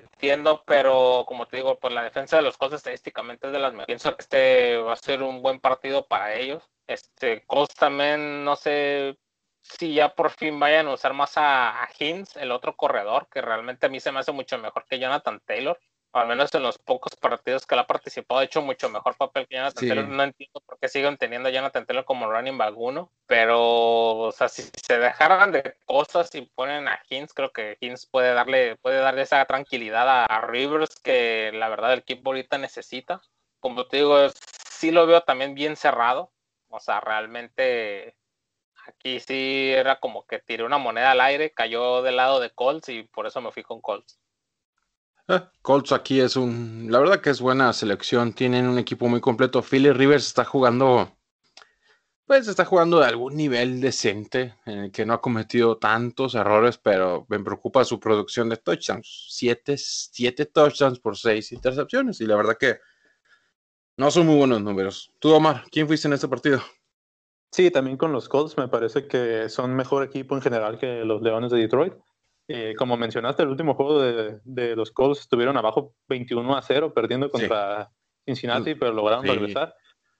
entiendo, 0.00 0.62
pero 0.66 1.24
como 1.26 1.46
te 1.46 1.58
digo, 1.58 1.78
pues 1.78 1.92
la 1.94 2.02
defensa 2.02 2.36
de 2.36 2.42
los 2.42 2.56
Colts 2.56 2.76
estadísticamente 2.76 3.46
es 3.46 3.52
de 3.52 3.58
las 3.58 3.72
mejores. 3.72 3.86
Pienso 3.86 4.16
que 4.16 4.22
este 4.22 4.76
va 4.78 4.92
a 4.92 4.96
ser 4.96 5.22
un 5.22 5.42
buen 5.42 5.60
partido 5.60 6.06
para 6.06 6.34
ellos. 6.34 6.62
Este 6.86 7.44
Colts 7.46 7.74
también, 7.74 8.44
no 8.44 8.56
sé 8.56 9.18
si 9.60 9.94
ya 9.94 10.14
por 10.14 10.30
fin 10.30 10.58
vayan 10.58 10.86
a 10.86 10.94
usar 10.94 11.12
más 11.12 11.36
a, 11.36 11.82
a 11.82 11.88
el 11.98 12.52
otro 12.52 12.76
corredor, 12.76 13.28
que 13.30 13.40
realmente 13.40 13.86
a 13.86 13.88
mí 13.88 14.00
se 14.00 14.12
me 14.12 14.20
hace 14.20 14.32
mucho 14.32 14.58
mejor 14.58 14.84
que 14.86 14.98
Jonathan 14.98 15.40
Taylor 15.44 15.78
al 16.12 16.26
menos 16.26 16.52
en 16.54 16.62
los 16.62 16.78
pocos 16.78 17.14
partidos 17.16 17.66
que 17.66 17.74
él 17.74 17.80
ha 17.80 17.86
participado, 17.86 18.40
ha 18.40 18.44
hecho 18.44 18.62
mucho 18.62 18.88
mejor 18.88 19.16
papel 19.16 19.46
que 19.46 19.56
Jonathan 19.56 19.88
Taylor. 19.88 20.08
No 20.08 20.22
entiendo 20.22 20.60
por 20.60 20.78
qué 20.78 20.88
siguen 20.88 21.16
teniendo 21.18 21.48
a 21.48 21.52
Jonathan 21.52 21.84
Taylor 21.86 22.04
como 22.04 22.30
running 22.30 22.56
back 22.56 22.74
uno, 22.76 23.12
pero, 23.26 24.16
o 24.16 24.32
sea, 24.32 24.48
si 24.48 24.62
se 24.62 24.98
dejaran 24.98 25.52
de 25.52 25.76
cosas 25.84 26.34
y 26.34 26.42
ponen 26.42 26.88
a 26.88 27.00
Hins, 27.08 27.32
creo 27.34 27.52
que 27.52 27.76
Hins 27.80 28.06
puede 28.06 28.32
darle, 28.32 28.76
puede 28.76 28.98
darle 28.98 29.22
esa 29.22 29.44
tranquilidad 29.44 30.24
a, 30.24 30.40
Rivers 30.46 30.98
que 31.00 31.50
la 31.52 31.68
verdad 31.68 31.92
el 31.92 32.00
equipo 32.00 32.30
ahorita 32.30 32.58
necesita. 32.58 33.20
Como 33.60 33.86
te 33.86 33.98
digo, 33.98 34.16
sí 34.70 34.90
lo 34.90 35.06
veo 35.06 35.22
también 35.22 35.54
bien 35.54 35.76
cerrado. 35.76 36.32
O 36.68 36.80
sea, 36.80 37.00
realmente 37.00 38.16
aquí 38.86 39.20
sí 39.20 39.70
era 39.72 40.00
como 40.00 40.26
que 40.26 40.38
tiré 40.38 40.64
una 40.64 40.78
moneda 40.78 41.10
al 41.12 41.20
aire, 41.20 41.52
cayó 41.52 42.02
del 42.02 42.16
lado 42.16 42.40
de 42.40 42.50
Colts 42.50 42.88
y 42.88 43.02
por 43.04 43.26
eso 43.26 43.40
me 43.40 43.52
fui 43.52 43.62
con 43.62 43.80
Colts. 43.80 44.18
Eh, 45.28 45.42
Colts 45.60 45.92
aquí 45.92 46.20
es 46.20 46.36
un, 46.36 46.86
la 46.90 46.98
verdad 47.00 47.20
que 47.20 47.28
es 47.28 47.40
buena 47.40 47.72
selección, 47.74 48.32
tienen 48.32 48.66
un 48.66 48.78
equipo 48.78 49.08
muy 49.08 49.20
completo. 49.20 49.62
Philly 49.62 49.92
Rivers 49.92 50.26
está 50.26 50.44
jugando, 50.44 51.18
pues 52.24 52.48
está 52.48 52.64
jugando 52.64 52.98
de 53.00 53.06
algún 53.06 53.36
nivel 53.36 53.80
decente, 53.80 54.54
en 54.64 54.78
el 54.78 54.90
que 54.90 55.04
no 55.04 55.12
ha 55.12 55.20
cometido 55.20 55.76
tantos 55.76 56.34
errores, 56.34 56.78
pero 56.78 57.26
me 57.28 57.38
preocupa 57.40 57.84
su 57.84 58.00
producción 58.00 58.48
de 58.48 58.56
touchdowns. 58.56 59.26
Siete, 59.28 59.76
siete 59.76 60.46
touchdowns 60.46 60.98
por 60.98 61.16
seis 61.16 61.52
intercepciones, 61.52 62.22
y 62.22 62.26
la 62.26 62.36
verdad 62.36 62.56
que 62.58 62.78
no 63.98 64.10
son 64.10 64.26
muy 64.26 64.36
buenos 64.36 64.62
números. 64.62 65.12
Tú, 65.18 65.34
Omar, 65.34 65.64
¿quién 65.70 65.86
fuiste 65.86 66.08
en 66.08 66.14
este 66.14 66.28
partido? 66.28 66.62
Sí, 67.52 67.70
también 67.70 67.98
con 67.98 68.12
los 68.12 68.28
Colts 68.28 68.56
me 68.56 68.68
parece 68.68 69.06
que 69.06 69.48
son 69.50 69.74
mejor 69.74 70.04
equipo 70.04 70.34
en 70.34 70.42
general 70.42 70.78
que 70.78 71.04
los 71.04 71.20
Leones 71.20 71.50
de 71.50 71.58
Detroit. 71.58 71.94
Eh, 72.48 72.74
como 72.76 72.96
mencionaste, 72.96 73.42
el 73.42 73.50
último 73.50 73.74
juego 73.74 74.00
de, 74.00 74.74
los 74.74 74.90
Colts 74.90 75.20
estuvieron 75.20 75.58
abajo 75.58 75.94
21 76.08 76.56
a 76.56 76.62
0, 76.62 76.94
perdiendo 76.94 77.30
contra 77.30 77.90
Cincinnati, 78.24 78.74
pero 78.74 78.92
lograron 78.92 79.26
regresar. 79.26 79.74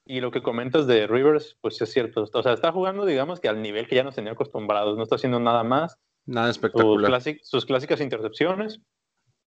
Y 0.05 0.21
lo 0.21 0.31
que 0.31 0.43
comentas 0.43 0.87
de 0.87 1.07
Rivers, 1.07 1.57
pues 1.61 1.81
es 1.81 1.91
cierto. 1.91 2.25
O 2.33 2.43
sea, 2.43 2.53
está 2.53 2.71
jugando, 2.73 3.07
digamos, 3.07 3.41
que 3.41 3.49
al 3.49 3.63
nivel 3.63 3.87
que 3.87 3.97
ya 3.97 4.05
nos 4.05 4.15
tenía 4.15 4.33
acostumbrados. 4.33 4.97
No 4.97 5.03
está 5.03 5.17
haciendo 5.17 5.41
nada 5.41 5.65
más. 5.65 5.99
Nada 6.27 6.51
espectacular. 6.51 7.23
Sus, 7.43 7.67
clásicas 7.67 8.01
intercepciones. 8.01 8.81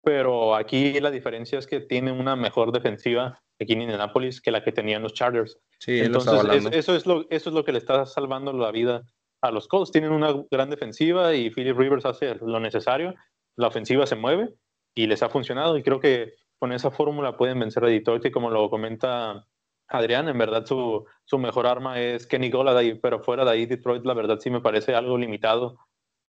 Pero 0.03 0.55
aquí 0.55 0.99
la 0.99 1.11
diferencia 1.11 1.59
es 1.59 1.67
que 1.67 1.79
tiene 1.79 2.11
una 2.11 2.35
mejor 2.35 2.71
defensiva 2.71 3.39
aquí 3.59 3.73
en 3.73 3.81
Indianapolis 3.81 4.41
que 4.41 4.49
la 4.49 4.63
que 4.63 4.71
tenían 4.71 5.03
los 5.03 5.13
Chargers. 5.13 5.59
Sí, 5.79 5.99
Entonces, 5.99 6.33
eso, 6.71 6.95
es 6.95 7.05
lo, 7.05 7.27
eso 7.29 7.49
es 7.49 7.55
lo 7.55 7.63
que 7.63 7.71
le 7.71 7.77
está 7.77 8.07
salvando 8.07 8.51
la 8.53 8.71
vida 8.71 9.03
a 9.41 9.51
los 9.51 9.67
Colts. 9.67 9.91
Tienen 9.91 10.11
una 10.11 10.33
gran 10.49 10.69
defensiva 10.69 11.33
y 11.33 11.49
Philip 11.49 11.77
Rivers 11.77 12.05
hace 12.05 12.35
lo 12.35 12.59
necesario. 12.59 13.15
La 13.57 13.67
ofensiva 13.67 14.05
se 14.05 14.15
mueve 14.15 14.53
y 14.95 15.07
les 15.07 15.23
ha 15.23 15.29
funcionado. 15.29 15.77
Y 15.77 15.83
creo 15.83 15.99
que 15.99 16.33
con 16.59 16.71
esa 16.71 16.91
fórmula 16.91 17.37
pueden 17.37 17.59
vencer 17.59 17.83
a 17.83 17.87
Detroit 17.87 18.25
y 18.25 18.31
como 18.31 18.49
lo 18.49 18.69
comenta 18.69 19.47
Adrián, 19.87 20.29
en 20.29 20.37
verdad 20.37 20.65
su, 20.65 21.05
su 21.25 21.37
mejor 21.37 21.67
arma 21.67 21.99
es 21.99 22.25
Kenny 22.27 22.49
Golladay, 22.49 22.95
pero 22.95 23.21
fuera 23.21 23.43
de 23.43 23.51
ahí 23.51 23.65
Detroit 23.65 24.05
la 24.05 24.13
verdad 24.13 24.39
sí 24.39 24.49
me 24.49 24.61
parece 24.61 24.95
algo 24.95 25.17
limitado. 25.17 25.79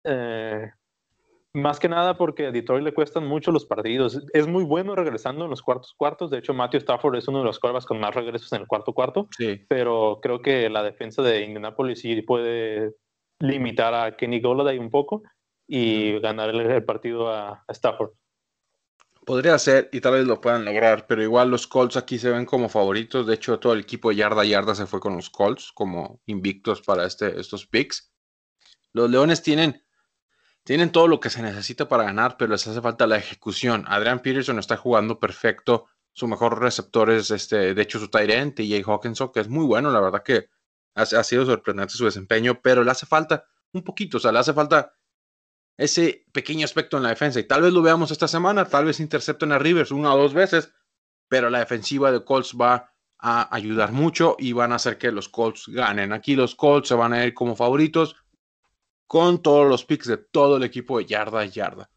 Eh, 0.03 0.71
más 1.53 1.79
que 1.79 1.89
nada 1.89 2.17
porque 2.17 2.47
a 2.47 2.51
Detroit 2.51 2.83
le 2.83 2.93
cuestan 2.93 3.27
mucho 3.27 3.51
los 3.51 3.65
partidos. 3.65 4.21
Es 4.33 4.47
muy 4.47 4.63
bueno 4.63 4.95
regresando 4.95 5.43
en 5.43 5.49
los 5.49 5.61
cuartos 5.61 5.93
cuartos. 5.97 6.31
De 6.31 6.37
hecho, 6.37 6.53
Matthew 6.53 6.79
Stafford 6.79 7.17
es 7.17 7.27
uno 7.27 7.39
de 7.39 7.45
los 7.45 7.59
cuervas 7.59 7.85
con 7.85 7.99
más 7.99 8.15
regresos 8.15 8.51
en 8.53 8.61
el 8.61 8.67
cuarto 8.67 8.93
cuarto. 8.93 9.27
Sí. 9.37 9.65
Pero 9.67 10.19
creo 10.21 10.41
que 10.41 10.69
la 10.69 10.83
defensa 10.83 11.21
de 11.21 11.41
Indianapolis 11.41 11.99
sí 11.99 12.21
puede 12.21 12.95
limitar 13.39 13.93
a 13.93 14.15
Kenny 14.15 14.39
Golladay 14.39 14.77
un 14.77 14.89
poco 14.89 15.23
y 15.67 16.19
ganar 16.19 16.49
el, 16.49 16.85
partido 16.85 17.29
a, 17.29 17.63
Stafford. 17.69 18.11
Podría 19.25 19.57
ser 19.59 19.89
y 19.91 20.01
tal 20.01 20.13
vez 20.13 20.25
lo 20.25 20.41
puedan 20.41 20.65
lograr, 20.65 21.05
pero 21.05 21.21
igual 21.21 21.51
los 21.51 21.67
Colts 21.67 21.95
aquí 21.95 22.17
se 22.17 22.31
ven 22.31 22.45
como 22.45 22.69
favoritos. 22.69 23.27
De 23.27 23.35
hecho, 23.35 23.59
todo 23.59 23.73
el 23.73 23.81
equipo 23.81 24.09
de 24.09 24.15
yarda 24.15 24.43
yarda 24.43 24.73
se 24.73 24.87
fue 24.87 24.99
con 24.99 25.15
los 25.15 25.29
Colts 25.29 25.71
como 25.73 26.19
invictos 26.25 26.81
para 26.81 27.05
este, 27.05 27.39
estos 27.39 27.67
picks. 27.67 28.13
Los 28.93 29.09
Leones 29.09 29.41
tienen 29.41 29.81
tienen 30.63 30.91
todo 30.91 31.08
lo 31.08 31.19
que 31.19 31.30
se 31.30 31.41
necesita 31.41 31.88
para 31.88 32.04
ganar, 32.04 32.38
pero 32.38 32.52
les 32.52 32.67
hace 32.67 32.82
falta 32.82 33.08
la 33.08 33.17
ejecución. 33.17 33.86
Adrian 33.88 34.19
Peterson 34.19 34.60
está 34.60 34.78
jugando 34.78 35.19
perfecto. 35.19 35.88
Su 36.13 36.28
mejor 36.28 36.60
receptor 36.60 37.10
es, 37.10 37.32
este, 37.32 37.74
de 37.74 37.82
hecho, 37.82 38.00
su 38.00 38.10
Tyrant, 38.10 38.56
TJ 38.56 38.84
Hawkinson, 38.86 39.32
que 39.32 39.39
es 39.39 39.47
muy 39.47 39.65
bueno. 39.65 39.89
La 39.91 40.00
verdad 40.00 40.24
que 40.24 40.50
ha, 40.95 41.02
ha, 41.02 41.24
sido 41.24 41.45
sorprendente 41.45 41.93
su 41.95 42.06
desempeño, 42.06 42.62
pero 42.62 42.84
le 42.84 42.91
hace 42.91 43.06
falta 43.06 43.45
un 43.74 43.84
poquito, 43.84 44.17
o 44.17 44.19
sea, 44.19 44.32
le 44.32 44.39
hace 44.39 44.54
falta 44.54 44.93
ese 45.78 46.26
pequeño 46.32 46.65
aspecto 46.65 46.97
en 46.97 47.04
la 47.04 47.10
defensa. 47.10 47.39
Y 47.39 47.47
tal 47.47 47.63
vez 47.63 47.74
lo 47.74 47.82
veamos 47.82 48.12
esta 48.12 48.28
semana, 48.28 48.65
tal 48.65 48.86
vez 48.86 49.00
intercepten 49.00 49.52
a 49.52 49.60
Rivers 49.60 49.91
una 49.91 50.13
o 50.13 50.17
dos 50.17 50.34
veces, 50.34 50.74
pero 51.28 51.50
la 51.50 51.60
defensiva 51.60 52.12
de 52.12 52.24
Colts 52.24 52.56
va 52.60 52.93
a 53.17 53.56
ayudar 53.56 53.91
mucho 53.91 54.36
y 54.38 54.54
van 54.54 54.74
a 54.74 54.76
hacer 54.76 54.97
que 54.97 55.12
los 55.12 55.30
Colts 55.30 55.67
ganen. 55.67 56.12
Aquí 56.12 56.36
los 56.36 56.56
Colts 56.56 56.89
se 56.89 56.95
van 56.95 57.13
a 57.13 57.26
ir 57.26 57.34
como 57.34 57.56
favoritos 57.56 58.15
con 59.12 59.41
todos 59.41 59.67
los 59.67 59.84
picks 59.84 60.08
de 60.08 60.15
todo 60.15 60.56
el 60.56 60.63
equipo 60.63 60.97
de 60.97 61.06
yarda 61.06 61.43
y 61.43 61.50
yarda. 61.50 61.91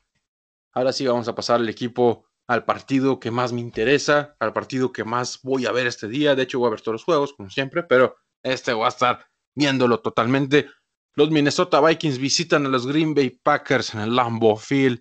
Ahora 0.72 0.92
sí 0.92 1.06
vamos 1.06 1.28
a 1.28 1.34
pasar 1.36 1.60
al 1.60 1.68
equipo, 1.68 2.26
al 2.48 2.64
partido 2.64 3.20
que 3.20 3.30
más 3.30 3.52
me 3.52 3.60
interesa, 3.60 4.34
al 4.40 4.52
partido 4.52 4.90
que 4.90 5.04
más 5.04 5.38
voy 5.44 5.64
a 5.64 5.70
ver 5.70 5.86
este 5.86 6.08
día. 6.08 6.34
De 6.34 6.42
hecho, 6.42 6.58
voy 6.58 6.66
a 6.66 6.70
ver 6.70 6.80
todos 6.80 6.94
los 6.94 7.04
juegos, 7.04 7.32
como 7.34 7.50
siempre, 7.50 7.84
pero 7.84 8.16
este 8.42 8.72
voy 8.72 8.86
a 8.86 8.88
estar 8.88 9.28
viéndolo 9.54 10.00
totalmente. 10.00 10.66
Los 11.14 11.30
Minnesota 11.30 11.80
Vikings 11.80 12.18
visitan 12.18 12.66
a 12.66 12.68
los 12.68 12.84
Green 12.84 13.14
Bay 13.14 13.30
Packers 13.30 13.94
en 13.94 14.00
el 14.00 14.16
Lambeau 14.16 14.56
Field. 14.56 15.00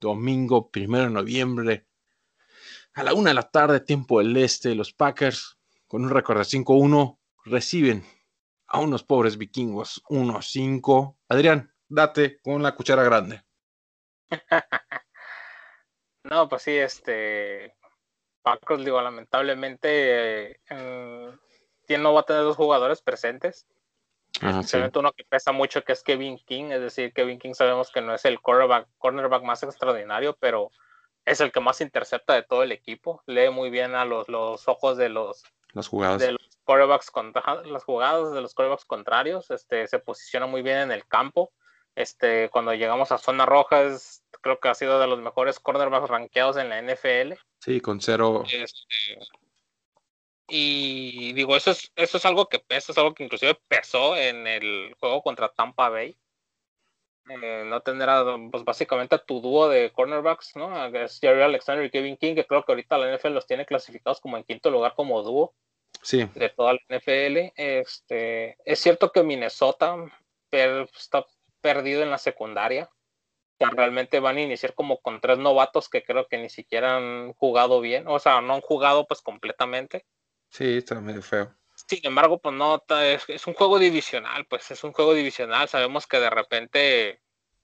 Domingo, 0.00 0.68
primero 0.68 1.04
de 1.04 1.10
noviembre. 1.10 1.86
A 2.94 3.04
la 3.04 3.14
una 3.14 3.30
de 3.30 3.34
la 3.34 3.48
tarde, 3.48 3.78
tiempo 3.78 4.18
del 4.18 4.36
este, 4.36 4.74
los 4.74 4.92
Packers, 4.92 5.58
con 5.86 6.02
un 6.02 6.10
récord 6.10 6.38
de 6.38 6.44
5-1, 6.44 7.20
reciben 7.44 8.04
a 8.74 8.80
unos 8.80 9.04
pobres 9.04 9.38
vikingos 9.38 10.02
1-5. 10.08 11.16
Adrián, 11.28 11.72
date 11.88 12.40
con 12.42 12.60
la 12.60 12.74
cuchara 12.74 13.04
grande. 13.04 13.44
no, 16.24 16.48
pues 16.48 16.62
sí, 16.62 16.72
este. 16.72 17.76
Packers, 18.42 18.84
digo, 18.84 19.00
lamentablemente 19.00 20.58
eh, 20.68 21.30
no 21.98 22.12
va 22.12 22.20
a 22.20 22.24
tener 22.24 22.42
dos 22.42 22.56
jugadores 22.56 23.00
presentes. 23.00 23.68
Ah, 24.42 24.60
uno 24.96 25.12
que 25.12 25.24
pesa 25.24 25.52
mucho, 25.52 25.84
que 25.84 25.92
es 25.92 26.02
Kevin 26.02 26.38
King. 26.44 26.72
Es 26.72 26.80
decir, 26.80 27.12
Kevin 27.12 27.38
King 27.38 27.54
sabemos 27.54 27.92
que 27.92 28.00
no 28.00 28.12
es 28.12 28.24
el 28.24 28.40
cornerback, 28.40 28.88
cornerback 28.98 29.44
más 29.44 29.62
extraordinario, 29.62 30.36
pero 30.40 30.72
es 31.24 31.40
el 31.40 31.52
que 31.52 31.60
más 31.60 31.80
intercepta 31.80 32.34
de 32.34 32.42
todo 32.42 32.62
el 32.62 32.72
equipo. 32.72 33.22
Lee 33.26 33.50
muy 33.50 33.70
bien 33.70 33.94
a 33.94 34.04
los, 34.04 34.28
los 34.28 34.68
ojos 34.68 34.96
de 34.96 35.08
los, 35.08 35.44
las 35.72 35.88
jugadas. 35.88 36.20
de 36.20 36.32
los 36.32 36.58
corebacks 36.64 37.10
contra, 37.10 37.62
las 37.64 37.84
jugadas 37.84 38.32
de 38.32 38.40
los 38.40 38.54
corebacks 38.54 38.84
contrarios, 38.84 39.50
este, 39.50 39.86
se 39.86 39.98
posiciona 39.98 40.46
muy 40.46 40.62
bien 40.62 40.78
en 40.78 40.92
el 40.92 41.06
campo. 41.06 41.52
Este, 41.94 42.48
cuando 42.50 42.74
llegamos 42.74 43.12
a 43.12 43.18
zona 43.18 43.46
roja, 43.46 43.82
es, 43.82 44.24
creo 44.40 44.58
que 44.58 44.68
ha 44.68 44.74
sido 44.74 44.98
de 44.98 45.06
los 45.06 45.20
mejores 45.20 45.60
cornerbacks 45.60 46.08
rankeados 46.08 46.56
en 46.56 46.68
la 46.68 46.82
NFL. 46.82 47.34
Sí, 47.60 47.80
con 47.80 48.00
cero. 48.00 48.42
Este, 48.50 49.18
y 50.48 51.32
digo, 51.32 51.56
eso 51.56 51.70
es, 51.70 51.90
eso 51.96 52.18
es 52.18 52.24
algo 52.24 52.48
que 52.48 52.58
pesa, 52.58 52.92
es 52.92 52.98
algo 52.98 53.14
que 53.14 53.24
inclusive 53.24 53.58
pesó 53.68 54.16
en 54.16 54.46
el 54.46 54.94
juego 54.98 55.22
contra 55.22 55.48
Tampa 55.48 55.88
Bay. 55.88 56.18
Eh, 57.28 57.64
no 57.66 57.80
tener 57.80 58.08
pues 58.50 58.64
básicamente 58.64 59.14
a 59.14 59.24
tu 59.24 59.40
dúo 59.40 59.68
de 59.68 59.92
cornerbacks, 59.92 60.56
¿no? 60.56 60.70
Jerry 61.20 61.42
Alexander 61.42 61.84
y 61.84 61.90
Kevin 61.90 62.16
King, 62.16 62.34
que 62.34 62.46
creo 62.46 62.64
que 62.64 62.72
ahorita 62.72 62.98
la 62.98 63.16
NFL 63.16 63.32
los 63.32 63.46
tiene 63.46 63.64
clasificados 63.64 64.20
como 64.20 64.36
en 64.36 64.44
quinto 64.44 64.70
lugar 64.70 64.94
como 64.94 65.22
dúo 65.22 65.54
sí. 66.02 66.28
de 66.34 66.48
toda 66.50 66.74
la 66.74 66.98
NFL. 66.98 67.52
Este, 67.56 68.58
es 68.64 68.78
cierto 68.78 69.10
que 69.10 69.22
Minnesota 69.22 69.96
está 70.50 71.24
perdido 71.60 72.02
en 72.02 72.10
la 72.10 72.18
secundaria. 72.18 72.90
Que 73.58 73.66
realmente 73.66 74.18
van 74.18 74.36
a 74.36 74.42
iniciar 74.42 74.74
como 74.74 74.98
con 75.00 75.20
tres 75.20 75.38
novatos 75.38 75.88
que 75.88 76.02
creo 76.02 76.26
que 76.26 76.38
ni 76.38 76.50
siquiera 76.50 76.96
han 76.96 77.34
jugado 77.34 77.80
bien, 77.80 78.08
o 78.08 78.18
sea, 78.18 78.40
no 78.40 78.54
han 78.54 78.60
jugado 78.60 79.06
pues 79.06 79.22
completamente. 79.22 80.04
Sí, 80.50 80.78
está 80.78 81.00
medio 81.00 81.22
feo. 81.22 81.54
Sin 81.86 82.00
embargo, 82.06 82.38
pues 82.40 82.54
no, 82.54 82.82
es, 83.02 83.46
un 83.46 83.54
juego 83.54 83.78
divisional, 83.78 84.46
pues 84.46 84.70
es 84.70 84.82
un 84.84 84.92
juego 84.92 85.14
divisional. 85.14 85.68
Sabemos 85.68 86.06
que 86.06 86.18
de 86.18 86.30
repente 86.30 87.20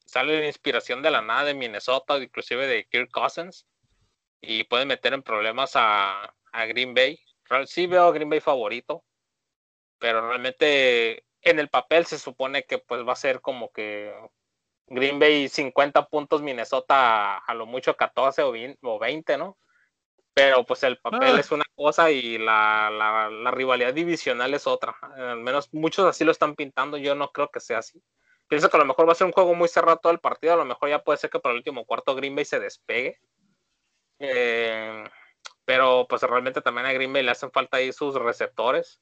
sale 0.06 0.40
la 0.40 0.46
inspiración 0.46 1.02
de 1.02 1.10
la 1.10 1.22
nada 1.22 1.44
de 1.44 1.54
Minnesota, 1.54 2.18
inclusive 2.18 2.66
de 2.66 2.86
Kirk 2.86 3.10
Cousins, 3.10 3.66
y 4.40 4.64
puede 4.64 4.84
meter 4.86 5.14
en 5.14 5.22
problemas 5.22 5.72
a, 5.74 6.34
a 6.52 6.66
Green 6.66 6.94
Bay 6.94 7.20
sí 7.66 7.86
veo 7.86 8.04
a 8.04 8.12
Green 8.12 8.30
Bay 8.30 8.40
favorito, 8.40 9.04
pero 9.98 10.28
realmente 10.28 11.24
en 11.42 11.58
el 11.58 11.68
papel 11.68 12.06
se 12.06 12.18
supone 12.18 12.64
que 12.64 12.78
pues 12.78 13.06
va 13.06 13.12
a 13.12 13.16
ser 13.16 13.40
como 13.40 13.70
que 13.72 14.14
Green 14.86 15.18
Bay 15.18 15.48
50 15.48 16.06
puntos, 16.08 16.42
Minnesota 16.42 17.38
a 17.38 17.54
lo 17.54 17.66
mucho 17.66 17.96
14 17.96 18.42
o 18.42 18.98
20, 18.98 19.38
¿no? 19.38 19.58
Pero 20.40 20.64
pues 20.64 20.82
el 20.84 20.96
papel 20.96 21.36
ah. 21.36 21.40
es 21.40 21.52
una 21.52 21.64
cosa 21.74 22.10
y 22.10 22.38
la, 22.38 22.90
la, 22.90 23.50
rivalidad 23.50 23.92
divisional 23.92 24.54
es 24.54 24.66
otra. 24.66 24.96
Al 25.02 25.40
menos 25.40 25.68
muchos 25.74 26.06
así 26.06 26.24
lo 26.24 26.32
están 26.32 26.54
pintando, 26.54 26.96
yo 26.96 27.14
no 27.14 27.30
creo 27.30 27.50
que 27.50 27.60
sea 27.60 27.78
así. 27.78 28.02
Pienso 28.48 28.70
que 28.70 28.78
a 28.78 28.80
lo 28.80 28.86
mejor 28.86 29.06
va 29.06 29.12
a 29.12 29.16
ser 29.16 29.26
un 29.26 29.34
juego 29.34 29.54
muy 29.54 29.68
cerrado 29.68 29.98
todo 29.98 30.12
el 30.12 30.18
partido, 30.18 30.54
a 30.54 30.56
lo 30.56 30.64
mejor 30.64 30.88
ya 30.88 31.04
puede 31.04 31.18
ser 31.18 31.28
que 31.28 31.40
para 31.40 31.52
el 31.52 31.58
último 31.58 31.84
cuarto 31.84 32.14
Green 32.14 32.34
Bay 32.34 32.46
se 32.46 32.58
despegue. 32.58 33.20
Eh, 34.18 35.04
pero 35.66 36.06
pues 36.08 36.22
realmente 36.22 36.62
también 36.62 36.86
a 36.86 36.92
Green 36.94 37.12
Bay 37.12 37.22
le 37.22 37.32
hacen 37.32 37.52
falta 37.52 37.76
ahí 37.76 37.92
sus 37.92 38.14
receptores. 38.14 38.98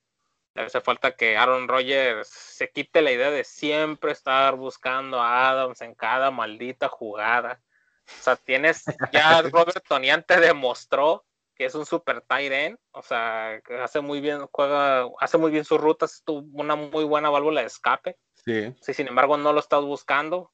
Le 0.54 0.62
hace 0.62 0.80
falta 0.80 1.14
que 1.14 1.36
Aaron 1.36 1.68
Rodgers 1.68 2.28
se 2.28 2.72
quite 2.72 3.00
la 3.00 3.12
idea 3.12 3.30
de 3.30 3.44
siempre 3.44 4.10
estar 4.10 4.56
buscando 4.56 5.20
a 5.20 5.50
Adams 5.50 5.82
en 5.82 5.94
cada 5.94 6.32
maldita 6.32 6.88
jugada. 6.88 7.62
O 8.06 8.22
sea, 8.22 8.34
tienes 8.34 8.84
ya 9.12 9.40
Robert 9.52 9.86
Tonian 9.86 10.24
te 10.24 10.40
demostró 10.40 11.24
que 11.58 11.64
es 11.64 11.74
un 11.74 11.84
super 11.84 12.20
tight 12.22 12.52
end, 12.52 12.78
o 12.92 13.02
sea, 13.02 13.60
que 13.64 13.78
hace 13.78 14.00
muy 14.00 14.20
bien, 14.20 14.46
juega, 14.52 15.08
hace 15.18 15.38
muy 15.38 15.50
bien 15.50 15.64
sus 15.64 15.80
rutas, 15.80 16.22
tuvo 16.24 16.46
una 16.52 16.76
muy 16.76 17.04
buena 17.04 17.30
válvula 17.30 17.60
de 17.60 17.66
escape. 17.66 18.16
Sí. 18.34 18.74
Si 18.80 18.94
sin 18.94 19.08
embargo 19.08 19.36
no 19.36 19.52
lo 19.52 19.58
estás 19.58 19.82
buscando, 19.82 20.52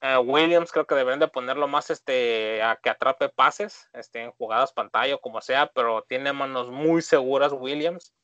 eh, 0.00 0.16
Williams 0.16 0.72
creo 0.72 0.86
que 0.86 0.94
deberían 0.94 1.20
de 1.20 1.28
ponerlo 1.28 1.68
más 1.68 1.90
este 1.90 2.62
a 2.62 2.76
que 2.76 2.88
atrape 2.88 3.28
pases 3.28 3.88
este, 3.92 4.22
en 4.22 4.32
jugadas 4.32 4.72
pantalla 4.72 5.16
o 5.16 5.20
como 5.20 5.42
sea, 5.42 5.70
pero 5.74 6.04
tiene 6.08 6.32
manos 6.32 6.70
muy 6.70 7.02
seguras 7.02 7.52
Williams. 7.52 8.14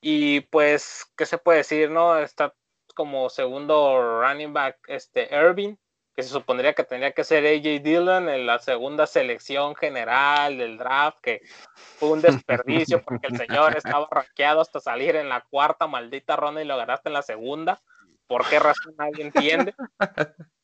Y 0.00 0.40
pues, 0.42 1.04
¿qué 1.16 1.26
se 1.26 1.38
puede 1.38 1.58
decir? 1.58 1.90
no 1.90 2.18
Está 2.18 2.54
como 2.94 3.28
segundo 3.28 4.20
running 4.22 4.52
back 4.52 4.78
este 4.88 5.28
Irving, 5.30 5.76
que 6.18 6.24
se 6.24 6.30
supondría 6.30 6.74
que 6.74 6.82
tendría 6.82 7.12
que 7.12 7.22
ser 7.22 7.46
AJ 7.46 7.80
Dillon 7.80 8.28
en 8.28 8.44
la 8.44 8.58
segunda 8.58 9.06
selección 9.06 9.76
general 9.76 10.58
del 10.58 10.76
draft, 10.76 11.20
que 11.22 11.42
fue 11.76 12.08
un 12.08 12.20
desperdicio 12.20 13.00
porque 13.04 13.28
el 13.28 13.36
señor 13.36 13.76
estaba 13.76 14.08
rankeado 14.10 14.60
hasta 14.60 14.80
salir 14.80 15.14
en 15.14 15.28
la 15.28 15.42
cuarta 15.42 15.86
maldita 15.86 16.34
ronda 16.34 16.60
y 16.60 16.64
lo 16.64 16.76
ganaste 16.76 17.08
en 17.08 17.12
la 17.12 17.22
segunda 17.22 17.80
por 18.26 18.44
qué 18.48 18.58
razón 18.58 18.96
nadie 18.98 19.26
entiende. 19.26 19.76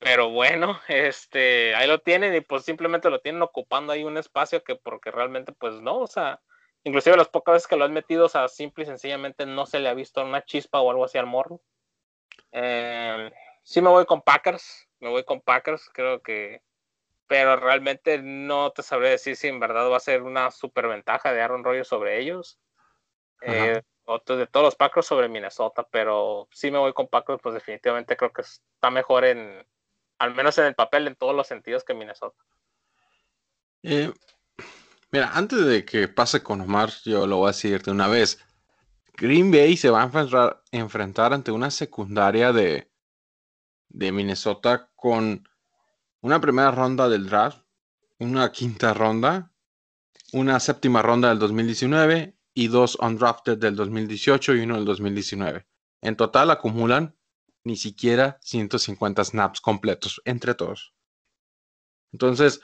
Pero 0.01 0.31
bueno, 0.31 0.81
este, 0.89 1.73
ahí 1.77 1.87
lo 1.87 2.01
tienen 2.01 2.35
y 2.35 2.41
pues 2.41 2.65
simplemente 2.65 3.09
lo 3.09 3.21
tienen 3.21 3.43
ocupando 3.43 3.93
ahí 3.93 4.03
un 4.03 4.19
espacio 4.19 4.65
que 4.65 4.75
porque 4.75 5.13
realmente 5.13 5.53
pues 5.53 5.75
no, 5.75 5.99
o 5.99 6.09
sea, 6.09 6.41
inclusive 6.83 7.17
las 7.17 7.29
pocas 7.29 7.53
veces 7.53 7.69
que 7.69 7.77
lo 7.77 7.85
han 7.85 7.93
metido, 7.93 8.27
o 8.27 8.29
sea, 8.29 8.49
simple 8.49 8.83
y 8.83 8.87
sencillamente 8.89 9.47
no 9.47 9.67
se 9.67 9.79
le 9.79 9.89
ha 9.89 9.95
visto 9.95 10.21
una 10.21 10.45
chispa 10.45 10.81
o 10.81 10.91
algo 10.91 11.05
así 11.05 11.17
al 11.17 11.27
morro. 11.27 11.61
Eh, 12.51 13.31
sí 13.63 13.81
me 13.81 13.91
voy 13.91 14.05
con 14.05 14.21
Packers, 14.21 14.89
me 15.05 15.11
voy 15.11 15.25
con 15.25 15.41
Packers, 15.41 15.89
creo 15.93 16.21
que, 16.23 16.63
pero 17.27 17.57
realmente 17.57 18.21
no 18.21 18.73
te 18.73 18.83
sabré 18.83 19.11
decir 19.11 19.37
si 19.37 19.49
en 19.49 19.61
verdad 19.61 19.89
va 19.91 19.99
a 19.99 20.01
ser 20.01 20.23
una 20.23 20.51
super 20.51 20.89
ventaja 20.89 21.33
de 21.33 21.41
Aaron 21.41 21.63
Rodgers 21.63 21.89
sobre 21.89 22.21
ellos. 22.21 22.59
Eh, 23.43 23.83
de 24.27 24.47
todos 24.47 24.65
los 24.65 24.75
Packers 24.75 25.07
sobre 25.07 25.29
Minnesota, 25.29 25.87
pero 25.91 26.49
sí 26.51 26.71
me 26.71 26.79
voy 26.79 26.93
con 26.93 27.09
Packers, 27.09 27.41
pues 27.43 27.55
definitivamente 27.55 28.17
creo 28.17 28.33
que 28.33 28.43
está 28.43 28.91
mejor 28.91 29.25
en, 29.25 29.67
al 30.19 30.35
menos 30.35 30.57
en 30.59 30.65
el 30.67 30.75
papel, 30.75 31.07
en 31.07 31.15
todos 31.15 31.35
los 31.35 31.47
sentidos 31.47 31.85
que 31.85 31.95
Minnesota. 31.95 32.43
Eh, 33.83 34.11
Mira, 35.15 35.31
antes 35.33 35.65
de 35.65 35.85
que 35.85 36.09
pase 36.09 36.43
con 36.43 36.61
Omar, 36.61 36.91
yo 37.05 37.25
lo 37.29 37.37
voy 37.37 37.45
a 37.45 37.53
decir 37.53 37.81
de 37.83 37.93
una 37.93 38.09
vez. 38.09 38.45
Green 39.17 39.53
Bay 39.53 39.77
se 39.77 39.89
va 39.89 40.01
a 40.01 40.07
enfrentar, 40.07 40.61
enfrentar 40.73 41.33
ante 41.33 41.53
una 41.53 41.71
secundaria 41.71 42.53
de, 42.53 42.91
de 43.95 44.13
Minnesota 44.13 44.91
con 44.97 45.49
una 46.21 46.41
primera 46.41 46.71
ronda 46.71 47.09
del 47.09 47.27
draft, 47.27 47.65
una 48.19 48.51
quinta 48.51 48.93
ronda, 48.93 49.53
una 50.33 50.59
séptima 50.59 51.01
ronda 51.01 51.29
del 51.29 51.39
2019 51.39 52.37
y 52.55 52.69
dos 52.69 52.97
undrafted 53.01 53.57
del 53.57 53.77
2018 53.77 54.55
y 54.55 54.61
uno 54.61 54.77
del 54.77 54.85
2019. 54.85 55.67
En 56.03 56.17
total 56.17 56.51
acumulan 56.51 57.17
ni 57.63 57.77
siquiera 57.77 58.39
150 58.43 59.25
snaps 59.25 59.61
completos 59.61 60.21
entre 60.25 60.55
todos. 60.55 60.93
Entonces, 62.13 62.61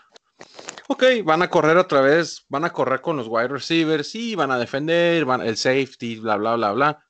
ok, 0.88 1.04
van 1.24 1.42
a 1.42 1.50
correr 1.50 1.76
otra 1.76 2.00
vez, 2.00 2.44
van 2.48 2.64
a 2.64 2.72
correr 2.72 3.00
con 3.00 3.16
los 3.16 3.28
wide 3.28 3.48
receivers, 3.48 4.08
sí, 4.08 4.34
van 4.34 4.50
a 4.50 4.58
defender, 4.58 5.24
van, 5.24 5.42
el 5.42 5.56
safety, 5.56 6.18
bla, 6.18 6.36
bla, 6.36 6.56
bla, 6.56 6.72
bla. 6.72 7.09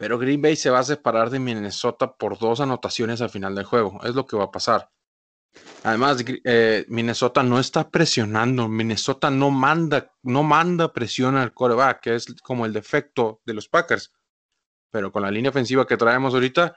Pero 0.00 0.18
Green 0.18 0.40
Bay 0.40 0.56
se 0.56 0.70
va 0.70 0.78
a 0.78 0.82
separar 0.82 1.28
de 1.28 1.38
Minnesota 1.38 2.16
por 2.16 2.38
dos 2.38 2.60
anotaciones 2.60 3.20
al 3.20 3.28
final 3.28 3.54
del 3.54 3.66
juego. 3.66 4.00
Es 4.02 4.14
lo 4.14 4.24
que 4.24 4.34
va 4.34 4.44
a 4.44 4.50
pasar. 4.50 4.88
Además, 5.84 6.24
eh, 6.26 6.86
Minnesota 6.88 7.42
no 7.42 7.60
está 7.60 7.90
presionando. 7.90 8.66
Minnesota 8.66 9.30
no 9.30 9.50
manda, 9.50 10.10
no 10.22 10.42
manda 10.42 10.94
presión 10.94 11.36
al 11.36 11.52
coreback, 11.52 12.00
que 12.00 12.14
es 12.14 12.34
como 12.42 12.64
el 12.64 12.72
defecto 12.72 13.42
de 13.44 13.52
los 13.52 13.68
Packers. 13.68 14.10
Pero 14.90 15.12
con 15.12 15.20
la 15.20 15.30
línea 15.30 15.50
ofensiva 15.50 15.86
que 15.86 15.98
traemos 15.98 16.32
ahorita, 16.32 16.74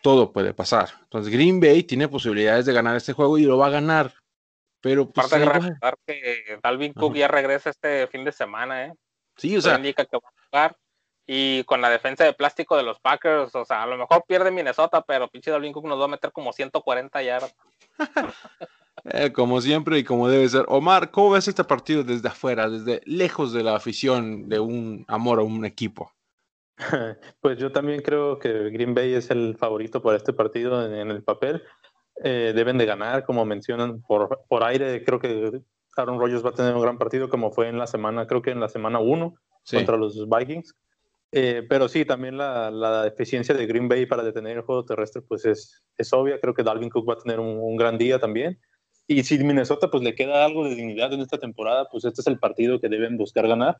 todo 0.00 0.32
puede 0.32 0.54
pasar. 0.54 0.88
Entonces, 1.02 1.30
Green 1.30 1.60
Bay 1.60 1.82
tiene 1.82 2.08
posibilidades 2.08 2.64
de 2.64 2.72
ganar 2.72 2.96
este 2.96 3.12
juego 3.12 3.36
y 3.36 3.42
lo 3.42 3.58
va 3.58 3.66
a 3.66 3.70
ganar. 3.70 4.14
Pero 4.80 5.10
pues, 5.10 5.26
Aparte 5.26 5.44
de 5.44 5.52
recordar 5.52 5.98
que 6.06 6.58
Dalvin 6.62 6.94
Cook 6.94 7.16
ya 7.16 7.28
regresa 7.28 7.68
este 7.68 8.06
fin 8.06 8.24
de 8.24 8.32
semana, 8.32 8.86
¿eh? 8.86 8.94
Sí, 9.36 9.54
o 9.58 9.60
sea. 9.60 9.76
indica 9.76 10.06
que 10.06 10.16
va 10.16 10.26
a 10.26 10.42
jugar. 10.46 10.76
Y 11.30 11.62
con 11.64 11.82
la 11.82 11.90
defensa 11.90 12.24
de 12.24 12.32
plástico 12.32 12.74
de 12.74 12.82
los 12.82 12.98
Packers, 13.00 13.54
o 13.54 13.62
sea, 13.62 13.82
a 13.82 13.86
lo 13.86 13.98
mejor 13.98 14.24
pierde 14.26 14.50
Minnesota, 14.50 15.02
pero 15.06 15.28
pinche 15.28 15.50
Dalvin 15.50 15.74
Cook 15.74 15.86
nos 15.86 16.00
va 16.00 16.06
a 16.06 16.08
meter 16.08 16.32
como 16.32 16.54
140 16.54 17.22
yardas. 17.22 17.54
eh, 19.04 19.30
como 19.30 19.60
siempre 19.60 19.98
y 19.98 20.04
como 20.04 20.30
debe 20.30 20.48
ser. 20.48 20.64
Omar, 20.68 21.10
¿cómo 21.10 21.32
ves 21.32 21.46
este 21.46 21.64
partido 21.64 22.02
desde 22.02 22.28
afuera, 22.28 22.70
desde 22.70 23.02
lejos 23.04 23.52
de 23.52 23.62
la 23.62 23.76
afición 23.76 24.48
de 24.48 24.58
un 24.58 25.04
amor 25.06 25.40
a 25.40 25.42
un 25.42 25.66
equipo? 25.66 26.10
Pues 27.42 27.58
yo 27.58 27.72
también 27.72 28.00
creo 28.00 28.38
que 28.38 28.70
Green 28.70 28.94
Bay 28.94 29.12
es 29.12 29.30
el 29.30 29.54
favorito 29.58 30.00
por 30.00 30.14
este 30.14 30.32
partido 30.32 30.82
en, 30.86 31.10
el 31.10 31.22
papel. 31.22 31.62
Eh, 32.24 32.54
deben 32.54 32.78
de 32.78 32.86
ganar, 32.86 33.26
como 33.26 33.44
mencionan, 33.44 34.00
por, 34.00 34.46
por 34.48 34.64
aire. 34.64 35.04
Creo 35.04 35.18
que 35.18 35.60
Aaron 35.94 36.18
Rodgers 36.18 36.42
va 36.42 36.50
a 36.50 36.54
tener 36.54 36.74
un 36.74 36.80
gran 36.80 36.96
partido, 36.96 37.28
como 37.28 37.50
fue 37.50 37.68
en 37.68 37.76
la 37.76 37.86
semana, 37.86 38.26
creo 38.26 38.40
que 38.40 38.50
en 38.50 38.60
la 38.60 38.70
semana 38.70 38.98
1 38.98 39.34
contra 39.70 39.98
los 39.98 40.26
Vikings. 40.26 40.74
Eh, 41.30 41.66
pero 41.68 41.88
sí, 41.88 42.04
también 42.04 42.38
la, 42.38 42.70
la, 42.70 43.06
eficiencia 43.06 43.54
de 43.54 43.66
Green 43.66 43.88
Bay 43.88 44.06
para 44.06 44.22
detener 44.22 44.56
el 44.56 44.62
juego 44.62 44.86
terrestre 44.86 45.20
pues 45.20 45.44
es, 45.44 45.82
es 45.96 46.12
obvia. 46.12 46.40
Creo 46.40 46.54
que 46.54 46.62
Dalvin 46.62 46.88
Cook 46.88 47.08
va 47.08 47.14
a 47.14 47.18
tener 47.18 47.38
un, 47.38 47.58
un, 47.58 47.76
gran 47.76 47.98
día 47.98 48.18
también. 48.18 48.58
Y 49.06 49.22
si 49.24 49.38
Minnesota 49.38 49.90
pues 49.90 50.02
le 50.02 50.14
queda 50.14 50.44
algo 50.44 50.64
de 50.64 50.74
dignidad 50.74 51.12
en 51.12 51.20
esta 51.20 51.38
temporada, 51.38 51.88
pues 51.90 52.04
este 52.04 52.22
es 52.22 52.26
el 52.26 52.38
partido 52.38 52.80
que 52.80 52.88
deben 52.88 53.16
buscar 53.16 53.46
ganar 53.46 53.78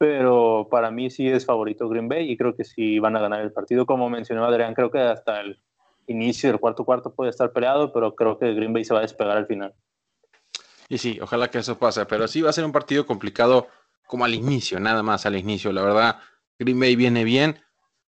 pero 0.00 0.66
para 0.70 0.90
mí 0.90 1.10
sí 1.10 1.28
es 1.28 1.44
favorito 1.44 1.86
Green 1.86 2.08
Bay 2.08 2.32
y 2.32 2.38
creo 2.38 2.56
que 2.56 2.64
sí 2.64 2.98
van 2.98 3.16
a 3.16 3.20
ganar 3.20 3.42
el 3.42 3.52
partido. 3.52 3.84
Como 3.84 4.08
mencionó 4.08 4.46
Adrián, 4.46 4.72
creo 4.72 4.90
que 4.90 4.98
hasta 4.98 5.42
el 5.42 5.60
inicio 6.06 6.48
del 6.48 6.58
cuarto 6.58 6.86
cuarto 6.86 7.14
puede 7.14 7.28
estar 7.28 7.52
peleado, 7.52 7.92
pero 7.92 8.14
creo 8.14 8.38
que 8.38 8.54
Green 8.54 8.72
Bay 8.72 8.82
se 8.82 8.94
va 8.94 9.00
a 9.00 9.02
despegar 9.02 9.36
al 9.36 9.46
final. 9.46 9.74
Y 10.88 10.96
sí, 10.96 11.18
ojalá 11.20 11.50
que 11.50 11.58
eso 11.58 11.78
pase, 11.78 12.06
pero 12.06 12.26
sí 12.28 12.40
va 12.40 12.48
a 12.48 12.54
ser 12.54 12.64
un 12.64 12.72
partido 12.72 13.04
complicado 13.04 13.68
como 14.06 14.24
al 14.24 14.32
inicio, 14.32 14.80
nada 14.80 15.02
más 15.02 15.26
al 15.26 15.36
inicio. 15.36 15.70
La 15.70 15.82
verdad, 15.82 16.18
Green 16.60 16.78
Bay 16.78 16.94
viene 16.94 17.24
bien, 17.24 17.60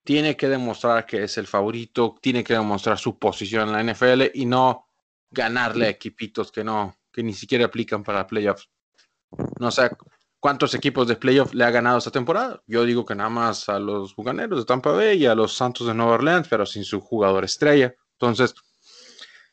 tiene 0.03 0.37
que 0.37 0.49
demostrar 0.49 1.05
que 1.05 1.23
es 1.23 1.37
el 1.37 1.47
favorito, 1.47 2.15
tiene 2.21 2.43
que 2.43 2.53
demostrar 2.53 2.99
su 2.99 3.17
posición 3.17 3.69
en 3.69 3.73
la 3.73 3.93
NFL 3.93 4.23
y 4.33 4.45
no 4.45 4.89
ganarle 5.31 5.87
a 5.87 5.89
equipitos 5.89 6.51
que 6.51 6.63
no, 6.63 6.95
que 7.11 7.23
ni 7.23 7.33
siquiera 7.33 7.65
aplican 7.65 8.03
para 8.03 8.27
playoffs. 8.27 8.69
No 9.59 9.71
sé, 9.71 9.89
¿Cuántos 10.43 10.73
equipos 10.73 11.07
de 11.07 11.15
playoff 11.15 11.53
le 11.53 11.63
ha 11.63 11.71
ganado 11.71 11.99
esta 11.99 12.11
temporada? 12.11 12.61
Yo 12.67 12.83
digo 12.83 13.05
que 13.05 13.15
nada 13.15 13.29
más 13.29 13.69
a 13.69 13.79
los 13.79 14.13
Bucaneros 14.13 14.59
de 14.59 14.65
Tampa 14.65 14.91
Bay 14.91 15.23
y 15.23 15.25
a 15.25 15.35
los 15.35 15.55
Santos 15.55 15.87
de 15.87 15.93
Nueva 15.93 16.15
Orleans, 16.15 16.49
pero 16.49 16.65
sin 16.65 16.83
su 16.83 16.99
jugador 16.99 17.45
estrella. 17.45 17.95
Entonces, 18.19 18.53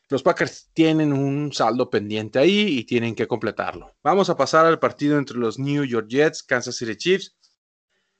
los 0.09 0.21
Packers 0.21 0.69
tienen 0.73 1.13
un 1.13 1.53
saldo 1.53 1.89
pendiente 1.89 2.39
ahí 2.39 2.77
y 2.77 2.83
tienen 2.83 3.15
que 3.15 3.25
completarlo. 3.25 3.95
Vamos 4.03 4.29
a 4.29 4.35
pasar 4.35 4.65
al 4.65 4.79
partido 4.79 5.17
entre 5.17 5.37
los 5.37 5.57
New 5.57 5.85
York 5.85 6.09
Jets, 6.09 6.43
Kansas 6.43 6.75
City 6.75 6.97
Chiefs. 6.97 7.37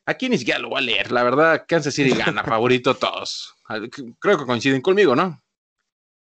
Aquí 0.05 0.29
ni 0.29 0.37
siquiera 0.37 0.59
lo 0.59 0.69
voy 0.69 0.79
a 0.79 0.81
leer, 0.81 1.11
la 1.11 1.23
verdad, 1.23 1.65
Kansas 1.67 1.93
City 1.93 2.15
gana, 2.15 2.43
favorito 2.43 2.95
todos. 2.95 3.53
Creo 4.19 4.37
que 4.37 4.45
coinciden 4.45 4.81
conmigo, 4.81 5.15
¿no? 5.15 5.41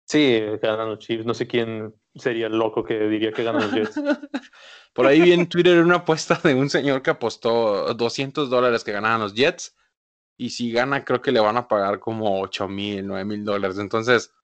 Sí, 0.06 0.40
ganan 0.60 0.90
los 0.90 0.98
Chiefs. 0.98 1.24
No 1.24 1.34
sé 1.34 1.46
quién 1.46 1.94
sería 2.14 2.46
el 2.46 2.58
loco 2.58 2.84
que 2.84 2.98
diría 3.08 3.32
que 3.32 3.44
ganan 3.44 3.62
los 3.62 3.72
Jets. 3.72 3.94
Por 4.92 5.06
ahí 5.06 5.22
vi 5.22 5.32
en 5.32 5.48
Twitter 5.48 5.82
una 5.82 5.96
apuesta 5.96 6.38
de 6.42 6.54
un 6.54 6.68
señor 6.68 7.00
que 7.00 7.10
apostó 7.10 7.94
200 7.94 8.50
dólares 8.50 8.84
que 8.84 8.92
ganaban 8.92 9.20
los 9.20 9.34
Jets. 9.34 9.74
Y 10.36 10.50
si 10.50 10.72
gana, 10.72 11.04
creo 11.04 11.22
que 11.22 11.32
le 11.32 11.40
van 11.40 11.56
a 11.56 11.68
pagar 11.68 11.98
como 11.98 12.40
8 12.42 12.68
mil, 12.68 13.06
9 13.06 13.24
mil 13.24 13.44
dólares. 13.44 13.78
Entonces. 13.78 14.34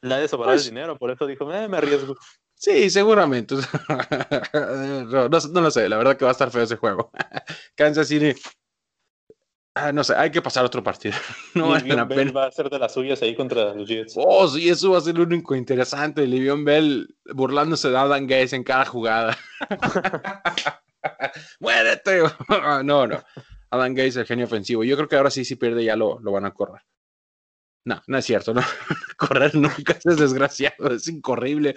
La 0.00 0.18
de 0.18 0.26
sobrar 0.26 0.54
pues, 0.54 0.66
el 0.66 0.74
dinero, 0.74 0.98
por 0.98 1.12
eso 1.12 1.26
dijo, 1.26 1.52
eh, 1.52 1.68
me 1.68 1.76
arriesgo. 1.76 2.16
Sí, 2.54 2.90
seguramente. 2.90 3.54
no, 4.54 5.28
no, 5.28 5.60
lo 5.60 5.70
sé, 5.70 5.88
la 5.88 5.96
verdad 5.96 6.16
que 6.16 6.24
va 6.24 6.30
a 6.30 6.32
estar 6.32 6.50
feo 6.50 6.62
ese 6.62 6.76
juego. 6.76 7.12
Kansas 7.76 8.08
City 8.08 8.34
Ah, 9.74 9.90
no 9.90 10.04
sé, 10.04 10.14
hay 10.14 10.30
que 10.30 10.42
pasar 10.42 10.64
otro 10.64 10.82
partido. 10.82 11.14
No 11.54 11.70
vale 11.70 11.94
la 11.94 12.06
pena. 12.06 12.32
va 12.32 12.46
a 12.46 12.52
ser 12.52 12.68
de 12.68 12.78
las 12.78 12.92
suyas 12.92 13.22
ahí 13.22 13.34
contra 13.34 13.74
los 13.74 13.88
Jets. 13.88 14.14
Oh, 14.16 14.46
sí, 14.48 14.68
eso 14.68 14.90
va 14.90 14.98
a 14.98 15.02
ser 15.02 15.16
lo 15.16 15.24
único 15.24 15.54
interesante. 15.54 16.26
Livion 16.26 16.64
Bell 16.64 17.14
burlándose 17.32 17.90
de 17.90 17.96
Adam 17.96 18.26
Gaze 18.26 18.56
en 18.56 18.64
cada 18.64 18.84
jugada. 18.84 19.36
¡Muérete! 21.60 22.22
no, 22.84 23.06
no. 23.06 23.22
Adam 23.70 23.94
Gaze, 23.94 24.20
el 24.20 24.26
genio 24.26 24.44
ofensivo. 24.44 24.84
Yo 24.84 24.96
creo 24.96 25.08
que 25.08 25.16
ahora 25.16 25.30
sí, 25.30 25.44
si 25.44 25.56
pierde, 25.56 25.84
ya 25.84 25.96
lo, 25.96 26.18
lo 26.20 26.32
van 26.32 26.44
a 26.44 26.52
correr. 26.52 26.82
No, 27.84 28.00
no 28.06 28.18
es 28.18 28.24
cierto, 28.24 28.54
¿no? 28.54 28.62
correr 29.16 29.54
nunca 29.54 29.98
es 30.04 30.16
desgraciado, 30.16 30.94
es 30.94 31.08
incorrible. 31.08 31.74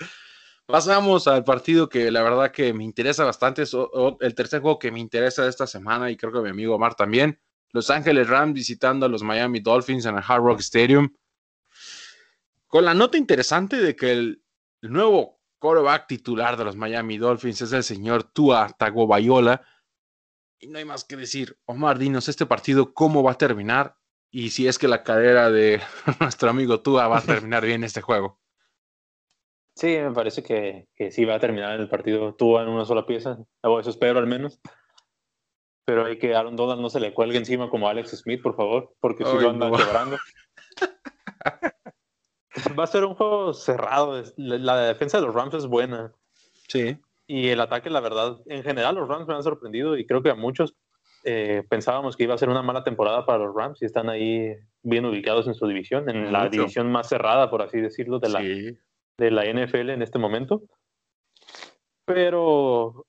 Pasamos 0.68 1.28
al 1.28 1.44
partido 1.44 1.90
que 1.90 2.12
la 2.12 2.24
verdad 2.24 2.52
que 2.52 2.74
me 2.74 2.84
interesa 2.84 3.24
bastante. 3.24 3.64
Es 3.64 3.76
el 4.20 4.36
tercer 4.36 4.62
juego 4.62 4.80
que 4.80 4.92
me 4.92 5.00
interesa 5.00 5.44
de 5.44 5.50
esta 5.50 5.68
semana 5.68 6.10
y 6.12 6.18
creo 6.18 6.32
que 6.32 6.42
mi 6.42 6.50
amigo 6.50 6.76
Omar 6.76 6.96
también. 6.96 7.40
Los 7.72 7.90
Ángeles 7.90 8.30
Rams 8.30 8.54
visitando 8.54 9.06
a 9.06 9.10
los 9.10 9.24
Miami 9.24 9.60
Dolphins 9.60 10.06
en 10.06 10.16
el 10.16 10.24
Hard 10.26 10.44
Rock 10.44 10.60
Stadium. 10.60 11.14
Con 12.68 12.86
la 12.86 12.94
nota 12.94 13.18
interesante 13.18 13.78
de 13.78 13.96
que 13.96 14.12
el, 14.12 14.42
nuevo 14.82 15.42
quarterback 15.60 16.08
titular 16.08 16.58
de 16.58 16.66
los 16.66 16.76
Miami 16.76 17.18
Dolphins 17.18 17.62
es 17.62 17.74
el 17.74 17.84
señor 17.84 18.24
Tua 18.24 18.70
Tagovailoa. 18.78 19.62
Y 20.60 20.68
no 20.68 20.78
hay 20.78 20.86
más 20.86 21.04
que 21.04 21.16
decir, 21.16 21.58
Omar, 21.66 21.98
dinos 21.98 22.30
este 22.30 22.46
partido 22.46 22.94
cómo 22.94 23.24
va 23.24 23.32
a 23.32 23.38
terminar 23.38 23.98
y 24.32 24.50
si 24.50 24.68
es 24.68 24.78
que 24.78 24.88
la 24.88 25.04
cadera 25.04 25.50
de 25.50 25.82
nuestro 26.20 26.50
amigo 26.50 26.82
Tua 26.82 27.08
va 27.08 27.20
a 27.20 27.22
terminar 27.26 27.66
bien 27.66 27.84
este 27.84 28.02
juego. 28.02 28.40
Sí, 29.76 29.88
me 29.88 30.12
parece 30.12 30.42
que, 30.44 30.88
que 30.96 31.12
sí 31.12 31.26
va 31.26 31.36
a 31.36 31.40
terminar 31.40 31.80
el 31.80 31.90
partido 31.90 32.36
Tua 32.36 32.64
en 32.64 32.70
una 32.70 32.86
sola 32.86 33.06
pieza. 33.06 33.38
O 33.62 33.80
eso 33.80 33.90
espero 33.90 34.20
al 34.20 34.28
menos 34.28 34.62
pero 35.86 36.06
hay 36.06 36.18
que 36.18 36.36
Aaron 36.36 36.56
Donald 36.56 36.82
no 36.82 36.90
se 36.90 37.00
le 37.00 37.14
cuelgue 37.14 37.38
encima 37.38 37.70
como 37.70 37.88
Alex 37.88 38.10
Smith, 38.18 38.42
por 38.42 38.56
favor, 38.56 38.94
porque 39.00 39.24
si 39.24 39.38
lo 39.38 39.50
andan 39.52 39.72
quebrando. 39.74 40.18
Va 42.80 42.86
a 42.86 42.88
ser 42.88 43.06
un 43.06 43.16
juego 43.16 43.54
cerrado. 43.54 44.24
La 44.38 44.80
defensa 44.88 45.20
de 45.20 45.26
los 45.26 45.36
Rams 45.36 45.54
es 45.54 45.68
buena. 45.68 46.12
Sí. 46.68 46.98
Y 47.28 47.50
el 47.50 47.60
ataque, 47.60 47.90
la 47.90 48.00
verdad, 48.00 48.38
en 48.48 48.64
general 48.64 48.96
los 48.96 49.08
Rams 49.08 49.28
me 49.28 49.36
han 49.36 49.44
sorprendido 49.44 49.98
y 49.98 50.06
creo 50.06 50.24
que 50.24 50.30
a 50.30 50.36
muchos 50.36 50.76
eh, 51.24 51.64
pensábamos 51.70 52.16
que 52.16 52.24
iba 52.24 52.34
a 52.34 52.38
ser 52.38 52.50
una 52.50 52.62
mala 52.62 52.84
temporada 52.84 53.26
para 53.26 53.44
los 53.44 53.56
Rams 53.56 53.82
y 53.82 53.86
están 53.86 54.10
ahí 54.10 54.56
bien 54.84 55.06
ubicados 55.06 55.48
en 55.48 55.56
su 55.56 55.68
división, 55.68 56.10
en 56.10 56.32
la 56.32 56.50
división 56.50 56.92
más 56.92 57.10
cerrada, 57.10 57.50
por 57.50 57.62
así 57.62 57.82
decirlo, 57.82 58.20
de 58.20 58.30
la, 58.30 58.42
de 58.42 59.32
la 59.32 59.44
NFL 59.44 59.90
en 59.90 60.02
este 60.02 60.20
momento. 60.20 60.64
Pero 62.06 63.06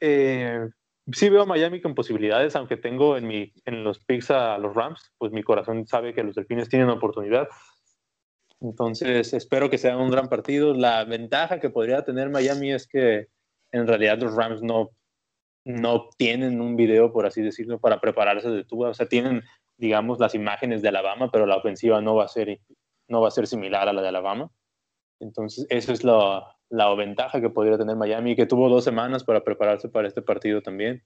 eh, 0.00 0.68
sí 1.12 1.28
veo 1.28 1.42
a 1.42 1.46
Miami 1.46 1.80
con 1.80 1.94
posibilidades, 1.94 2.56
aunque 2.56 2.76
tengo 2.76 3.16
en, 3.16 3.26
mi, 3.26 3.52
en 3.64 3.84
los 3.84 3.98
picks 3.98 4.30
a 4.30 4.58
los 4.58 4.74
Rams, 4.74 5.12
pues 5.18 5.32
mi 5.32 5.42
corazón 5.42 5.86
sabe 5.86 6.14
que 6.14 6.22
los 6.22 6.34
Delfines 6.34 6.68
tienen 6.68 6.90
oportunidad. 6.90 7.48
Entonces, 8.60 9.32
espero 9.32 9.70
que 9.70 9.78
sea 9.78 9.96
un 9.96 10.10
gran 10.10 10.28
partido. 10.28 10.74
La 10.74 11.04
ventaja 11.04 11.60
que 11.60 11.70
podría 11.70 12.04
tener 12.04 12.28
Miami 12.28 12.72
es 12.72 12.88
que 12.88 13.28
en 13.72 13.86
realidad 13.86 14.18
los 14.18 14.34
Rams 14.34 14.62
no, 14.62 14.90
no 15.64 16.08
tienen 16.16 16.60
un 16.60 16.76
video, 16.76 17.12
por 17.12 17.26
así 17.26 17.40
decirlo, 17.42 17.78
para 17.78 18.00
prepararse 18.00 18.50
de 18.50 18.64
tuba. 18.64 18.90
O 18.90 18.94
sea, 18.94 19.06
tienen, 19.06 19.42
digamos, 19.76 20.18
las 20.18 20.34
imágenes 20.34 20.82
de 20.82 20.88
Alabama, 20.88 21.30
pero 21.30 21.46
la 21.46 21.56
ofensiva 21.56 22.00
no 22.00 22.16
va 22.16 22.24
a 22.24 22.28
ser, 22.28 22.60
no 23.06 23.20
va 23.20 23.28
a 23.28 23.32
ser 23.32 23.46
similar 23.46 23.88
a 23.88 23.92
la 23.92 24.02
de 24.02 24.08
Alabama. 24.08 24.50
Entonces, 25.20 25.66
eso 25.70 25.92
es 25.92 26.02
lo, 26.02 26.44
la 26.70 26.94
ventaja 26.94 27.40
que 27.40 27.50
podría 27.50 27.78
tener 27.78 27.96
Miami, 27.96 28.36
que 28.36 28.46
tuvo 28.46 28.68
dos 28.68 28.84
semanas 28.84 29.24
para 29.24 29.42
prepararse 29.42 29.88
para 29.88 30.08
este 30.08 30.22
partido 30.22 30.62
también. 30.62 31.02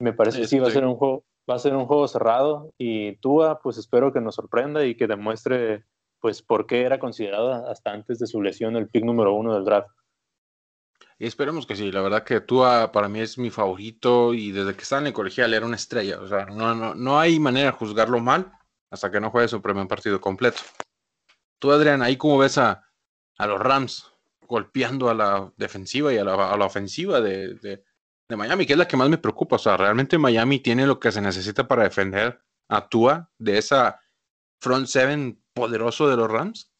Me 0.00 0.12
parece 0.12 0.40
que 0.40 0.46
sí 0.46 0.58
va 0.58 0.68
a 0.68 0.72
ser 0.72 0.86
un 0.86 0.96
juego, 0.96 1.24
va 1.48 1.54
a 1.54 1.58
ser 1.58 1.74
un 1.74 1.86
juego 1.86 2.08
cerrado 2.08 2.72
y 2.78 3.16
Tua, 3.16 3.60
pues 3.60 3.76
espero 3.78 4.12
que 4.12 4.20
nos 4.20 4.34
sorprenda 4.34 4.84
y 4.84 4.94
que 4.94 5.06
demuestre 5.06 5.84
pues 6.20 6.42
por 6.42 6.66
qué 6.66 6.82
era 6.82 6.98
considerado 6.98 7.52
hasta 7.68 7.92
antes 7.92 8.18
de 8.18 8.26
su 8.26 8.42
lesión 8.42 8.76
el 8.76 8.88
pick 8.88 9.04
número 9.04 9.34
uno 9.34 9.54
del 9.54 9.64
draft. 9.64 9.90
Y 11.18 11.26
esperemos 11.26 11.66
que 11.66 11.76
sí, 11.76 11.92
la 11.92 12.00
verdad 12.00 12.24
que 12.24 12.40
Tua 12.40 12.92
para 12.92 13.08
mí 13.08 13.20
es 13.20 13.36
mi 13.36 13.50
favorito 13.50 14.32
y 14.32 14.52
desde 14.52 14.74
que 14.74 14.82
estaba 14.82 15.00
en 15.02 15.08
el 15.08 15.12
colegial 15.12 15.52
era 15.52 15.66
una 15.66 15.76
estrella, 15.76 16.18
o 16.20 16.26
sea, 16.26 16.46
no, 16.46 16.74
no, 16.74 16.94
no 16.94 17.18
hay 17.18 17.38
manera 17.38 17.72
de 17.72 17.76
juzgarlo 17.76 18.20
mal 18.20 18.52
hasta 18.90 19.10
que 19.10 19.20
no 19.20 19.30
juegue 19.30 19.48
su 19.48 19.60
primer 19.60 19.86
partido 19.86 20.20
completo. 20.20 20.62
Tú, 21.58 21.72
Adrián, 21.72 22.02
ahí 22.02 22.16
como 22.16 22.38
ves 22.38 22.56
a, 22.56 22.84
a 23.36 23.46
los 23.46 23.60
Rams 23.60 24.10
golpeando 24.50 25.08
a 25.08 25.14
la 25.14 25.52
defensiva 25.56 26.12
y 26.12 26.18
a 26.18 26.24
la, 26.24 26.52
a 26.52 26.56
la 26.56 26.66
ofensiva 26.66 27.20
de, 27.20 27.54
de, 27.54 27.84
Miami, 28.36 28.66
que 28.66 28.72
es 28.72 28.78
la 28.78 28.88
que 28.88 28.96
más 28.96 29.08
me 29.08 29.18
preocupa. 29.18 29.56
O 29.56 29.58
sea, 29.60 29.76
realmente 29.76 30.18
Miami 30.18 30.58
tiene 30.58 30.86
lo 30.86 30.98
que 30.98 31.12
se 31.12 31.20
necesita 31.20 31.68
para 31.68 31.84
defender 31.84 32.40
a 32.68 32.88
Tua 32.88 33.30
de 33.38 33.58
esa 33.58 34.00
front 34.60 34.86
seven 34.88 35.40
poderoso 35.54 36.08
de 36.08 36.16
los 36.16 36.28
Rams. 36.28 36.72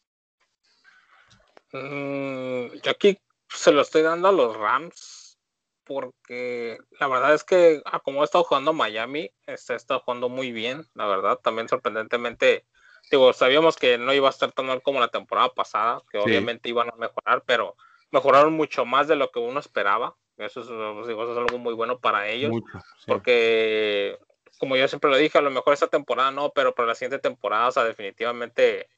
Mm, 1.71 2.73
yo 2.83 2.91
aquí 2.91 3.17
se 3.47 3.71
lo 3.71 3.81
estoy 3.81 4.01
dando 4.01 4.27
a 4.27 4.33
los 4.33 4.55
Rams 4.57 5.39
porque 5.85 6.77
la 6.99 7.07
verdad 7.07 7.33
es 7.33 7.43
que 7.45 7.81
a 7.85 7.99
como 7.99 8.21
ha 8.21 8.25
estado 8.25 8.43
jugando 8.43 8.73
Miami, 8.73 9.31
está, 9.45 9.75
está 9.75 9.99
jugando 9.99 10.27
muy 10.27 10.51
bien, 10.51 10.85
la 10.93 11.05
verdad, 11.05 11.37
también 11.37 11.69
sorprendentemente, 11.69 12.65
digo, 13.11 13.33
sabíamos 13.33 13.75
que 13.75 13.97
no 13.97 14.13
iba 14.13 14.27
a 14.27 14.31
estar 14.31 14.51
tan 14.51 14.67
mal 14.67 14.81
como 14.81 14.99
la 14.99 15.09
temporada 15.09 15.49
pasada, 15.49 16.01
que 16.11 16.17
sí. 16.17 16.23
obviamente 16.23 16.69
iban 16.69 16.89
a 16.89 16.95
mejorar, 16.95 17.43
pero 17.45 17.75
mejoraron 18.11 18.53
mucho 18.53 18.85
más 18.85 19.07
de 19.07 19.15
lo 19.15 19.31
que 19.31 19.39
uno 19.39 19.59
esperaba, 19.59 20.15
eso 20.37 20.61
es, 20.61 20.67
digo, 21.07 21.23
eso 21.23 21.33
es 21.33 21.37
algo 21.37 21.57
muy 21.57 21.73
bueno 21.73 21.99
para 21.99 22.27
ellos, 22.27 22.51
mucho, 22.51 22.79
sí. 22.97 23.05
porque 23.07 24.17
como 24.57 24.75
yo 24.75 24.87
siempre 24.87 25.09
lo 25.09 25.17
dije, 25.17 25.37
a 25.37 25.41
lo 25.41 25.51
mejor 25.51 25.73
esta 25.73 25.87
temporada 25.87 26.31
no, 26.31 26.51
pero 26.51 26.73
para 26.73 26.89
la 26.89 26.95
siguiente 26.95 27.19
temporada, 27.19 27.67
o 27.67 27.71
sea, 27.71 27.83
definitivamente 27.83 28.89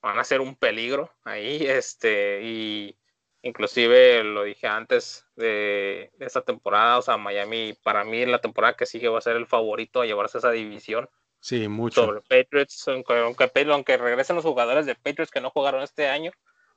van 0.00 0.18
a 0.18 0.24
ser 0.24 0.40
un 0.40 0.54
peligro 0.54 1.10
ahí, 1.24 1.58
este, 1.66 2.40
y 2.42 2.96
inclusive 3.42 4.24
lo 4.24 4.44
dije 4.44 4.66
antes 4.66 5.26
de, 5.36 6.10
de, 6.18 6.26
esta 6.26 6.42
temporada, 6.42 6.98
o 6.98 7.02
sea, 7.02 7.16
Miami 7.16 7.76
para 7.82 8.04
mí 8.04 8.24
la 8.26 8.40
temporada 8.40 8.74
que 8.74 8.86
sigue 8.86 9.08
va 9.08 9.18
a 9.18 9.22
ser 9.22 9.36
el 9.36 9.46
favorito 9.46 10.00
a 10.00 10.06
llevarse 10.06 10.38
esa 10.38 10.50
división. 10.50 11.08
Sí, 11.40 11.68
mucho. 11.68 12.04
Sobre 12.04 12.20
Patriots, 12.20 12.88
aunque, 12.88 13.18
aunque, 13.18 13.96
regresen 13.96 14.36
los 14.36 14.44
jugadores 14.44 14.86
de 14.86 14.94
Patriots 14.94 15.30
que 15.30 15.40
no 15.40 15.50
jugaron 15.50 15.82
este 15.82 16.08
año, 16.08 16.32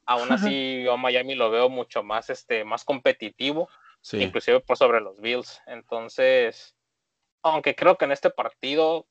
aún 0.05 0.32
así 0.32 0.84
yo 0.84 0.93
a 0.93 0.97
Miami 0.97 1.36
lo 1.36 1.49
veo 1.49 1.70
mucho 1.70 2.03
más, 2.03 2.30
este, 2.30 2.64
más 2.64 2.84
competitivo, 2.84 3.70
sí. 4.01 4.22
inclusive 4.22 4.59
por 4.59 4.78
sobre 4.78 5.01
los 5.01 5.20
Bills. 5.20 5.62
Entonces, 5.66 6.76
aunque 7.41 7.76
creo 7.76 7.97
que 7.97 8.05
en 8.05 8.12
este 8.12 8.30
partido, 8.30 9.07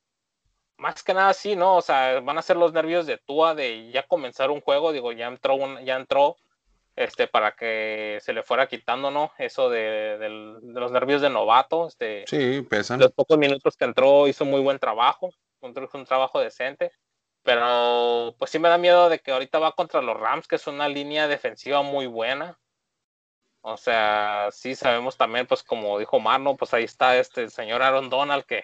más 0.76 1.03
que 1.03 1.14
nada 1.14 1.32
sí, 1.34 1.57
¿no? 1.57 1.76
O 1.76 1.82
sea, 1.82 2.20
van 2.20 2.38
a 2.38 2.42
ser 2.42 2.57
los 2.57 2.72
nervios 2.72 3.07
de 3.07 3.18
Tua 3.18 3.55
de 3.55 3.90
ya 3.90 4.05
comenzar 4.05 4.51
un 4.51 4.61
juego, 4.61 4.92
digo, 4.92 5.12
ya 5.12 5.26
entró, 5.26 5.55
un, 5.55 5.84
ya 5.84 5.96
entró 5.96 6.36
este, 6.97 7.26
para 7.26 7.53
que 7.53 8.18
se 8.20 8.32
le 8.32 8.43
fuera 8.43 8.68
quitando, 8.68 9.11
¿no? 9.11 9.32
Eso 9.38 9.70
de, 9.70 10.18
de, 10.18 10.28
de 10.61 10.80
los 10.80 10.93
nervios 10.93 11.22
de 11.22 11.30
novato. 11.30 11.88
Este, 11.88 12.24
sí, 12.26 12.62
pesan. 12.62 13.01
Los 13.01 13.12
pocos 13.12 13.38
minutos 13.38 13.76
que 13.76 13.84
entró 13.84 14.26
hizo 14.26 14.45
muy 14.45 14.61
buen 14.61 14.78
trabajo, 14.78 15.30
un, 15.61 15.88
un 15.93 16.05
trabajo 16.05 16.41
decente. 16.41 16.93
Pero 17.43 18.34
pues 18.38 18.51
sí 18.51 18.59
me 18.59 18.68
da 18.68 18.76
miedo 18.76 19.09
de 19.09 19.18
que 19.18 19.32
ahorita 19.32 19.59
va 19.59 19.72
contra 19.72 20.03
los 20.03 20.18
Rams, 20.18 20.47
que 20.47 20.57
es 20.57 20.66
una 20.66 20.88
línea 20.88 21.26
defensiva 21.26 21.82
muy 21.82 22.07
buena. 22.07 22.59
O 23.62 23.76
sea, 23.76 24.49
sí 24.53 24.74
sabemos 24.74 25.16
también, 25.16 25.47
pues 25.47 25.62
como 25.62 25.99
dijo 25.99 26.20
Marno, 26.20 26.57
pues 26.57 26.72
ahí 26.74 26.84
está 26.84 27.16
este 27.18 27.49
señor 27.51 27.82
Aaron 27.82 28.09
Donald 28.11 28.45
que 28.45 28.62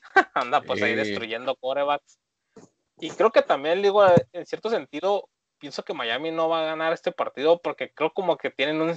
anda 0.34 0.60
pues 0.62 0.82
ahí 0.82 0.94
destruyendo 0.94 1.56
corebacks. 1.56 2.18
Y 2.98 3.10
creo 3.10 3.30
que 3.30 3.42
también 3.42 3.82
digo, 3.82 4.04
en 4.32 4.46
cierto 4.46 4.70
sentido, 4.70 5.28
pienso 5.64 5.82
que 5.82 5.94
Miami 5.94 6.30
no 6.30 6.50
va 6.50 6.60
a 6.60 6.66
ganar 6.66 6.92
este 6.92 7.10
partido 7.10 7.58
porque 7.58 7.90
creo 7.90 8.12
como 8.12 8.36
que 8.36 8.50
tienen 8.50 8.82
un, 8.82 8.94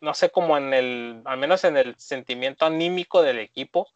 no 0.00 0.14
sé, 0.14 0.30
como 0.30 0.56
en 0.56 0.72
el, 0.72 1.20
al 1.26 1.36
menos 1.36 1.64
en 1.64 1.76
el 1.76 1.94
sentimiento 1.98 2.64
anímico 2.64 3.20
del 3.20 3.38
equipo, 3.38 3.86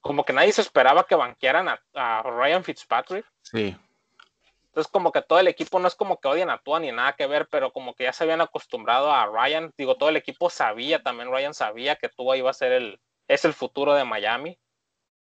como 0.00 0.24
que 0.24 0.32
nadie 0.32 0.50
se 0.50 0.62
esperaba 0.62 1.04
que 1.04 1.14
banquearan 1.14 1.68
a, 1.68 1.82
a 1.92 2.22
Ryan 2.22 2.64
Fitzpatrick. 2.64 3.26
Sí. 3.42 3.76
Entonces 4.68 4.90
como 4.90 5.12
que 5.12 5.20
todo 5.20 5.38
el 5.40 5.48
equipo 5.48 5.78
no 5.78 5.88
es 5.88 5.94
como 5.94 6.18
que 6.18 6.28
odian 6.28 6.48
a 6.48 6.56
Tua 6.56 6.80
ni 6.80 6.90
nada 6.90 7.12
que 7.12 7.26
ver, 7.26 7.48
pero 7.50 7.70
como 7.70 7.92
que 7.92 8.04
ya 8.04 8.14
se 8.14 8.24
habían 8.24 8.40
acostumbrado 8.40 9.12
a 9.12 9.26
Ryan. 9.26 9.74
Digo, 9.76 9.96
todo 9.96 10.08
el 10.08 10.16
equipo 10.16 10.48
sabía, 10.48 11.02
también 11.02 11.30
Ryan 11.30 11.52
sabía 11.52 11.96
que 11.96 12.08
Tua 12.08 12.38
iba 12.38 12.48
a 12.48 12.54
ser 12.54 12.72
el, 12.72 12.98
es 13.28 13.44
el 13.44 13.52
futuro 13.52 13.92
de 13.92 14.06
Miami. 14.06 14.58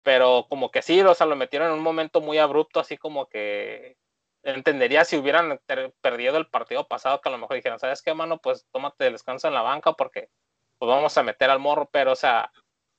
Pero 0.02 0.46
como 0.48 0.72
que 0.72 0.82
sí, 0.82 1.02
o 1.02 1.14
sea, 1.14 1.28
lo 1.28 1.36
metieron 1.36 1.68
en 1.68 1.74
un 1.74 1.84
momento 1.84 2.22
muy 2.22 2.38
abrupto, 2.38 2.80
así 2.80 2.98
como 2.98 3.28
que 3.28 3.98
entendería 4.44 5.06
si 5.06 5.18
hubieran 5.18 5.60
perdido 6.02 6.38
el 6.38 6.48
partido 6.48 6.88
pasado, 6.88 7.22
que 7.22 7.30
a 7.30 7.32
lo 7.32 7.38
mejor 7.38 7.56
dijeran, 7.56 7.80
¿sabes 7.80 8.02
qué, 8.02 8.14
mano? 8.14 8.40
Pues 8.40 8.68
tómate 8.72 9.08
el 9.08 9.14
descanso 9.14 9.48
en 9.48 9.54
la 9.54 9.62
banca 9.62 9.94
porque 9.94 10.30
pues 10.78 10.90
vamos 10.90 11.18
a 11.18 11.24
meter 11.24 11.50
al 11.50 11.60
morro, 11.60 11.90
pero 11.92 12.12
o 12.12 12.16
sea, 12.16 12.52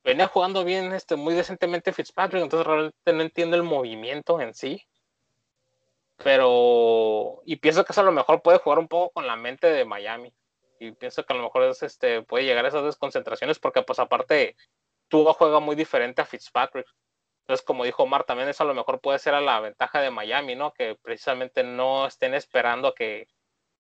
venía 0.03 0.27
jugando 0.29 0.65
bien, 0.65 0.93
este, 0.93 1.17
muy 1.17 1.35
decentemente 1.35 1.93
Fitzpatrick, 1.93 2.43
entonces 2.43 2.67
realmente 2.67 3.13
no 3.13 3.23
entiendo 3.23 3.57
el 3.57 3.63
movimiento 3.63 4.41
en 4.41 4.55
sí. 4.55 4.83
Pero, 6.17 7.43
y 7.45 7.57
pienso 7.57 7.85
que 7.85 7.93
eso 7.93 8.01
a 8.01 8.05
lo 8.05 8.13
mejor 8.13 8.41
puede 8.43 8.59
jugar 8.59 8.79
un 8.79 8.89
poco 8.89 9.13
con 9.13 9.27
la 9.27 9.37
mente 9.37 9.67
de 9.67 9.85
Miami. 9.85 10.33
Y 10.79 10.93
pienso 10.93 11.25
que 11.25 11.33
a 11.33 11.37
lo 11.37 11.43
mejor 11.45 11.65
es, 11.65 11.83
este, 11.83 12.23
puede 12.23 12.45
llegar 12.45 12.65
a 12.65 12.69
esas 12.69 12.85
desconcentraciones 12.85 13.59
porque 13.59 13.83
pues 13.83 13.99
aparte 13.99 14.57
Tua 15.09 15.35
juega 15.35 15.61
muy 15.61 15.77
diferente 15.77 16.23
a 16.23 16.27
Fitzpatrick. 16.27 16.87
Entonces, 17.45 17.65
como 17.65 17.85
dijo 17.85 18.05
Omar, 18.05 18.25
también 18.25 18.49
eso 18.49 18.63
a 18.63 18.67
lo 18.67 18.75
mejor 18.75 19.01
puede 19.01 19.19
ser 19.19 19.35
a 19.35 19.41
la 19.43 19.61
ventaja 19.61 20.01
de 20.01 20.11
Miami, 20.11 20.55
¿no? 20.55 20.73
Que 20.73 20.97
precisamente 21.03 21.63
no 21.63 22.07
estén 22.07 22.33
esperando 22.33 22.89
a 22.89 22.95
que 22.95 23.29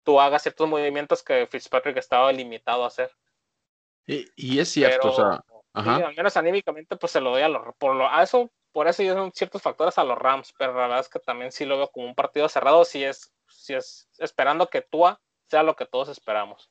tú 0.05 0.21
hagas 0.21 0.43
ciertos 0.43 0.69
movimientos 0.69 1.25
que 1.25 1.49
Fitzpatrick 1.51 1.97
estaba 1.97 2.31
limitado 2.31 2.85
a 2.85 2.87
hacer. 2.87 3.11
Y, 4.07 4.27
y 4.37 4.61
es 4.61 4.69
cierto, 4.69 5.11
Pero, 5.11 5.13
o 5.13 5.17
sea, 5.17 5.45
ajá. 5.75 5.97
Sí, 5.97 6.03
al 6.05 6.15
menos 6.15 6.37
anímicamente, 6.37 6.97
pues 6.97 7.11
se 7.11 7.21
lo 7.21 7.31
doy 7.31 7.43
a 7.43 7.49
los, 7.49 7.75
por 7.79 7.97
lo, 7.97 8.09
a 8.09 8.23
eso, 8.23 8.49
por 8.71 8.87
eso 8.87 9.03
son 9.03 9.33
ciertos 9.33 9.61
factores 9.61 9.99
a 9.99 10.05
los 10.05 10.17
Rams, 10.17 10.55
pero 10.57 10.73
la 10.75 10.83
verdad 10.83 11.01
es 11.01 11.09
que 11.09 11.19
también 11.19 11.51
sí 11.51 11.65
lo 11.65 11.79
veo 11.79 11.91
como 11.91 12.07
un 12.07 12.15
partido 12.15 12.49
cerrado, 12.49 12.85
si 12.85 13.03
es, 13.03 13.33
si 13.49 13.75
es 13.75 14.09
esperando 14.19 14.69
que 14.69 14.83
Tua 14.83 15.21
sea 15.49 15.65
lo 15.65 15.75
que 15.75 15.85
todos 15.85 16.09
esperamos. 16.09 16.71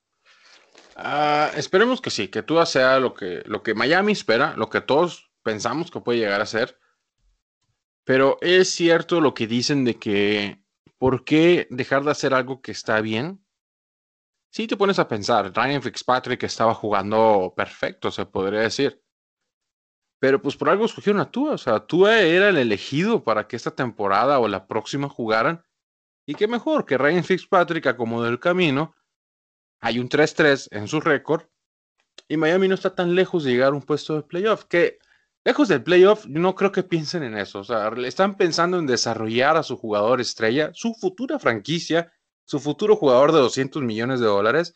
Uh, 0.95 1.53
esperemos 1.57 1.99
que 1.99 2.11
sí, 2.11 2.29
que 2.29 2.43
Tua 2.43 2.65
sea 2.65 2.99
lo 2.99 3.13
que, 3.13 3.43
lo 3.45 3.61
que 3.61 3.73
Miami 3.73 4.13
espera, 4.13 4.53
lo 4.55 4.69
que 4.69 4.79
todos 4.79 5.29
pensamos 5.47 5.89
que 5.89 6.01
puede 6.01 6.19
llegar 6.19 6.41
a 6.41 6.45
ser. 6.45 6.77
Pero 8.03 8.37
es 8.41 8.69
cierto 8.69 9.21
lo 9.21 9.33
que 9.33 9.47
dicen 9.47 9.85
de 9.85 9.95
que, 9.97 10.61
¿por 10.97 11.23
qué 11.23 11.67
dejar 11.69 12.03
de 12.03 12.11
hacer 12.11 12.33
algo 12.33 12.61
que 12.61 12.73
está 12.73 12.99
bien? 12.99 13.41
Si 14.51 14.63
sí 14.63 14.67
te 14.67 14.75
pones 14.75 14.99
a 14.99 15.07
pensar, 15.07 15.53
Ryan 15.55 15.81
Fitzpatrick 15.81 16.43
estaba 16.43 16.73
jugando 16.73 17.53
perfecto, 17.55 18.11
se 18.11 18.25
podría 18.25 18.59
decir. 18.59 19.01
Pero 20.19 20.41
pues 20.41 20.57
por 20.57 20.67
algo 20.67 20.83
escogieron 20.83 21.21
a 21.21 21.31
Tua, 21.31 21.53
o 21.53 21.57
sea, 21.57 21.79
Tua 21.79 22.19
era 22.19 22.49
el 22.49 22.57
elegido 22.57 23.23
para 23.23 23.47
que 23.47 23.55
esta 23.55 23.71
temporada 23.71 24.39
o 24.39 24.49
la 24.49 24.67
próxima 24.67 25.07
jugaran. 25.07 25.63
Y 26.25 26.35
qué 26.35 26.49
mejor 26.49 26.85
que 26.85 26.97
Ryan 26.97 27.23
Fitzpatrick 27.23 27.87
acomodó 27.87 28.27
el 28.27 28.41
camino. 28.41 28.95
Hay 29.79 29.99
un 29.99 30.09
3-3 30.09 30.67
en 30.71 30.89
su 30.89 30.99
récord. 30.99 31.43
Y 32.27 32.35
Miami 32.35 32.67
no 32.67 32.75
está 32.75 32.93
tan 32.93 33.15
lejos 33.15 33.45
de 33.45 33.51
llegar 33.51 33.71
a 33.71 33.75
un 33.75 33.83
puesto 33.83 34.15
de 34.15 34.23
playoff. 34.23 34.65
Que 34.65 34.99
lejos 35.47 35.69
del 35.69 35.81
playoff, 35.81 36.25
no 36.25 36.55
creo 36.55 36.73
que 36.73 36.83
piensen 36.83 37.23
en 37.23 37.37
eso. 37.37 37.59
O 37.59 37.63
sea, 37.63 37.87
están 38.05 38.35
pensando 38.35 38.77
en 38.79 38.85
desarrollar 38.85 39.55
a 39.55 39.63
su 39.63 39.77
jugador 39.77 40.19
estrella, 40.19 40.71
su 40.73 40.93
futura 40.93 41.39
franquicia, 41.39 42.11
su 42.43 42.59
futuro 42.59 42.97
jugador 42.97 43.31
de 43.31 43.39
200 43.39 43.81
millones 43.81 44.19
de 44.19 44.25
dólares. 44.25 44.73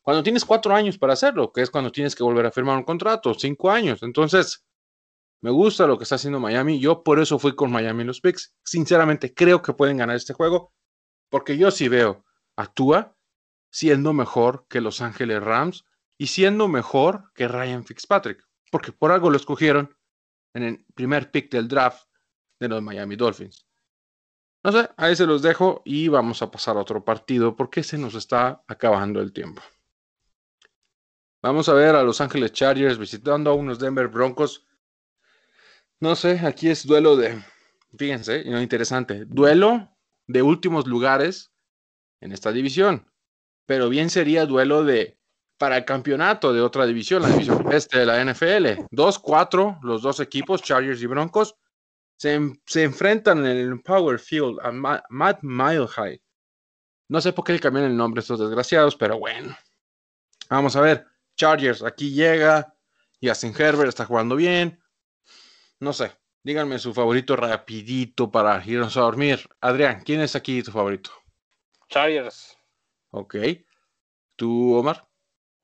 Cuando 0.00 0.22
tienes 0.22 0.44
cuatro 0.44 0.72
años 0.72 0.98
para 0.98 1.14
hacerlo, 1.14 1.52
que 1.52 1.62
es 1.62 1.70
cuando 1.70 1.90
tienes 1.90 2.14
que 2.14 2.22
volver 2.22 2.46
a 2.46 2.52
firmar 2.52 2.76
un 2.76 2.84
contrato, 2.84 3.34
cinco 3.34 3.72
años. 3.72 4.04
Entonces, 4.04 4.64
me 5.40 5.50
gusta 5.50 5.88
lo 5.88 5.98
que 5.98 6.04
está 6.04 6.14
haciendo 6.14 6.38
Miami. 6.38 6.78
Yo 6.78 7.02
por 7.02 7.18
eso 7.18 7.40
fui 7.40 7.56
con 7.56 7.72
Miami 7.72 8.02
en 8.02 8.06
los 8.06 8.20
picks. 8.20 8.54
Sinceramente, 8.64 9.34
creo 9.34 9.62
que 9.62 9.72
pueden 9.72 9.96
ganar 9.96 10.14
este 10.14 10.32
juego, 10.32 10.72
porque 11.28 11.58
yo 11.58 11.72
sí 11.72 11.88
veo 11.88 12.24
a 12.54 12.68
Tua 12.68 13.16
siendo 13.72 14.12
mejor 14.12 14.64
que 14.68 14.80
Los 14.80 15.00
Ángeles 15.00 15.42
Rams 15.42 15.84
y 16.18 16.28
siendo 16.28 16.68
mejor 16.68 17.32
que 17.34 17.48
Ryan 17.48 17.84
Fitzpatrick, 17.84 18.46
porque 18.72 18.90
por 18.90 19.12
algo 19.12 19.28
lo 19.28 19.36
escogieron 19.36 19.94
en 20.54 20.62
el 20.62 20.84
primer 20.94 21.30
pick 21.30 21.52
del 21.52 21.68
draft 21.68 22.08
de 22.58 22.68
los 22.68 22.82
Miami 22.82 23.16
Dolphins. 23.16 23.66
No 24.64 24.72
sé, 24.72 24.88
ahí 24.96 25.14
se 25.14 25.26
los 25.26 25.42
dejo 25.42 25.82
y 25.84 26.08
vamos 26.08 26.40
a 26.40 26.50
pasar 26.50 26.76
a 26.76 26.80
otro 26.80 27.04
partido 27.04 27.54
porque 27.54 27.82
se 27.82 27.98
nos 27.98 28.14
está 28.14 28.64
acabando 28.66 29.20
el 29.20 29.32
tiempo. 29.32 29.60
Vamos 31.42 31.68
a 31.68 31.74
ver 31.74 31.96
a 31.96 32.02
Los 32.02 32.20
Ángeles 32.20 32.52
Chargers 32.52 32.98
visitando 32.98 33.50
a 33.50 33.54
unos 33.54 33.78
Denver 33.78 34.08
Broncos. 34.08 34.66
No 36.00 36.16
sé, 36.16 36.38
aquí 36.38 36.70
es 36.70 36.86
duelo 36.86 37.16
de, 37.16 37.42
fíjense, 37.98 38.44
no 38.46 38.62
interesante, 38.62 39.26
duelo 39.26 39.90
de 40.28 40.42
últimos 40.42 40.86
lugares 40.86 41.52
en 42.20 42.32
esta 42.32 42.52
división. 42.52 43.06
pero 43.66 43.88
bien 43.88 44.08
sería 44.08 44.46
duelo 44.46 44.84
de 44.84 45.21
para 45.62 45.76
el 45.76 45.84
campeonato 45.84 46.52
de 46.52 46.60
otra 46.60 46.84
división, 46.86 47.22
la 47.22 47.28
división 47.28 47.72
este 47.72 48.00
de 48.00 48.06
la 48.06 48.20
NFL. 48.24 48.82
2-4, 48.90 49.78
los 49.84 50.02
dos 50.02 50.18
equipos, 50.18 50.60
Chargers 50.60 51.00
y 51.00 51.06
Broncos, 51.06 51.54
se, 52.16 52.36
se 52.66 52.82
enfrentan 52.82 53.46
en 53.46 53.56
el 53.58 53.80
Power 53.80 54.18
Field 54.18 54.58
a 54.60 54.72
Matt 54.72 55.38
Mile 55.42 55.86
High. 55.86 56.20
No 57.06 57.20
sé 57.20 57.32
por 57.32 57.44
qué 57.44 57.52
le 57.52 57.60
cambian 57.60 57.86
el 57.86 57.96
nombre 57.96 58.18
a 58.18 58.22
estos 58.22 58.40
desgraciados, 58.40 58.96
pero 58.96 59.20
bueno. 59.20 59.56
Vamos 60.50 60.74
a 60.74 60.80
ver. 60.80 61.06
Chargers 61.36 61.84
aquí 61.84 62.10
llega. 62.12 62.74
y 63.20 63.28
Justin 63.28 63.54
Herbert 63.56 63.90
está 63.90 64.04
jugando 64.04 64.34
bien. 64.34 64.82
No 65.78 65.92
sé. 65.92 66.10
Díganme 66.42 66.80
su 66.80 66.92
favorito 66.92 67.36
rapidito 67.36 68.32
para 68.32 68.60
irnos 68.66 68.96
a 68.96 69.02
dormir. 69.02 69.48
Adrián, 69.60 70.02
¿quién 70.04 70.22
es 70.22 70.34
aquí 70.34 70.60
tu 70.60 70.72
favorito? 70.72 71.12
Chargers. 71.88 72.58
Ok. 73.12 73.36
¿Tú, 74.34 74.74
Omar? 74.74 75.11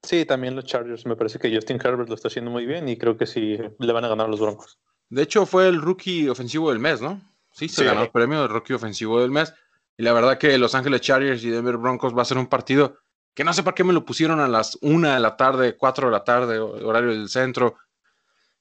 Sí, 0.03 0.25
también 0.25 0.55
los 0.55 0.65
Chargers. 0.65 1.07
Me 1.07 1.17
parece 1.17 1.39
que 1.39 1.55
Justin 1.55 1.81
Herbert 1.83 2.09
lo 2.09 2.15
está 2.15 2.29
haciendo 2.29 2.51
muy 2.51 2.67
bien 2.67 2.89
y 2.89 2.97
creo 2.97 3.17
que 3.17 3.27
sí 3.27 3.59
le 3.79 3.93
van 3.93 4.05
a 4.05 4.09
ganar 4.09 4.29
los 4.29 4.41
Broncos. 4.41 4.79
De 5.11 5.23
hecho, 5.23 5.47
fue 5.47 5.69
el 5.69 5.81
rookie 5.81 6.29
ofensivo 6.29 6.71
del 6.71 6.79
mes, 6.79 7.01
¿no? 7.01 7.21
Sí, 7.53 7.69
se 7.69 7.85
ganó 7.85 8.03
el 8.03 8.11
premio 8.11 8.43
de 8.43 8.49
rookie 8.49 8.75
ofensivo 8.75 9.21
del 9.21 9.31
mes. 9.31 9.53
Y 9.97 10.03
la 10.03 10.13
verdad 10.13 10.39
que 10.39 10.57
Los 10.59 10.75
Ángeles 10.75 11.01
Chargers 11.01 11.43
y 11.43 11.51
Denver 11.51 11.77
Broncos 11.77 12.17
va 12.17 12.23
a 12.23 12.27
ser 12.27 12.39
un 12.39 12.47
partido 12.47 12.99
que 13.35 13.45
no 13.45 13.53
sé 13.53 13.63
por 13.63 13.75
qué 13.75 13.85
me 13.85 13.93
lo 13.93 14.05
pusieron 14.05 14.41
a 14.41 14.49
las 14.49 14.79
1 14.81 15.15
de 15.15 15.21
la 15.21 15.37
tarde, 15.37 15.77
4 15.77 16.07
de 16.09 16.13
la 16.13 16.25
tarde, 16.25 16.59
horario 16.59 17.11
del 17.11 17.29
centro. 17.29 17.77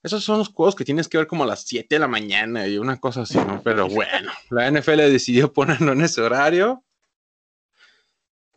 Esos 0.04 0.22
son 0.22 0.38
los 0.38 0.50
juegos 0.50 0.76
que 0.76 0.84
tienes 0.84 1.08
que 1.08 1.18
ver 1.18 1.26
como 1.26 1.42
a 1.42 1.46
las 1.48 1.64
7 1.64 1.92
de 1.92 1.98
la 1.98 2.06
mañana 2.06 2.66
y 2.66 2.78
una 2.78 3.00
cosa 3.00 3.22
así, 3.22 3.38
¿no? 3.38 3.60
Pero 3.64 3.88
bueno, 3.88 4.30
la 4.50 4.70
NFL 4.70 4.98
decidió 4.98 5.52
ponerlo 5.52 5.92
en 5.92 6.02
ese 6.02 6.22
horario. 6.22 6.84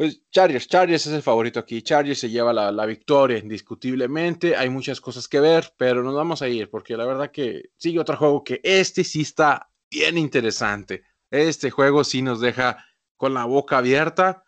Pues 0.02 0.20
Chargers, 0.32 0.68
Chargers 0.68 1.06
es 1.06 1.14
el 1.14 1.22
favorito 1.22 1.60
aquí. 1.60 1.84
Chargers 1.84 2.18
se 2.18 2.30
lleva 2.32 2.52
la, 2.52 2.72
la, 2.72 2.88
victoria 2.88 3.38
indiscutiblemente. 3.38 4.56
Hay 4.56 4.68
muchas 4.68 4.99
cosas 4.99 5.28
que 5.28 5.39
ver, 5.39 5.76
pero 5.78 6.02
nos 6.02 6.16
vamos 6.16 6.41
a 6.41 6.47
ir 6.47 6.72
porque 6.72 6.97
la 6.97 7.06
verdad 7.06 7.30
que 7.30 7.70
sigue 7.78 7.99
otro 7.99 8.18
juego 8.18 8.43
que 8.43 8.60
este 8.64 9.04
sí 9.04 9.22
está 9.22 9.70
bien 9.91 10.18
interesante. 10.18 11.04
Este 11.30 11.70
juego 11.70 12.04
sí 12.04 12.24
nos 12.24 12.41
deja 12.41 12.84
con 13.16 13.36
la 13.36 13.45
boca 13.45 13.78
abierta. 13.78 14.43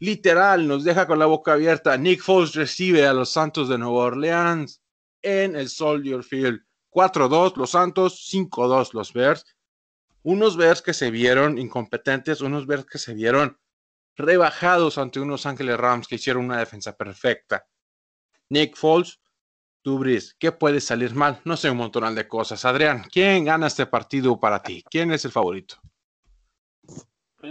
Literal, 0.00 0.68
nos 0.68 0.84
deja 0.84 1.06
con 1.06 1.18
la 1.18 1.24
boca 1.24 1.54
abierta. 1.54 1.96
Nick 1.96 2.20
Foles 2.20 2.54
recibe 2.54 3.06
a 3.06 3.14
los 3.14 3.30
Santos 3.30 3.70
de 3.70 3.78
Nueva 3.78 4.04
Orleans 4.04 4.82
en 5.22 5.56
el 5.56 5.70
Soldier 5.70 6.22
Field. 6.22 6.60
4-2 6.90 7.56
los 7.56 7.70
Santos, 7.70 8.30
5-2 8.30 8.92
los 8.92 9.14
Bears. 9.14 9.46
Unos 10.22 10.58
Bears 10.58 10.82
que 10.82 10.92
se 10.92 11.10
vieron 11.10 11.56
incompetentes, 11.56 12.42
unos 12.42 12.66
Bears 12.66 12.84
que 12.84 12.98
se 12.98 13.14
vieron 13.14 13.56
rebajados 14.16 14.98
ante 14.98 15.20
unos 15.20 15.46
Ángeles 15.46 15.78
Rams 15.78 16.06
que 16.06 16.16
hicieron 16.16 16.44
una 16.44 16.58
defensa 16.58 16.96
perfecta. 16.96 17.66
Nick 18.48 18.76
Foles, 18.76 19.20
tú 19.82 20.02
¿qué 20.38 20.52
puede 20.52 20.80
salir 20.80 21.14
mal? 21.14 21.40
No 21.44 21.56
sé, 21.56 21.70
un 21.70 21.78
montón 21.78 22.14
de 22.14 22.28
cosas. 22.28 22.64
Adrián, 22.64 23.04
¿quién 23.10 23.44
gana 23.44 23.66
este 23.66 23.86
partido 23.86 24.38
para 24.38 24.62
ti? 24.62 24.84
¿Quién 24.90 25.12
es 25.12 25.24
el 25.24 25.32
favorito? 25.32 25.76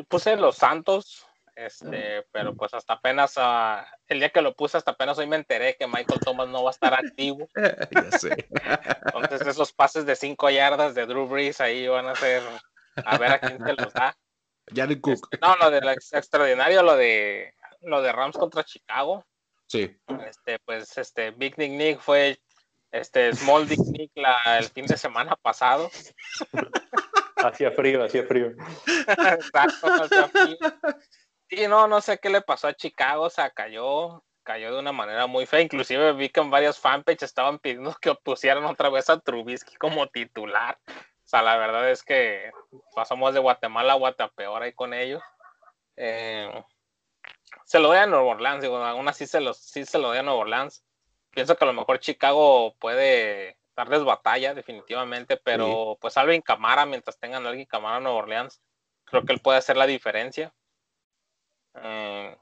puse 0.07 0.35
los 0.35 0.55
Santos, 0.55 1.25
este, 1.55 2.25
pero 2.31 2.55
pues 2.55 2.73
hasta 2.73 2.93
apenas 2.93 3.35
uh, 3.37 3.83
el 4.07 4.19
día 4.19 4.29
que 4.29 4.41
lo 4.41 4.53
puse, 4.53 4.77
hasta 4.77 4.91
apenas 4.91 5.17
hoy 5.17 5.27
me 5.27 5.35
enteré 5.35 5.75
que 5.77 5.87
Michael 5.87 6.19
Thomas 6.19 6.47
no 6.47 6.63
va 6.63 6.69
a 6.69 6.73
estar 6.73 6.93
activo. 6.93 7.47
ya 7.91 8.17
sé. 8.17 8.47
Entonces 9.13 9.47
esos 9.47 9.73
pases 9.73 10.05
de 10.05 10.15
cinco 10.15 10.49
yardas 10.49 10.95
de 10.95 11.05
Drew 11.05 11.27
Brees 11.27 11.59
ahí 11.59 11.87
van 11.87 12.07
a 12.07 12.15
ser 12.15 12.43
a 13.03 13.17
ver 13.17 13.31
a 13.31 13.39
quién 13.39 13.63
se 13.63 13.73
los 13.73 13.93
da. 13.93 14.15
Jared 14.73 15.01
Cook. 15.01 15.27
Este, 15.31 15.45
no, 15.45 15.55
lo 15.55 15.71
de 15.71 15.81
lo 15.81 15.91
extraordinario, 15.91 16.83
lo 16.83 16.95
de 16.95 17.53
lo 17.81 18.01
de 18.01 18.11
Rams 18.11 18.37
contra 18.37 18.63
Chicago. 18.63 19.25
Sí. 19.67 19.95
Este, 20.27 20.59
pues 20.59 20.97
este 20.97 21.31
Big 21.31 21.57
Nick 21.57 21.71
Nick 21.71 21.99
fue 21.99 22.39
este 22.91 23.33
Small 23.33 23.67
Dick 23.67 23.79
Nick 23.79 24.11
la, 24.15 24.57
el 24.57 24.65
fin 24.65 24.85
de 24.85 24.97
semana 24.97 25.35
pasado. 25.35 25.89
Hacía 27.37 27.71
frío, 27.71 28.03
hacía 28.03 28.23
frío. 28.25 28.51
Exacto, 29.07 29.87
hacía 29.87 30.27
frío. 30.27 30.57
Sí, 31.49 31.67
no, 31.67 31.87
no 31.87 32.01
sé 32.01 32.19
qué 32.19 32.29
le 32.29 32.41
pasó 32.41 32.67
a 32.67 32.73
Chicago, 32.73 33.23
o 33.23 33.29
sea, 33.29 33.49
cayó, 33.49 34.23
cayó 34.43 34.73
de 34.73 34.79
una 34.79 34.91
manera 34.91 35.25
muy 35.25 35.45
fea. 35.45 35.61
Inclusive 35.61 36.13
vi 36.13 36.29
que 36.29 36.41
en 36.41 36.51
varios 36.51 36.77
fanpages 36.77 37.23
estaban 37.23 37.57
pidiendo 37.57 37.95
que 38.01 38.13
pusieran 38.13 38.65
otra 38.65 38.89
vez 38.89 39.09
a 39.09 39.19
Trubisky 39.19 39.77
como 39.77 40.05
titular. 40.07 40.77
O 41.29 41.31
sea, 41.31 41.43
la 41.43 41.57
verdad 41.57 41.91
es 41.91 42.01
que 42.01 42.49
pasamos 42.95 43.35
de 43.35 43.39
Guatemala 43.39 43.93
a 43.93 43.97
Guatapeor 43.97 44.63
ahí 44.63 44.73
con 44.73 44.95
ellos. 44.95 45.21
Eh, 45.95 46.51
se 47.65 47.77
lo 47.77 47.89
doy 47.89 47.99
a 47.99 48.07
Nueva 48.07 48.25
Orleans, 48.25 48.63
digo, 48.63 48.77
aún 48.77 49.07
así 49.07 49.27
se 49.27 49.39
lo, 49.39 49.53
sí 49.53 49.85
se 49.85 49.99
lo 49.99 50.07
doy 50.07 50.17
a 50.17 50.23
Nueva 50.23 50.39
Orleans. 50.39 50.83
Pienso 51.29 51.55
que 51.55 51.63
a 51.65 51.67
lo 51.67 51.73
mejor 51.73 51.99
Chicago 51.99 52.73
puede 52.79 53.59
darles 53.75 54.03
batalla, 54.03 54.55
definitivamente, 54.55 55.37
pero 55.37 55.99
pues 56.01 56.17
Alvin 56.17 56.41
Camara, 56.41 56.87
mientras 56.87 57.19
tengan 57.19 57.45
a 57.45 57.49
alguien 57.49 57.67
Camara 57.67 57.97
en 57.97 58.05
Nueva 58.05 58.17
Orleans, 58.17 58.59
creo 59.03 59.23
que 59.23 59.33
él 59.33 59.39
puede 59.39 59.59
hacer 59.59 59.77
la 59.77 59.85
diferencia. 59.85 60.51
Eh, 61.75 62.35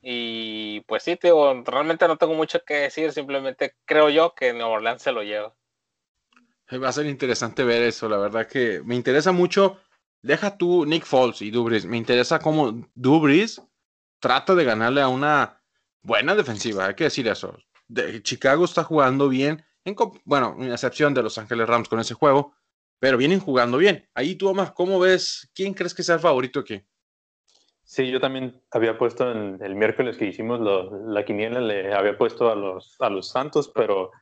y 0.00 0.80
pues 0.80 1.04
sí, 1.04 1.16
digo, 1.22 1.62
realmente 1.64 2.08
no 2.08 2.18
tengo 2.18 2.34
mucho 2.34 2.64
que 2.64 2.74
decir, 2.74 3.12
simplemente 3.12 3.76
creo 3.84 4.10
yo 4.10 4.34
que 4.34 4.52
Nueva 4.52 4.70
Orleans 4.70 5.00
se 5.00 5.12
lo 5.12 5.22
lleva. 5.22 5.54
Va 6.78 6.88
a 6.88 6.92
ser 6.92 7.06
interesante 7.06 7.64
ver 7.64 7.82
eso, 7.82 8.08
la 8.08 8.16
verdad 8.16 8.46
que 8.46 8.80
me 8.84 8.94
interesa 8.94 9.32
mucho. 9.32 9.78
Deja 10.22 10.56
tú 10.56 10.86
Nick 10.86 11.04
Foles 11.04 11.42
y 11.42 11.50
Dubris. 11.50 11.84
Me 11.84 11.96
interesa 11.96 12.38
cómo 12.38 12.88
Dubris 12.94 13.60
trata 14.20 14.54
de 14.54 14.64
ganarle 14.64 15.02
a 15.02 15.08
una 15.08 15.60
buena 16.02 16.34
defensiva, 16.34 16.86
hay 16.86 16.94
que 16.94 17.04
decir 17.04 17.28
eso. 17.28 17.58
De, 17.88 18.22
Chicago 18.22 18.64
está 18.64 18.84
jugando 18.84 19.28
bien 19.28 19.64
en, 19.84 19.96
bueno, 20.24 20.56
en 20.58 20.72
excepción 20.72 21.12
de 21.12 21.22
Los 21.22 21.38
Ángeles 21.38 21.68
Rams 21.68 21.88
con 21.88 22.00
ese 22.00 22.14
juego, 22.14 22.54
pero 22.98 23.18
vienen 23.18 23.40
jugando 23.40 23.78
bien. 23.78 24.08
Ahí 24.14 24.36
tú, 24.36 24.48
Omar, 24.48 24.74
¿cómo 24.74 24.98
ves? 25.00 25.50
¿Quién 25.54 25.74
crees 25.74 25.92
que 25.92 26.02
sea 26.02 26.14
el 26.14 26.20
favorito 26.20 26.60
aquí? 26.60 26.82
Sí, 27.82 28.10
yo 28.10 28.20
también 28.20 28.62
había 28.70 28.96
puesto 28.96 29.30
en 29.30 29.58
el 29.60 29.74
miércoles 29.74 30.16
que 30.16 30.26
hicimos 30.26 30.60
la 31.06 31.24
quiniela, 31.24 31.60
le 31.60 31.92
había 31.92 32.16
puesto 32.16 32.50
a 32.50 32.54
los, 32.54 32.96
a 33.00 33.10
los 33.10 33.28
Santos, 33.28 33.70
pero 33.74 34.12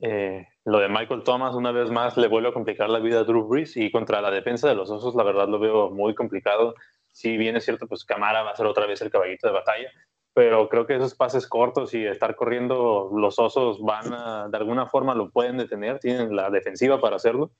eh, 0.00 0.46
lo 0.64 0.78
de 0.78 0.88
Michael 0.88 1.24
Thomas 1.24 1.54
una 1.54 1.72
vez 1.72 1.90
más 1.90 2.16
le 2.16 2.28
vuelve 2.28 2.48
a 2.48 2.52
complicar 2.52 2.88
la 2.88 3.00
vida 3.00 3.20
a 3.20 3.24
Drew 3.24 3.46
Brees 3.46 3.76
y 3.76 3.90
contra 3.90 4.20
la 4.20 4.30
defensa 4.30 4.68
de 4.68 4.74
los 4.74 4.90
Osos 4.90 5.14
la 5.14 5.24
verdad 5.24 5.48
lo 5.48 5.58
veo 5.58 5.90
muy 5.90 6.14
complicado. 6.14 6.74
Si 7.10 7.36
bien 7.36 7.56
es 7.56 7.64
cierto, 7.64 7.86
pues 7.88 8.04
Camara 8.04 8.42
va 8.42 8.52
a 8.52 8.56
ser 8.56 8.66
otra 8.66 8.86
vez 8.86 9.00
el 9.02 9.10
caballito 9.10 9.48
de 9.48 9.52
batalla, 9.52 9.90
pero 10.34 10.68
creo 10.68 10.86
que 10.86 10.94
esos 10.94 11.14
pases 11.14 11.48
cortos 11.48 11.94
y 11.94 12.06
estar 12.06 12.36
corriendo 12.36 13.10
los 13.12 13.38
osos 13.38 13.80
van 13.82 14.12
a, 14.12 14.48
de 14.48 14.56
alguna 14.56 14.86
forma 14.86 15.14
lo 15.14 15.30
pueden 15.30 15.56
detener, 15.56 15.98
tienen 15.98 16.36
la 16.36 16.50
defensiva 16.50 17.00
para 17.00 17.16
hacerlo. 17.16 17.50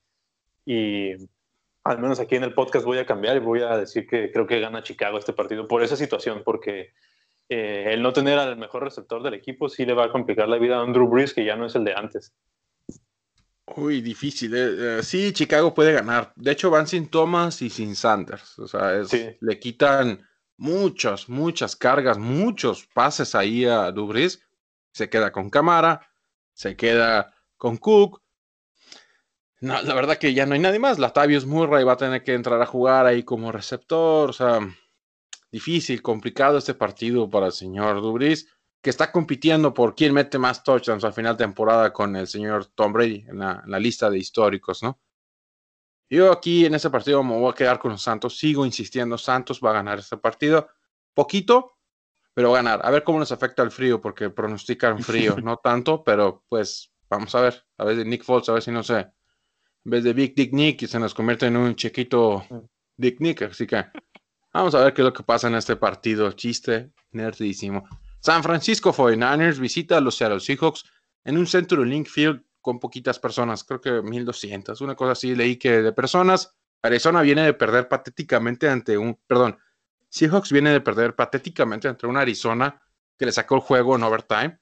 Y 0.65 1.13
al 1.83 1.99
menos 1.99 2.19
aquí 2.19 2.35
en 2.35 2.43
el 2.43 2.53
podcast 2.53 2.85
voy 2.85 2.99
a 2.99 3.05
cambiar 3.05 3.35
y 3.35 3.39
voy 3.39 3.61
a 3.63 3.75
decir 3.75 4.07
que 4.07 4.31
creo 4.31 4.47
que 4.47 4.59
gana 4.59 4.83
Chicago 4.83 5.17
este 5.17 5.33
partido 5.33 5.67
por 5.67 5.83
esa 5.83 5.97
situación, 5.97 6.43
porque 6.45 6.93
eh, 7.49 7.85
el 7.93 8.03
no 8.03 8.13
tener 8.13 8.37
al 8.37 8.57
mejor 8.57 8.83
receptor 8.83 9.23
del 9.23 9.33
equipo 9.33 9.69
sí 9.69 9.83
le 9.85 9.93
va 9.93 10.05
a 10.05 10.11
complicar 10.11 10.47
la 10.47 10.59
vida 10.59 10.77
a 10.77 10.81
Andrew 10.81 11.07
Brees, 11.07 11.33
que 11.33 11.43
ya 11.43 11.55
no 11.55 11.65
es 11.65 11.75
el 11.75 11.83
de 11.83 11.93
antes. 11.95 12.31
Uy, 13.75 14.01
difícil. 14.01 14.55
Eh, 14.55 14.99
eh, 14.99 15.03
sí, 15.03 15.33
Chicago 15.33 15.73
puede 15.73 15.93
ganar. 15.93 16.31
De 16.35 16.51
hecho, 16.51 16.69
van 16.69 16.87
sin 16.87 17.07
Thomas 17.09 17.61
y 17.61 17.69
sin 17.69 17.95
Sanders. 17.95 18.57
O 18.59 18.67
sea, 18.67 19.01
le 19.39 19.59
quitan 19.59 20.27
muchas, 20.57 21.27
muchas 21.29 21.75
cargas, 21.75 22.17
muchos 22.17 22.87
pases 22.93 23.33
ahí 23.35 23.65
a 23.65 23.91
Dubris. 23.91 24.41
Se 24.91 25.09
queda 25.09 25.31
con 25.31 25.49
Camara, 25.49 26.07
se 26.53 26.75
queda 26.75 27.33
con 27.57 27.77
Cook. 27.77 28.21
No, 29.61 29.81
la 29.81 29.93
verdad 29.93 30.17
que 30.17 30.33
ya 30.33 30.45
no 30.45 30.53
hay 30.53 30.59
nadie 30.59 30.79
más. 30.79 30.99
Latavius 30.99 31.45
Murray 31.45 31.83
va 31.83 31.93
a 31.93 31.97
tener 31.97 32.23
que 32.23 32.33
entrar 32.33 32.61
a 32.61 32.65
jugar 32.65 33.05
ahí 33.05 33.23
como 33.23 33.51
receptor. 33.51 34.29
O 34.29 34.33
sea, 34.33 34.59
difícil, 35.51 36.01
complicado 36.01 36.57
este 36.57 36.73
partido 36.73 37.29
para 37.29 37.47
el 37.47 37.51
señor 37.51 38.01
Dubris, 38.01 38.47
que 38.81 38.89
está 38.89 39.11
compitiendo 39.11 39.73
por 39.73 39.95
quién 39.95 40.13
mete 40.13 40.37
más 40.37 40.63
touchdowns 40.63 41.03
al 41.03 41.13
final 41.13 41.35
de 41.35 41.43
temporada 41.43 41.91
con 41.91 42.15
el 42.15 42.27
señor 42.27 42.67
Tom 42.67 42.93
Brady 42.93 43.25
en 43.27 43.39
la, 43.39 43.61
en 43.63 43.71
la 43.71 43.79
lista 43.79 44.09
de 44.09 44.17
históricos, 44.17 44.83
¿no? 44.83 44.99
Yo 46.09 46.31
aquí 46.31 46.65
en 46.65 46.73
este 46.73 46.89
partido 46.89 47.23
me 47.23 47.37
voy 47.37 47.51
a 47.51 47.55
quedar 47.55 47.77
con 47.77 47.91
los 47.91 48.01
Santos. 48.01 48.37
Sigo 48.37 48.65
insistiendo, 48.65 49.17
Santos 49.17 49.61
va 49.63 49.69
a 49.69 49.73
ganar 49.73 49.99
este 49.99 50.17
partido. 50.17 50.67
Poquito, 51.13 51.77
pero 52.33 52.51
va 52.51 52.59
a 52.59 52.63
ganar. 52.63 52.81
A 52.83 52.89
ver 52.89 53.03
cómo 53.03 53.19
nos 53.19 53.31
afecta 53.31 53.61
el 53.61 53.69
frío, 53.69 54.01
porque 54.01 54.29
pronostican 54.31 55.03
frío, 55.03 55.35
no 55.43 55.57
tanto, 55.57 56.03
pero 56.03 56.43
pues 56.49 56.91
vamos 57.09 57.35
a 57.35 57.41
ver. 57.41 57.63
A 57.77 57.85
ver 57.85 57.97
de 57.97 58.05
Nick 58.05 58.23
Foles, 58.23 58.49
a 58.49 58.53
ver 58.53 58.63
si 58.63 58.71
no 58.71 58.81
sé. 58.81 58.99
En 59.85 59.91
vez 59.91 60.03
de 60.03 60.13
Big 60.13 60.33
Dick 60.33 60.51
Nick, 60.51 60.87
se 60.87 60.99
nos 60.99 61.13
convierte 61.13 61.45
en 61.45 61.57
un 61.57 61.75
chiquito 61.75 62.43
Dick 62.97 63.19
Nick. 63.19 63.43
Así 63.43 63.67
que 63.67 63.85
vamos 64.53 64.75
a 64.75 64.83
ver 64.83 64.93
qué 64.93 65.01
es 65.01 65.05
lo 65.05 65.13
que 65.13 65.23
pasa 65.23 65.47
en 65.47 65.55
este 65.55 65.75
partido. 65.75 66.31
Chiste 66.31 66.91
nerdísimo. 67.11 67.87
San 68.19 68.43
Francisco 68.43 68.93
49ers 68.93 69.59
visita 69.59 69.97
a 69.97 70.01
los 70.01 70.15
Seattle 70.15 70.39
Seahawks 70.39 70.83
en 71.23 71.37
un 71.37 71.47
centro 71.47 71.83
Link 71.83 72.07
Field 72.07 72.43
con 72.61 72.79
poquitas 72.79 73.19
personas, 73.19 73.63
creo 73.63 73.79
que 73.79 74.01
1200, 74.01 74.81
una 74.81 74.95
cosa 74.95 75.13
así, 75.13 75.35
leí 75.35 75.55
que 75.55 75.81
de 75.81 75.93
personas. 75.93 76.55
Arizona 76.81 77.21
viene 77.21 77.43
de 77.43 77.53
perder 77.53 77.87
patéticamente 77.87 78.69
ante 78.69 78.97
un, 78.97 79.17
perdón, 79.27 79.57
Seahawks 80.09 80.51
viene 80.51 80.71
de 80.71 80.81
perder 80.81 81.15
patéticamente 81.15 81.87
ante 81.87 82.07
una 82.07 82.21
Arizona 82.21 82.81
que 83.17 83.25
le 83.25 83.31
sacó 83.31 83.55
el 83.55 83.61
juego 83.61 83.95
en 83.95 84.03
overtime. 84.03 84.59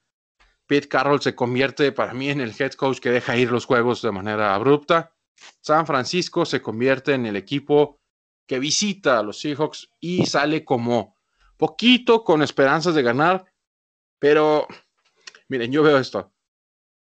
Pete 0.66 0.88
Carroll 0.88 1.22
se 1.22 1.34
convierte 1.34 1.92
para 1.92 2.12
mí 2.12 2.28
en 2.28 2.40
el 2.40 2.54
head 2.58 2.72
coach 2.72 2.98
que 2.98 3.10
deja 3.10 3.36
ir 3.36 3.50
los 3.50 3.64
juegos 3.64 4.02
de 4.02 4.12
manera 4.12 4.54
abrupta. 4.54 5.14
San 5.60 5.86
Francisco 5.86 6.44
se 6.44 6.60
convierte 6.60 7.14
en 7.14 7.24
el 7.24 7.36
equipo 7.36 8.00
que 8.48 8.58
visita 8.58 9.18
a 9.18 9.22
los 9.22 9.38
Seahawks 9.38 9.90
y 10.00 10.26
sale 10.26 10.64
como 10.64 11.14
poquito 11.58 12.24
con 12.24 12.42
esperanzas 12.42 12.94
de 12.94 13.02
ganar, 13.02 13.44
pero 14.18 14.66
miren, 15.48 15.70
yo 15.70 15.82
veo 15.82 15.98
esto. 15.98 16.32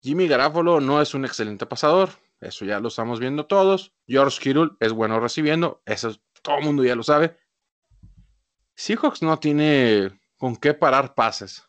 Jimmy 0.03 0.27
Garafolo 0.27 0.81
no 0.81 1.01
es 1.01 1.15
un 1.15 1.25
excelente 1.25 1.65
pasador, 1.65 2.11
eso 2.41 2.65
ya 2.65 2.81
lo 2.81 2.89
estamos 2.89 3.21
viendo 3.21 3.47
todos. 3.47 3.95
George 4.07 4.41
Kittle 4.43 4.71
es 4.81 4.93
bueno 4.93 5.21
recibiendo, 5.21 5.83
eso 5.87 6.15
todo 6.43 6.59
el 6.59 6.65
mundo 6.65 6.85
ya 6.85 6.97
lo 6.97 7.05
sabe. 7.05 7.39
Seahawks 8.75 9.23
no 9.23 9.39
tiene 9.39 10.21
con 10.37 10.57
qué 10.57 10.75
parar 10.75 11.15
pases. 11.15 11.63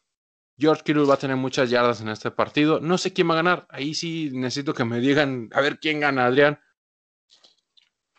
George 0.57 0.81
Kittle 0.83 1.05
va 1.05 1.13
a 1.13 1.19
tener 1.19 1.37
muchas 1.37 1.69
yardas 1.69 2.01
en 2.01 2.09
este 2.09 2.31
partido. 2.31 2.79
No 2.79 2.97
sé 2.97 3.13
quién 3.13 3.29
va 3.29 3.33
a 3.33 3.37
ganar. 3.37 3.67
Ahí 3.69 3.93
sí 3.93 4.31
necesito 4.33 4.73
que 4.73 4.85
me 4.85 4.99
digan 4.99 5.49
a 5.53 5.61
ver 5.61 5.79
quién 5.79 5.99
gana, 5.99 6.25
Adrián. 6.25 6.59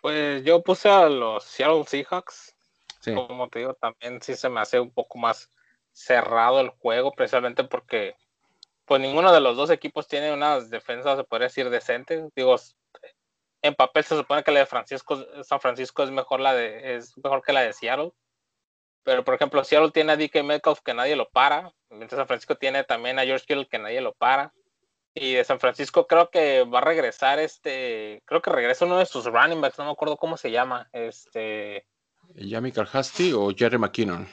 Pues 0.09 0.42
yo 0.42 0.62
puse 0.62 0.88
a 0.88 1.06
los 1.06 1.44
Seattle 1.44 1.84
Seahawks. 1.84 2.56
Como 3.14 3.46
te 3.50 3.59
digo, 3.59 3.74
también 3.74 4.22
sí 4.22 4.34
se 4.36 4.48
me 4.48 4.59
hace 4.59 4.80
un 4.80 4.90
poco 4.90 5.18
más 5.18 5.50
cerrado 5.92 6.61
el 6.61 6.70
juego, 6.70 7.12
precisamente 7.12 7.62
porque 7.62 8.16
pues 8.86 9.02
ninguno 9.02 9.30
de 9.34 9.40
los 9.40 9.54
dos 9.54 9.68
equipos 9.68 10.09
tiene 10.09 10.32
unas 10.32 10.70
defensas, 10.70 11.18
se 11.18 11.24
podría 11.24 11.48
decir, 11.48 11.68
decentes. 11.68 12.24
Digo, 12.34 12.56
en 13.61 13.74
papel 13.74 14.02
se 14.02 14.16
supone 14.16 14.42
que 14.42 14.50
la 14.50 14.61
de 14.61 14.66
Francisco, 14.66 15.22
San 15.42 15.61
Francisco 15.61 16.02
es 16.02 16.11
mejor 16.11 16.40
la 16.40 16.54
de, 16.54 16.96
es 16.96 17.14
mejor 17.18 17.42
que 17.42 17.52
la 17.52 17.61
de 17.61 17.74
Seattle. 17.74 18.12
Pero 19.02 19.24
por 19.24 19.34
ejemplo, 19.34 19.62
Seattle 19.62 19.90
tiene 19.90 20.12
a 20.12 20.16
DK 20.16 20.42
Metcalf 20.42 20.80
que 20.80 20.94
nadie 20.94 21.16
lo 21.16 21.28
para, 21.28 21.70
mientras 21.90 22.16
San 22.18 22.26
Francisco 22.26 22.56
tiene 22.56 22.82
también 22.82 23.18
a 23.18 23.24
George 23.24 23.44
Kittle 23.46 23.68
que 23.68 23.78
nadie 23.78 24.00
lo 24.00 24.14
para. 24.14 24.54
Y 25.20 25.34
de 25.34 25.44
San 25.44 25.58
Francisco 25.58 26.06
creo 26.06 26.30
que 26.30 26.64
va 26.64 26.78
a 26.78 26.84
regresar 26.84 27.38
este, 27.38 28.22
creo 28.24 28.40
que 28.40 28.50
regresa 28.50 28.84
uno 28.84 28.98
de 28.98 29.06
sus 29.06 29.24
running 29.24 29.60
backs, 29.60 29.78
no 29.78 29.86
me 29.86 29.90
acuerdo 29.90 30.16
cómo 30.16 30.36
se 30.36 30.50
llama, 30.50 30.88
este 30.92 31.86
Yami 32.34 32.72
Carhasti 32.72 33.32
o 33.32 33.50
Jerry 33.56 33.78
McKinnon. 33.78 34.28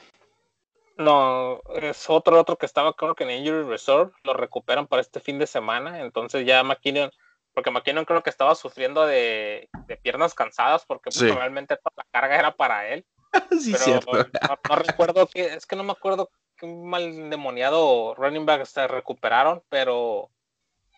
No, 0.98 1.60
es 1.74 2.08
otro 2.08 2.40
otro 2.40 2.56
que 2.56 2.66
estaba 2.66 2.94
creo 2.94 3.14
que 3.14 3.24
en 3.24 3.30
Injury 3.30 3.64
Reserve, 3.64 4.12
lo 4.24 4.34
recuperan 4.34 4.86
para 4.86 5.02
este 5.02 5.20
fin 5.20 5.38
de 5.38 5.46
semana, 5.46 6.00
entonces 6.00 6.46
ya 6.46 6.62
McKinnon, 6.62 7.10
porque 7.52 7.70
McKinnon 7.70 8.04
creo 8.04 8.22
que 8.22 8.30
estaba 8.30 8.54
sufriendo 8.54 9.06
de, 9.06 9.68
piernas 10.02 10.34
cansadas 10.34 10.84
porque 10.86 11.10
pues, 11.10 11.34
realmente 11.34 11.76
toda 11.76 11.92
la 11.96 12.06
carga 12.10 12.38
era 12.38 12.54
para 12.54 12.88
él. 12.88 13.04
sí, 13.60 13.74
cierto. 13.74 14.12
No, 14.12 14.76
recuerdo 14.76 15.26
que, 15.26 15.46
es 15.54 15.66
que 15.66 15.76
no 15.76 15.84
me 15.84 15.92
acuerdo 15.92 16.30
qué 16.56 16.66
mal 16.66 17.28
demoniado 17.28 18.14
running 18.14 18.46
back 18.46 18.64
se 18.64 18.86
recuperaron, 18.86 19.62
pero 19.68 20.30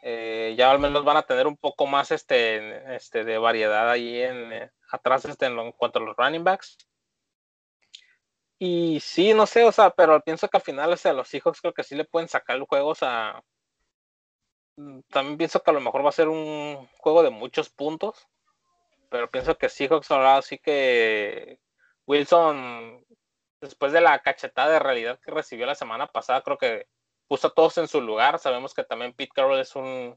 eh, 0.03 0.55
ya 0.57 0.71
al 0.71 0.79
menos 0.79 1.05
van 1.05 1.17
a 1.17 1.23
tener 1.23 1.47
un 1.47 1.57
poco 1.57 1.87
más 1.87 2.11
este, 2.11 2.95
este 2.95 3.25
de 3.25 3.39
variedad 3.39 3.91
ahí 3.91 4.23
en 4.23 4.53
eh, 4.53 4.71
atrás 4.91 5.25
este, 5.25 5.47
en, 5.47 5.73
cuanto 5.73 5.99
a 5.99 6.03
los 6.03 6.17
running 6.17 6.45
backs. 6.45 6.77
Y 8.61 9.01
sí, 9.01 9.35
no 9.35 9.47
sé, 9.47 9.65
o 9.65 9.73
sea, 9.73 9.91
pero 9.91 10.21
pienso 10.23 10.49
que 10.49 10.57
al 10.57 10.63
final, 10.63 10.93
o 10.93 10.97
sea, 10.97 11.13
los 11.13 11.33
hijos 11.35 11.61
creo 11.61 11.73
que 11.73 11.85
sí 11.85 11.95
le 11.95 12.05
pueden 12.05 12.29
sacar 12.29 12.57
el 12.57 12.65
juego, 12.65 12.91
o 12.91 12.95
sea, 12.95 13.43
mm, 14.77 15.01
también 15.11 15.39
pienso 15.39 15.63
que 15.63 15.71
a 15.71 15.75
lo 15.75 15.81
mejor 15.81 16.05
va 16.05 16.09
a 16.11 16.13
ser 16.13 16.29
un 16.29 16.89
juego 16.99 17.23
de 17.23 17.31
muchos 17.31 17.71
puntos, 17.71 18.29
pero 19.11 19.31
pienso 19.31 19.57
que 19.59 19.69
Seahawks 19.69 20.11
ahora 20.11 20.43
sí 20.43 20.59
que 20.59 21.61
Wilson, 22.07 23.05
después 23.61 23.93
de 23.93 24.01
la 24.01 24.19
cachetada 24.21 24.71
de 24.73 24.79
realidad 24.81 25.21
que 25.21 25.31
recibió 25.31 25.67
la 25.67 25.75
semana 25.75 26.09
pasada, 26.09 26.43
creo 26.43 26.59
que 26.59 26.87
puso 27.29 27.49
a 27.49 27.55
todos 27.55 27.79
en 27.79 27.89
su 27.89 28.01
lugar. 28.01 28.39
Sabemos 28.39 28.75
que 28.75 28.85
también 28.85 29.13
Pete 29.13 29.33
Carroll 29.35 29.61
es 29.61 29.77
un, 29.77 30.17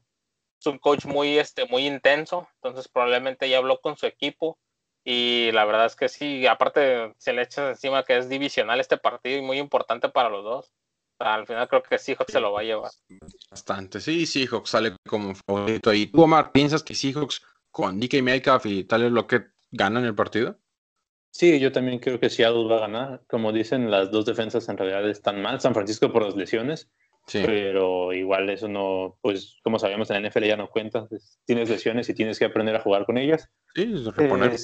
es 0.58 0.66
un 0.66 0.78
coach 0.78 1.04
muy, 1.04 1.38
este, 1.38 1.66
muy 1.66 1.86
intenso, 1.86 2.48
entonces 2.56 2.88
probablemente 2.88 3.48
ya 3.48 3.58
habló 3.58 3.80
con 3.80 3.96
su 3.96 4.06
equipo 4.06 4.58
y 5.04 5.50
la 5.52 5.64
verdad 5.64 5.86
es 5.86 5.96
que 5.96 6.08
sí, 6.08 6.46
aparte 6.46 7.12
se 7.18 7.32
le 7.32 7.42
echa 7.42 7.70
encima 7.70 8.04
que 8.04 8.16
es 8.16 8.28
divisional 8.28 8.78
este 8.78 8.96
partido 8.96 9.38
y 9.38 9.42
muy 9.42 9.58
importante 9.58 10.08
para 10.08 10.28
los 10.28 10.44
dos. 10.44 10.72
al 11.18 11.46
final 11.46 11.68
creo 11.68 11.82
que 11.82 11.98
Seahawks 11.98 12.32
se 12.32 12.40
lo 12.40 12.52
va 12.52 12.60
a 12.60 12.64
llevar. 12.64 12.90
Bastante, 13.50 14.00
sí, 14.00 14.26
Seahawks 14.26 14.70
sale 14.70 14.96
como 15.08 15.34
favorito 15.34 15.90
ahí. 15.90 16.06
¿Tú, 16.06 16.22
Omar, 16.22 16.52
piensas 16.52 16.82
que 16.82 16.94
Seahawks 16.94 17.42
con 17.70 17.98
DK 17.98 18.22
Metcalf 18.22 18.66
y 18.66 18.86
lo 18.88 19.26
que 19.26 19.46
ganan 19.70 20.04
el 20.04 20.14
partido? 20.14 20.58
Sí, 21.32 21.58
yo 21.58 21.72
también 21.72 21.98
creo 21.98 22.20
que 22.20 22.28
Seattle 22.28 22.68
va 22.68 22.76
a 22.76 22.80
ganar. 22.80 23.22
Como 23.26 23.52
dicen, 23.52 23.90
las 23.90 24.10
dos 24.10 24.26
defensas 24.26 24.68
en 24.68 24.76
realidad 24.76 25.08
están 25.08 25.40
mal. 25.40 25.60
San 25.60 25.72
Francisco 25.72 26.12
por 26.12 26.22
las 26.22 26.36
lesiones, 26.36 26.90
pero 27.32 28.12
igual 28.12 28.50
eso 28.50 28.68
no, 28.68 29.16
pues 29.22 29.58
como 29.64 29.78
sabemos 29.78 30.10
en 30.10 30.22
la 30.22 30.28
NFL 30.28 30.44
ya 30.44 30.58
no 30.58 30.68
cuenta. 30.68 31.08
Tienes 31.46 31.70
lesiones 31.70 32.08
y 32.10 32.14
tienes 32.14 32.38
que 32.38 32.44
aprender 32.44 32.76
a 32.76 32.80
jugar 32.80 33.06
con 33.06 33.16
ellas. 33.16 33.48
Sí, 33.74 33.94
reponer. 34.14 34.58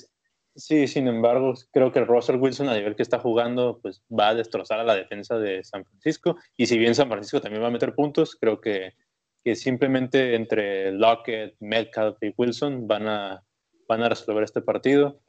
Sí, 0.55 0.89
sin 0.89 1.09
embargo, 1.09 1.55
creo 1.73 1.91
que 1.91 2.05
Russell 2.05 2.37
Wilson 2.37 2.69
a 2.69 2.75
nivel 2.75 2.97
que 2.97 3.03
está 3.03 3.19
jugando, 3.19 3.79
pues 3.81 4.03
va 4.11 4.31
a 4.31 4.35
destrozar 4.35 4.79
a 4.79 4.85
la 4.85 4.95
defensa 4.95 5.39
de 5.39 5.64
San 5.64 5.87
Francisco. 5.87 6.37
Y 6.55 6.66
si 6.66 6.77
bien 6.77 6.95
San 6.95 7.09
Francisco 7.09 7.41
también 7.41 7.62
va 7.62 7.69
a 7.69 7.71
meter 7.71 7.95
puntos, 7.95 8.37
creo 8.37 8.61
que, 8.61 8.93
que 9.43 9.55
simplemente 9.55 10.35
entre 10.35 10.93
Lockett, 10.93 11.55
Metcalf 11.61 12.23
y 12.23 12.35
Wilson 12.37 12.87
van 12.87 13.09
a, 13.09 13.43
van 13.89 14.03
a 14.03 14.11
resolver 14.11 14.45
este 14.45 14.61
partido. 14.61 15.21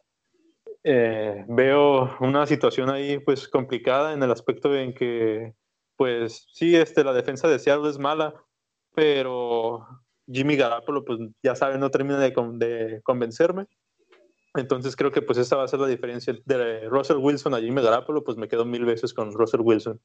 Eh, 0.84 1.46
veo 1.50 2.16
una 2.22 2.46
situación 2.46 2.90
ahí 2.90 3.20
pues 3.20 3.48
complicada 3.48 4.14
en 4.14 4.24
el 4.24 4.32
aspecto 4.32 4.74
en 4.76 4.94
que 4.94 5.54
pues 5.98 6.48
sí, 6.54 6.76
este, 6.76 7.04
la 7.04 7.12
defensa 7.12 7.50
de 7.50 7.60
Seattle 7.60 7.90
es 7.90 7.98
mala, 7.98 8.34
pero 8.96 9.86
Jimmy 10.32 10.56
Garoppolo 10.56 11.04
pues 11.04 11.20
ya 11.44 11.56
sabe, 11.56 11.78
no 11.78 11.92
termina 11.92 12.18
de, 12.18 12.34
de 12.54 13.02
convencerme. 13.04 13.68
Entonces 14.56 14.96
creo 14.96 15.12
que 15.12 15.22
pues 15.22 15.38
esa 15.38 15.58
va 15.58 15.66
a 15.66 15.68
ser 15.68 15.80
la 15.80 15.88
diferencia 15.88 16.34
de 16.46 16.88
Russell 16.88 17.18
Wilson 17.18 17.54
a 17.54 17.60
Jimmy 17.60 17.82
Garapolo, 17.82 18.24
pues 18.24 18.38
me 18.38 18.48
quedo 18.48 18.66
mil 18.66 18.86
veces 18.86 19.14
con 19.14 19.34
Russell 19.34 19.62
Wilson. 19.62 20.00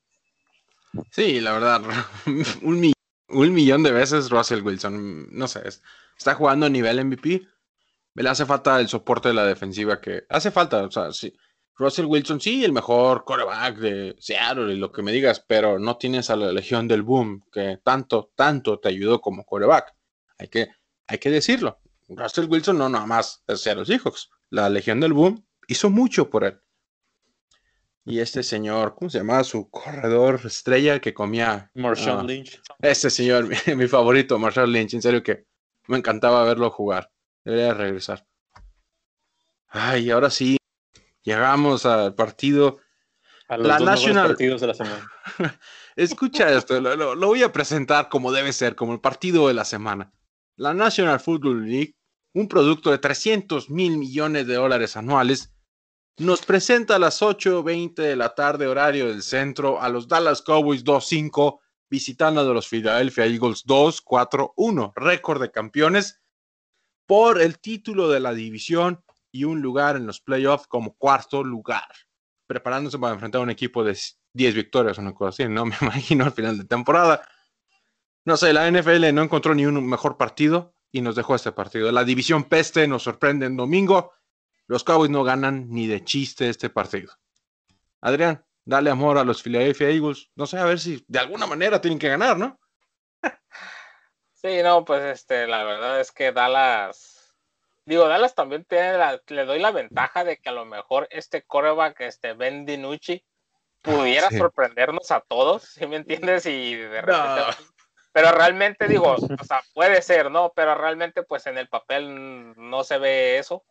Sí, 1.10 1.40
la 1.40 1.52
verdad, 1.52 1.82
un, 2.62 2.92
un 3.28 3.54
millón 3.54 3.82
de 3.82 3.92
veces 3.92 4.30
Russell 4.30 4.62
Wilson, 4.62 5.28
no 5.30 5.48
sé, 5.48 5.62
está 6.16 6.34
jugando 6.34 6.66
a 6.66 6.70
nivel 6.70 7.04
MVP, 7.04 7.46
le 8.22 8.28
hace 8.28 8.46
falta 8.46 8.80
el 8.80 8.88
soporte 8.88 9.28
de 9.28 9.34
la 9.34 9.44
defensiva 9.44 10.00
que 10.00 10.24
hace 10.28 10.50
falta, 10.50 10.82
o 10.82 10.90
sea, 10.90 11.12
sí. 11.12 11.34
Russell 11.76 12.06
Wilson, 12.06 12.40
sí, 12.40 12.64
el 12.64 12.72
mejor 12.72 13.24
quarterback 13.24 13.78
de 13.78 14.14
Seattle 14.20 14.72
y 14.72 14.76
lo 14.76 14.92
que 14.92 15.02
me 15.02 15.10
digas, 15.10 15.44
pero 15.44 15.80
no 15.80 15.96
tienes 15.96 16.30
a 16.30 16.36
la 16.36 16.52
legión 16.52 16.86
del 16.86 17.02
boom 17.02 17.42
que 17.50 17.80
tanto, 17.82 18.30
tanto 18.36 18.78
te 18.78 18.90
ayudó 18.90 19.20
como 19.20 19.44
quarterback. 19.44 19.92
Hay 20.38 20.48
que, 20.48 20.68
hay 21.08 21.18
que 21.18 21.30
decirlo. 21.30 21.80
Russell 22.08 22.48
Wilson 22.48 22.78
no 22.78 22.88
nada 22.88 23.06
más 23.06 23.42
es 23.46 23.66
los 23.66 23.88
Seahawks. 23.88 24.30
La 24.50 24.68
Legión 24.68 25.00
del 25.00 25.12
Boom 25.12 25.44
hizo 25.66 25.90
mucho 25.90 26.30
por 26.30 26.44
él. 26.44 26.60
Y 28.04 28.20
este 28.20 28.42
señor, 28.42 28.94
¿cómo 28.94 29.08
se 29.08 29.18
llamaba? 29.18 29.44
Su 29.44 29.70
corredor 29.70 30.40
estrella 30.44 31.00
que 31.00 31.14
comía. 31.14 31.70
Marshall 31.74 32.20
ah, 32.20 32.22
Lynch. 32.22 32.60
Este 32.80 33.08
señor, 33.08 33.48
mi, 33.76 33.88
favorito, 33.88 34.38
Marshall 34.38 34.70
Lynch. 34.70 34.94
En 34.94 35.02
serio 35.02 35.22
que 35.22 35.46
me 35.88 35.96
encantaba 35.96 36.44
verlo 36.44 36.70
jugar. 36.70 37.10
Debería 37.45 37.74
regresar. 37.74 38.26
Ay, 39.68 40.11
ahora 40.11 40.30
sí. 40.30 40.57
Llegamos 41.22 41.86
al 41.86 42.14
partido. 42.14 42.78
A 43.49 43.57
los 43.57 43.66
la 43.66 43.78
National... 43.78 44.28
partidos 44.28 44.61
de 44.61 44.66
la 44.66 44.74
semana. 44.74 45.12
Escucha 45.97 46.51
esto, 46.51 46.80
lo 46.80 47.26
voy 47.26 47.42
a 47.42 47.53
presentar 47.53 48.09
como 48.09 48.32
debe 48.32 48.53
ser, 48.53 48.74
como 48.74 48.95
el 48.95 49.01
partido 49.01 49.47
de 49.47 49.55
la 49.55 49.64
semana 49.64 50.12
la 50.57 50.74
National 50.74 51.20
Football 51.20 51.68
League, 51.68 51.97
un 52.32 52.49
producto 52.49 52.90
de 52.90 52.99
300 52.99 53.70
mil 53.70 53.99
millones 53.99 54.47
de 54.47 54.55
dólares 54.55 54.97
anuales, 54.97 55.53
nos 56.18 56.45
presenta 56.45 56.97
a 56.97 56.99
las 56.99 57.22
8.20 57.22 57.95
de 57.95 58.16
la 58.16 58.34
tarde 58.34 58.66
horario 58.66 59.09
del 59.09 59.22
centro 59.22 59.80
a 59.80 59.88
los 59.88 60.07
Dallas 60.07 60.42
Cowboys 60.42 60.84
2-5 60.84 61.59
visitando 61.90 62.40
a 62.40 62.45
los 62.45 62.68
Philadelphia 62.68 63.26
Eagles 63.26 63.64
2-4-1, 63.66 64.92
récord 64.95 65.42
de 65.42 65.51
campeones 65.51 66.20
por 67.07 67.40
el 67.40 67.59
título 67.59 68.09
de 68.09 68.20
la 68.20 68.32
división 68.32 69.02
y 69.32 69.44
un 69.44 69.61
lugar 69.61 69.96
en 69.96 70.07
los 70.07 70.20
playoffs 70.20 70.66
como 70.66 70.94
cuarto 70.94 71.42
lugar, 71.42 71.88
preparándose 72.46 72.98
para 72.98 73.14
enfrentar 73.14 73.40
a 73.40 73.44
un 73.44 73.50
equipo 73.50 73.82
de 73.82 73.98
10 74.34 74.55
victorias 74.55 74.98
una 74.98 75.14
cosa 75.14 75.30
así, 75.30 75.48
no 75.48 75.64
me 75.66 75.76
imagino 75.80 76.24
al 76.24 76.32
final 76.32 76.59
de 76.59 76.64
temporada. 76.64 77.26
No 78.24 78.36
sé, 78.36 78.52
la 78.52 78.70
NFL 78.70 79.12
no 79.12 79.22
encontró 79.22 79.55
ni 79.55 79.66
un 79.66 79.86
mejor 79.86 80.16
partido 80.16 80.74
y 80.90 81.00
nos 81.00 81.16
dejó 81.16 81.34
este 81.34 81.52
partido. 81.52 81.90
La 81.92 82.05
división 82.05 82.44
peste 82.44 82.86
nos 82.86 83.02
sorprende 83.02 83.46
en 83.46 83.57
domingo. 83.57 84.12
Los 84.66 84.84
Cowboys 84.84 85.11
no 85.11 85.24
ganan 85.24 85.68
ni 85.68 85.86
de 85.86 86.05
chiste 86.05 86.48
este 86.48 86.70
partido. 86.70 87.12
Adrián, 88.00 88.44
dale 88.64 88.90
amor 88.90 89.18
a 89.18 89.24
los 89.24 89.42
Philadelphia 89.42 89.90
Eagles. 89.90 90.30
No 90.36 90.46
sé, 90.46 90.59
a 90.59 90.64
ver 90.64 90.78
si 90.78 91.05
de 91.09 91.18
alguna 91.18 91.46
manera 91.46 91.80
tienen 91.80 91.98
que 91.98 92.09
ganar, 92.09 92.38
¿no? 92.38 92.59
Sí, 94.45 94.62
no, 94.62 94.84
pues 94.84 95.03
este, 95.05 95.47
la 95.47 95.64
verdad 95.64 96.01
es 96.01 96.12
que 96.12 96.30
Dallas, 96.30 97.34
digo, 97.86 98.07
Dallas 98.07 98.34
también 98.34 98.66
tiene 98.66 98.99
la, 98.99 99.18
le 99.26 99.47
doy 99.47 99.59
la 99.59 99.70
ventaja 99.70 100.22
de 100.22 100.36
que 100.36 100.51
a 100.51 100.53
lo 100.53 100.66
mejor 100.66 101.09
este 101.11 101.45
coreback, 101.45 102.03
este 102.03 102.34
Ben 102.34 102.66
DiNucci, 102.66 103.24
pudiera 103.80 104.28
sorprendernos 104.30 105.11
a 105.12 105.20
todos, 105.20 105.62
¿sí 105.72 105.86
me 105.86 105.97
entiendes? 105.97 106.45
Y 106.45 106.76
de 106.76 107.01
repente... 107.01 107.42
Pero 108.12 108.32
realmente 108.32 108.86
digo, 108.86 109.14
o 109.14 109.45
sea, 109.45 109.62
puede 109.72 110.03
ser, 110.03 110.30
¿no? 110.30 110.53
Pero 110.55 110.74
realmente 110.74 111.22
pues 111.22 111.47
en 111.47 111.57
el 111.57 111.70
papel 111.70 112.53
no 112.55 112.84
se 112.84 112.99
ve 112.99 113.38
eso. 113.38 113.64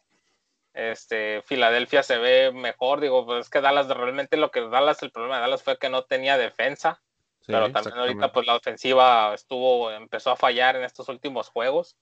Este, 0.74 1.44
Filadelfia 1.44 2.02
se 2.02 2.18
ve 2.18 2.52
mejor, 2.52 3.00
digo, 3.00 3.28
pues 3.28 3.42
es 3.42 3.50
que 3.52 3.62
Dallas 3.62 3.88
realmente 3.90 4.38
lo 4.38 4.50
que 4.50 4.62
Dallas, 4.62 5.04
el 5.04 5.12
problema 5.12 5.36
de 5.36 5.42
Dallas 5.42 5.62
fue 5.62 5.78
que 5.78 5.90
no 5.90 6.06
tenía 6.06 6.36
defensa, 6.36 7.03
pero 7.46 7.72
también 7.72 7.98
ahorita 7.98 8.32
pues 8.32 8.48
la 8.48 8.56
ofensiva 8.56 9.34
estuvo, 9.34 9.92
empezó 9.92 10.32
a 10.32 10.36
fallar 10.36 10.76
en 10.76 10.84
estos 10.84 11.10
últimos 11.10 11.50
juegos. 11.50 11.98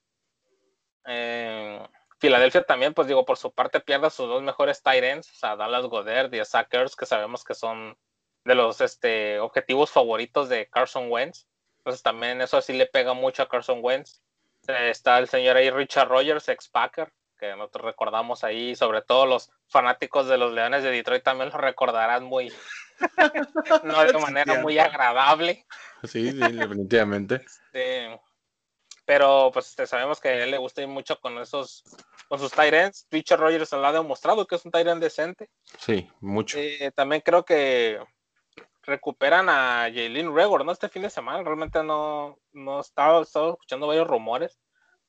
Eh, 1.06 1.80
Filadelfia 2.18 2.62
también, 2.62 2.94
pues 2.94 3.08
digo, 3.08 3.24
por 3.24 3.36
su 3.36 3.52
parte 3.52 3.80
pierde 3.80 4.06
a 4.06 4.10
sus 4.10 4.28
dos 4.28 4.42
mejores 4.42 4.82
tight 4.82 5.02
ends, 5.02 5.30
o 5.30 5.34
sea, 5.34 5.56
Dallas 5.56 5.86
Goddard 5.86 6.32
y 6.32 6.44
Sackers, 6.44 6.94
que 6.94 7.06
sabemos 7.06 7.42
que 7.42 7.54
son 7.54 7.98
de 8.44 8.54
los 8.54 8.80
este, 8.80 9.40
objetivos 9.40 9.90
favoritos 9.90 10.48
de 10.48 10.68
Carson 10.68 11.10
Wentz. 11.10 11.48
Entonces 11.78 12.02
también 12.02 12.40
eso 12.40 12.60
sí 12.62 12.74
le 12.74 12.86
pega 12.86 13.12
mucho 13.12 13.42
a 13.42 13.48
Carson 13.48 13.80
Wentz. 13.82 14.22
Está 14.68 15.18
el 15.18 15.28
señor 15.28 15.56
ahí 15.56 15.70
Richard 15.70 16.08
Rogers, 16.08 16.48
ex 16.48 16.68
Packer, 16.68 17.12
que 17.42 17.56
nosotros 17.56 17.86
recordamos 17.86 18.44
ahí, 18.44 18.76
sobre 18.76 19.02
todo 19.02 19.26
los 19.26 19.50
fanáticos 19.66 20.28
de 20.28 20.38
los 20.38 20.52
Leones 20.52 20.84
de 20.84 20.92
Detroit 20.92 21.24
también 21.24 21.50
lo 21.50 21.58
recordarán 21.58 22.22
muy, 22.22 22.52
no 23.82 24.04
de 24.04 24.12
manera 24.12 24.60
muy 24.60 24.78
agradable. 24.78 25.66
Sí, 26.04 26.30
sí, 26.30 26.38
definitivamente. 26.38 27.42
Este, 27.44 28.20
pero 29.04 29.50
pues 29.52 29.70
este, 29.70 29.88
sabemos 29.88 30.20
que 30.20 30.28
a 30.28 30.44
él 30.44 30.52
le 30.52 30.58
gusta 30.58 30.82
ir 30.82 30.88
mucho 30.88 31.18
con 31.18 31.36
esos, 31.38 31.82
con 32.28 32.38
sus 32.38 32.52
Tyrants. 32.52 33.08
Richard 33.10 33.40
Rogers 33.40 33.72
lo 33.72 33.86
ha 33.86 33.92
demostrado 33.92 34.46
que 34.46 34.54
es 34.54 34.64
un 34.64 34.70
Tyrant 34.70 35.02
decente. 35.02 35.50
Sí, 35.80 36.08
mucho. 36.20 36.58
Eh, 36.58 36.92
también 36.94 37.22
creo 37.22 37.44
que 37.44 37.98
recuperan 38.82 39.48
a 39.48 39.90
Jalen 39.92 40.32
Regor, 40.32 40.64
¿no? 40.64 40.70
Este 40.70 40.88
fin 40.88 41.02
de 41.02 41.10
semana 41.10 41.42
realmente 41.42 41.82
no, 41.82 42.38
no 42.52 42.80
estaba, 42.80 43.22
estaba 43.22 43.50
escuchando 43.50 43.88
varios 43.88 44.06
rumores. 44.06 44.60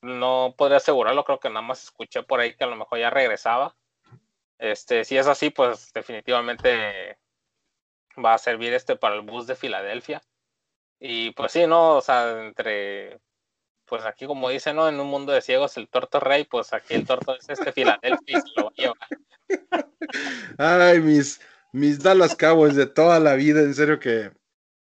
No 0.03 0.53
podría 0.57 0.77
asegurarlo, 0.77 1.23
creo 1.23 1.39
que 1.39 1.49
nada 1.49 1.61
más 1.61 1.83
escuché 1.83 2.23
por 2.23 2.39
ahí 2.39 2.55
que 2.55 2.63
a 2.63 2.67
lo 2.67 2.75
mejor 2.75 2.99
ya 2.99 3.09
regresaba. 3.09 3.75
Este, 4.59 5.03
si 5.05 5.17
es 5.17 5.27
así, 5.27 5.49
pues 5.49 5.91
definitivamente 5.93 7.17
va 8.23 8.33
a 8.33 8.37
servir 8.37 8.73
este 8.73 8.95
para 8.95 9.15
el 9.15 9.21
bus 9.21 9.47
de 9.47 9.55
Filadelfia. 9.55 10.21
Y 10.99 11.31
pues 11.31 11.51
sí, 11.53 11.67
¿no? 11.67 11.97
O 11.97 12.01
sea, 12.01 12.45
entre, 12.45 13.19
pues 13.85 14.05
aquí 14.05 14.25
como 14.25 14.49
dice, 14.49 14.73
¿no? 14.73 14.87
En 14.87 14.99
un 14.99 15.07
mundo 15.07 15.31
de 15.31 15.41
ciegos 15.41 15.77
el 15.77 15.89
torto 15.89 16.19
rey, 16.19 16.45
pues 16.45 16.73
aquí 16.73 16.93
el 16.93 17.05
torto 17.05 17.35
es 17.35 17.49
este 17.49 17.71
Filadelfia 17.71 18.37
y 18.37 18.41
se 18.41 18.47
lo 18.55 18.65
va 18.65 18.71
a 18.71 18.81
llevar. 18.81 19.07
Ay, 20.57 20.99
mis, 20.99 21.41
mis 21.71 22.01
Dallas 22.01 22.35
Cowboys 22.35 22.75
de 22.75 22.85
toda 22.85 23.19
la 23.19 23.35
vida, 23.35 23.61
en 23.61 23.73
serio 23.73 23.99
que. 23.99 24.31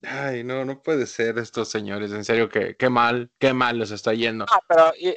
Ay, 0.03 0.45
no, 0.45 0.65
no 0.65 0.81
puede 0.81 1.07
ser 1.07 1.39
estos 1.39 1.69
señores, 1.69 2.13
en 2.13 2.25
serio 2.25 2.49
que 2.49 2.77
qué 2.77 2.89
mal, 2.89 3.31
qué 3.39 3.53
mal 3.53 3.79
les 3.79 3.91
está 3.91 4.15
yendo. 4.15 4.47
Ah, 4.49 4.61
pero 4.69 4.93
y, 4.97 5.17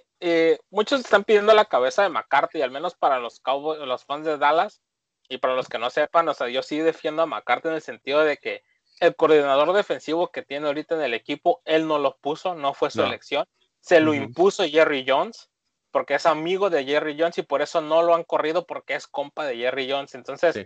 muchos 0.69 1.01
están 1.01 1.23
pidiendo 1.23 1.53
la 1.53 1.65
cabeza 1.65 2.03
de 2.03 2.09
McCarthy, 2.09 2.61
al 2.61 2.71
menos 2.71 2.95
para 2.95 3.19
los 3.19 3.39
Cowboys, 3.39 3.79
los 3.81 4.05
fans 4.05 4.25
de 4.25 4.37
Dallas, 4.37 4.81
y 5.29 5.37
para 5.37 5.55
los 5.55 5.67
que 5.67 5.77
no 5.77 5.89
sepan, 5.89 6.27
o 6.27 6.33
sea, 6.33 6.49
yo 6.49 6.63
sí 6.63 6.79
defiendo 6.79 7.21
a 7.21 7.25
McCarthy 7.25 7.69
en 7.69 7.75
el 7.75 7.81
sentido 7.81 8.21
de 8.21 8.37
que 8.37 8.63
el 8.99 9.15
coordinador 9.15 9.73
defensivo 9.73 10.31
que 10.31 10.41
tiene 10.41 10.67
ahorita 10.67 10.95
en 10.95 11.01
el 11.01 11.13
equipo, 11.13 11.61
él 11.65 11.87
no 11.87 11.99
lo 11.99 12.17
puso, 12.17 12.53
no 12.55 12.73
fue 12.73 12.91
su 12.91 13.03
elección, 13.03 13.45
se 13.79 13.99
lo 13.99 14.13
impuso 14.13 14.63
Jerry 14.63 15.05
Jones, 15.07 15.49
porque 15.91 16.15
es 16.15 16.25
amigo 16.25 16.69
de 16.69 16.85
Jerry 16.85 17.17
Jones 17.19 17.37
y 17.37 17.43
por 17.43 17.61
eso 17.61 17.81
no 17.81 18.01
lo 18.03 18.15
han 18.15 18.23
corrido 18.23 18.65
porque 18.65 18.95
es 18.95 19.07
compa 19.07 19.45
de 19.45 19.57
Jerry 19.57 19.89
Jones. 19.89 20.15
Entonces, 20.15 20.65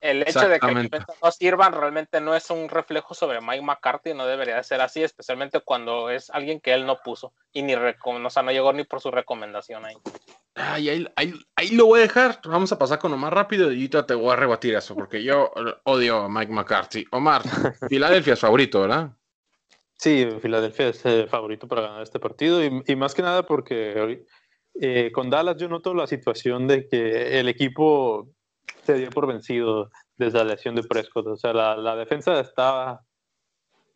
el 0.00 0.22
hecho 0.22 0.48
de 0.48 0.60
que 0.60 0.90
no 1.22 1.30
sirvan 1.30 1.72
realmente 1.72 2.20
no 2.20 2.34
es 2.34 2.50
un 2.50 2.68
reflejo 2.68 3.14
sobre 3.14 3.40
Mike 3.40 3.62
McCarthy, 3.62 4.14
no 4.14 4.26
debería 4.26 4.62
ser 4.62 4.80
así, 4.80 5.02
especialmente 5.02 5.60
cuando 5.60 6.10
es 6.10 6.30
alguien 6.30 6.60
que 6.60 6.72
él 6.72 6.86
no 6.86 6.98
puso 6.98 7.32
y 7.52 7.62
ni 7.62 7.74
o 7.74 8.30
sea, 8.30 8.42
no 8.42 8.52
llegó 8.52 8.72
ni 8.72 8.84
por 8.84 9.00
su 9.00 9.10
recomendación 9.10 9.84
ahí. 9.84 9.96
Ay, 10.54 11.06
ahí, 11.16 11.70
lo 11.70 11.86
voy 11.86 12.00
a 12.00 12.02
dejar. 12.02 12.40
Vamos 12.44 12.72
a 12.72 12.78
pasar 12.78 12.98
con 12.98 13.12
Omar 13.12 13.34
rápido 13.34 13.72
y 13.72 13.88
te 13.88 14.14
voy 14.14 14.32
a 14.32 14.36
rebatir 14.36 14.74
eso, 14.74 14.94
porque 14.94 15.22
yo 15.22 15.52
odio 15.84 16.22
a 16.22 16.28
Mike 16.28 16.52
McCarthy. 16.52 17.04
Omar, 17.12 17.42
Filadelfia 17.88 18.34
es 18.34 18.40
favorito, 18.40 18.80
¿verdad? 18.80 19.12
Sí, 19.94 20.28
Filadelfia 20.40 20.88
es 20.88 21.04
el 21.06 21.28
favorito 21.28 21.66
para 21.66 21.82
ganar 21.82 22.02
este 22.02 22.20
partido 22.20 22.64
y, 22.64 22.96
más 22.96 23.14
que 23.14 23.22
nada 23.22 23.44
porque 23.44 24.24
eh, 24.80 25.10
con 25.12 25.28
Dallas 25.28 25.56
yo 25.56 25.68
noto 25.68 25.92
la 25.92 26.06
situación 26.06 26.68
de 26.68 26.88
que 26.88 27.40
el 27.40 27.48
equipo 27.48 28.28
se 28.82 28.94
dio 28.94 29.10
por 29.10 29.26
vencido 29.26 29.90
desde 30.16 30.38
la 30.38 30.44
lesión 30.44 30.74
de 30.74 30.82
Prescott. 30.82 31.26
O 31.26 31.36
sea, 31.36 31.52
la, 31.52 31.96
defensa 31.96 32.40
estaba 32.40 33.04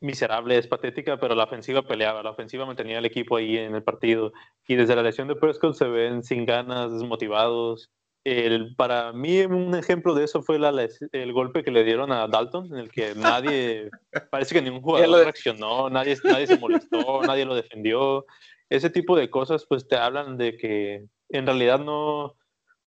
miserable, 0.01 0.59
es 0.59 0.67
patética, 0.67 1.19
pero 1.19 1.35
la 1.35 1.45
ofensiva 1.45 1.83
peleaba, 1.83 2.23
la 2.23 2.31
ofensiva 2.31 2.67
mantenía 2.67 2.99
al 2.99 3.07
equipo 3.07 3.37
ahí 3.37 3.57
en 3.57 3.75
el 3.75 3.83
partido. 3.83 4.33
Y 4.67 4.77
desde 4.77 4.97
la 4.97 5.03
lesión 5.03 5.29
de 5.29 5.37
Prescott 5.37 5.75
se 5.75 5.87
ven 5.87 6.23
sin 6.23 6.45
ganas, 6.47 6.93
desmotivados. 6.93 7.91
El, 8.25 8.77
para 8.77 9.13
mí 9.13 9.41
un 9.41 9.75
ejemplo 9.75 10.15
de 10.15 10.25
eso 10.25 10.43
fue 10.43 10.59
la, 10.59 10.71
el 11.11 11.33
golpe 11.33 11.65
que 11.65 11.73
le 11.73 11.83
dieron 11.83 12.13
a 12.13 12.29
Dalton, 12.29 12.67
en 12.73 12.79
el 12.79 12.91
que 12.91 13.15
nadie, 13.17 13.91
parece 14.31 14.55
que 14.55 14.63
ningún 14.63 14.83
jugador 14.83 15.25
reaccionó, 15.25 15.91
nadie, 15.91 16.17
nadie 16.23 16.47
se 16.47 16.59
molestó, 16.59 17.23
nadie 17.27 17.45
lo 17.45 17.55
defendió. 17.55 18.27
Ese 18.69 18.91
tipo 18.91 19.17
de 19.17 19.29
cosas 19.29 19.67
pues 19.69 19.89
te 19.89 19.97
hablan 19.97 20.39
de 20.39 20.57
que 20.57 21.05
en 21.31 21.47
realidad 21.47 21.81
no, 21.81 22.37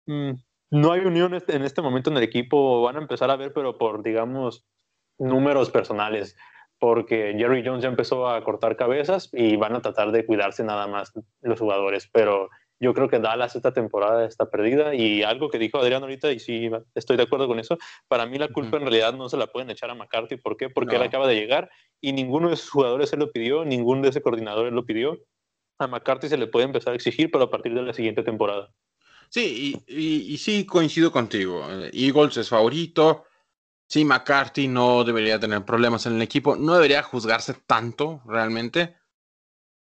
mm, 0.07 0.33
no 0.71 0.93
hay 0.93 1.01
unión 1.01 1.35
en 1.35 1.63
este 1.63 1.83
momento 1.83 2.11
en 2.11 2.17
el 2.17 2.23
equipo, 2.23 2.83
van 2.83 2.97
a 2.97 3.01
empezar 3.01 3.31
a 3.31 3.37
ver, 3.37 3.53
pero 3.53 3.77
por, 3.77 4.03
digamos, 4.03 4.67
números 5.19 5.71
personales, 5.71 6.37
porque 6.79 7.35
Jerry 7.37 7.63
Jones 7.65 7.83
ya 7.83 7.89
empezó 7.89 8.29
a 8.29 8.43
cortar 8.43 8.77
cabezas 8.77 9.29
y 9.33 9.57
van 9.57 9.75
a 9.75 9.83
tratar 9.83 10.13
de 10.13 10.25
cuidarse 10.25 10.65
nada 10.65 10.87
más 10.87 11.13
los 11.43 11.59
jugadores, 11.59 12.09
pero 12.13 12.49
yo 12.83 12.95
creo 12.95 13.11
que 13.11 13.19
Dallas 13.19 13.55
esta 13.55 13.75
temporada 13.75 14.25
está 14.25 14.49
perdida 14.49 14.95
y 14.95 15.23
algo 15.23 15.51
que 15.51 15.59
dijo 15.59 15.79
Adrián 15.79 16.03
ahorita, 16.03 16.33
y 16.33 16.39
sí, 16.39 16.71
estoy 16.95 17.19
de 17.19 17.25
acuerdo 17.25 17.47
con 17.47 17.59
eso, 17.59 17.77
para 18.09 18.25
mí 18.25 18.39
la 18.39 18.49
culpa 18.49 18.79
en 18.79 18.85
realidad 18.85 19.13
no 19.13 19.29
se 19.29 19.37
la 19.37 19.49
pueden 19.49 19.69
echar 19.71 19.91
a 19.91 19.95
McCarthy, 19.95 20.37
¿por 20.37 20.57
qué? 20.57 20.71
Porque 20.71 20.97
él 20.97 21.03
acaba 21.03 21.27
de 21.27 21.35
llegar 21.35 21.71
y 22.01 22.13
ninguno 22.13 22.49
de 22.49 22.57
sus 22.57 22.71
jugadores 22.71 23.11
se 23.11 23.19
lo 23.19 23.33
pidió, 23.33 23.67
ninguno 23.67 24.03
de 24.03 24.09
ese 24.09 24.23
coordinadores 24.23 24.73
lo 24.73 24.87
pidió. 24.87 25.19
A 25.79 25.87
McCarthy 25.87 26.29
se 26.29 26.39
le 26.39 26.47
puede 26.47 26.67
empezar 26.67 26.93
a 26.93 26.97
exigir, 26.97 27.31
pero 27.31 27.45
a 27.45 27.51
partir 27.51 27.75
de 27.75 27.83
la 27.83 27.93
siguiente 27.93 28.23
temporada. 28.23 28.71
Sí, 29.31 29.81
y, 29.87 30.37
sí 30.39 30.67
coincido 30.67 31.13
contigo. 31.13 31.65
Eagles 31.93 32.37
es 32.37 32.49
favorito. 32.49 33.27
Sí, 33.87 34.05
McCarthy 34.05 34.67
no 34.69 35.05
debería 35.05 35.39
tener 35.39 35.65
problemas 35.65 36.05
en 36.07 36.15
el 36.17 36.23
equipo. 36.23 36.57
No 36.57 36.75
debería 36.75 37.03
juzgarse 37.05 37.55
tanto, 37.67 38.23
realmente. 38.27 38.97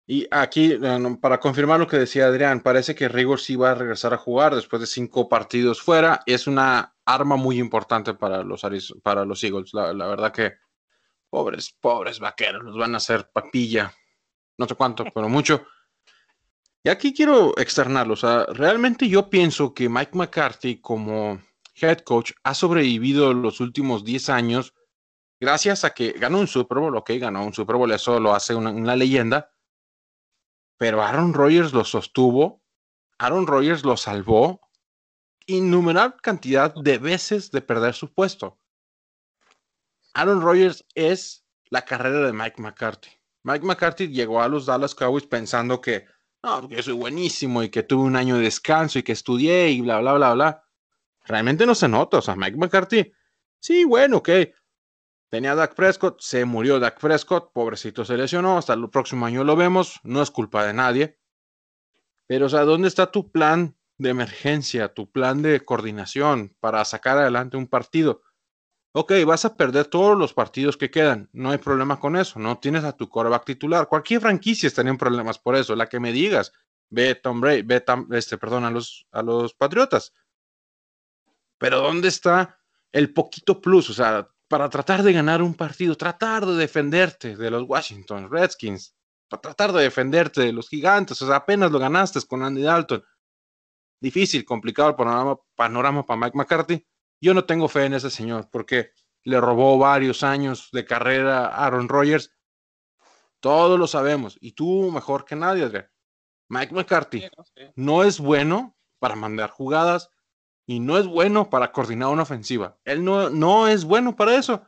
Y 0.06 0.28
aquí, 0.32 0.78
para 1.22 1.40
confirmar 1.40 1.80
lo 1.80 1.88
que 1.88 1.98
decía 1.98 2.26
Adrián, 2.26 2.60
parece 2.60 2.94
que 2.94 3.08
Rigor 3.08 3.40
sí 3.40 3.56
va 3.56 3.72
a 3.72 3.76
regresar 3.76 4.14
a 4.14 4.18
jugar 4.18 4.54
después 4.54 4.82
de 4.82 4.88
cinco 4.88 5.30
partidos 5.30 5.82
fuera. 5.82 6.22
Es 6.26 6.48
una 6.48 6.94
arma 7.06 7.38
muy 7.38 7.58
importante 7.58 8.14
para 8.14 8.44
los, 8.44 8.64
para 9.02 9.24
los 9.24 9.42
Eagles. 9.46 9.74
La, 9.74 9.94
la 9.94 10.08
verdad 10.08 10.34
que, 10.34 10.56
pobres, 11.30 11.74
pobres 11.80 12.20
vaqueros, 12.20 12.64
los 12.64 12.78
van 12.78 12.96
a 12.96 12.98
hacer 12.98 13.30
papilla. 13.32 13.94
No 14.58 14.68
sé 14.68 14.76
cuánto, 14.76 15.06
pero 15.16 15.30
mucho. 15.30 15.66
Y 16.84 16.90
aquí 16.90 17.14
quiero 17.14 17.58
externarlo. 17.58 18.14
O 18.14 18.18
sea, 18.18 18.46
realmente 18.46 19.08
yo 19.08 19.30
pienso 19.30 19.74
que 19.74 19.88
Mike 19.88 20.12
McCarthy 20.14 20.82
como 20.82 21.42
head 21.76 22.00
coach 22.00 22.32
ha 22.44 22.54
sobrevivido 22.54 23.34
los 23.34 23.60
últimos 23.60 24.04
10 24.04 24.30
años 24.30 24.74
gracias 25.40 25.84
a 25.84 25.92
que 25.92 26.14
ganó 26.14 26.40
un 26.40 26.48
Super 26.48 26.80
Bowl. 26.80 26.96
Ok, 26.96 27.12
ganó 27.20 27.46
un 27.46 27.54
Super 27.54 27.76
Bowl, 27.76 27.92
eso 27.92 28.20
lo 28.20 28.34
hace 28.34 28.56
una, 28.56 28.96
leyenda. 28.96 29.52
Pero 30.78 31.04
Aaron 31.04 31.34
Rodgers 31.34 31.74
lo 31.74 31.84
sostuvo. 31.84 32.64
Aaron 33.20 33.46
Rodgers 33.46 33.84
lo 33.84 33.98
salvó 33.98 34.62
innumerable 35.46 36.18
cantidad 36.22 36.74
de 36.74 36.98
veces 36.98 37.52
de 37.52 37.62
perder 37.62 37.94
su 37.94 38.14
puesto. 38.14 38.58
Aaron 40.14 40.42
Rodgers 40.42 40.86
es 40.96 41.46
la 41.70 41.84
carrera 41.84 42.22
de 42.22 42.34
Mike 42.34 42.62
McCarthy. 42.62 43.10
Mike 43.44 43.66
McCarthy 43.66 44.08
llegó 44.08 44.42
a 44.42 44.48
los 44.48 44.66
Dallas 44.66 44.96
Cowboys 44.96 45.26
pensando 45.26 45.82
que 45.82 46.06
no, 46.44 46.62
porque 46.62 46.82
soy 46.82 46.94
buenísimo 46.94 47.62
y 47.62 47.70
que 47.70 47.84
tuve 47.84 48.04
un 48.04 48.16
año 48.16 48.38
de 48.38 48.44
descanso 48.44 48.98
y 49.00 49.04
que 49.04 49.12
estudié 49.12 49.70
y 49.70 49.82
bla, 49.82 50.00
bla, 50.00 50.14
bla, 50.14 50.34
bla. 50.34 50.64
Realmente 51.26 51.66
no 51.66 51.76
se 51.76 51.88
nota. 51.88 52.18
O 52.18 52.22
sea, 52.22 52.36
Mike 52.36 52.58
McCarthy, 52.58 53.12
sí, 53.60 53.86
bueno, 53.86 54.18
ok. 54.18 54.30
Tenía 55.30 55.54
a 55.54 55.56
Dak 55.56 55.76
Prescott, 55.76 56.20
se 56.20 56.44
murió 56.44 56.80
Dak 56.80 57.00
Prescott, 57.00 57.54
pobrecito 57.54 58.04
se 58.04 58.18
lesionó, 58.18 58.58
hasta 58.58 58.74
el 58.74 58.90
próximo 58.90 59.26
año 59.26 59.46
lo 59.46 59.56
vemos, 59.56 60.02
no 60.04 60.22
es 60.22 60.30
culpa 60.30 60.66
de 60.66 60.74
nadie. 60.74 61.20
Pero, 62.28 62.48
o 62.48 62.50
sea, 62.50 62.62
¿dónde 62.62 62.90
está 62.90 63.12
tu 63.12 63.32
plan 63.32 63.78
de 63.98 64.10
emergencia, 64.10 64.94
tu 64.94 65.10
plan 65.10 65.42
de 65.42 65.62
coordinación 65.64 66.56
para 66.60 66.84
sacar 66.84 67.18
adelante 67.18 67.56
un 67.56 67.68
partido? 67.68 68.24
Ok, 68.94 69.14
vas 69.26 69.46
a 69.46 69.56
perder 69.56 69.86
todos 69.86 70.18
los 70.18 70.34
partidos 70.34 70.76
que 70.76 70.92
quedan, 70.92 71.30
no 71.32 71.52
hay 71.52 71.58
problema 71.58 71.98
con 71.98 72.18
eso, 72.18 72.40
no 72.40 72.60
tienes 72.60 72.84
a 72.84 72.92
tu 72.92 73.08
coreback 73.08 73.46
titular. 73.46 73.88
Cualquier 73.88 74.20
franquicia 74.20 74.68
estaría 74.68 74.92
en 74.92 74.98
problemas 74.98 75.40
por 75.40 75.56
eso, 75.56 75.76
la 75.78 75.88
que 75.88 76.02
me 76.02 76.12
digas, 76.12 76.52
ve 76.90 77.16
Tom 77.16 77.40
Brady, 77.40 77.62
ve 77.62 77.84
este, 78.12 78.38
perdón, 78.38 78.66
a 78.66 78.72
los, 78.72 79.08
a 79.12 79.24
los 79.24 79.54
Patriotas. 79.54 80.14
Pero 81.58 81.80
¿dónde 81.80 82.10
está 82.10 82.60
el 82.92 83.14
poquito 83.14 83.62
plus? 83.62 83.90
O 83.90 83.94
sea, 83.94 84.30
para 84.50 84.70
tratar 84.70 85.04
de 85.04 85.14
ganar 85.14 85.42
un 85.42 85.54
partido, 85.54 85.96
tratar 85.96 86.46
de 86.46 86.56
defenderte 86.56 87.38
de 87.38 87.50
los 87.50 87.64
Washington 87.64 88.30
Redskins, 88.30 88.94
para 89.30 89.42
tratar 89.42 89.72
de 89.72 89.84
defenderte 89.84 90.42
de 90.42 90.52
los 90.52 90.68
gigantes, 90.68 91.22
o 91.22 91.28
sea, 91.28 91.38
apenas 91.38 91.72
lo 91.72 91.80
ganaste 91.80 92.20
con 92.28 92.44
Andy 92.44 92.64
Dalton. 92.64 93.02
Difícil, 94.02 94.44
complicado 94.44 94.90
el 94.90 94.96
panorama, 94.96 95.38
panorama 95.56 96.06
para 96.06 96.20
Mike 96.20 96.38
McCarthy. 96.38 96.86
Yo 97.22 97.34
no 97.34 97.46
tengo 97.46 97.70
fe 97.70 97.86
en 97.86 97.94
ese 97.94 98.10
señor 98.10 98.50
porque 98.52 98.92
le 99.24 99.40
robó 99.40 99.78
varios 99.78 100.24
años 100.24 100.70
de 100.72 100.84
carrera 100.86 101.46
a 101.46 101.68
Aaron 101.68 101.88
Rodgers. 101.88 102.36
Todos 103.40 103.80
lo 103.80 103.88
sabemos. 103.88 104.38
Y 104.42 104.54
tú 104.54 104.92
mejor 104.92 105.24
que 105.26 105.36
nadie, 105.36 105.64
Adrián. 105.64 105.90
Mike 106.50 106.74
McCarthy 106.74 107.30
no 107.76 108.04
es 108.04 108.20
bueno 108.20 108.76
para 109.00 109.16
mandar 109.16 109.52
jugadas 109.52 110.10
y 110.66 110.80
no 110.80 110.98
es 110.98 111.08
bueno 111.08 111.50
para 111.50 111.72
coordinar 111.72 112.10
una 112.10 112.24
ofensiva. 112.24 112.78
Él 112.84 113.04
no, 113.04 113.30
no 113.30 113.68
es 113.68 113.86
bueno 113.86 114.16
para 114.16 114.36
eso. 114.36 114.66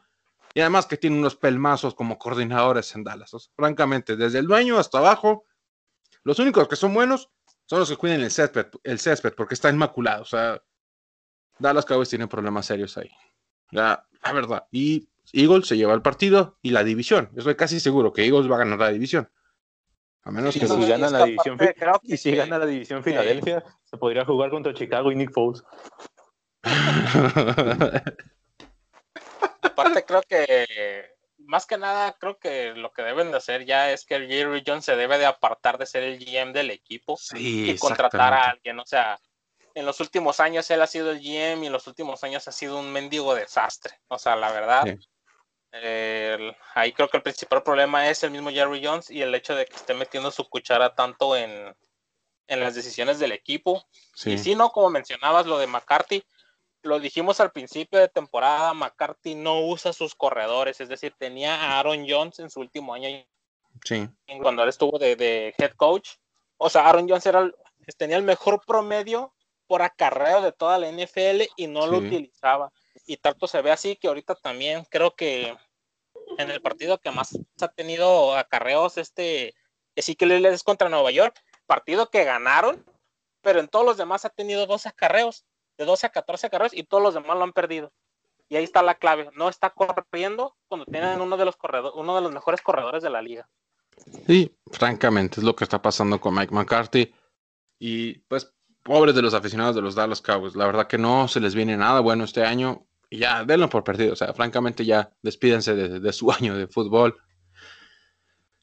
Y 0.54 0.62
además 0.62 0.86
que 0.86 0.98
tiene 0.98 1.18
unos 1.18 1.36
pelmazos 1.36 1.96
como 1.96 2.18
coordinadores 2.18 2.96
en 2.96 3.04
Dallas. 3.04 3.52
francamente, 3.56 4.16
desde 4.16 4.40
el 4.40 4.48
dueño 4.48 4.78
hasta 4.78 5.00
abajo, 5.00 5.46
los 6.24 6.40
únicos 6.40 6.68
que 6.68 6.76
son 6.76 6.94
buenos 6.94 7.32
son 7.66 7.80
los 7.80 7.90
que 7.90 7.98
cuiden 7.98 8.22
el 8.22 8.32
césped, 8.32 8.68
el 8.84 9.00
césped 9.00 9.34
porque 9.36 9.56
está 9.56 9.70
inmaculado. 9.70 10.22
O 10.22 10.26
sea, 10.26 10.62
Dallas 11.60 11.86
Cowboys 11.86 12.10
tiene 12.10 12.28
problemas 12.28 12.66
serios 12.66 12.98
ahí. 12.98 13.12
La, 13.72 14.06
la 14.24 14.32
verdad. 14.32 14.68
Y 14.72 15.10
Eagles 15.32 15.68
se 15.68 15.78
lleva 15.78 15.94
el 15.94 16.02
partido 16.02 16.58
y 16.62 16.72
la 16.72 16.84
división. 16.84 17.30
Estoy 17.36 17.56
casi 17.56 17.80
seguro 17.80 18.12
que 18.12 18.26
Eagles 18.26 18.50
va 18.50 18.56
a 18.56 18.60
ganar 18.60 18.80
la 18.80 18.92
división. 18.92 19.30
A 20.24 20.32
menos 20.32 20.54
que 20.54 20.68
si 20.68 20.86
gana 20.88 21.10
la 21.10 21.26
división 21.26 21.58
y 22.04 22.18
si 22.18 22.34
gana 22.34 22.58
la 22.58 22.66
división 22.66 23.04
Filadelfia, 23.04 23.64
se 23.84 23.98
podría 23.98 24.24
jugar 24.24 24.50
contra 24.50 24.74
Chicago 24.74 25.12
y 25.12 25.16
Nick 25.16 25.34
Foles. 25.34 25.64
Aparte 29.62 30.06
creo 30.06 30.22
que 30.22 30.66
más 31.40 31.66
que 31.66 31.78
nada 31.78 32.16
creo 32.18 32.38
que 32.38 32.74
lo 32.74 32.94
que 32.94 33.02
deben 33.02 33.32
de 33.32 33.38
hacer 33.38 33.66
ya 33.66 33.92
es 33.92 34.06
que 34.06 34.28
Jerry 34.28 34.64
Jones 34.66 34.86
se 34.86 34.96
debe 34.96 35.18
de 35.18 35.26
apartar 35.26 35.78
de 35.78 35.86
ser 35.86 36.04
el 36.04 36.20
GM 36.20 36.54
del 36.54 36.72
equipo 36.72 37.20
y 37.36 37.78
contratar 37.78 38.34
a 38.34 38.50
alguien, 38.52 38.80
o 38.80 38.86
sea, 38.86 39.20
en 39.76 39.86
los 39.86 40.00
últimos 40.00 40.40
años 40.40 40.70
él 40.70 40.82
ha 40.82 40.88
sido 40.88 41.12
el 41.12 41.20
GM 41.20 41.64
y 41.64 41.68
en 41.68 41.74
los 41.74 41.88
últimos 41.88 42.24
años 42.24 42.48
ha 42.48 42.52
sido 42.52 42.80
un 42.80 42.92
mendigo 42.92 43.34
desastre. 43.34 44.00
O 44.08 44.20
sea, 44.20 44.36
la 44.36 44.52
verdad, 44.52 44.86
ahí 46.76 46.94
creo 46.94 47.10
que 47.10 47.18
el 47.18 47.24
principal 47.24 47.64
problema 47.64 48.10
es 48.10 48.24
el 48.24 48.32
mismo 48.32 48.52
Jerry 48.52 48.86
Jones 48.86 49.10
y 49.10 49.22
el 49.22 49.34
hecho 49.34 49.56
de 49.56 49.66
que 49.66 49.76
esté 49.76 49.94
metiendo 49.94 50.30
su 50.32 50.48
cuchara 50.48 50.94
tanto 50.94 51.36
en, 51.36 51.76
en 52.48 52.60
las 52.60 52.76
decisiones 52.76 53.20
del 53.20 53.32
equipo. 53.32 53.84
Y 54.26 54.38
si 54.38 54.56
no, 54.56 54.72
como 54.72 54.90
mencionabas 54.90 55.46
lo 55.48 55.58
de 55.58 55.68
McCarthy, 55.68 56.24
lo 56.84 57.00
dijimos 57.00 57.40
al 57.40 57.52
principio 57.52 58.00
de 58.00 58.10
temporada, 58.10 58.74
McCarthy 58.74 59.36
no 59.36 59.62
usa 59.62 59.94
sus 59.94 60.16
corredores, 60.16 60.82
es 60.82 60.90
decir, 60.90 61.16
tenía 61.18 61.56
a 61.56 61.80
Aaron 61.80 62.06
Jones 62.08 62.40
en 62.40 62.50
su 62.50 62.60
último 62.60 62.94
año. 62.94 63.08
Sí. 63.84 64.08
Cuando 64.42 64.64
él 64.64 64.70
estuvo 64.70 65.00
de, 65.00 65.16
de 65.16 65.56
head 65.58 65.72
coach. 65.76 66.12
O 66.58 66.70
sea, 66.70 66.88
Aaron 66.88 67.10
Jones 67.10 67.26
era, 67.26 67.50
tenía 67.98 68.18
el 68.18 68.24
mejor 68.24 68.62
promedio 68.66 69.33
por 69.68 69.82
acarreo 69.82 70.42
de 70.42 70.52
toda 70.52 70.78
la 70.78 70.90
NFL 70.92 71.44
y 71.56 71.68
no 71.68 71.88
lo 71.88 71.98
utilizaba. 71.98 72.72
Y 73.06 73.18
tanto 73.18 73.48
se 73.48 73.62
ve 73.62 73.72
así 73.72 73.96
que 73.96 74.08
ahorita 74.08 74.36
también 74.36 74.86
creo 74.90 75.16
que 75.16 75.56
en 76.38 76.52
el 76.52 76.62
partido 76.62 77.00
que 77.00 77.12
más 77.12 77.38
ha 77.62 77.68
tenido 77.68 78.36
acarreos 78.36 78.98
este 78.98 79.54
Ezequiel 79.96 80.46
es 80.46 80.64
contra 80.64 80.90
Nueva 80.90 81.12
York, 81.12 81.40
partido 81.66 82.10
que 82.10 82.24
ganaron, 82.24 82.84
pero 83.42 83.60
en 83.60 83.68
todos 83.68 83.86
los 83.86 83.98
demás 83.98 84.26
ha 84.26 84.30
tenido 84.30 84.66
12 84.66 84.90
acarreos, 84.90 85.46
de 85.78 85.86
12 85.86 86.08
a 86.08 86.10
14 86.10 86.48
acarreos 86.48 86.74
y 86.74 86.84
todos 86.84 87.04
los 87.04 87.14
demás 87.14 87.38
lo 87.38 87.44
han 87.44 87.54
perdido. 87.54 87.92
Y 88.50 88.56
ahí 88.56 88.64
está 88.64 88.82
la 88.82 88.96
clave, 88.96 89.30
no 89.34 89.50
está 89.50 89.72
corriendo 89.72 90.56
cuando 90.68 90.86
tienen 90.86 91.22
uno 91.22 91.38
de 91.38 91.46
los 91.46 91.56
corredores, 91.56 91.96
uno 91.96 92.16
de 92.16 92.22
los 92.22 92.32
mejores 92.32 92.62
corredores 92.62 93.02
de 93.02 93.10
la 93.10 93.22
liga. 93.22 93.50
Sí, 94.28 94.56
francamente 94.72 95.40
es 95.40 95.44
lo 95.44 95.56
que 95.56 95.64
está 95.64 95.82
pasando 95.82 96.20
con 96.20 96.36
Mike 96.36 96.54
McCarthy. 96.54 97.14
Y 97.80 98.20
pues 98.20 98.54
pobres 98.84 99.16
de 99.16 99.22
los 99.22 99.34
aficionados 99.34 99.76
de 99.76 99.82
los 99.82 99.96
Dallas 99.96 100.22
Cowboys. 100.22 100.56
La 100.56 100.66
verdad 100.66 100.88
que 100.88 100.98
no 100.98 101.28
se 101.28 101.40
les 101.40 101.56
viene 101.56 101.76
nada 101.78 102.02
bueno 102.02 102.26
este 102.26 102.44
año. 102.44 102.86
Ya, 103.10 103.44
denlo 103.46 103.70
por 103.70 103.84
perdido. 103.84 104.14
O 104.14 104.16
sea, 104.16 104.34
francamente 104.34 104.86
ya 104.86 105.12
despídense 105.22 105.74
de, 105.74 106.14
su 106.14 106.32
año 106.40 106.56
de 106.56 106.68
fútbol. 106.68 107.18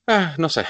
Ah, 0.06 0.34
no 0.38 0.48
sé. 0.48 0.66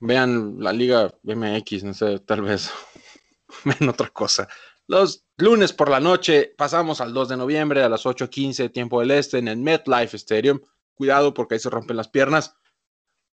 Vean 0.00 0.56
la 0.58 0.72
Liga 0.72 1.12
MX, 1.22 1.84
no 1.84 1.94
sé, 1.94 2.18
tal 2.20 2.42
vez. 2.42 2.70
Vean 3.64 3.88
otra 3.88 4.08
cosa. 4.10 4.48
Los 4.86 5.24
lunes 5.36 5.72
por 5.72 5.88
la 5.88 6.00
noche 6.00 6.52
pasamos 6.56 7.00
al 7.00 7.14
2 7.14 7.28
de 7.28 7.36
noviembre 7.36 7.82
a 7.82 7.88
las 7.88 8.06
8:15 8.06 8.72
tiempo 8.72 9.00
del 9.00 9.12
este 9.12 9.38
en 9.38 9.48
el 9.48 9.58
MetLife 9.58 10.16
Stadium. 10.16 10.60
Cuidado 10.94 11.32
porque 11.32 11.54
ahí 11.54 11.60
se 11.60 11.70
rompen 11.70 11.96
las 11.96 12.08
piernas. 12.08 12.56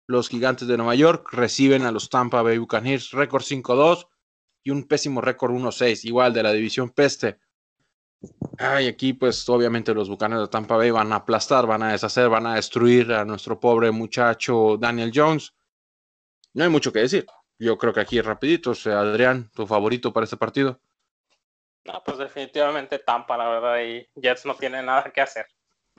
Los 0.07 0.27
gigantes 0.29 0.67
de 0.67 0.77
Nueva 0.77 0.95
York 0.95 1.29
reciben 1.31 1.85
a 1.85 1.91
los 1.91 2.09
Tampa 2.09 2.41
Bay 2.41 2.57
Buccaneers, 2.57 3.11
récord 3.11 3.43
5-2 3.43 4.07
y 4.63 4.71
un 4.71 4.87
pésimo 4.87 5.21
récord 5.21 5.51
1-6, 5.51 6.05
igual 6.05 6.33
de 6.33 6.43
la 6.43 6.51
división 6.51 6.89
peste. 6.89 7.39
Ay, 8.57 8.87
aquí 8.87 9.13
pues 9.13 9.47
obviamente 9.49 9.93
los 9.93 10.09
bucanes 10.09 10.39
de 10.39 10.47
Tampa 10.47 10.77
Bay 10.77 10.91
van 10.91 11.11
a 11.11 11.17
aplastar, 11.17 11.67
van 11.67 11.83
a 11.83 11.91
deshacer, 11.91 12.29
van 12.29 12.47
a 12.47 12.55
destruir 12.55 13.11
a 13.11 13.25
nuestro 13.25 13.59
pobre 13.59 13.91
muchacho 13.91 14.77
Daniel 14.77 15.11
Jones. 15.13 15.53
No 16.53 16.63
hay 16.63 16.69
mucho 16.69 16.93
que 16.93 16.99
decir. 16.99 17.25
Yo 17.59 17.77
creo 17.77 17.93
que 17.93 17.99
aquí 17.99 18.21
rapidito, 18.21 18.71
o 18.71 18.75
sea, 18.75 19.01
Adrián, 19.01 19.49
tu 19.53 19.67
favorito 19.67 20.13
para 20.13 20.23
este 20.23 20.37
partido. 20.37 20.79
No, 21.85 22.01
pues 22.05 22.17
definitivamente 22.17 22.99
Tampa, 22.99 23.37
la 23.37 23.49
verdad, 23.49 23.81
y 23.81 24.07
Jets 24.19 24.45
no 24.45 24.55
tiene 24.55 24.81
nada 24.81 25.11
que 25.11 25.21
hacer. 25.21 25.47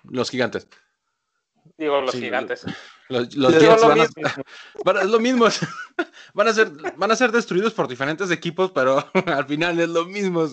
Los 0.04 0.30
gigantes. 0.30 0.66
Digo, 1.76 2.00
los 2.00 2.14
gigantes. 2.14 2.64
Los, 3.08 3.28
Jets 3.28 3.82
van 4.84 4.96
a, 4.96 5.00
es 5.02 5.10
lo 5.10 5.20
mismo. 5.20 5.46
Van 6.34 6.48
a, 6.48 6.52
ser, 6.52 6.70
van 6.96 7.12
a 7.12 7.16
ser 7.16 7.30
destruidos 7.30 7.74
por 7.74 7.86
diferentes 7.86 8.28
equipos, 8.32 8.72
pero 8.72 9.08
al 9.26 9.46
final 9.46 9.78
es 9.78 9.88
lo 9.88 10.04
mismo. 10.04 10.48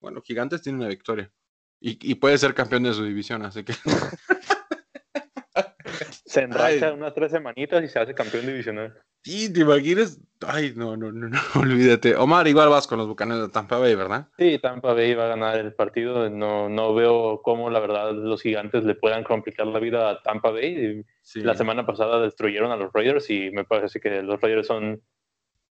Bueno, 0.00 0.22
Gigantes 0.22 0.62
tiene 0.62 0.78
una 0.78 0.88
victoria. 0.88 1.32
Y, 1.80 2.14
puede 2.14 2.38
ser 2.38 2.54
campeón 2.54 2.84
de 2.84 2.94
su 2.94 3.04
división, 3.04 3.44
así 3.44 3.64
que. 3.64 3.74
Se 6.34 6.42
enracha 6.42 6.92
unas 6.92 7.14
tres 7.14 7.30
semanitas 7.30 7.84
y 7.84 7.86
se 7.86 8.00
hace 8.00 8.12
campeón 8.12 8.44
divisional. 8.44 8.92
Sí, 9.22 9.52
te 9.52 9.60
imaginas. 9.60 10.20
Ay, 10.44 10.72
no, 10.74 10.96
no, 10.96 11.12
no, 11.12 11.28
no, 11.28 11.38
olvídate. 11.60 12.16
Omar, 12.16 12.48
igual 12.48 12.70
vas 12.70 12.88
con 12.88 12.98
los 12.98 13.06
bucanes 13.06 13.38
de 13.38 13.48
Tampa 13.50 13.78
Bay, 13.78 13.94
¿verdad? 13.94 14.26
Sí, 14.36 14.58
Tampa 14.58 14.94
Bay 14.94 15.14
va 15.14 15.26
a 15.26 15.28
ganar 15.28 15.58
el 15.58 15.74
partido. 15.74 16.28
No, 16.28 16.68
no 16.68 16.92
veo 16.92 17.40
cómo, 17.40 17.70
la 17.70 17.78
verdad, 17.78 18.12
los 18.12 18.42
gigantes 18.42 18.82
le 18.82 18.96
puedan 18.96 19.22
complicar 19.22 19.68
la 19.68 19.78
vida 19.78 20.10
a 20.10 20.22
Tampa 20.22 20.50
Bay. 20.50 21.04
La 21.34 21.54
semana 21.54 21.86
pasada 21.86 22.20
destruyeron 22.20 22.72
a 22.72 22.76
los 22.76 22.92
Raiders 22.92 23.30
y 23.30 23.52
me 23.52 23.64
parece 23.64 24.00
que 24.00 24.20
los 24.20 24.40
Raiders 24.40 24.66
son 24.66 25.00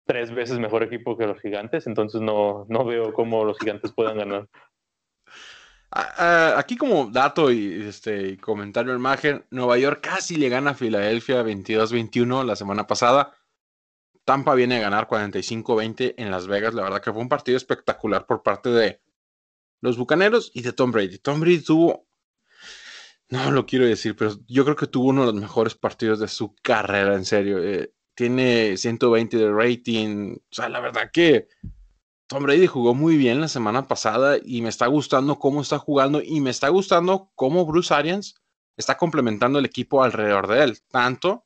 tres 0.05 0.33
veces 0.33 0.59
mejor 0.59 0.83
equipo 0.83 1.17
que 1.17 1.27
los 1.27 1.41
gigantes. 1.41 1.87
Entonces 1.87 2.21
no, 2.21 2.65
no 2.69 2.85
veo 2.85 3.13
cómo 3.13 3.43
los 3.43 3.59
gigantes 3.59 3.91
puedan 3.91 4.17
ganar. 4.17 4.47
Aquí 5.95 6.75
como 6.75 7.07
dato 7.11 7.51
y 7.51 7.83
este 7.87 8.37
comentario 8.37 8.95
imagen, 8.95 9.45
Nueva 9.51 9.77
York 9.77 9.99
casi 10.01 10.37
le 10.37 10.49
gana 10.49 10.71
a 10.71 10.73
Filadelfia 10.73 11.43
22-21 11.43 12.43
la 12.45 12.55
semana 12.55 12.87
pasada. 12.87 13.33
Tampa 14.25 14.55
viene 14.55 14.77
a 14.77 14.81
ganar 14.81 15.07
45-20 15.07 16.15
en 16.17 16.31
Las 16.31 16.47
Vegas. 16.47 16.73
La 16.73 16.83
verdad 16.83 17.01
que 17.01 17.11
fue 17.11 17.21
un 17.21 17.29
partido 17.29 17.57
espectacular 17.57 18.25
por 18.25 18.41
parte 18.41 18.69
de 18.69 19.01
los 19.81 19.97
Bucaneros 19.97 20.51
y 20.55 20.61
de 20.61 20.73
Tom 20.73 20.91
Brady. 20.91 21.19
Tom 21.19 21.39
Brady 21.41 21.59
tuvo, 21.59 22.07
no 23.29 23.51
lo 23.51 23.65
quiero 23.65 23.85
decir, 23.85 24.15
pero 24.15 24.35
yo 24.47 24.63
creo 24.63 24.75
que 24.75 24.87
tuvo 24.87 25.09
uno 25.09 25.27
de 25.27 25.33
los 25.33 25.41
mejores 25.41 25.75
partidos 25.75 26.19
de 26.19 26.27
su 26.27 26.55
carrera, 26.55 27.13
en 27.13 27.25
serio. 27.25 27.61
Eh, 27.61 27.93
tiene 28.15 28.77
120 28.77 29.37
de 29.37 29.51
rating. 29.51 30.37
O 30.37 30.53
sea, 30.53 30.69
la 30.69 30.79
verdad 30.79 31.11
que 31.11 31.49
Tom 32.33 32.41
Brady 32.41 32.65
jugó 32.65 32.95
muy 32.95 33.15
bien 33.15 33.41
la 33.41 33.47
semana 33.47 33.87
pasada 33.87 34.37
y 34.43 34.63
me 34.63 34.69
está 34.69 34.87
gustando 34.87 35.37
cómo 35.37 35.61
está 35.61 35.77
jugando 35.77 36.19
y 36.19 36.41
me 36.41 36.49
está 36.49 36.69
gustando 36.69 37.29
cómo 37.35 37.63
Bruce 37.63 37.93
Arians 37.93 38.41
está 38.75 38.97
complementando 38.97 39.59
el 39.59 39.65
equipo 39.65 40.03
alrededor 40.03 40.47
de 40.47 40.63
él. 40.63 40.79
Tanto 40.89 41.45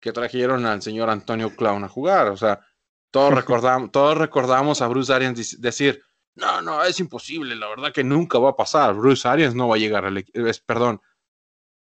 que 0.00 0.12
trajeron 0.12 0.64
al 0.64 0.80
señor 0.80 1.10
Antonio 1.10 1.56
Clown 1.56 1.82
a 1.82 1.88
jugar. 1.88 2.28
O 2.28 2.36
sea, 2.36 2.60
todos 3.10 3.34
recordamos, 3.34 3.90
todos 3.90 4.16
recordamos 4.16 4.80
a 4.80 4.86
Bruce 4.86 5.12
Arians 5.12 5.60
decir, 5.60 6.04
no, 6.36 6.62
no, 6.62 6.84
es 6.84 7.00
imposible, 7.00 7.56
la 7.56 7.66
verdad 7.66 7.92
que 7.92 8.04
nunca 8.04 8.38
va 8.38 8.50
a 8.50 8.56
pasar. 8.56 8.94
Bruce 8.94 9.26
Arians 9.26 9.56
no 9.56 9.66
va 9.66 9.74
a 9.74 9.80
llegar 9.80 10.04
al 10.04 10.18
equipo, 10.18 10.40
perdón, 10.64 11.00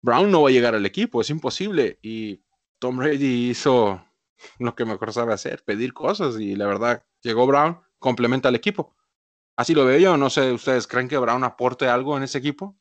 Brown 0.01 0.31
no 0.31 0.41
va 0.41 0.49
a 0.49 0.51
llegar 0.51 0.73
al 0.73 0.87
equipo, 0.87 1.21
es 1.21 1.29
imposible. 1.29 1.99
Y 2.01 2.43
Tom 2.79 2.97
Brady 2.97 3.51
hizo 3.51 4.03
lo 4.57 4.73
que 4.73 4.85
mejor 4.85 5.13
sabe 5.13 5.31
hacer, 5.31 5.63
pedir 5.63 5.93
cosas. 5.93 6.39
Y 6.39 6.55
la 6.55 6.65
verdad, 6.65 7.05
llegó 7.21 7.45
Brown, 7.45 7.79
complementa 8.01 8.49
al 8.49 8.55
equipo. 8.55 8.97
Así 9.55 9.73
lo 9.73 9.85
veo 9.85 9.99
yo, 9.99 10.17
no 10.17 10.29
sé, 10.29 10.51
¿ustedes 10.51 10.87
creen 10.87 11.07
que 11.07 11.17
Brown 11.17 11.45
aporte 11.45 11.87
algo 11.87 12.17
en 12.17 12.23
ese 12.23 12.39
equipo? 12.39 12.75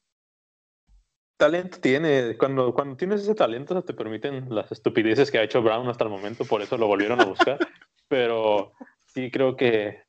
talento 1.41 1.81
tiene. 1.81 2.37
Cuando, 2.37 2.73
cuando 2.73 2.97
tienes 2.97 3.23
ese 3.23 3.35
talento, 3.35 3.83
te 3.83 3.95
permiten 3.95 4.47
las 4.55 4.71
estupideces 4.71 5.31
que 5.31 5.39
ha 5.39 5.43
hecho 5.43 5.63
Brown 5.63 5.89
hasta 5.89 6.05
el 6.05 6.11
momento, 6.11 6.45
por 6.45 6.63
eso 6.63 6.77
lo 6.77 6.87
volvieron 6.87 7.21
a 7.21 7.25
buscar. 7.25 7.59
Pero 8.09 8.73
sí 9.07 9.31
creo 9.31 9.57
que 9.57 10.03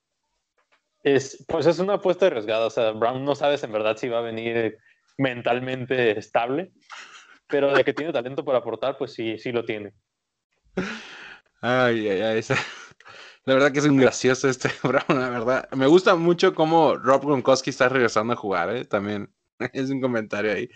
es, 1.04 1.44
pues 1.48 1.66
es 1.66 1.80
una 1.80 1.96
apuesta 1.96 2.28
arriesgada. 2.28 2.68
O 2.68 2.70
sea, 2.70 2.92
Brown 2.92 3.24
no 3.24 3.34
sabes 3.34 3.64
en 3.64 3.72
verdad 3.72 3.98
si 3.98 4.10
va 4.10 4.20
a 4.20 4.24
venir 4.24 4.78
mentalmente 5.18 6.18
estable, 6.18 6.72
pero 7.48 7.74
de 7.74 7.84
que 7.84 7.94
tiene 7.94 8.14
talento 8.14 8.44
para 8.44 8.60
aportar, 8.60 8.98
pues 8.98 9.14
sí, 9.14 9.38
sí 9.38 9.52
lo 9.52 9.66
tiene. 9.66 9.94
Ay, 11.64 12.10
ay, 12.10 12.22
ay. 12.22 12.42
La 13.46 13.56
verdad 13.56 13.72
que 13.72 13.80
es 13.80 13.86
un 13.86 13.98
gracioso 13.98 14.48
este 14.48 14.70
Brown, 14.84 15.20
la 15.20 15.30
verdad. 15.30 15.70
Me 15.72 15.88
gusta 15.88 16.16
mucho 16.16 16.54
cómo 16.54 16.96
Rob 16.96 17.26
Gronkowski 17.26 17.72
está 17.72 17.90
regresando 17.90 18.34
a 18.34 18.38
jugar, 18.38 18.76
¿eh? 18.76 18.86
También 18.86 19.34
es 19.74 19.90
un 19.90 20.02
comentario 20.02 20.54
ahí. 20.54 20.70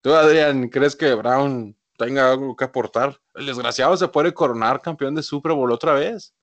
¿Tú, 0.00 0.14
Adrián, 0.14 0.68
crees 0.68 0.96
que 0.96 1.14
Brown 1.14 1.76
tenga 1.96 2.30
algo 2.32 2.56
que 2.56 2.64
aportar? 2.64 3.20
El 3.34 3.46
desgraciado 3.46 3.96
se 3.96 4.08
puede 4.08 4.32
coronar 4.32 4.80
campeón 4.80 5.14
de 5.14 5.22
Super 5.22 5.52
Bowl 5.52 5.70
otra 5.70 5.92
vez. 5.92 6.34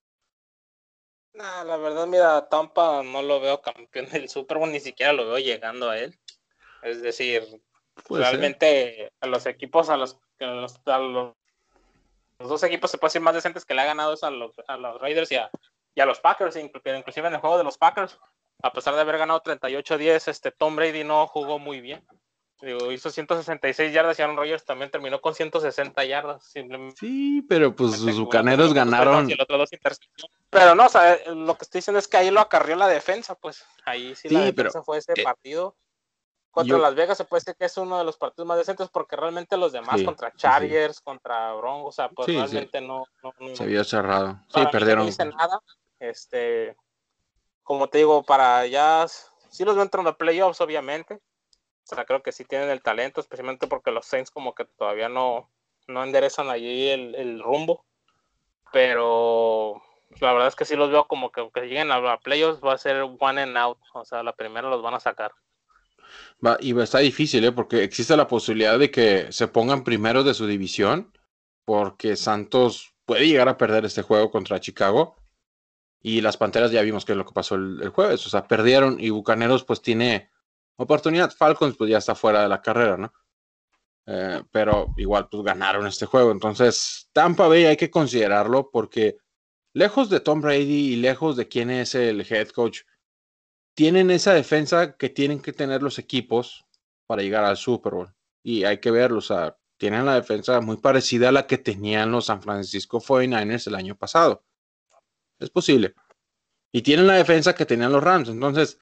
Nah, 1.34 1.64
la 1.64 1.76
verdad, 1.76 2.06
mira, 2.06 2.48
Tampa 2.48 3.02
no 3.02 3.22
lo 3.22 3.40
veo 3.40 3.60
campeón 3.60 4.06
del 4.10 4.28
Super 4.28 4.58
Bowl, 4.58 4.70
ni 4.70 4.80
siquiera 4.80 5.12
lo 5.12 5.26
veo 5.26 5.38
llegando 5.38 5.90
a 5.90 5.98
él. 5.98 6.18
Es 6.82 7.02
decir, 7.02 7.42
realmente 8.08 9.12
a 9.20 9.26
los 9.26 9.46
equipos, 9.46 9.90
a 9.90 9.96
los, 9.96 10.18
a 10.38 10.46
los, 10.46 10.80
los, 10.86 11.34
dos 12.48 12.62
equipos 12.62 12.90
se 12.90 12.98
puede 12.98 13.08
decir 13.10 13.22
más 13.22 13.34
decentes 13.34 13.64
que 13.64 13.74
le 13.74 13.82
ha 13.82 13.86
ganado 13.86 14.14
es 14.14 14.22
a 14.22 14.30
los, 14.30 14.52
a 14.66 14.76
los 14.76 15.00
Raiders 15.00 15.30
y 15.32 15.36
a, 15.36 15.50
y 15.94 16.00
a 16.00 16.06
los 16.06 16.20
Packers, 16.20 16.56
inclusive 16.56 17.28
en 17.28 17.34
el 17.34 17.40
juego 17.40 17.58
de 17.58 17.64
los 17.64 17.78
Packers, 17.78 18.18
a 18.62 18.72
pesar 18.72 18.94
de 18.94 19.00
haber 19.00 19.18
ganado 19.18 19.42
38-10, 19.42 20.28
este 20.28 20.50
Tom 20.50 20.76
Brady 20.76 21.04
no 21.04 21.26
jugó 21.26 21.58
muy 21.58 21.80
bien. 21.80 22.04
Digo, 22.60 22.92
hizo 22.92 23.08
166 23.08 23.92
yardas 23.92 24.18
y 24.18 24.22
Aaron 24.22 24.36
Rodgers 24.36 24.64
también 24.66 24.90
terminó 24.90 25.20
con 25.22 25.34
160 25.34 26.04
yardas. 26.04 26.44
Simplemente 26.44 26.96
sí, 26.98 27.42
pero 27.48 27.74
pues 27.74 27.96
sus 27.96 28.18
bucaneros 28.18 28.74
ganaron. 28.74 29.26
pero 30.50 30.74
no, 30.74 30.86
o 30.86 30.88
sea, 30.88 31.18
lo 31.28 31.56
que 31.56 31.64
estoy 31.64 31.78
diciendo 31.78 31.98
es 31.98 32.06
que 32.06 32.18
ahí 32.18 32.30
lo 32.30 32.40
acarrió 32.40 32.76
la 32.76 32.88
defensa, 32.88 33.34
pues 33.34 33.64
ahí 33.86 34.14
sí, 34.14 34.28
la 34.28 34.40
defensa 34.40 34.82
fue 34.82 34.98
ese 34.98 35.12
eh, 35.16 35.22
partido. 35.22 35.74
Contra 36.50 36.78
Las 36.78 36.94
Vegas 36.94 37.16
se 37.16 37.24
puede 37.24 37.40
decir 37.40 37.54
que 37.56 37.66
es 37.66 37.76
uno 37.76 37.98
de 37.98 38.04
los 38.04 38.16
partidos 38.16 38.46
más 38.46 38.58
decentes 38.58 38.88
porque 38.88 39.16
realmente 39.16 39.56
los 39.56 39.72
demás, 39.72 40.02
contra 40.02 40.32
Chargers, 40.32 41.00
contra 41.00 41.54
Broncos, 41.54 41.88
o 41.88 41.92
sea, 41.92 42.08
pues 42.08 42.26
realmente 42.26 42.80
no, 42.80 43.04
Se 43.54 43.66
vio 43.66 43.84
cerrado. 43.84 44.40
Sí, 44.48 44.60
perdieron. 44.72 45.04
No 45.04 45.08
hice 45.08 45.24
nada. 45.26 45.60
Este, 46.00 46.76
como 47.62 47.88
te 47.88 47.98
digo, 47.98 48.24
para 48.24 48.66
ya, 48.66 49.06
sí 49.48 49.64
los 49.64 49.74
veo 49.74 49.84
entrando 49.84 50.10
a 50.10 50.16
playoffs, 50.16 50.60
obviamente 50.60 51.20
o 51.92 51.94
sea, 51.94 52.04
creo 52.04 52.22
que 52.22 52.32
sí 52.32 52.44
tienen 52.44 52.70
el 52.70 52.82
talento, 52.82 53.20
especialmente 53.20 53.66
porque 53.66 53.90
los 53.90 54.06
Saints 54.06 54.30
como 54.30 54.54
que 54.54 54.64
todavía 54.64 55.08
no, 55.08 55.50
no 55.88 56.04
enderezan 56.04 56.48
allí 56.48 56.88
el, 56.88 57.42
rumbo. 57.42 57.84
Pero 58.72 59.82
la 60.20 60.32
verdad 60.32 60.48
es 60.48 60.54
que 60.54 60.64
sí 60.64 60.76
los 60.76 60.90
veo 60.90 61.08
como 61.08 61.32
que 61.32 61.40
aunque 61.40 61.62
lleguen 61.62 61.90
a, 61.90 62.18
playoffs 62.18 62.62
va 62.64 62.74
a 62.74 62.78
ser 62.78 63.02
one 63.18 63.42
and 63.42 63.56
out. 63.56 63.78
O 63.94 64.04
sea, 64.04 64.22
la 64.22 64.34
primera 64.34 64.68
los 64.68 64.82
van 64.82 64.94
a 64.94 65.00
sacar. 65.00 65.32
Va, 66.44 66.56
y 66.60 66.78
está 66.80 66.98
difícil, 66.98 67.44
¿eh? 67.44 67.52
porque 67.52 67.84
existe 67.84 68.16
la 68.16 68.28
posibilidad 68.28 68.78
de 68.78 68.90
que 68.90 69.30
se 69.30 69.48
pongan 69.48 69.84
primeros 69.84 70.24
de 70.24 70.34
su 70.34 70.46
división, 70.46 71.12
porque 71.64 72.16
Santos 72.16 72.94
puede 73.04 73.26
llegar 73.26 73.48
a 73.48 73.58
perder 73.58 73.84
este 73.84 74.02
juego 74.02 74.30
contra 74.30 74.60
Chicago. 74.60 75.16
Y 76.02 76.20
las 76.22 76.36
Panteras 76.36 76.70
ya 76.70 76.80
vimos 76.82 77.04
que 77.04 77.12
es 77.12 77.18
lo 77.18 77.26
que 77.26 77.34
pasó 77.34 77.56
el, 77.56 77.90
jueves, 77.90 78.26
o 78.26 78.30
sea, 78.30 78.46
perdieron 78.46 78.98
y 78.98 79.10
Bucaneros 79.10 79.64
pues 79.64 79.82
tiene 79.82 80.30
oportunidad. 80.76 81.30
Falcons 81.30 81.76
pues 81.76 81.90
ya 81.90 81.98
está 81.98 82.14
fuera 82.14 82.42
de 82.42 82.48
la 82.48 82.62
carrera, 82.62 82.96
¿no? 82.96 83.12
Eh, 84.06 84.42
pero 84.50 84.94
igual 84.96 85.28
pues 85.30 85.42
ganaron 85.42 85.86
este 85.86 86.06
juego. 86.06 86.32
Entonces, 86.32 87.10
Tampa 87.12 87.48
Bay 87.48 87.66
hay 87.66 87.76
que 87.76 87.90
considerarlo 87.90 88.70
porque 88.70 89.18
lejos 89.74 90.08
de 90.10 90.20
Tom 90.20 90.40
Brady 90.40 90.94
y 90.94 90.96
lejos 90.96 91.36
de 91.36 91.48
quién 91.48 91.70
es 91.70 91.94
el 91.94 92.26
head 92.28 92.48
coach, 92.48 92.80
tienen 93.74 94.10
esa 94.10 94.34
defensa 94.34 94.96
que 94.96 95.08
tienen 95.08 95.40
que 95.40 95.52
tener 95.52 95.82
los 95.82 95.98
equipos 95.98 96.64
para 97.06 97.22
llegar 97.22 97.44
al 97.44 97.56
Super 97.56 97.94
Bowl. 97.94 98.14
Y 98.42 98.64
hay 98.64 98.78
que 98.78 98.90
verlo, 98.90 99.18
o 99.18 99.22
sea, 99.22 99.56
tienen 99.76 100.04
la 100.06 100.14
defensa 100.14 100.60
muy 100.60 100.76
parecida 100.76 101.30
a 101.30 101.32
la 101.32 101.46
que 101.46 101.58
tenían 101.58 102.12
los 102.12 102.26
San 102.26 102.42
Francisco 102.42 103.00
49ers 103.00 103.66
el 103.66 103.74
año 103.74 103.96
pasado. 103.96 104.44
Es 105.38 105.50
posible. 105.50 105.94
Y 106.72 106.82
tienen 106.82 107.06
la 107.06 107.14
defensa 107.14 107.54
que 107.54 107.66
tenían 107.66 107.92
los 107.92 108.02
Rams. 108.02 108.28
Entonces, 108.28 108.78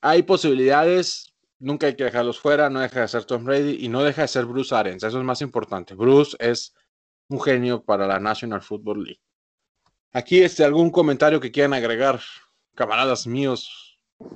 hay 0.00 0.22
posibilidades, 0.22 1.34
nunca 1.58 1.88
hay 1.88 1.96
que 1.96 2.04
dejarlos 2.04 2.38
fuera, 2.38 2.70
no 2.70 2.80
deja 2.80 3.00
de 3.00 3.08
ser 3.08 3.24
Tom 3.24 3.44
Brady 3.44 3.84
y 3.84 3.88
no 3.88 4.02
deja 4.02 4.22
de 4.22 4.28
ser 4.28 4.44
Bruce 4.44 4.74
Arians, 4.74 5.02
eso 5.02 5.18
es 5.18 5.24
más 5.24 5.42
importante. 5.42 5.94
Bruce 5.94 6.36
es 6.38 6.74
un 7.28 7.40
genio 7.40 7.82
para 7.82 8.06
la 8.06 8.20
National 8.20 8.62
Football 8.62 9.04
League. 9.04 9.20
Aquí 10.12 10.42
este, 10.42 10.64
algún 10.64 10.90
comentario 10.90 11.40
que 11.40 11.50
quieran 11.50 11.74
agregar, 11.74 12.20
camaradas 12.74 13.26
míos, 13.26 13.85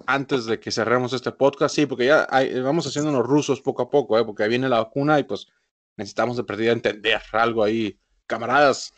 antes 0.07 0.47
de 0.47 0.61
que 0.61 0.71
cerremos 0.71 1.13
este 1.13 1.33
podcast, 1.33 1.75
sí, 1.75 1.87
porque 1.87 2.07
ya 2.07 2.27
vamos 2.63 2.87
haciendo 2.87 3.11
unos 3.11 3.27
rusos 3.27 3.61
poco 3.61 3.83
a 3.83 3.91
poco, 3.91 4.19
¿eh? 4.19 4.25
porque 4.25 4.43
ahí 4.43 4.49
viene 4.49 4.69
la 4.69 4.81
vacuna 4.81 5.19
y 5.19 5.25
pues 5.25 5.47
necesitamos 5.97 6.37
de 6.37 6.45
perdida 6.45 6.73
entender 6.73 7.21
algo 7.33 7.63
ahí. 7.63 7.99
Camaradas, 8.27 8.93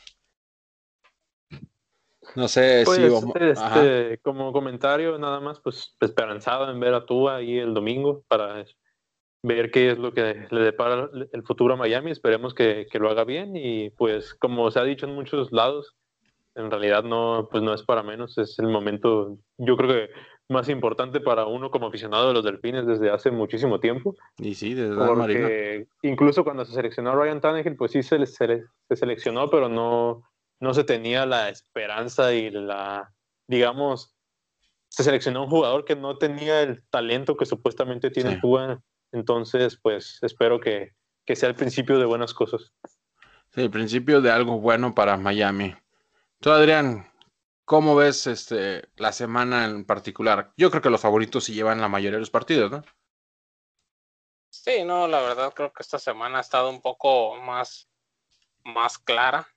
no 2.36 2.48
sé 2.48 2.82
pues, 2.84 2.98
si 2.98 3.40
este, 3.40 4.18
como 4.22 4.52
comentario, 4.52 5.18
nada 5.18 5.40
más, 5.40 5.60
pues 5.60 5.96
esperanzado 6.00 6.70
en 6.70 6.80
ver 6.80 6.94
a 6.94 7.04
Tua 7.04 7.36
ahí 7.36 7.58
el 7.58 7.74
domingo 7.74 8.24
para 8.28 8.64
ver 9.42 9.70
qué 9.70 9.90
es 9.90 9.98
lo 9.98 10.12
que 10.12 10.46
le 10.50 10.60
depara 10.60 11.10
el 11.32 11.42
futuro 11.42 11.74
a 11.74 11.76
Miami. 11.76 12.10
Esperemos 12.10 12.54
que, 12.54 12.86
que, 12.90 12.98
lo 12.98 13.10
haga 13.10 13.24
bien 13.24 13.56
y 13.56 13.90
pues 13.90 14.34
como 14.34 14.70
se 14.70 14.78
ha 14.78 14.84
dicho 14.84 15.06
en 15.06 15.14
muchos 15.14 15.52
lados, 15.52 15.94
en 16.54 16.70
realidad 16.70 17.04
no, 17.04 17.48
pues 17.50 17.62
no 17.62 17.74
es 17.74 17.82
para 17.82 18.02
menos, 18.02 18.38
es 18.38 18.58
el 18.58 18.68
momento, 18.68 19.38
yo 19.58 19.76
creo 19.76 19.88
que 19.90 20.10
más 20.48 20.68
importante 20.68 21.20
para 21.20 21.46
uno 21.46 21.70
como 21.70 21.86
aficionado 21.86 22.28
de 22.28 22.34
los 22.34 22.44
Delfines 22.44 22.86
desde 22.86 23.10
hace 23.10 23.30
muchísimo 23.30 23.80
tiempo. 23.80 24.14
Y 24.38 24.54
sí, 24.54 24.74
desde 24.74 25.86
incluso 26.02 26.44
cuando 26.44 26.64
se 26.64 26.72
seleccionó 26.72 27.14
Ryan 27.14 27.40
Tannehill, 27.40 27.76
pues 27.76 27.92
sí 27.92 28.02
se, 28.02 28.24
se, 28.26 28.64
se 28.88 28.96
seleccionó, 28.96 29.48
pero 29.48 29.68
no 29.68 30.22
no 30.62 30.72
se 30.72 30.84
tenía 30.84 31.26
la 31.26 31.48
esperanza 31.48 32.32
y 32.32 32.48
la, 32.48 33.12
digamos, 33.48 34.14
se 34.88 35.02
seleccionó 35.02 35.42
un 35.42 35.50
jugador 35.50 35.84
que 35.84 35.96
no 35.96 36.18
tenía 36.18 36.62
el 36.62 36.84
talento 36.88 37.36
que 37.36 37.46
supuestamente 37.46 38.10
tiene 38.10 38.40
sí. 38.40 38.76
Entonces, 39.10 39.76
pues 39.82 40.20
espero 40.22 40.60
que, 40.60 40.92
que, 41.26 41.34
sea 41.34 41.48
el 41.48 41.56
principio 41.56 41.98
de 41.98 42.04
buenas 42.04 42.32
cosas. 42.32 42.72
Sí, 43.50 43.60
el 43.60 43.70
principio 43.70 44.20
de 44.20 44.30
algo 44.30 44.60
bueno 44.60 44.94
para 44.94 45.16
Miami. 45.16 45.74
Tú, 46.38 46.50
Adrián, 46.50 47.06
¿cómo 47.72 47.96
ves 47.96 48.26
este, 48.26 48.86
la 48.96 49.12
semana 49.12 49.64
en 49.64 49.86
particular? 49.86 50.52
Yo 50.58 50.70
creo 50.70 50.82
que 50.82 50.90
los 50.90 51.00
favoritos 51.00 51.44
sí 51.44 51.54
llevan 51.54 51.80
la 51.80 51.88
mayoría 51.88 52.16
de 52.16 52.20
los 52.20 52.28
partidos, 52.28 52.70
¿no? 52.70 52.84
Sí, 54.50 54.84
no, 54.84 55.08
la 55.08 55.22
verdad 55.22 55.54
creo 55.54 55.72
que 55.72 55.82
esta 55.82 55.98
semana 55.98 56.36
ha 56.36 56.40
estado 56.42 56.68
un 56.68 56.82
poco 56.82 57.34
más, 57.36 57.88
más 58.62 58.98
clara 58.98 59.48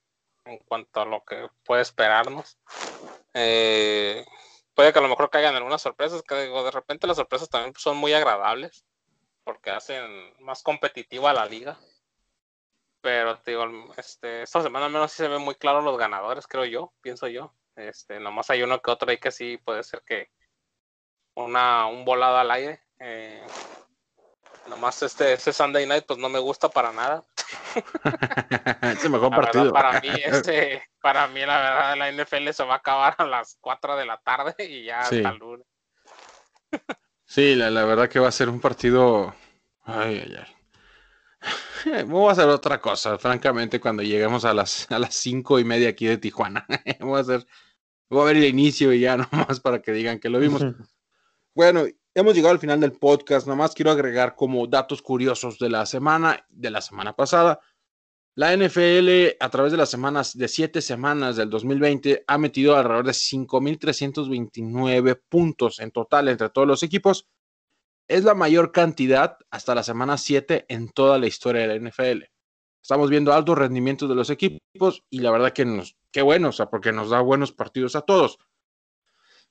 en 0.45 0.59
cuanto 0.59 1.01
a 1.01 1.05
lo 1.05 1.25
que 1.25 1.49
puede 1.65 1.81
esperarnos. 1.81 2.57
Eh, 3.33 4.25
puede 4.73 4.93
que 4.93 4.99
a 4.99 5.01
lo 5.01 5.09
mejor 5.09 5.29
caigan 5.29 5.55
algunas 5.55 5.81
sorpresas, 5.81 6.23
que 6.23 6.35
de 6.35 6.71
repente 6.71 7.07
las 7.07 7.17
sorpresas 7.17 7.49
también 7.49 7.73
son 7.75 7.97
muy 7.97 8.13
agradables, 8.13 8.85
porque 9.43 9.71
hacen 9.71 10.33
más 10.39 10.63
competitiva 10.63 11.33
la 11.33 11.47
liga. 11.47 11.77
Pero 13.01 13.37
digo, 13.45 13.65
este, 13.97 14.43
esta 14.43 14.61
semana 14.61 14.85
al 14.85 14.93
menos 14.93 15.11
sí 15.11 15.17
se 15.17 15.27
ven 15.27 15.41
muy 15.41 15.55
claros 15.55 15.83
los 15.83 15.97
ganadores, 15.97 16.47
creo 16.47 16.63
yo, 16.63 16.93
pienso 17.01 17.27
yo. 17.27 17.53
Este, 17.75 18.19
nomás 18.19 18.49
hay 18.49 18.63
uno 18.63 18.81
que 18.81 18.91
otro 18.91 19.09
ahí 19.09 19.17
que 19.17 19.31
sí 19.31 19.57
puede 19.57 19.83
ser 19.83 20.01
que 20.05 20.29
una, 21.35 21.87
un 21.87 22.05
volado 22.05 22.37
al 22.37 22.51
aire. 22.51 22.81
Eh, 22.99 23.45
nomás 24.67 25.01
este, 25.03 25.33
ese 25.33 25.51
Sunday 25.51 25.85
night 25.85 26.05
pues 26.07 26.19
no 26.19 26.29
me 26.29 26.39
gusta 26.39 26.69
para 26.69 26.91
nada. 26.91 27.25
mejor 29.09 29.29
partido. 29.35 29.73
para 29.73 29.99
mí, 30.01 30.09
este, 30.23 30.83
para 31.01 31.27
mí, 31.27 31.41
la 31.41 31.59
verdad, 31.59 31.97
la 31.97 32.11
NFL 32.11 32.49
se 32.51 32.63
va 32.63 32.75
a 32.75 32.77
acabar 32.77 33.15
a 33.17 33.25
las 33.25 33.57
4 33.61 33.97
de 33.97 34.05
la 34.05 34.17
tarde 34.17 34.55
y 34.59 34.85
ya 34.85 35.01
hasta 35.01 35.15
el 35.29 35.37
lunes. 35.37 35.67
sí, 37.25 37.55
la, 37.55 37.69
la, 37.69 37.85
verdad 37.85 38.09
que 38.09 38.19
va 38.19 38.29
a 38.29 38.31
ser 38.31 38.49
un 38.49 38.59
partido. 38.59 39.35
Ay, 39.83 40.23
ay, 40.25 40.35
ay. 40.39 42.03
Vamos 42.05 42.29
a 42.29 42.31
hacer 42.31 42.49
otra 42.49 42.81
cosa, 42.81 43.19
francamente, 43.19 43.79
cuando 43.79 44.01
lleguemos 44.01 44.43
a 44.45 44.53
las, 44.55 44.91
a 44.91 44.97
las 44.97 45.13
cinco 45.13 45.59
y 45.59 45.63
media 45.63 45.89
aquí 45.89 46.07
de 46.07 46.17
Tijuana. 46.17 46.65
Vamos 46.99 47.17
a 47.17 47.21
hacer. 47.21 47.47
Voy 48.09 48.21
a 48.21 48.25
ver 48.25 48.37
el 48.37 48.45
inicio 48.45 48.93
y 48.93 49.01
ya 49.01 49.17
nomás 49.31 49.59
para 49.59 49.81
que 49.81 49.91
digan 49.91 50.19
que 50.19 50.29
lo 50.29 50.39
vimos. 50.39 50.63
bueno, 51.53 51.85
hemos 52.13 52.35
llegado 52.35 52.51
al 52.51 52.59
final 52.59 52.79
del 52.79 52.93
podcast. 52.93 53.47
Nada 53.47 53.57
más 53.57 53.73
quiero 53.73 53.91
agregar 53.91 54.35
como 54.35 54.67
datos 54.67 55.01
curiosos 55.01 55.59
de 55.59 55.69
la 55.69 55.85
semana, 55.85 56.45
de 56.49 56.71
la 56.71 56.81
semana 56.81 57.15
pasada. 57.15 57.59
La 58.37 58.55
NFL, 58.55 59.37
a 59.39 59.49
través 59.49 59.71
de 59.71 59.77
las 59.77 59.89
semanas, 59.89 60.37
de 60.37 60.49
siete 60.49 60.81
semanas 60.81 61.37
del 61.37 61.49
2020, 61.49 62.25
ha 62.27 62.37
metido 62.37 62.75
alrededor 62.75 63.05
de 63.05 63.13
5.329 63.13 65.21
puntos 65.29 65.79
en 65.79 65.91
total 65.91 66.27
entre 66.27 66.49
todos 66.49 66.67
los 66.67 66.83
equipos. 66.83 67.29
Es 68.09 68.25
la 68.25 68.35
mayor 68.35 68.73
cantidad 68.73 69.37
hasta 69.49 69.73
la 69.73 69.83
semana 69.83 70.17
7 70.17 70.65
en 70.67 70.89
toda 70.89 71.17
la 71.17 71.27
historia 71.27 71.65
de 71.65 71.79
la 71.79 71.89
NFL. 71.89 72.23
Estamos 72.85 73.09
viendo 73.09 73.33
altos 73.33 73.57
rendimientos 73.57 74.07
de 74.07 74.13
los 74.13 74.29
equipos 74.29 75.03
y 75.09 75.17
la 75.17 75.31
verdad 75.31 75.53
que 75.53 75.65
nos, 75.65 75.97
qué 76.11 76.21
bueno, 76.21 76.49
o 76.49 76.51
sea, 76.51 76.67
porque 76.67 76.91
nos 76.91 77.09
da 77.09 77.19
buenos 77.19 77.51
partidos 77.51 77.95
a 77.95 78.01
todos. 78.01 78.37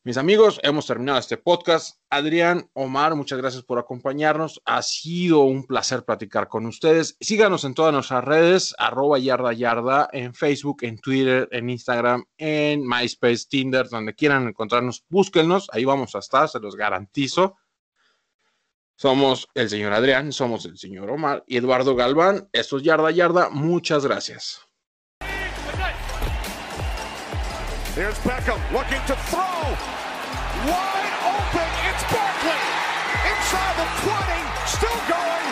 Mis 0.05 0.19
amigos, 0.19 0.61
hemos 0.63 0.87
terminado 0.87 1.19
este 1.19 1.37
podcast. 1.37 1.99
Adrián, 2.11 2.71
Omar, 2.75 3.17
muchas 3.17 3.39
gracias 3.39 3.65
por 3.65 3.81
acompañarnos. 3.81 4.63
Ha 4.65 4.83
sido 4.83 5.41
un 5.41 5.67
placer 5.67 6.05
platicar 6.05 6.47
con 6.47 6.65
ustedes. 6.67 7.17
Síganos 7.19 7.65
en 7.65 7.75
todas 7.75 7.93
nuestras 7.93 8.23
redes, 8.23 8.73
arroba 8.79 9.19
yarda 9.19 9.53
yarda, 9.53 10.09
en 10.13 10.33
Facebook, 10.33 10.85
en 10.85 11.01
Twitter, 11.01 11.49
en 11.51 11.71
Instagram, 11.71 12.25
en 12.39 12.87
MySpace, 12.87 13.47
Tinder, 13.49 13.89
donde 13.89 14.15
quieran 14.15 14.47
encontrarnos, 14.47 15.05
búsquenos. 15.09 15.69
Ahí 15.73 15.85
vamos 15.85 16.15
a 16.15 16.21
estar, 16.21 16.49
se 16.49 16.61
los 16.61 16.77
garantizo. 16.77 17.57
Somos 19.05 19.47
el 19.53 19.69
señor 19.69 19.93
Adrián, 19.93 20.33
somos 20.33 20.65
el 20.65 20.79
señor 20.79 21.11
Omar 21.11 21.45
y 21.47 21.59
Eduardo 21.59 21.95
Galván. 21.95 22.49
Esto 22.55 22.79
es 22.79 22.85
Yarda 22.85 23.11
Yarda. 23.11 23.51
Muchas 23.51 24.07
gracias. 24.07 24.67
Here's 27.95 28.19
Beckham 28.21 28.59
looking 28.73 29.05
to 29.07 29.15
throw. 29.29 29.43
Wide 30.65 31.17
open. 31.21 31.69
It's 31.85 32.03
Barkley. 32.11 32.63
Inside 33.29 33.77
the 33.77 33.89
20. 34.09 34.69
Still 34.69 35.01
going. 35.07 35.44